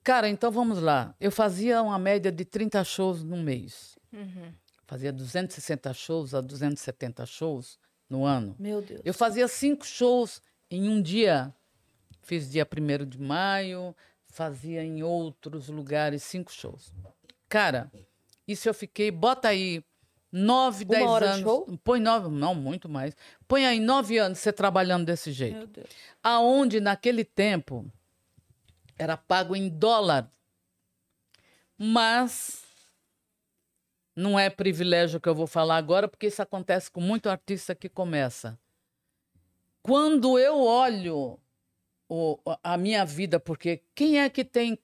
cara, 0.04 0.28
então 0.30 0.52
vamos 0.52 0.80
lá. 0.82 1.16
Eu 1.20 1.32
fazia 1.32 1.82
uma 1.82 2.00
média 2.00 2.32
de 2.32 2.44
30 2.46 2.84
shows 2.84 3.24
no 3.24 3.38
mês. 3.38 3.98
Fazia 4.86 5.12
260 5.12 5.94
shows 5.94 6.34
a 6.34 6.42
270 6.42 7.26
shows 7.26 7.78
no 8.10 8.26
ano. 8.26 8.56
Meu 8.58 8.82
Deus. 8.82 9.02
Eu 9.04 9.14
fazia 9.14 9.48
cinco 9.48 9.86
shows 9.86 10.42
em 10.72 10.90
um 10.90 11.02
dia. 11.02 11.54
Fiz 12.22 12.50
dia 12.50 12.68
1 12.70 13.06
de 13.06 13.22
maio, 13.22 13.96
fazia 14.26 14.84
em 14.84 15.02
outros 15.04 15.70
lugares 15.70 16.24
cinco 16.24 16.52
shows. 16.52 16.94
Cara, 17.48 17.90
isso 18.46 18.68
eu 18.68 18.74
fiquei, 18.74 19.10
bota 19.10 19.48
aí, 19.48 19.82
nove, 20.32 20.84
Uma 20.84 20.90
dez 20.92 21.08
hora 21.10 21.26
de 21.28 21.32
anos. 21.34 21.44
show? 21.44 21.80
Põe 21.84 22.02
nove, 22.02 22.30
não, 22.30 22.54
muito 22.54 22.90
mais. 22.90 23.16
Põe 23.48 23.66
aí 23.66 23.80
nove 23.80 24.18
anos 24.18 24.40
você 24.40 24.52
trabalhando 24.52 25.06
desse 25.06 25.32
jeito. 25.32 25.58
Meu 25.58 25.68
Deus. 25.68 25.88
Aonde 26.22 26.82
naquele 26.82 27.24
tempo 27.24 27.90
era 28.98 29.16
pago 29.18 29.56
em 29.56 29.70
dólar. 29.70 30.30
Mas 31.78 32.64
não 34.16 34.38
é 34.38 34.50
privilégio 34.50 35.20
que 35.22 35.30
eu 35.30 35.36
vou 35.36 35.46
falar 35.48 35.78
agora, 35.78 36.08
porque 36.08 36.28
isso 36.28 36.42
acontece 36.42 36.90
com 36.90 37.00
muito 37.00 37.30
artista 37.30 37.76
que 37.76 37.88
começa. 37.88 38.60
Quando 39.84 40.40
eu 40.40 40.60
olho 40.60 41.40
o- 42.10 42.40
a 42.64 42.78
minha 42.78 43.06
vida, 43.06 43.40
porque 43.40 43.84
quem 43.94 44.20
é 44.20 44.30
que 44.30 44.44
tem 44.44 44.78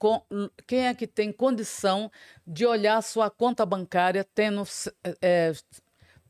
quem 0.68 0.88
é 0.88 0.94
que 0.94 1.08
tem 1.08 1.32
condição 1.32 2.12
de 2.46 2.66
olhar 2.66 3.02
sua 3.02 3.30
conta 3.30 3.66
bancária 3.66 4.24
tendo 4.24 4.64
é, 5.22 5.54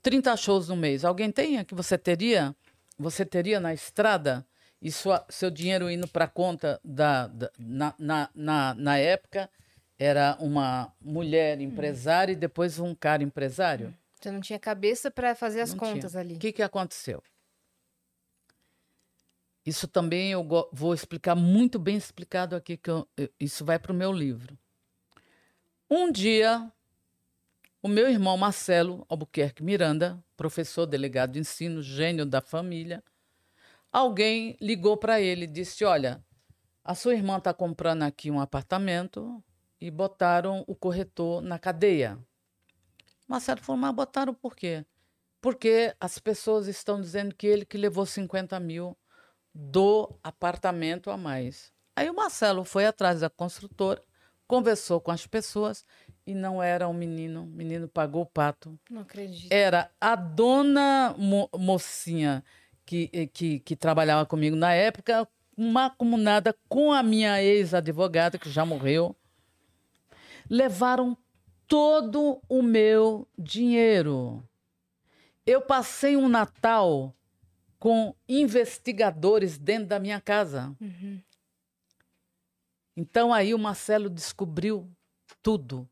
30 0.01 0.37
shows 0.37 0.69
no 0.69 0.75
mês? 0.75 1.03
Alguém 1.03 1.31
tem? 1.31 1.57
É 1.57 1.63
que 1.63 1.75
você 1.75 1.97
teria? 1.97 2.55
Você 2.97 3.25
teria 3.25 3.59
na 3.59 3.73
estrada? 3.73 4.45
E 4.83 4.91
sua- 4.91 5.25
seu 5.29 5.49
dinheiro 5.49 5.89
indo 5.89 6.07
para 6.09 6.25
a 6.25 6.27
conta 6.27 6.77
da, 6.83 7.27
da- 7.27 7.51
na, 7.57 7.95
na, 7.97 8.29
na, 8.35 8.73
na 8.73 8.97
época 8.97 9.49
era 9.97 10.35
uma 10.41 10.93
mulher 10.99 11.61
empresária 11.61 12.33
e 12.33 12.35
depois 12.35 12.77
um 12.79 12.93
cara 12.93 13.23
empresário? 13.23 13.95
Você 14.19 14.29
não 14.29 14.41
tinha 14.41 14.59
cabeça 14.59 15.09
para 15.09 15.33
fazer 15.35 15.61
as 15.61 15.71
Não 15.71 15.77
contas 15.77 16.11
tinha. 16.11 16.21
ali. 16.21 16.35
O 16.35 16.39
que, 16.39 16.51
que 16.51 16.61
aconteceu? 16.61 17.23
Isso 19.65 19.87
também 19.87 20.31
eu 20.31 20.45
vou 20.73 20.93
explicar 20.93 21.35
muito 21.35 21.79
bem 21.79 21.95
explicado 21.95 22.53
aqui, 22.55 22.75
que 22.75 22.89
eu- 22.89 23.07
eu- 23.15 23.29
isso 23.39 23.63
vai 23.63 23.79
para 23.79 23.93
o 23.93 23.95
meu 23.95 24.11
livro. 24.11 24.57
Um 25.89 26.11
dia, 26.11 26.69
o 27.81 27.87
meu 27.87 28.09
irmão 28.09 28.35
Marcelo 28.35 29.05
Albuquerque 29.07 29.63
Miranda, 29.63 30.21
professor 30.35 30.85
delegado 30.85 31.31
de 31.31 31.39
ensino, 31.39 31.81
gênio 31.81 32.25
da 32.25 32.41
família, 32.41 33.01
alguém 33.93 34.57
ligou 34.59 34.97
para 34.97 35.21
ele 35.21 35.43
e 35.43 35.47
disse: 35.47 35.85
Olha, 35.85 36.21
a 36.83 36.95
sua 36.95 37.13
irmã 37.13 37.37
está 37.37 37.53
comprando 37.53 38.01
aqui 38.01 38.31
um 38.31 38.41
apartamento 38.41 39.41
e 39.79 39.91
botaram 39.91 40.63
o 40.67 40.75
corretor 40.75 41.41
na 41.41 41.59
cadeia. 41.59 42.17
Marcelo 43.27 43.61
falou: 43.61 43.79
Mas 43.79 43.93
botaram 43.93 44.33
por 44.33 44.55
quê? 44.55 44.83
Porque 45.39 45.93
as 45.99 46.17
pessoas 46.17 46.67
estão 46.67 46.99
dizendo 46.99 47.35
que 47.35 47.45
ele 47.45 47.65
que 47.65 47.77
levou 47.77 48.05
50 48.05 48.59
mil 48.59 48.97
do 49.53 50.13
apartamento 50.23 51.11
a 51.11 51.17
mais. 51.17 51.71
Aí 51.95 52.09
o 52.09 52.13
Marcelo 52.15 52.63
foi 52.63 52.85
atrás 52.87 53.19
da 53.19 53.29
construtora, 53.29 54.01
conversou 54.47 54.99
com 54.99 55.11
as 55.11 55.27
pessoas 55.27 55.85
e 56.25 56.33
não 56.33 56.63
era 56.63 56.87
um 56.87 56.93
menino. 56.93 57.43
O 57.43 57.45
menino 57.45 57.87
pagou 57.87 58.23
o 58.23 58.25
pato. 58.25 58.79
Não 58.89 59.01
acredito. 59.01 59.51
Era 59.51 59.91
a 60.01 60.15
dona 60.15 61.13
mo- 61.17 61.49
mocinha 61.55 62.43
que, 62.85 63.09
eh, 63.13 63.27
que, 63.27 63.59
que 63.59 63.75
trabalhava 63.75 64.25
comigo 64.25 64.55
na 64.55 64.73
época, 64.73 65.27
uma 65.55 65.89
comunada 65.89 66.55
com 66.67 66.91
a 66.91 67.03
minha 67.03 67.41
ex-advogada, 67.41 68.37
que 68.37 68.49
já 68.49 68.65
morreu. 68.65 69.15
Levaram 70.49 71.17
todo 71.67 72.41
o 72.49 72.61
meu 72.61 73.27
dinheiro. 73.37 74.43
Eu 75.45 75.61
passei 75.61 76.15
um 76.15 76.29
Natal 76.29 77.15
com 77.79 78.15
investigadores 78.27 79.57
dentro 79.57 79.87
da 79.87 79.99
minha 79.99 80.21
casa. 80.21 80.75
Então 82.95 83.33
aí 83.33 83.53
o 83.53 83.59
Marcelo 83.59 84.09
descobriu 84.09 84.89
tudo. 85.41 85.89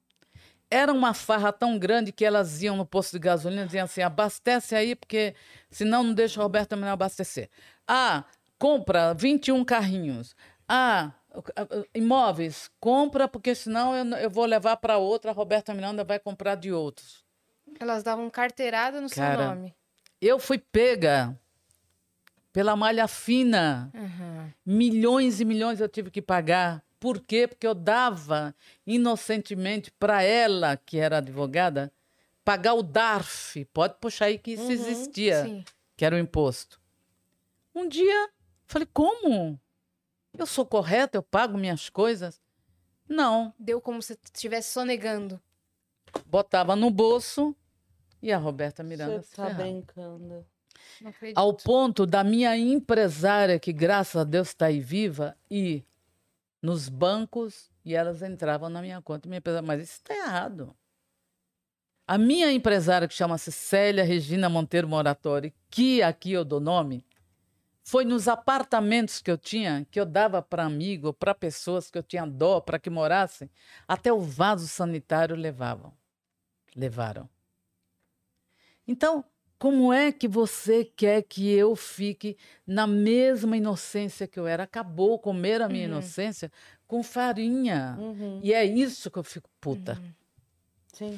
Era 0.72 0.94
uma 0.94 1.14
farra 1.14 1.52
tão 1.52 1.78
grande 1.78 2.14
que 2.14 2.24
elas 2.24 2.64
iam 2.64 2.78
no 2.78 2.86
posto 2.86 3.12
de 3.12 3.20
gasolina 3.20 3.64
e 3.64 3.66
diziam 3.66 3.84
assim: 3.84 4.02
abastece 4.02 4.74
aí, 4.74 4.96
porque 4.96 5.36
senão 5.70 6.02
não 6.02 6.14
deixa 6.14 6.40
o 6.40 6.44
Roberto 6.44 6.78
Menor 6.78 6.94
abastecer. 6.94 7.50
Ah, 7.86 8.24
compra 8.58 9.14
21 9.14 9.66
carrinhos. 9.66 10.34
Ah, 10.68 11.12
imóveis, 11.94 12.72
compra, 12.80 13.28
porque 13.28 13.54
senão 13.54 13.94
eu, 13.94 14.06
eu 14.18 14.30
vou 14.30 14.46
levar 14.46 14.78
para 14.78 14.98
outra, 14.98 15.32
a 15.32 15.34
Roberta 15.34 15.74
Miranda 15.74 16.04
vai 16.04 16.18
comprar 16.18 16.56
de 16.56 16.72
outros. 16.72 17.24
Elas 17.80 18.04
davam 18.04 18.30
carteirada 18.30 19.02
no 19.02 19.10
Cara, 19.10 19.38
seu 19.38 19.50
nome. 19.50 19.76
Eu 20.22 20.40
fui 20.40 20.58
pega 20.58 21.38
pela 22.52 22.76
malha 22.76 23.08
fina. 23.08 23.92
Uhum. 23.94 24.52
Milhões 24.66 25.40
e 25.40 25.46
milhões 25.46 25.80
eu 25.80 25.90
tive 25.90 26.12
que 26.12 26.22
pagar. 26.22 26.84
Por 27.02 27.20
quê? 27.20 27.48
Porque 27.48 27.66
eu 27.66 27.74
dava 27.74 28.54
inocentemente 28.86 29.90
para 29.90 30.22
ela, 30.22 30.78
que 30.78 31.00
era 31.00 31.18
advogada, 31.18 31.92
pagar 32.46 32.76
o 32.76 32.84
DARF. 32.84 33.66
Pode 33.74 33.96
puxar 34.00 34.26
aí 34.26 34.38
que 34.38 34.52
isso 34.52 34.72
existia, 34.72 35.44
Sim. 35.44 35.66
que 35.98 36.06
era 36.06 36.16
o 36.16 36.20
imposto. 36.20 36.80
Um 37.74 37.90
dia, 37.90 38.30
falei, 38.68 38.88
como? 38.94 39.60
Eu 40.38 40.46
sou 40.46 40.64
correta, 40.64 41.18
eu 41.18 41.24
pago 41.24 41.58
minhas 41.58 41.90
coisas? 41.90 42.40
Não. 43.10 43.52
Deu 43.58 43.82
como 43.82 44.00
se 44.00 44.16
estivesse 44.24 44.72
sonegando. 44.72 45.42
Botava 46.28 46.76
no 46.76 46.92
bolso 46.92 47.56
e 48.22 48.32
a 48.32 48.38
Roberta 48.38 48.84
Miranda 48.84 49.24
Você 49.24 49.36
tá 49.36 49.46
ferrava. 49.48 49.64
brincando. 49.64 50.46
Não 51.02 51.10
acredito. 51.10 51.36
Ao 51.36 51.52
ponto 51.52 52.06
da 52.06 52.24
minha 52.24 52.56
empresária, 52.56 53.60
que 53.60 53.74
graças 53.74 54.22
a 54.22 54.24
Deus 54.24 54.50
está 54.50 54.68
aí 54.68 54.80
viva, 54.80 55.36
ir 55.50 55.84
nos 56.62 56.90
bancos 56.90 57.72
e 57.84 57.96
elas 57.96 58.22
entravam 58.22 58.70
na 58.70 58.82
minha 58.82 59.02
conta. 59.02 59.28
Minha 59.28 59.40
empresária, 59.40 59.66
mas 59.66 59.82
isso 59.82 59.94
está 59.94 60.16
errado. 60.16 60.76
A 62.08 62.18
minha 62.18 62.52
empresária, 62.52 63.08
que 63.08 63.14
chama-se 63.14 63.52
Célia 63.52 64.04
Regina 64.04 64.50
Monteiro 64.50 64.88
Moratori, 64.88 65.54
que 65.70 66.04
aqui 66.04 66.34
eu 66.34 66.44
dou 66.44 66.60
nome, 66.60 67.06
foi 67.84 68.06
nos 68.06 68.28
apartamentos 68.28 69.22
que 69.22 69.32
eu 69.32 69.38
tinha, 69.38 69.88
que 69.90 70.00
eu 70.00 70.06
dava 70.06 70.42
para 70.42 70.64
amigo, 70.64 71.14
para 71.14 71.34
pessoas 71.34 71.90
que 71.90 71.98
eu 71.98 72.04
tinha 72.04 72.26
dó, 72.26 72.60
para 72.60 72.80
que 72.80 72.90
morassem, 72.90 73.50
até 73.88 74.12
o 74.12 74.20
vaso 74.20 74.68
sanitário 74.68 75.36
levavam. 75.36 75.94
Levaram. 76.76 77.30
Então, 78.88 79.24
como 79.62 79.94
é 79.94 80.12
que 80.12 80.28
você 80.28 80.84
quer 80.84 81.22
que 81.22 81.48
eu 81.52 81.76
fique 81.76 82.36
na 82.66 82.88
mesma 82.88 83.56
inocência 83.56 84.28
que 84.28 84.40
eu 84.40 84.48
era? 84.48 84.64
Acabou 84.64 85.20
comer 85.20 85.62
a 85.62 85.70
minha 85.70 85.86
inocência 85.86 86.52
com 86.88 87.04
farinha. 87.04 87.96
Uhum. 88.00 88.40
E 88.42 88.54
é 88.54 88.66
isso 88.66 89.12
que 89.12 89.20
eu 89.20 89.24
fico 89.24 89.48
puta. 89.62 90.02
Sim. 90.92 91.16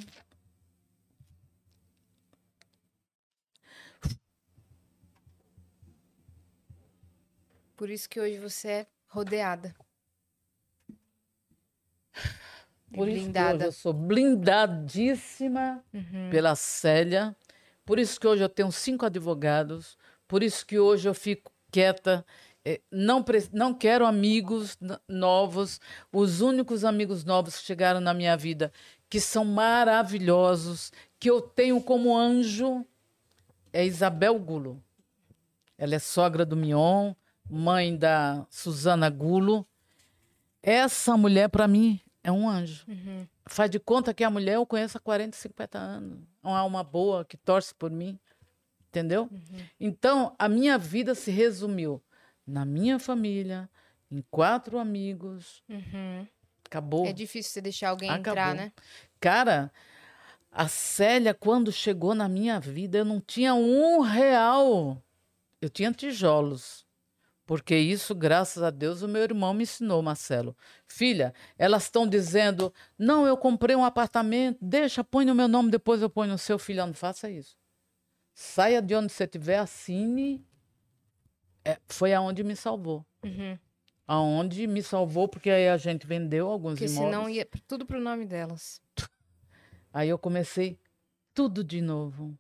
Por 7.78 7.90
isso 7.90 8.10
que 8.10 8.20
hoje 8.20 8.40
você 8.40 8.68
é 8.68 8.88
rodeada. 9.08 9.74
Por 12.12 12.18
isso 12.18 12.92
que 12.92 13.00
hoje 13.00 13.22
blindada. 13.22 13.64
eu 13.64 13.72
sou 13.72 13.94
blindadíssima 13.94 15.82
pela 16.30 16.58
Célia. 16.58 17.34
Por 17.86 18.00
isso 18.00 18.20
que 18.20 18.28
hoje 18.28 18.44
eu 18.44 18.50
tenho 18.50 18.72
cinco 18.72 19.06
advogados. 19.06 19.98
Por 20.28 20.42
isso 20.44 20.66
que 20.66 20.80
hoje 20.80 21.08
eu 21.08 21.14
fico 21.14 21.52
quieta. 21.72 22.26
Eh, 22.64 22.82
Não, 22.92 23.24
não 23.52 23.74
quero 23.74 24.06
amigos 24.06 24.78
novos. 25.08 25.82
Os 26.12 26.42
únicos 26.42 26.86
amigos 26.86 27.24
novos 27.26 27.58
que 27.58 27.66
chegaram 27.66 28.00
na 28.00 28.14
minha 28.14 28.38
vida, 28.38 28.72
que 29.10 29.20
são 29.20 29.44
maravilhosos, 29.44 30.92
que 31.20 31.30
eu 31.30 31.42
tenho 31.42 31.82
como 31.82 32.18
anjo, 32.18 32.86
é 33.72 33.86
Isabel 33.86 34.40
Gulo. 34.40 34.82
Ela 35.78 35.96
é 35.96 36.00
sogra 36.00 36.46
do 36.46 36.56
Mion, 36.56 37.14
mãe 37.50 37.96
da 37.98 38.46
Suzana 38.50 39.10
Gulo. 39.10 39.68
Essa 40.62 41.18
mulher, 41.18 41.50
para 41.50 41.68
mim, 41.68 42.00
é 42.24 42.32
um 42.32 42.48
anjo. 42.48 42.86
Faz 43.46 43.70
de 43.70 43.80
conta 43.80 44.14
que 44.14 44.24
a 44.24 44.30
mulher 44.30 44.56
eu 44.56 44.66
conheço 44.66 44.98
há 44.98 45.02
40, 45.02 45.36
50 45.36 45.78
anos. 45.78 46.20
É 46.42 46.48
uma 46.48 46.60
alma 46.60 46.84
boa 46.84 47.26
que 47.26 47.36
torce 47.36 47.76
por 47.76 47.92
mim. 47.92 48.18
Entendeu? 48.88 49.30
Então, 49.80 50.36
a 50.38 50.48
minha 50.48 50.78
vida 50.78 51.16
se 51.16 51.32
resumiu 51.32 52.02
na 52.46 52.64
minha 52.64 53.00
família, 53.00 53.70
em 54.10 54.24
quatro 54.30 54.78
amigos. 54.78 55.64
Uhum. 55.68 56.28
Acabou. 56.66 57.06
É 57.06 57.12
difícil 57.12 57.52
você 57.52 57.62
deixar 57.62 57.90
alguém 57.90 58.10
Acabou. 58.10 58.32
entrar, 58.32 58.56
né? 58.56 58.72
Cara, 59.20 59.72
a 60.52 60.68
Célia, 60.68 61.34
quando 61.34 61.72
chegou 61.72 62.14
na 62.14 62.30
minha 62.30 62.60
vida, 62.60 63.00
eu 63.00 63.06
não 63.06 63.20
tinha 63.20 63.56
um 63.56 64.00
real. 64.02 65.02
Eu 65.60 65.70
tinha 65.70 65.92
tijolos. 65.92 66.83
Porque 67.46 67.76
isso, 67.76 68.16
graças 68.16 68.64
a 68.64 68.70
Deus, 68.70 69.02
o 69.02 69.08
meu 69.08 69.22
irmão 69.22 69.54
me 69.54 69.64
ensinou, 69.64 70.02
Marcelo. 70.02 70.56
Filha, 70.88 71.34
elas 71.58 71.84
estão 71.84 72.08
dizendo: 72.08 72.74
não, 72.98 73.28
eu 73.28 73.36
comprei 73.36 73.76
um 73.76 73.84
apartamento, 73.84 74.58
deixa, 74.62 75.04
põe 75.04 75.26
no 75.26 75.36
meu 75.36 75.48
nome, 75.48 75.70
depois 75.70 76.02
eu 76.02 76.10
ponho 76.10 76.32
no 76.32 76.38
seu 76.38 76.58
filho. 76.58 76.86
Não 76.86 76.94
faça 76.94 77.30
isso. 77.30 77.58
Saia 78.34 78.82
de 78.82 78.96
onde 78.96 79.12
você 79.12 79.26
estiver, 79.26 79.60
assine. 79.60 80.46
É, 81.66 81.78
foi 81.88 82.14
aonde 82.14 82.44
me 82.44 82.56
salvou. 82.56 83.06
Uhum. 83.24 83.58
Aonde 84.08 84.68
me 84.68 84.82
salvou, 84.82 85.28
porque 85.28 85.50
aí 85.50 85.70
a 85.70 85.78
gente 85.78 86.06
vendeu 86.06 86.50
alguns 86.50 86.74
Porque 86.74 86.86
imóveis. 86.86 87.14
senão 87.14 87.30
ia 87.30 87.48
tudo 87.68 87.86
pro 87.86 88.00
nome 88.00 88.26
delas. 88.26 88.82
Aí 89.94 90.10
eu 90.10 90.18
comecei 90.18 90.78
tudo 91.34 91.64
de 91.64 91.82
novo. 91.82 92.38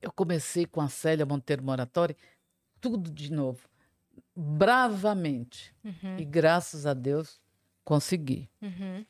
Eu 0.00 0.12
comecei 0.12 0.66
com 0.66 0.80
a 0.80 0.88
Célia 0.88 1.24
Monteiro 1.24 1.62
Moratório, 1.62 2.14
tudo 2.80 3.10
de 3.10 3.32
novo. 3.32 3.66
Bravamente. 4.36 5.74
Uhum. 5.84 6.18
E 6.18 6.24
graças 6.24 6.86
a 6.86 6.94
Deus 6.94 7.40
consegui. 7.84 8.48
Uhum. 8.60 9.04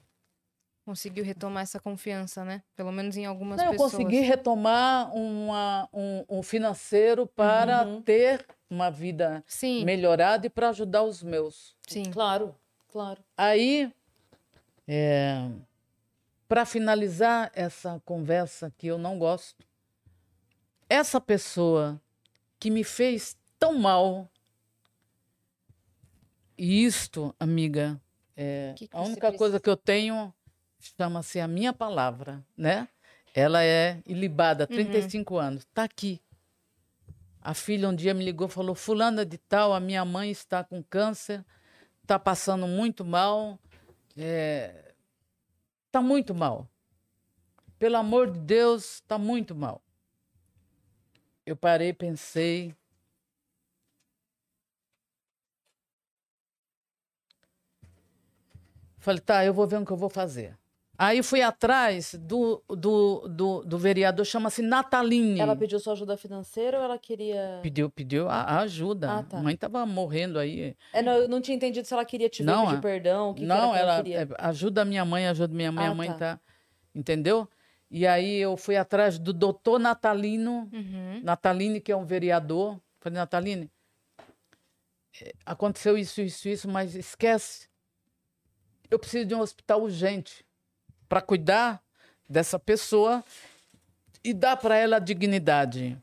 Conseguiu 0.85 1.25
retomar 1.25 1.63
essa 1.63 1.81
confiança, 1.81 2.45
né? 2.45 2.63
Pelo 2.77 2.93
menos 2.93 3.17
em 3.17 3.25
algumas 3.25 3.57
Não, 3.59 3.67
eu 3.67 3.71
pessoas. 3.73 3.93
consegui 3.93 4.21
retomar 4.21 5.15
uma, 5.17 5.89
um, 5.93 6.25
um 6.29 6.43
financeiro 6.43 7.27
para 7.27 7.87
Uhum. 7.87 8.03
ter 8.03 8.47
uma 8.69 8.91
vida 8.91 9.43
Sim, 9.47 9.83
melhorada 9.85 10.47
e 10.47 10.51
para 10.51 10.69
ajudar 10.69 11.03
os 11.03 11.23
meus. 11.23 11.75
sim. 11.89 12.11
Claro, 12.11 12.55
claro. 12.89 13.25
Aí, 13.35 13.91
para 16.47 16.67
finalizar 16.67 17.51
essa 17.55 18.01
conversa 18.05 18.71
que 18.77 18.87
eu 18.87 18.99
não 18.99 19.19
gosto, 19.19 19.65
essa 20.89 21.19
pessoa 21.21 21.99
que 22.61 22.71
me 22.71 22.85
fez 22.85 23.39
tão 23.59 23.79
mal, 23.79 24.29
e 26.57 26.85
isto, 26.85 27.35
amiga, 27.39 28.01
é, 28.37 28.75
Que 28.77 28.89
que 28.89 28.97
a 28.97 29.01
única 29.03 29.33
coisa 29.33 29.61
que 29.61 29.69
eu 29.69 29.77
tenho 29.77 30.33
chama-se 30.79 31.41
a 31.41 31.49
minha 31.49 31.73
palavra, 31.73 32.45
né? 32.57 32.89
Ela 33.35 33.65
é 33.65 34.01
ilibada, 34.07 34.67
35 34.67 35.37
anos, 35.37 35.63
está 35.63 35.85
aqui. 35.85 36.21
A 37.41 37.53
filha 37.53 37.89
um 37.89 37.95
dia 37.95 38.15
me 38.15 38.25
ligou 38.25 38.49
falou: 38.49 38.75
Fulana 38.75 39.25
de 39.25 39.39
Tal, 39.39 39.73
a 39.73 39.81
minha 39.81 40.05
mãe 40.05 40.31
está 40.31 40.63
com 40.65 40.83
câncer, 40.83 41.45
está 42.03 42.19
passando 42.19 42.67
muito 42.67 43.05
mal, 43.05 43.59
está 45.87 46.01
muito 46.01 46.35
mal. 46.35 46.69
Pelo 47.79 47.97
amor 47.97 48.31
de 48.31 48.39
Deus, 48.39 48.95
está 48.95 49.19
muito 49.19 49.55
mal. 49.55 49.83
Eu 51.45 51.57
parei, 51.57 51.93
pensei. 51.93 52.75
Falei, 59.05 59.21
tá, 59.21 59.45
eu 59.45 59.53
vou 59.53 59.67
ver 59.67 59.79
o 59.79 59.85
que 59.85 59.93
eu 59.93 59.99
vou 59.99 60.09
fazer. 60.09 60.57
Aí 60.97 61.23
fui 61.23 61.43
atrás 61.43 62.15
do, 62.15 62.63
do, 62.69 63.29
do, 63.29 63.63
do 63.65 63.77
vereador, 63.79 64.25
chama-se 64.25 64.63
Natalini. 64.63 65.39
Ela 65.41 65.55
pediu 65.55 65.79
sua 65.79 65.93
ajuda 65.93 66.17
financeira 66.17 66.79
ou 66.79 66.85
ela 66.85 66.97
queria. 66.97 67.59
Pediu, 67.63 67.91
pediu 67.91 68.31
a, 68.31 68.41
a 68.43 68.61
ajuda. 68.61 69.19
Ah, 69.19 69.23
tá. 69.23 69.37
A 69.39 69.43
mãe 69.43 69.55
estava 69.55 69.85
morrendo 69.85 70.39
aí. 70.39 70.75
É, 70.91 71.03
não, 71.03 71.13
eu 71.13 71.29
não 71.29 71.43
tinha 71.43 71.55
entendido 71.55 71.87
se 71.87 71.93
ela 71.93 72.05
queria 72.07 72.31
te 72.31 72.43
Não, 72.43 72.65
pedir 72.65 72.79
é- 72.79 72.81
perdão. 72.81 73.31
O 73.31 73.35
que 73.35 73.41
que 73.41 73.47
não, 73.47 73.73
que 73.73 73.79
ela, 73.79 73.93
ela 73.95 73.97
queria. 74.03 74.23
é, 74.23 74.29
ajuda 74.39 74.81
a 74.81 74.85
minha 74.87 75.05
mãe, 75.05 75.27
ajuda 75.27 75.53
minha 75.53 75.71
mãe. 75.71 75.87
Ah, 75.87 75.91
a 75.91 75.95
mãe 75.95 76.09
tá. 76.09 76.17
tá. 76.17 76.41
Entendeu? 76.95 77.47
E 77.91 78.07
aí 78.07 78.37
eu 78.37 78.57
fui 78.57 78.77
atrás 78.77 79.19
do 79.19 79.35
doutor 79.35 79.79
Natalino, 79.79 80.71
Uhum. 80.73 81.21
Natalini, 81.23 81.79
que 81.79 81.93
é 81.93 81.97
um 81.97 82.07
vereador. 82.07 82.81
Falei, 83.01 83.19
Natalini, 83.19 83.71
eh, 85.21 85.33
aconteceu 85.45 85.99
isso, 85.99 86.23
isso, 86.23 86.49
isso, 86.49 86.69
mas 86.69 86.95
esquece. 86.95 87.69
Eu 88.91 88.99
preciso 88.99 89.27
de 89.27 89.35
um 89.35 89.41
hospital 89.41 89.83
urgente 89.83 90.45
para 91.09 91.21
cuidar 91.21 91.83
dessa 92.29 92.59
pessoa 92.59 93.25
e 94.23 94.33
dar 94.33 94.57
para 94.57 94.77
ela 94.77 94.99
dignidade. 94.99 95.97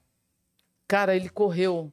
Cara, 0.88 1.16
ele 1.16 1.30
correu. 1.30 1.92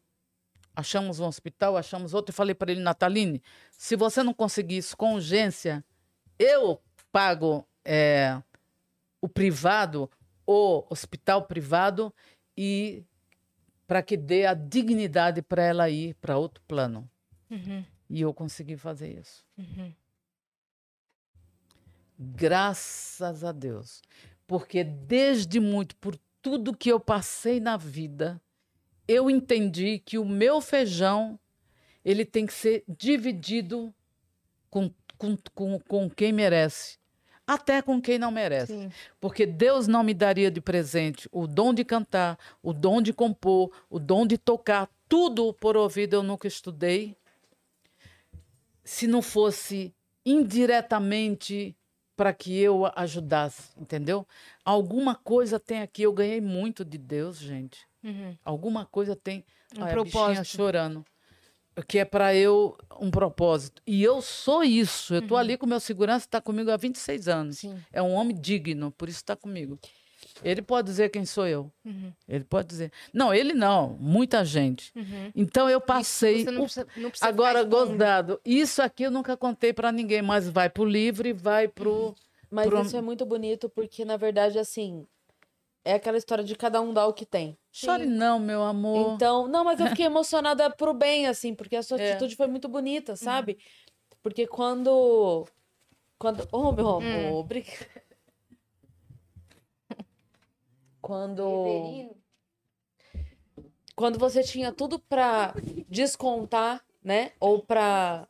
Achamos 0.75 1.19
um 1.19 1.27
hospital, 1.27 1.77
achamos 1.77 2.15
outro. 2.15 2.33
E 2.33 2.37
falei 2.37 2.55
para 2.55 2.71
ele, 2.71 2.81
Nataline, 2.81 3.43
se 3.73 3.97
você 3.97 4.23
não 4.23 4.35
conseguir 4.35 4.77
isso 4.77 4.97
com 4.97 5.15
urgência, 5.15 5.85
eu 6.39 6.81
pago 7.11 7.67
eh, 7.85 8.41
o 9.21 9.29
privado, 9.29 10.11
o 10.47 10.85
hospital 10.89 11.47
privado, 11.47 12.15
e 12.57 13.05
para 13.87 14.03
que 14.03 14.17
dê 14.17 14.47
a 14.47 14.55
dignidade 14.55 15.43
para 15.43 15.63
ela 15.63 15.89
ir 15.89 16.15
para 16.15 16.37
outro 16.37 16.63
plano. 16.69 17.09
Uhum. 17.51 17.85
E 18.11 18.21
eu 18.21 18.33
consegui 18.35 18.77
fazer 18.77 19.19
isso. 19.19 19.45
Uhum. 19.57 19.93
Graças 22.19 23.45
a 23.45 23.53
Deus. 23.53 24.03
Porque 24.47 24.83
desde 24.83 25.61
muito, 25.61 25.95
por 25.97 26.19
tudo 26.43 26.77
que 26.77 26.91
eu 26.91 26.99
passei 26.99 27.61
na 27.61 27.77
vida, 27.77 28.41
eu 29.07 29.31
entendi 29.31 29.99
que 29.99 30.19
o 30.19 30.25
meu 30.25 30.61
feijão 30.61 31.39
ele 32.05 32.25
tem 32.25 32.47
que 32.47 32.53
ser 32.53 32.85
dividido 32.89 33.95
com, 34.71 34.91
com, 35.17 35.37
com, 35.55 35.79
com 35.81 36.11
quem 36.11 36.33
merece. 36.33 36.99
Até 37.47 37.81
com 37.81 38.01
quem 38.01 38.19
não 38.19 38.31
merece. 38.31 38.73
Sim. 38.73 38.91
Porque 39.19 39.47
Deus 39.47 39.87
não 39.87 40.03
me 40.03 40.13
daria 40.13 40.51
de 40.51 40.61
presente 40.61 41.29
o 41.33 41.47
dom 41.47 41.73
de 41.73 41.85
cantar, 41.85 42.39
o 42.63 42.75
dom 42.75 43.01
de 43.01 43.13
compor, 43.13 43.71
o 43.89 43.99
dom 43.99 44.27
de 44.27 44.37
tocar, 44.37 44.89
tudo 45.09 45.55
por 45.55 45.77
ouvido 45.77 46.15
eu 46.15 46.23
nunca 46.23 46.47
estudei. 46.47 47.17
Se 48.85 49.07
não 49.07 49.23
fosse 49.23 49.95
indiretamente 50.25 51.75
para 52.19 52.35
que 52.35 52.59
eu 52.59 52.91
ajudasse, 52.97 53.71
entendeu? 53.81 54.27
Alguma 54.65 55.15
coisa 55.15 55.61
tem 55.61 55.83
aqui, 55.83 56.03
eu 56.03 56.13
ganhei 56.13 56.41
muito 56.41 56.85
de 56.85 56.99
Deus, 56.99 57.39
gente. 57.39 57.87
Uhum. 58.03 58.37
Alguma 58.45 58.85
coisa 58.85 59.15
tem. 59.15 59.45
Um 59.77 59.83
Olha, 59.83 59.93
a 59.93 60.03
bichinha 60.03 60.11
propósito. 60.11 60.45
chorando. 60.45 61.05
Que 61.87 62.01
é 62.01 62.05
para 62.05 62.35
eu 62.35 62.77
um 63.01 63.09
propósito. 63.09 63.81
E 63.87 64.03
eu 64.03 64.21
sou 64.21 64.65
isso. 64.65 65.15
Eu 65.15 65.23
tô 65.29 65.37
ali 65.37 65.57
com 65.57 65.65
meu 65.65 65.79
segurança, 65.79 66.27
está 66.27 66.41
comigo 66.41 66.73
há 66.73 66.77
26 66.77 67.29
anos. 67.29 67.59
Sim. 67.59 67.79
É 67.93 68.03
um 68.03 68.15
homem 68.15 68.37
digno, 68.37 68.91
por 68.91 69.09
isso 69.09 69.19
está 69.19 69.37
comigo. 69.37 69.79
Ele 70.43 70.63
pode 70.63 70.87
dizer 70.87 71.09
quem 71.11 71.25
sou 71.25 71.47
eu. 71.47 71.71
Uhum. 71.85 72.13
Ele 72.29 72.45
pode 72.45 72.69
dizer. 72.69 72.93
Não, 73.13 73.33
ele 73.35 73.53
não. 73.53 73.97
Muita 74.01 74.45
gente. 74.45 74.93
Uhum. 74.97 75.33
Então 75.35 75.69
eu 75.69 75.81
passei. 75.81 76.45
Você 76.45 76.51
não 76.51 76.63
precisa, 76.65 76.87
não 76.97 77.11
precisa 77.11 77.29
Agora, 77.29 77.63
gozado. 77.65 78.41
Isso 78.45 78.81
aqui 78.83 79.05
eu 79.05 79.11
nunca 79.11 79.37
contei 79.37 79.73
para 79.73 79.91
ninguém, 79.93 80.23
mas 80.23 80.49
vai 80.49 80.69
pro 80.71 80.85
livre, 80.85 81.33
vai 81.33 81.67
pro. 81.69 82.15
Mas 82.51 82.67
Pro- 82.67 82.81
isso 82.83 82.97
é 82.97 83.03
muito 83.03 83.27
bonito 83.27 83.69
porque, 83.69 84.05
na 84.05 84.17
verdade, 84.17 84.59
assim, 84.59 85.07
é 85.85 85.95
aquela 85.95 86.17
história 86.17 86.43
de 86.43 86.55
cada 86.57 86.81
um 86.81 86.95
dar 86.95 87.07
o 87.07 87.13
que 87.13 87.27
tem. 87.27 87.59
Chore 87.71 88.07
não, 88.07 88.39
meu 88.39 88.63
amor. 88.63 89.15
Então, 89.15 89.47
não, 89.47 89.65
mas 89.65 89.79
eu 89.81 89.87
fiquei 89.89 90.07
emocionada 90.07 90.71
pro 90.71 90.95
bem, 90.95 91.27
assim, 91.27 91.55
porque 91.55 91.77
a 91.77 91.83
sua 91.83 92.01
É. 92.01 92.13
atitude 92.13 92.37
foi 92.37 92.47
muito 92.47 92.67
bonita, 92.69 93.17
sabe? 93.17 93.59
Porque 94.23 94.47
quando. 94.47 95.47
Quando. 96.19 96.49
Oh, 96.51 96.73
meu 96.73 96.89
amor, 96.89 97.33
obrigada. 97.41 97.87
Quando. 101.09 102.15
Quando 103.97 104.19
você 104.19 104.43
tinha 104.43 104.71
tudo 104.71 104.99
pra 104.99 105.55
descontar, 105.89 106.85
né? 107.03 107.33
Ou 107.41 107.63
pra. 107.63 108.29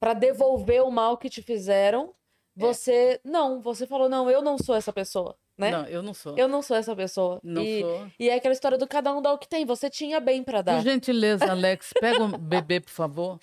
Pra 0.00 0.14
devolver 0.14 0.82
o 0.82 0.90
mal 0.90 1.18
que 1.18 1.28
te 1.28 1.42
fizeram, 1.42 2.14
você. 2.54 3.20
Não, 3.22 3.60
você 3.60 3.86
falou, 3.86 4.08
não, 4.08 4.30
eu 4.30 4.40
não 4.40 4.56
sou 4.56 4.74
essa 4.74 4.90
pessoa, 4.90 5.36
né? 5.54 5.70
Não, 5.70 5.84
eu 5.84 6.02
não 6.02 6.14
sou. 6.14 6.34
Eu 6.38 6.48
não 6.48 6.62
sou 6.62 6.78
essa 6.78 6.96
pessoa. 6.96 7.40
Não 7.44 7.62
e, 7.62 7.82
sou. 7.82 8.10
e 8.18 8.30
é 8.30 8.36
aquela 8.36 8.54
história 8.54 8.78
do 8.78 8.88
cada 8.88 9.14
um 9.14 9.20
dá 9.20 9.34
o 9.34 9.38
que 9.38 9.46
tem. 9.46 9.66
Você 9.66 9.90
tinha 9.90 10.18
bem 10.18 10.42
pra 10.42 10.62
dar. 10.62 10.76
Por 10.76 10.82
gentileza, 10.82 11.50
Alex, 11.50 11.92
pega 12.00 12.24
um 12.24 12.30
bebê, 12.40 12.80
por 12.80 12.90
favor. 12.90 13.38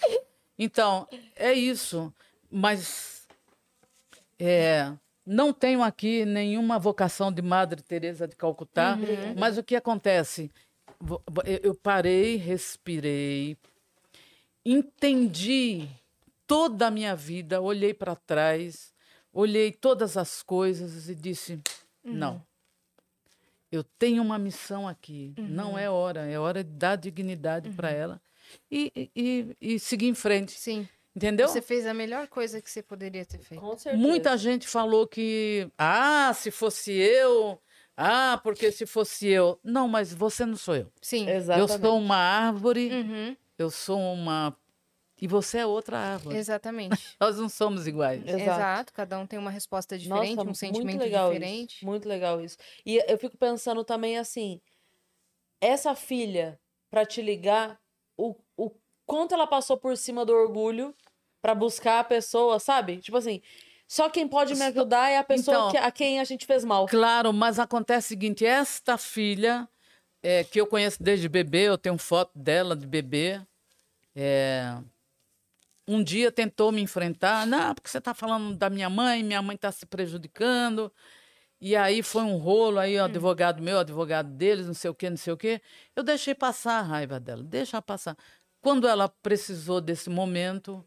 Então, 0.57 1.07
é 1.35 1.53
isso. 1.53 2.11
Mas 2.49 3.27
é, 4.39 4.91
não 5.25 5.53
tenho 5.53 5.81
aqui 5.83 6.25
nenhuma 6.25 6.77
vocação 6.79 7.31
de 7.31 7.41
Madre 7.41 7.81
Teresa 7.81 8.27
de 8.27 8.35
Calcutá. 8.35 8.97
Mas 9.39 9.57
o 9.57 9.63
que 9.63 9.75
acontece? 9.75 10.51
Eu 11.61 11.75
parei, 11.75 12.35
respirei, 12.37 13.57
entendi 14.65 15.87
toda 16.47 16.87
a 16.87 16.91
minha 16.91 17.15
vida, 17.15 17.61
olhei 17.61 17.93
para 17.93 18.15
trás, 18.15 18.93
olhei 19.33 19.71
todas 19.71 20.17
as 20.17 20.41
coisas 20.41 21.09
e 21.09 21.15
disse: 21.15 21.59
não. 22.03 22.41
eu 23.71 23.83
tenho 23.83 24.21
uma 24.21 24.37
missão 24.37 24.87
aqui. 24.87 25.33
Uhum. 25.37 25.47
Não 25.47 25.77
é 25.77 25.89
hora, 25.89 26.25
é 26.29 26.37
hora 26.39 26.63
de 26.63 26.69
dar 26.71 26.95
dignidade 26.95 27.69
para 27.71 27.89
ela 27.91 28.21
e, 28.71 28.91
e, 28.95 29.11
e- 29.61 29.73
e 29.75 29.79
seguir 29.79 30.07
em 30.07 30.13
frente. 30.13 30.51
Sim. 30.51 30.87
Entendeu? 31.15 31.47
Você 31.47 31.61
fez 31.61 31.85
a 31.85 31.93
melhor 31.93 32.27
coisa 32.27 32.61
que 32.61 32.69
você 32.69 32.81
poderia 32.81 33.23
ter 33.25 33.37
feito. 33.39 33.61
Com 33.61 33.77
certeza. 33.77 34.01
Muita 34.01 34.35
gente 34.37 34.67
falou 34.67 35.07
que, 35.07 35.69
ah, 35.77 36.33
se 36.33 36.49
fosse 36.49 36.91
eu, 36.91 37.59
ah, 37.95 38.39
porque 38.43 38.71
se 38.71 38.85
fosse 38.85 39.27
eu. 39.27 39.59
Não, 39.63 39.87
mas 39.87 40.11
você 40.13 40.45
não 40.45 40.55
sou 40.55 40.75
eu. 40.75 40.91
Sim. 41.01 41.29
Exatamente. 41.29 41.71
Eu 41.71 41.79
sou 41.79 41.97
uma 41.99 42.15
árvore, 42.17 42.89
Uhum, 42.91 43.37
eu 43.57 43.69
sou 43.69 43.99
uma. 43.99 44.57
E 45.21 45.27
você 45.27 45.59
é 45.59 45.65
outra 45.65 45.97
árvore. 45.97 46.35
exatamente. 46.35 46.89
Nós 47.21 47.37
não 47.37 47.47
somos 47.47 47.87
iguais. 47.87 48.21
Exato. 48.25 48.41
Exato. 48.41 48.93
Cada 48.93 49.17
um 49.19 49.27
tem 49.27 49.37
uma 49.39 49.51
resposta 49.51 49.97
diferente, 49.97 50.35
Nossa, 50.35 50.49
um 50.49 50.53
sentimento 50.53 50.89
muito 50.89 50.99
legal 51.01 51.31
diferente. 51.31 51.75
Isso, 51.77 51.85
muito 51.85 52.09
legal 52.09 52.41
isso. 52.41 52.57
E 52.85 53.01
eu 53.07 53.17
fico 53.17 53.37
pensando 53.37 53.83
também 53.85 54.17
assim, 54.17 54.59
essa 55.61 55.95
filha, 55.95 56.59
pra 56.89 57.05
te 57.05 57.21
ligar, 57.21 57.79
o, 58.17 58.35
o 58.57 58.71
quanto 59.05 59.33
ela 59.33 59.47
passou 59.47 59.77
por 59.77 59.95
cima 59.95 60.25
do 60.25 60.33
orgulho 60.33 60.93
pra 61.43 61.53
buscar 61.53 61.99
a 61.99 62.03
pessoa, 62.05 62.57
sabe? 62.57 62.97
Tipo 62.99 63.17
assim, 63.17 63.41
só 63.85 64.09
quem 64.09 64.25
pode 64.27 64.55
me 64.55 64.63
ajudar 64.63 65.09
é 65.09 65.17
a 65.17 65.23
pessoa 65.25 65.57
Então- 65.57 65.71
que- 65.71 65.77
a 65.77 65.91
quem 65.91 66.19
a 66.21 66.23
gente 66.23 66.45
fez 66.45 66.63
mal. 66.63 66.87
Claro, 66.87 67.33
mas 67.33 67.59
acontece 67.59 68.07
o 68.07 68.09
seguinte: 68.09 68.45
esta 68.45 68.97
filha, 68.97 69.67
é, 70.23 70.45
que 70.45 70.59
eu 70.59 70.65
conheço 70.65 71.03
desde 71.03 71.27
bebê, 71.27 71.67
eu 71.67 71.77
tenho 71.77 71.97
foto 71.97 72.31
dela 72.33 72.77
de 72.77 72.87
bebê, 72.87 73.41
é, 74.15 74.77
um 75.85 76.01
dia 76.01 76.31
tentou 76.31 76.71
me 76.71 76.81
enfrentar, 76.81 77.45
não, 77.45 77.75
porque 77.75 77.89
você 77.89 77.97
está 77.97 78.13
falando 78.13 78.55
da 78.55 78.69
minha 78.69 78.89
mãe, 78.89 79.21
minha 79.21 79.41
mãe 79.41 79.55
está 79.55 79.69
se 79.69 79.85
prejudicando. 79.85 80.89
E 81.59 81.75
aí 81.77 82.01
foi 82.03 82.23
um 82.23 82.37
rolo, 82.37 82.77
aí 82.79 82.97
o 82.97 83.03
advogado 83.05 83.61
meu, 83.61 83.77
o 83.77 83.79
advogado 83.79 84.29
deles, 84.29 84.65
não 84.67 84.73
sei 84.73 84.89
o 84.91 84.93
quê, 84.95 85.09
não 85.09 85.15
sei 85.17 85.31
o 85.33 85.37
quê. 85.37 85.61
Eu 85.95 86.03
deixei 86.03 86.33
passar 86.35 86.79
a 86.79 86.81
raiva 86.81 87.19
dela, 87.19 87.41
deixa 87.43 87.81
passar. 87.81 88.17
Quando 88.61 88.87
ela 88.87 89.07
precisou 89.09 89.79
desse 89.81 90.09
momento, 90.09 90.85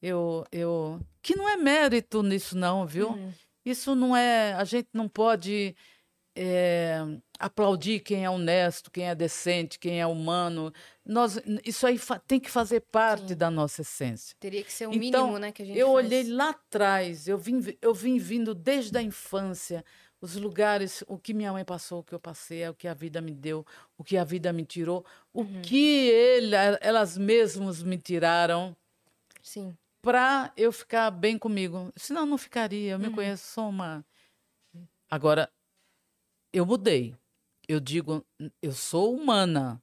eu, 0.00 0.44
eu. 0.52 1.00
Que 1.22 1.34
não 1.36 1.48
é 1.48 1.56
mérito 1.56 2.22
nisso, 2.22 2.56
não, 2.56 2.86
viu? 2.86 3.10
Uhum. 3.10 3.32
Isso 3.64 3.94
não 3.94 4.16
é. 4.16 4.52
A 4.54 4.64
gente 4.64 4.88
não 4.92 5.08
pode 5.08 5.74
é, 6.36 7.00
aplaudir 7.38 8.00
quem 8.00 8.24
é 8.24 8.30
honesto, 8.30 8.90
quem 8.90 9.08
é 9.08 9.14
decente, 9.14 9.78
quem 9.78 10.00
é 10.00 10.06
humano. 10.06 10.72
Nós, 11.04 11.38
isso 11.64 11.86
aí 11.86 11.98
tem 12.26 12.38
que 12.38 12.50
fazer 12.50 12.80
parte 12.80 13.28
Sim. 13.30 13.34
da 13.36 13.50
nossa 13.50 13.82
essência. 13.82 14.36
Teria 14.38 14.62
que 14.62 14.72
ser 14.72 14.86
o 14.88 14.92
Então, 14.92 15.24
mínimo, 15.26 15.38
né, 15.38 15.52
que 15.52 15.62
a 15.62 15.64
gente 15.66 15.78
Eu 15.78 15.92
faz. 15.92 16.06
olhei 16.06 16.24
lá 16.30 16.50
atrás, 16.50 17.26
eu 17.28 17.36
vim, 17.36 17.58
vi- 17.60 17.78
eu 17.82 17.92
vim 17.92 18.18
vindo 18.18 18.54
desde 18.54 18.96
a 18.96 19.02
infância, 19.02 19.84
os 20.20 20.36
lugares, 20.36 21.02
o 21.06 21.18
que 21.18 21.34
minha 21.34 21.52
mãe 21.52 21.64
passou, 21.64 22.00
o 22.00 22.04
que 22.04 22.14
eu 22.14 22.20
passei, 22.20 22.66
o 22.68 22.74
que 22.74 22.88
a 22.88 22.94
vida 22.94 23.20
me 23.20 23.34
deu, 23.34 23.66
o 23.96 24.04
que 24.04 24.16
a 24.16 24.24
vida 24.24 24.52
me 24.52 24.64
tirou, 24.64 25.04
o 25.32 25.42
Uhum. 25.42 25.62
que 25.62 26.08
ele, 26.08 26.54
elas 26.80 27.18
mesmas 27.18 27.82
me 27.82 27.98
tiraram 27.98 28.76
Sim. 29.42 29.76
Para 30.02 30.52
eu 30.56 30.70
ficar 30.72 31.10
bem 31.10 31.38
comigo. 31.38 31.92
Senão 31.96 32.22
eu 32.22 32.26
não 32.26 32.38
ficaria. 32.38 32.92
Eu 32.92 32.98
me 32.98 33.08
Uhum. 33.08 33.14
conheço, 33.14 33.52
sou 33.52 33.68
uma. 33.68 34.04
Agora, 35.10 35.50
eu 36.52 36.64
mudei. 36.66 37.14
Eu 37.68 37.80
digo, 37.80 38.24
eu 38.62 38.72
sou 38.72 39.14
humana. 39.14 39.82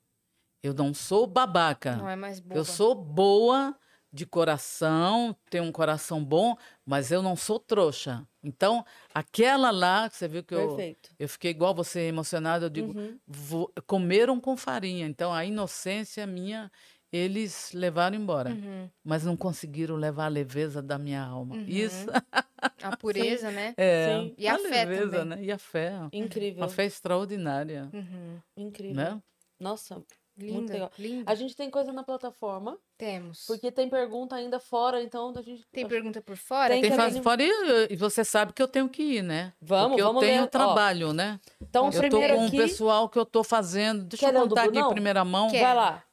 Eu 0.64 0.74
não 0.74 0.94
sou 0.94 1.28
babaca. 1.28 1.96
Não 1.96 2.10
é 2.10 2.16
mais 2.16 2.40
boba. 2.40 2.56
Eu 2.60 2.66
sou 2.66 2.96
boa 2.96 3.78
de 4.12 4.26
coração, 4.26 5.36
tenho 5.50 5.66
um 5.66 5.72
coração 5.72 6.24
bom, 6.24 6.56
mas 6.86 7.12
eu 7.12 7.22
não 7.22 7.36
sou 7.36 7.60
trouxa. 7.60 8.26
Então, 8.42 8.84
aquela 9.14 9.70
lá, 9.72 10.10
que 10.10 10.16
você 10.16 10.28
viu 10.28 10.42
que 10.44 10.56
eu, 10.56 10.70
Perfeito. 10.70 11.10
eu 11.20 11.28
fiquei 11.28 11.52
igual 11.52 11.76
você 11.76 12.00
emocionada, 12.08 12.66
eu 12.66 12.70
digo, 12.70 12.98
Uhum. 12.98 13.20
"Vo- 13.28 13.72
comeram 13.86 14.40
com 14.40 14.56
farinha. 14.56 15.06
Então, 15.06 15.34
a 15.34 15.44
inocência 15.46 16.26
minha, 16.26 16.72
eles 17.12 17.72
levaram 17.74 18.16
embora. 18.16 18.50
Uhum. 18.50 18.90
Mas 19.04 19.24
não 19.24 19.36
conseguiram 19.38 19.96
levar 19.96 20.26
a 20.26 20.30
leveza 20.30 20.82
da 20.82 20.98
minha 20.98 21.22
alma. 21.24 21.56
Uhum. 21.56 21.66
Isso 21.68 22.08
A 22.84 22.98
pureza, 22.98 23.50
né? 23.52 23.74
é. 23.78 24.08
Sim. 24.20 24.36
E 24.38 24.48
a 24.48 24.58
fé 24.58 24.86
leveza, 24.86 25.12
também. 25.20 25.38
né? 25.38 25.44
E 25.44 25.52
a 25.52 25.58
fé. 25.58 25.94
Incrível. 26.12 26.62
Uma 26.64 26.70
fé 26.70 26.86
extraordinária. 26.86 27.90
Uhum. 27.94 28.38
Incrível. 28.58 28.96
Né? 28.96 29.22
Nossa, 29.60 30.04
Linda, 30.38 30.74
legal. 30.74 30.92
linda. 31.00 31.32
a 31.32 31.34
gente 31.36 31.56
tem 31.56 31.70
coisa 31.70 31.94
na 31.94 32.04
plataforma, 32.04 32.78
Temos. 32.98 33.46
porque 33.48 33.72
tem 33.72 33.88
pergunta 33.90 34.36
ainda 34.36 34.60
fora, 34.60 35.02
então 35.02 35.32
a 35.34 35.42
gente. 35.42 35.64
Tem 35.72 35.88
pergunta 35.88 36.22
por 36.22 36.36
fora? 36.36 36.74
Tem 36.74 36.82
Tem 36.82 36.92
anim- 36.92 37.24
fora 37.24 37.42
e, 37.42 37.88
e 37.92 37.96
você 37.96 38.22
sabe 38.26 38.52
que 38.52 38.62
eu 38.62 38.68
tenho 38.68 38.90
que 38.90 39.02
ir, 39.02 39.22
né? 39.22 39.54
Vamos, 39.62 39.92
Porque 39.92 40.04
vamos 40.04 40.22
eu 40.24 40.28
tenho 40.28 40.42
ler. 40.42 40.48
Ó, 40.48 40.50
trabalho, 40.50 41.14
né? 41.14 41.40
Então, 41.62 41.86
Eu 41.86 41.92
tô 41.94 42.00
primeiro 42.00 42.36
com 42.36 42.42
um 42.42 42.48
aqui. 42.48 42.58
pessoal 42.58 43.08
que 43.08 43.18
eu 43.18 43.26
tô 43.26 43.46
fazendo. 43.46 44.04
Deixa 44.04 44.26
Quer 44.30 44.36
eu 44.36 44.42
contar 44.46 44.64
aqui 44.66 44.78
em 44.78 44.90
primeira 44.90 45.24
mão. 45.24 45.50
Quer. 45.50 45.62
Vai 45.62 45.74
lá. 45.74 46.04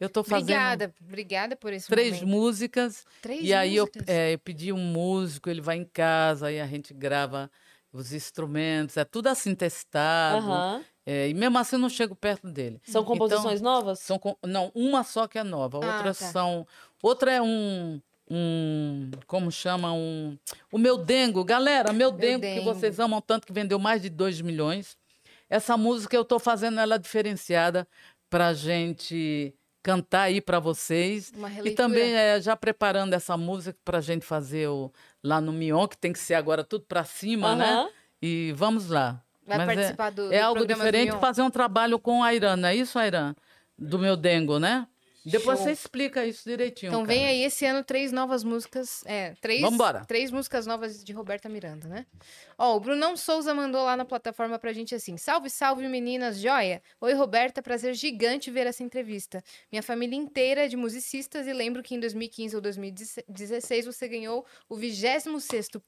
Eu 0.00 0.08
tô 0.08 0.22
fazendo 0.22 0.42
Obrigada, 0.44 0.94
obrigada 1.02 1.56
por 1.56 1.72
esse 1.72 1.88
três 1.88 2.14
momento. 2.20 2.28
músicas. 2.28 3.04
Três 3.20 3.42
E 3.44 3.52
aí 3.52 3.74
eu, 3.74 3.88
é, 4.06 4.34
eu 4.34 4.38
pedi 4.38 4.72
um 4.72 4.78
músico, 4.78 5.50
ele 5.50 5.60
vai 5.60 5.76
em 5.76 5.84
casa, 5.84 6.46
aí 6.46 6.60
a 6.60 6.66
gente 6.66 6.94
grava 6.94 7.50
os 7.92 8.12
instrumentos, 8.12 8.96
é 8.96 9.04
tudo 9.04 9.26
assim 9.28 9.54
testado. 9.54 10.84
É, 11.04 11.28
e 11.28 11.34
mesmo 11.34 11.58
assim 11.58 11.76
eu 11.76 11.80
não 11.80 11.88
chego 11.88 12.14
perto 12.14 12.46
dele. 12.48 12.80
São 12.84 13.02
composições 13.02 13.60
novas? 13.60 13.98
São 14.00 14.20
não, 14.44 14.70
uma 14.74 15.02
só 15.02 15.26
que 15.26 15.38
é 15.38 15.42
nova, 15.42 15.78
Ah, 15.82 15.96
outras 15.96 16.18
tá. 16.18 16.26
são. 16.26 16.66
Outra 17.02 17.32
é 17.32 17.40
um. 17.42 18.00
um 18.30 19.10
como 19.26 19.50
chama? 19.50 19.92
Um, 19.92 20.38
o 20.70 20.78
meu 20.78 20.98
dengo. 20.98 21.42
Galera, 21.44 21.92
meu, 21.92 22.12
dengo, 22.12 22.42
que 22.42 22.54
Dengo. 22.60 22.74
vocês 22.74 23.00
amam 23.00 23.20
tanto, 23.22 23.46
que 23.46 23.52
vendeu 23.52 23.78
mais 23.78 24.02
de 24.02 24.10
2 24.10 24.40
milhões. 24.42 24.96
Essa 25.48 25.76
música 25.78 26.14
eu 26.14 26.22
estou 26.22 26.38
fazendo 26.38 26.78
ela 26.78 26.98
diferenciada 26.98 27.88
para 28.28 28.52
gente 28.52 29.54
cantar 29.82 30.22
aí 30.22 30.40
para 30.40 30.58
vocês. 30.58 31.32
Uma 31.36 31.50
E 31.50 31.70
também 31.72 32.14
é, 32.14 32.40
já 32.40 32.56
preparando 32.56 33.14
essa 33.14 33.36
música 33.36 33.78
para 33.84 33.98
a 33.98 34.02
gente 34.02 34.24
fazer 34.24 34.68
o, 34.68 34.92
lá 35.22 35.40
no 35.40 35.52
Mion, 35.52 35.86
que 35.86 35.96
tem 35.96 36.12
que 36.12 36.18
ser 36.18 36.34
agora 36.34 36.64
tudo 36.64 36.84
para 36.86 37.04
cima, 37.04 37.54
né? 37.54 37.72
Aham. 37.72 37.88
E 38.20 38.52
vamos 38.56 38.88
lá. 38.88 39.22
Vai 39.46 39.58
Mas 39.58 39.68
é- 39.68 39.74
participar 39.74 40.10
do, 40.10 40.32
é 40.32 40.38
do 40.40 40.44
algo 40.44 40.58
programa 40.58 40.84
do 40.84 40.86
diferente 40.86 41.16
fazer 41.18 41.42
um 41.42 41.50
trabalho 41.50 41.98
com 41.98 42.22
a 42.22 42.34
Irã, 42.34 42.56
não 42.56 42.68
é 42.68 42.74
isso, 42.76 42.98
Irã? 42.98 43.34
Do 43.78 43.98
meu 43.98 44.16
dengo, 44.16 44.58
né? 44.58 44.86
Depois 45.24 45.58
Show. 45.58 45.66
você 45.66 45.72
explica 45.72 46.24
isso 46.24 46.48
direitinho. 46.48 46.90
Então 46.90 47.04
vem 47.04 47.20
cara. 47.20 47.30
aí 47.30 47.42
esse 47.42 47.66
ano 47.66 47.82
três 47.82 48.12
novas 48.12 48.44
músicas. 48.44 49.02
É, 49.04 49.34
três, 49.40 49.60
Vambora. 49.60 50.04
três 50.06 50.30
músicas 50.30 50.66
novas 50.66 51.02
de 51.02 51.12
Roberta 51.12 51.48
Miranda, 51.48 51.88
né? 51.88 52.06
Ó, 52.56 52.76
o 52.76 52.80
Brunão 52.80 53.16
Souza 53.16 53.52
mandou 53.54 53.84
lá 53.84 53.96
na 53.96 54.04
plataforma 54.04 54.58
pra 54.58 54.72
gente 54.72 54.94
assim: 54.94 55.16
Salve, 55.16 55.50
salve 55.50 55.86
meninas, 55.88 56.40
joia! 56.40 56.82
Oi, 57.00 57.12
Roberta, 57.14 57.62
prazer 57.62 57.94
gigante 57.94 58.50
ver 58.50 58.66
essa 58.66 58.82
entrevista. 58.82 59.42
Minha 59.70 59.82
família 59.82 60.16
inteira 60.16 60.64
é 60.64 60.68
de 60.68 60.76
musicistas 60.76 61.46
e 61.46 61.52
lembro 61.52 61.82
que 61.82 61.94
em 61.94 62.00
2015 62.00 62.56
ou 62.56 62.62
2016 62.62 63.86
você 63.86 64.08
ganhou 64.08 64.46
o 64.68 64.76
26 64.76 65.24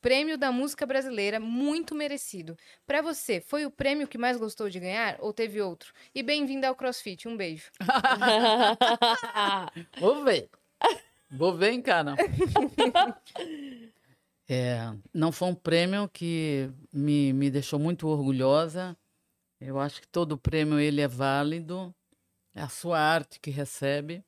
Prêmio 0.00 0.36
da 0.36 0.52
Música 0.52 0.84
Brasileira, 0.86 1.38
muito 1.40 1.94
merecido. 1.94 2.56
Pra 2.86 3.00
você, 3.00 3.40
foi 3.40 3.64
o 3.64 3.70
prêmio 3.70 4.08
que 4.08 4.18
mais 4.18 4.36
gostou 4.36 4.68
de 4.68 4.80
ganhar 4.80 5.16
ou 5.20 5.32
teve 5.32 5.60
outro? 5.60 5.92
E 6.14 6.22
bem-vinda 6.22 6.68
ao 6.68 6.74
CrossFit, 6.74 7.28
um 7.28 7.36
beijo. 7.36 7.70
Vou 10.00 10.24
ver. 10.24 10.48
Vou 11.30 11.56
ver, 11.56 11.80
cara. 11.82 12.14
É, 14.52 14.92
não 15.14 15.30
foi 15.30 15.46
um 15.46 15.54
prêmio 15.54 16.08
que 16.08 16.68
me, 16.92 17.32
me 17.32 17.48
deixou 17.52 17.78
muito 17.78 18.08
orgulhosa. 18.08 18.98
Eu 19.60 19.78
acho 19.78 20.00
que 20.00 20.08
todo 20.08 20.36
prêmio 20.36 20.80
ele 20.80 21.00
é 21.00 21.06
válido. 21.06 21.94
É 22.52 22.60
a 22.60 22.68
sua 22.68 22.98
arte 22.98 23.38
que 23.38 23.48
recebe. 23.48 24.24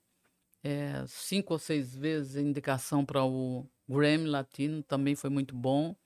É, 0.63 1.05
cinco 1.09 1.55
ou 1.55 1.59
seis 1.59 1.93
vezes 1.93 2.37
indicação 2.37 3.05
para 3.05 3.25
o 3.25 3.67
Grammy 3.89 4.27
Latino 4.27 4.81
também 4.85 5.17
foi 5.17 5.29
muito 5.29 5.57
bom. 5.57 5.97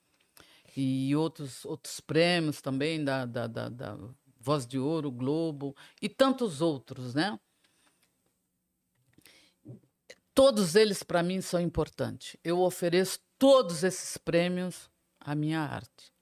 E 0.74 1.14
outros, 1.14 1.66
outros 1.66 2.00
prêmios 2.00 2.62
também 2.62 3.04
da, 3.04 3.26
da, 3.26 3.46
da, 3.46 3.68
da 3.68 3.98
Voz 4.40 4.66
de 4.66 4.78
Ouro, 4.78 5.10
Globo 5.10 5.76
e 6.00 6.08
tantos 6.08 6.62
outros, 6.62 7.14
né? 7.14 7.38
Todos 10.36 10.76
eles, 10.76 11.02
para 11.02 11.22
mim, 11.22 11.40
são 11.40 11.58
importantes. 11.58 12.36
Eu 12.44 12.60
ofereço 12.60 13.18
todos 13.38 13.82
esses 13.82 14.18
prêmios 14.18 14.90
à 15.18 15.34
minha 15.34 15.60
arte. 15.60 16.12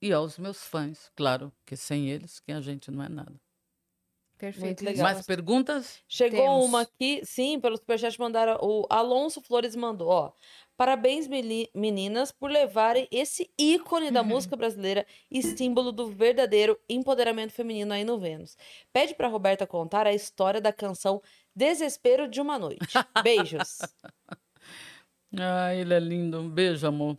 E 0.00 0.12
aos 0.12 0.38
meus 0.38 0.64
fãs, 0.64 1.10
claro, 1.16 1.52
que 1.66 1.76
sem 1.76 2.08
eles, 2.08 2.38
que 2.38 2.52
a 2.52 2.60
gente 2.60 2.88
não 2.88 3.02
é 3.02 3.08
nada. 3.08 3.34
Perfeito. 4.38 4.84
Mais 4.98 5.24
perguntas? 5.26 6.00
Chegou 6.08 6.40
Temos. 6.40 6.64
uma 6.64 6.80
aqui, 6.82 7.20
sim, 7.24 7.60
pelo 7.60 7.76
superchat 7.76 8.18
mandaram. 8.18 8.58
O 8.60 8.86
Alonso 8.88 9.40
Flores 9.40 9.74
mandou, 9.76 10.08
ó. 10.08 10.32
Parabéns, 10.76 11.28
meninas, 11.72 12.32
por 12.32 12.50
levarem 12.50 13.06
esse 13.12 13.52
ícone 13.56 14.10
da 14.10 14.22
Uhum. 14.22 14.26
música 14.28 14.56
brasileira 14.56 15.06
e 15.30 15.40
símbolo 15.42 15.92
do 15.92 16.08
verdadeiro 16.08 16.76
empoderamento 16.88 17.52
feminino 17.52 17.92
aí 17.92 18.02
no 18.04 18.18
Vênus. 18.18 18.56
Pede 18.92 19.14
pra 19.14 19.28
Roberta 19.28 19.64
contar 19.64 20.08
a 20.08 20.12
história 20.14 20.60
da 20.60 20.72
canção 20.72 21.22
Desespero 21.54 22.28
de 22.28 22.40
uma 22.40 22.58
Noite. 22.58 22.86
Beijos. 23.22 23.78
Ah, 25.34 25.74
ele 25.74 25.94
é 25.94 25.98
lindo. 25.98 26.40
Um 26.40 26.48
beijo, 26.50 26.86
amor. 26.86 27.16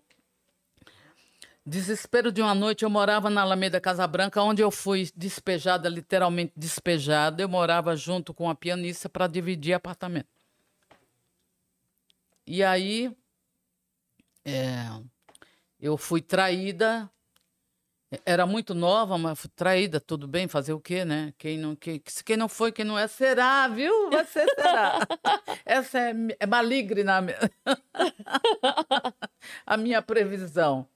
Desespero 1.65 2.31
de 2.31 2.41
uma 2.41 2.53
noite, 2.53 2.83
eu 2.83 2.89
morava 2.89 3.29
na 3.29 3.41
Alameda 3.41 3.81
Casa 3.81 4.05
Branca, 4.05 4.41
onde 4.43 4.61
eu 4.61 4.69
fui 4.69 5.09
despejada, 5.15 5.89
literalmente 5.89 6.53
despejada. 6.55 7.41
Eu 7.41 7.49
morava 7.49 7.95
junto 7.95 8.33
com 8.33 8.49
a 8.49 8.53
pianista 8.53 9.09
para 9.09 9.27
dividir 9.27 9.73
apartamento. 9.73 10.27
E 12.45 12.61
aí, 12.61 13.15
é, 14.45 14.89
eu 15.79 15.97
fui 15.97 16.21
traída. 16.21 17.09
Era 18.25 18.45
muito 18.45 18.73
nova, 18.75 19.17
mas 19.17 19.47
traída, 19.55 19.99
tudo 19.99 20.27
bem, 20.27 20.47
fazer 20.47 20.73
o 20.73 20.79
quê, 20.79 21.05
né? 21.05 21.33
Quem 21.37 21.57
não, 21.57 21.75
quem, 21.75 22.01
quem 22.25 22.37
não 22.37 22.49
foi, 22.49 22.71
quem 22.71 22.85
não 22.85 22.97
é, 22.97 23.07
será, 23.07 23.67
viu? 23.67 23.91
Ser, 24.25 24.47
será. 24.55 24.99
Essa 25.65 25.99
é, 25.99 26.13
é 26.39 26.45
maligna 26.45 27.17
a 29.65 29.77
minha- 29.77 30.01
previsão. 30.01 30.87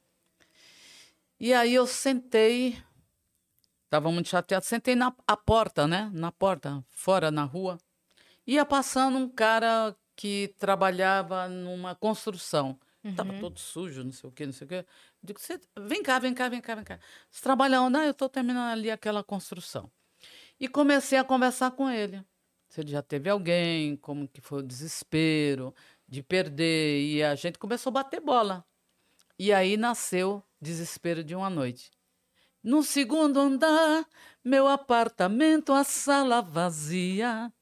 E 1.40 1.54
aí 1.54 1.74
eu 1.74 1.86
sentei, 1.88 2.78
estava 3.86 4.12
muito 4.12 4.30
chateado, 4.30 4.66
sentei 4.66 4.96
na 4.96 5.14
a 5.28 5.38
porta, 5.38 5.88
né? 5.88 6.10
Na 6.14 6.32
porta, 6.32 6.84
fora, 6.90 7.32
na 7.32 7.44
rua. 7.44 7.78
Ia 8.46 8.66
passando 8.66 9.18
um 9.18 9.30
cara 9.30 9.96
que 10.16 10.54
trabalhava 10.58 11.48
numa 11.48 11.96
construção. 11.96 12.78
Estava 13.04 13.32
todo 13.40 13.58
sujo, 13.58 14.04
não 14.04 14.12
sei 14.12 14.30
o 14.30 14.34
quê, 14.34 14.46
não 14.46 14.52
sei 14.52 14.66
o 14.66 14.68
quê. 14.68 14.86
Digo, 15.28 15.40
"Você- 15.42 15.60
vem 15.78 16.02
cá, 16.02 16.20
vem 16.20 16.34
cá, 16.34 16.48
vem 16.48 16.62
cá, 16.62 16.74
vem 16.74 16.86
cá. 16.86 17.00
Você 17.30 17.42
trabalha 17.42 17.82
onde? 17.82 17.98
Ah, 17.98 18.06
eu 18.06 18.12
estou 18.12 18.30
terminando 18.30 18.72
ali 18.72 18.90
aquela 18.90 19.22
construção. 19.22 19.92
E 20.58 20.70
comecei 20.70 21.18
a 21.18 21.24
conversar 21.24 21.72
com 21.72 21.90
ele. 21.90 22.24
Se 22.70 22.80
ele 22.80 22.92
já 22.92 23.02
teve 23.02 23.30
alguém, 23.30 23.98
como 23.98 24.26
que 24.28 24.40
foi 24.40 24.60
o 24.60 24.64
desespero 24.64 25.76
de 26.08 26.24
perder. 26.24 27.02
E 27.02 27.22
a 27.22 27.36
gente 27.36 27.60
começou 27.60 27.90
a 27.92 27.94
bater 27.96 28.22
bola. 28.22 28.66
E 29.38 29.52
aí 29.52 29.76
nasceu 29.76 30.42
Desespero 30.60 31.24
de 31.24 31.36
uma 31.36 31.50
Noite. 31.50 31.92
No 32.64 32.82
segundo 32.84 33.40
andar, 33.40 34.06
meu 34.44 34.68
apartamento, 34.68 35.74
a 35.74 35.84
sala 35.84 36.42
vazia. 36.42 37.54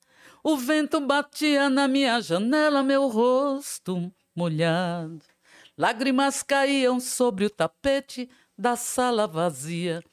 O 0.43 0.55
vento 0.55 1.01
batia 1.01 1.67
na 1.69 1.87
minha 1.87 2.21
janela, 2.21 2.83
meu 2.83 3.07
rosto 3.07 4.13
molhado. 4.35 5.34
Lágrimas 5.77 6.41
caíam 6.41 6.99
sobre 6.99 7.45
o 7.45 7.49
tapete 7.49 8.29
da 8.57 8.75
sala 8.75 9.27
vazia. 9.27 10.03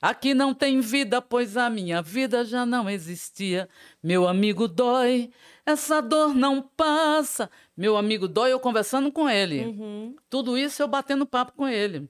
Aqui 0.00 0.32
não 0.32 0.54
tem 0.54 0.80
vida, 0.80 1.20
pois 1.20 1.58
a 1.58 1.68
minha 1.68 2.00
vida 2.00 2.42
já 2.42 2.64
não 2.64 2.88
existia. 2.88 3.68
Meu 4.02 4.26
amigo 4.26 4.66
dói, 4.66 5.30
essa 5.66 6.00
dor 6.00 6.34
não 6.34 6.62
passa. 6.62 7.50
Meu 7.76 7.98
amigo 7.98 8.26
dói, 8.26 8.50
eu 8.52 8.58
conversando 8.58 9.12
com 9.12 9.28
ele. 9.28 9.76
Tudo 10.30 10.56
isso 10.56 10.82
eu 10.82 10.88
batendo 10.88 11.26
papo 11.26 11.52
com 11.52 11.68
ele. 11.68 12.08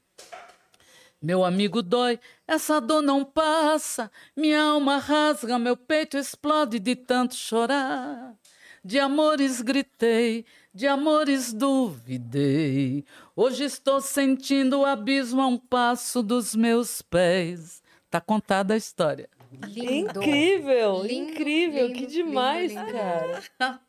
Meu 1.20 1.45
amigo 1.45 1.82
dói, 1.82 2.19
essa 2.47 2.81
dor 2.81 3.03
não 3.03 3.24
passa. 3.24 4.11
Minha 4.37 4.62
alma 4.62 4.99
rasga, 4.99 5.59
meu 5.59 5.77
peito 5.77 6.16
explode 6.16 6.78
de 6.78 6.95
tanto 6.95 7.35
chorar. 7.35 8.35
De 8.82 8.99
amores 8.99 9.61
gritei, 9.61 10.47
de 10.72 10.86
amores 10.86 11.52
duvidei. 11.52 13.05
Hoje 13.34 13.64
estou 13.64 14.01
sentindo 14.01 14.80
o 14.80 14.84
abismo 14.86 15.40
a 15.42 15.47
um 15.47 15.59
passo 15.59 16.22
dos 16.22 16.55
meus 16.55 17.02
pés. 17.02 17.82
Tá 18.10 18.20
contada 18.20 18.74
a 18.74 18.76
história. 18.76 19.28
Lindo. 19.66 20.22
Incrível, 20.22 21.02
Lindo, 21.02 21.30
incrível, 21.32 21.86
lindo, 21.88 21.98
que 21.98 22.06
demais, 22.06 22.72
lindo. 22.72 22.92
cara. 22.92 23.80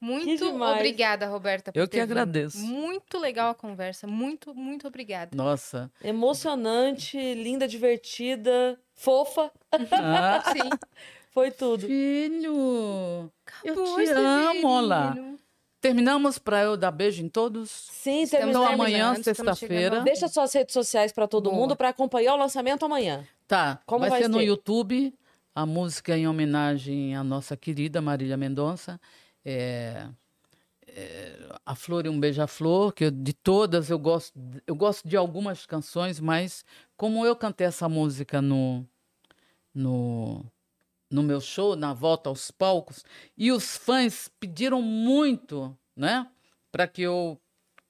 Muito 0.00 0.46
obrigada, 0.62 1.26
Roberta. 1.26 1.70
por 1.72 1.78
Eu 1.78 1.84
que 1.86 1.90
ter 1.92 2.00
vindo. 2.00 2.12
agradeço. 2.12 2.56
Muito 2.58 3.18
legal 3.18 3.50
a 3.50 3.54
conversa. 3.54 4.06
Muito, 4.06 4.54
muito 4.54 4.88
obrigada. 4.88 5.36
Nossa. 5.36 5.90
Emocionante, 6.02 7.18
linda, 7.34 7.68
divertida, 7.68 8.80
fofa. 8.94 9.50
Ah, 9.92 10.42
Sim. 10.56 10.70
Foi 11.32 11.50
tudo. 11.50 11.86
filho, 11.86 13.30
eu 13.62 13.72
Acabou, 13.72 13.96
te 14.02 14.10
amo, 14.10 14.68
olá. 14.68 15.14
Terminamos 15.80 16.38
para 16.38 16.62
eu 16.62 16.76
dar 16.76 16.90
beijo 16.90 17.22
em 17.24 17.28
todos? 17.28 17.70
Sim, 17.70 18.22
Estamos 18.22 18.30
terminamos. 18.30 18.66
Então 18.66 18.74
amanhã, 18.74 19.14
sexta-feira. 19.22 20.00
Deixa 20.02 20.28
suas 20.28 20.52
redes 20.52 20.72
sociais 20.74 21.10
pra 21.12 21.26
todo 21.26 21.50
mundo 21.50 21.74
pra 21.74 21.88
acompanhar 21.88 22.34
o 22.34 22.36
lançamento 22.36 22.84
amanhã. 22.84 23.26
Tá, 23.48 23.80
Como 23.86 24.00
vai, 24.00 24.10
vai 24.10 24.22
ser 24.22 24.28
no 24.28 24.38
ser? 24.38 24.44
YouTube, 24.44 25.14
a 25.54 25.64
música 25.64 26.16
em 26.16 26.28
homenagem 26.28 27.16
à 27.16 27.24
nossa 27.24 27.56
querida 27.56 28.00
Marília 28.02 28.36
Mendonça. 28.36 29.00
É, 29.44 30.06
é, 30.86 31.48
a 31.64 31.74
Flor 31.74 32.04
e 32.04 32.08
um 32.10 32.20
Beija-Flor, 32.20 32.92
que 32.92 33.04
eu- 33.06 33.10
de 33.10 33.32
todas 33.32 33.88
eu 33.88 33.98
gosto, 33.98 34.38
eu 34.66 34.74
gosto 34.74 35.08
de 35.08 35.16
algumas 35.16 35.64
canções, 35.64 36.20
mas 36.20 36.62
como 36.96 37.24
eu 37.24 37.34
cantei 37.34 37.66
essa 37.66 37.88
música 37.88 38.42
no, 38.42 38.86
no, 39.74 40.44
no 41.10 41.22
meu 41.22 41.40
show, 41.40 41.74
na 41.74 41.92
volta 41.92 42.28
aos 42.28 42.50
palcos, 42.50 43.04
e 43.36 43.50
os 43.50 43.76
fãs 43.76 44.30
pediram 44.38 44.80
muito, 44.80 45.76
né, 45.96 46.26
para 46.70 46.86
que 46.86 47.02
eu 47.02 47.40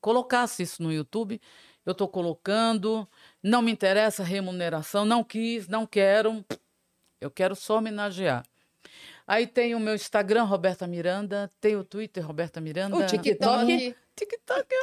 colocasse 0.00 0.62
isso 0.62 0.82
no 0.82 0.92
YouTube. 0.92 1.40
Eu 1.84 1.92
estou 1.92 2.08
colocando, 2.08 3.06
não 3.42 3.62
me 3.62 3.72
interessa 3.72 4.22
a 4.22 4.26
remuneração, 4.26 5.04
não 5.04 5.22
quis, 5.22 5.68
não 5.68 5.86
quero. 5.86 6.44
Eu 7.20 7.30
quero 7.30 7.54
só 7.54 7.78
homenagear. 7.78 8.44
Aí 9.26 9.46
tem 9.46 9.74
o 9.74 9.80
meu 9.80 9.94
Instagram, 9.94 10.44
Roberta 10.44 10.86
Miranda, 10.86 11.50
tem 11.60 11.76
o 11.76 11.84
Twitter, 11.84 12.26
Roberta 12.26 12.60
Miranda. 12.60 12.96
O 12.96 13.06
TikTok. 13.06 13.94
TikTok, 14.16 14.74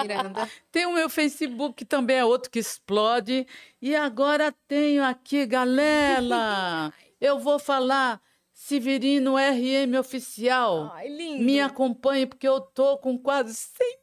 Miranda. 0.00 0.50
Tem 0.70 0.86
o 0.86 0.92
meu 0.92 1.08
Facebook, 1.08 1.74
que 1.74 1.84
também 1.84 2.16
é 2.16 2.24
outro 2.24 2.50
que 2.50 2.58
explode. 2.58 3.46
E 3.80 3.94
agora 3.94 4.54
tenho 4.66 5.04
aqui, 5.04 5.46
galera. 5.46 6.92
Eu 7.20 7.38
vou 7.38 7.58
falar 7.58 8.20
Severino 8.52 9.36
RM 9.36 9.98
Oficial. 9.98 10.90
Ai, 10.94 11.08
lindo. 11.08 11.44
Me 11.44 11.60
acompanhe, 11.60 12.26
porque 12.26 12.46
eu 12.46 12.60
tô 12.60 12.98
com 12.98 13.18
quase 13.18 13.54
100 13.54 14.02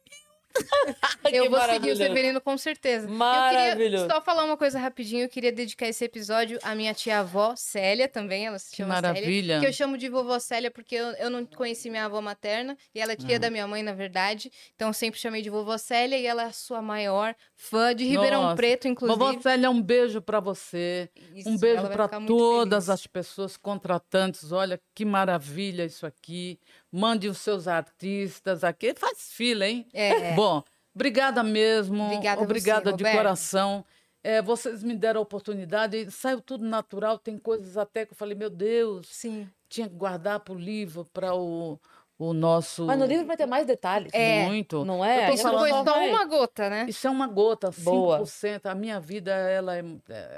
Eu 1.32 1.44
Que 1.44 1.48
vou 1.48 1.60
seguir 1.60 1.92
o. 1.92 1.96
Severino 1.96 2.40
com 2.40 2.56
certeza. 2.58 3.06
Eu 3.06 3.12
Maravilhoso. 3.12 3.76
queria 4.04 4.08
só 4.08 4.20
falar 4.20 4.44
uma 4.44 4.56
coisa 4.56 4.78
rapidinho. 4.78 5.24
Eu 5.24 5.28
queria 5.28 5.52
dedicar 5.52 5.86
esse 5.86 6.04
episódio 6.04 6.58
à 6.62 6.74
minha 6.74 6.92
tia-avó, 6.92 7.54
Célia, 7.56 8.08
também. 8.08 8.46
Ela 8.46 8.58
se 8.58 8.70
Que 8.70 8.78
chama 8.78 8.94
Célia. 8.96 9.08
maravilha. 9.12 9.60
Que 9.60 9.66
eu 9.66 9.72
chamo 9.72 9.96
de 9.96 10.08
vovó 10.08 10.38
Célia 10.38 10.70
porque 10.70 10.94
eu, 10.94 11.06
eu 11.12 11.30
não 11.30 11.44
conheci 11.46 11.88
minha 11.90 12.06
avó 12.06 12.20
materna. 12.20 12.76
E 12.94 13.00
ela 13.00 13.12
é 13.12 13.16
tia 13.16 13.38
da 13.38 13.50
minha 13.50 13.66
mãe, 13.66 13.82
na 13.82 13.92
verdade. 13.92 14.50
Então 14.74 14.88
eu 14.88 14.92
sempre 14.94 15.20
chamei 15.20 15.40
de 15.42 15.50
vovó 15.50 15.78
Célia. 15.78 16.18
E 16.18 16.26
ela 16.26 16.42
é 16.42 16.46
a 16.46 16.52
sua 16.52 16.82
maior 16.82 17.34
fã 17.54 17.94
de 17.94 18.04
Ribeirão 18.04 18.42
Nossa. 18.42 18.56
Preto, 18.56 18.88
inclusive. 18.88 19.18
Vovó 19.18 19.40
Célia, 19.40 19.70
um 19.70 19.80
beijo 19.80 20.20
para 20.20 20.40
você. 20.40 21.08
Isso, 21.34 21.48
um 21.48 21.56
beijo 21.58 21.86
para 21.88 22.08
todas 22.26 22.90
as 22.90 23.06
pessoas 23.06 23.56
contratantes. 23.56 24.50
Olha 24.52 24.80
que 24.94 25.04
maravilha 25.04 25.84
isso 25.84 26.06
aqui. 26.06 26.58
Mande 26.92 27.28
os 27.28 27.38
seus 27.38 27.68
artistas 27.68 28.64
aqui. 28.64 28.94
Faz 28.94 29.32
fila, 29.32 29.66
hein? 29.66 29.86
É. 29.92 30.32
Bom, 30.34 30.62
obrigada 30.94 31.42
mesmo. 31.42 32.04
Obrigada 32.04 32.32
a 32.32 32.36
você, 32.36 32.44
Obrigada 32.44 32.92
de 32.92 33.02
Roberto. 33.04 33.16
coração. 33.16 33.84
É, 34.22 34.42
vocês 34.42 34.82
me 34.82 34.94
deram 34.94 35.20
a 35.20 35.22
oportunidade. 35.22 36.10
Saiu 36.10 36.40
tudo 36.40 36.64
natural. 36.64 37.18
Tem 37.18 37.38
coisas 37.38 37.76
até 37.76 38.04
que 38.04 38.12
eu 38.12 38.16
falei, 38.16 38.36
meu 38.36 38.50
Deus, 38.50 39.06
Sim. 39.08 39.48
tinha 39.68 39.88
que 39.88 39.94
guardar 39.94 40.40
para 40.40 40.52
o 40.52 40.58
livro, 40.58 41.06
para 41.12 41.34
o, 41.34 41.78
o 42.20 42.34
nosso. 42.34 42.84
Mas 42.84 42.98
no 42.98 43.06
livro 43.06 43.26
vai 43.26 43.36
ter 43.36 43.46
mais 43.46 43.66
detalhes. 43.66 44.12
É. 44.12 44.44
Muito. 44.44 44.84
Não 44.84 45.02
é? 45.02 45.24
Eu 45.24 45.26
tô 45.28 45.32
Isso 45.34 45.42
falando 45.42 45.60
foi 45.60 45.70
só 45.70 46.04
uma 46.04 46.24
gota, 46.26 46.68
né? 46.68 46.86
Isso 46.86 47.06
é 47.06 47.10
uma 47.10 47.26
gota, 47.26 47.70
5%. 47.70 47.82
Boa. 47.84 48.22
A 48.64 48.74
minha 48.74 49.00
vida, 49.00 49.30
ela 49.32 49.76
é, 49.76 49.82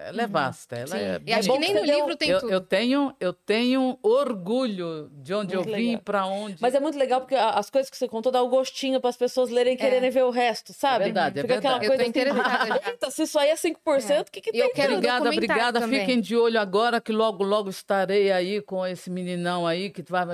ela 0.07 0.23
é 0.23 0.27
vasta. 0.27 0.77
Ela 0.77 0.87
Sim. 0.87 0.97
é 0.97 1.21
e 1.27 1.33
acho 1.33 1.49
bom 1.49 1.55
que 1.55 1.61
nem 1.61 1.75
que 1.75 1.81
no 1.81 1.85
livro 1.85 2.17
tem 2.17 2.31
eu, 2.31 2.41
tudo. 2.41 2.53
eu 2.53 2.61
tenho, 2.61 3.15
eu 3.19 3.33
tenho 3.33 3.99
orgulho 4.03 5.11
de 5.13 5.35
onde 5.35 5.57
Muito 5.57 5.69
eu 5.71 5.75
vim, 5.77 5.99
para 5.99 6.25
onde. 6.27 6.57
Mas 6.61 6.75
é 6.75 6.81
muito 6.81 6.97
legal 6.97 7.21
porque 7.21 7.35
as 7.35 7.69
coisas 7.69 7.91
que 7.91 7.97
você 7.97 8.07
contou 8.07 8.31
dá 8.31 8.41
o 8.43 8.49
gostinho 8.49 9.01
para 9.01 9.11
as 9.11 9.17
pessoas 9.17 9.51
lerem 9.51 9.75
e 9.75 9.77
quererem 9.77 10.11
ver 10.11 10.23
o 10.25 10.31
resto, 10.31 10.73
sabe? 10.73 11.03
É 11.03 11.05
verdade, 11.07 11.39
é 11.39 11.43
Fica 11.43 11.59
aquela 11.59 11.79
verdade. 11.79 11.85
Eu 11.87 11.91
tô 11.91 11.97
coisa 11.97 12.03
assim, 12.03 12.45
interessada. 12.51 12.91
"Eita, 12.91 13.11
se 13.11 13.23
isso 13.23 13.39
aí 13.39 13.49
é 13.51 13.57
5%, 13.57 14.29
o 14.29 14.31
que, 14.33 14.41
que 14.41 14.51
E 14.51 14.53
tem? 14.53 14.61
eu 14.63 14.71
quero 14.73 14.93
Obrigada, 14.95 15.29
obrigada. 15.31 15.81
também. 15.81 16.01
Fiquem 16.01 16.21
de 16.21 16.37
olho 16.37 16.61
agora 16.61 17.01
que 17.01 17.13
logo, 17.13 17.43
logo 17.43 17.71
estarei 17.71 18.31
aí 18.31 18.61
com 18.63 18.87
esse 18.87 19.11
meninão 19.11 19.67
aí 19.67 19.91
que 19.91 20.03
vai 20.09 20.25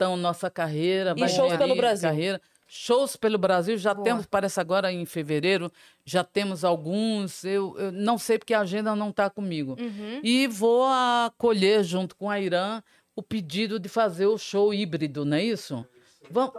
gestão 0.00 0.16
nossa 0.16 0.50
carreira. 0.50 1.14
E 1.16 1.20
vai 1.20 1.28
shows 1.28 1.56
pelo 1.56 1.76
Brasil. 1.76 2.08
Carreira. 2.08 2.40
Shows 2.72 3.16
pelo 3.16 3.36
Brasil, 3.36 3.76
já 3.76 3.92
Boa. 3.92 4.04
temos, 4.04 4.26
parece 4.26 4.60
agora 4.60 4.92
em 4.92 5.04
fevereiro, 5.04 5.72
já 6.04 6.22
temos 6.22 6.64
alguns. 6.64 7.44
Eu, 7.44 7.76
eu 7.76 7.90
não 7.90 8.16
sei 8.16 8.38
porque 8.38 8.54
a 8.54 8.60
agenda 8.60 8.94
não 8.94 9.10
está 9.10 9.28
comigo. 9.28 9.76
Uhum. 9.78 10.20
E 10.22 10.46
vou 10.46 10.84
acolher, 10.84 11.82
junto 11.82 12.14
com 12.14 12.30
a 12.30 12.38
Irã, 12.38 12.80
o 13.16 13.24
pedido 13.24 13.80
de 13.80 13.88
fazer 13.88 14.26
o 14.26 14.38
show 14.38 14.72
híbrido, 14.72 15.24
não 15.24 15.36
é 15.36 15.42
isso? 15.42 15.84
Vamos, 16.30 16.52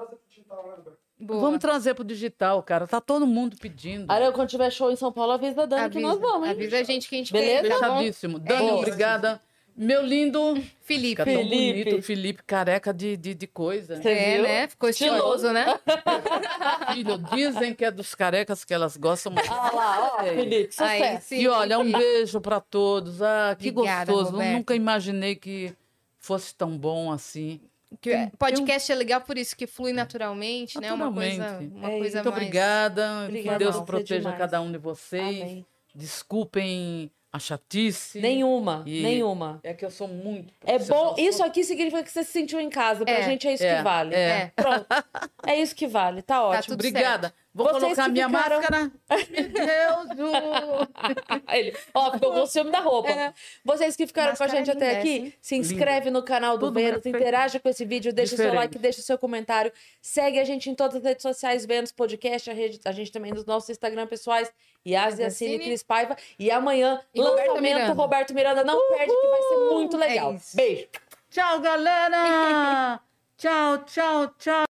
Boa. 1.18 1.40
vamos 1.40 1.60
trazer 1.60 1.94
para 1.94 2.02
o 2.02 2.06
digital, 2.06 2.62
cara. 2.62 2.86
Tá 2.86 3.00
todo 3.00 3.26
mundo 3.26 3.56
pedindo. 3.56 4.12
Ariel, 4.12 4.34
quando 4.34 4.50
tiver 4.50 4.70
show 4.70 4.92
em 4.92 4.98
São 4.98 5.14
Paulo, 5.14 5.32
avisa 5.32 5.64
a 5.64 5.66
Dani 5.66 5.90
que 5.90 6.02
nós 6.02 6.20
vamos, 6.20 6.46
hein? 6.46 6.52
Avisa 6.52 6.78
a 6.80 6.84
gente 6.84 7.08
que 7.08 7.16
a 7.16 7.18
gente 7.20 7.32
Beleza? 7.32 7.62
quer, 7.62 7.70
tá? 7.70 7.76
Fechadíssimo. 7.76 8.38
Dani, 8.38 8.66
isso. 8.66 8.76
obrigada. 8.76 9.42
Meu 9.84 10.06
lindo. 10.06 10.62
Felipe. 10.82 11.10
Fica 11.10 11.26
tão 11.26 11.34
Felipe. 11.34 11.84
bonito, 11.84 12.02
Felipe, 12.04 12.44
careca 12.44 12.94
de, 12.94 13.18
de, 13.18 13.34
de 13.34 13.48
coisa. 13.48 13.96
Você 14.00 14.10
É, 14.10 14.34
viu? 14.36 14.44
né? 14.44 14.68
Ficou 14.68 14.90
estiloso, 14.90 15.52
né? 15.52 15.66
Filho, 16.94 17.18
dizem 17.34 17.74
que 17.74 17.84
é 17.86 17.90
dos 17.92 18.14
carecas 18.14 18.64
que 18.64 18.74
elas 18.74 18.96
gostam 18.98 19.32
muito. 19.32 19.52
Olha 19.52 19.72
lá, 19.74 20.14
ó, 20.20 20.24
Felipe, 20.24 20.70
Aí, 20.80 21.00
sucesso. 21.00 21.28
sim. 21.30 21.40
E 21.40 21.48
olha, 21.48 21.80
um 21.80 21.92
beijo 21.92 22.40
pra 22.40 22.60
todos. 22.60 23.22
Ah, 23.22 23.56
que 23.58 23.70
Obrigada, 23.70 24.12
gostoso. 24.12 24.32
Roberta. 24.34 24.54
Nunca 24.58 24.76
imaginei 24.76 25.36
que 25.36 25.74
fosse 26.20 26.54
tão 26.54 26.78
bom 26.78 27.12
assim. 27.12 27.60
Que 28.00 28.14
o 28.34 28.38
podcast 28.38 28.92
é 28.92 28.96
legal 28.96 29.22
por 29.22 29.38
isso, 29.38 29.56
que 29.56 29.66
flui 29.68 29.92
naturalmente, 29.94 30.80
né? 30.80 30.94
Uma 30.94 31.12
coisa, 31.12 31.38
Naturalmente. 31.38 31.74
uma 31.76 31.92
É 31.92 31.98
coisa 31.98 32.18
Muito 32.20 32.30
mais... 32.32 32.38
obrigada. 32.44 33.26
Obrigada 33.26 33.58
que 33.58 33.64
Deus 33.64 33.76
você 33.76 33.86
proteja 33.86 34.20
demais. 34.20 34.38
cada 34.38 34.62
um 34.62 34.72
de 34.72 34.78
vocês. 34.78 35.42
Amém. 35.42 35.66
Desculpem 35.94 37.12
a 37.34 37.40
chatice. 37.40 38.20
Nenhuma, 38.20 38.84
E- 38.86 39.02
nenhuma. 39.02 39.60
É 39.64 39.74
que 39.74 39.86
eu 39.86 39.92
sou 39.92 40.08
muito. 40.08 40.54
É 40.66 40.78
bom, 40.80 41.16
isso 41.18 41.44
aqui 41.44 41.64
significa 41.64 42.04
que 42.04 42.12
você 42.12 42.24
se 42.24 42.32
sentiu 42.32 42.60
em 42.60 42.70
casa. 42.70 43.06
Pra 43.06 43.14
É, 43.14 43.24
gente 43.24 43.48
é 43.48 43.54
isso 43.54 43.64
é, 43.64 43.78
que 43.78 43.84
vale. 43.84 44.16
é. 44.16 44.52
Pronto. 44.56 44.86
É 45.48 45.56
isso 45.62 45.76
que 45.76 45.88
vale. 45.88 46.22
Tá 46.22 46.44
ótimo. 46.44 46.64
tudo 46.64 46.74
Obrigada. 46.88 47.34
Vou 47.54 47.68
Vocês 47.68 47.84
colocar 47.84 48.08
minha 48.08 48.28
ficaram- 48.30 48.58
máscara. 48.62 48.92
Meu 49.10 49.50
Deus, 49.50 50.18
Ju. 50.18 50.32
Ele, 51.52 51.76
ó, 51.94 52.12
ficou 52.14 52.32
com 52.32 52.46
ciúme 52.46 52.72
da 52.72 52.80
roupa. 52.80 53.10
É. 53.12 53.34
Vocês 53.64 53.96
que 53.96 54.08
ficaram 54.08 54.36
com 54.36 54.44
a 54.44 54.48
gente 54.48 54.72
até 54.72 55.00
aqui, 55.00 55.28
essa, 55.28 55.34
se 55.42 55.56
inscreve 55.58 56.10
no 56.10 56.24
canal 56.24 56.58
do 56.58 56.68
Tudo 56.68 56.76
Vênus, 56.80 57.06
interage 57.06 57.60
com 57.60 57.68
esse 57.68 57.84
vídeo, 57.84 58.14
deixa 58.14 58.38
seu 58.38 58.46
Diferente. 58.46 58.62
like, 58.62 58.78
deixa 58.80 59.02
seu 59.02 59.18
comentário, 59.18 59.72
segue 60.02 60.40
a 60.40 60.46
gente 60.46 60.70
em 60.70 60.76
todas 60.76 60.96
as 60.98 61.04
redes 61.04 61.22
sociais, 61.24 61.66
Vênus 61.66 61.92
Podcast, 61.92 62.50
a, 62.50 62.54
rede- 62.54 62.80
a 62.86 62.92
gente 62.94 63.12
também 63.12 63.34
nos 63.34 63.46
nossos 63.46 63.70
Instagram 63.70 64.08
pessoais, 64.08 64.50
Yasi 64.86 65.24
Assine, 65.24 65.56
Assine. 65.56 65.66
Cris 65.66 65.84
Paiva. 65.84 66.16
E 66.40 66.50
amanhã, 66.50 67.02
E 67.14 67.22
lançamento 67.22 67.62
Miranda. 67.62 67.94
Roberto 67.94 68.34
Miranda. 68.34 68.64
Não 68.64 68.90
perde, 68.90 69.14
que 69.14 69.28
vai 69.28 69.42
ser 69.42 69.58
muito 69.74 69.98
legal. 69.98 70.34
É. 70.34 70.56
Beijo. 70.56 70.88
Tchau, 71.30 71.60
galera. 71.60 73.00
tchau, 73.38 73.78
tchau, 73.86 74.28
tchau. 74.38 74.71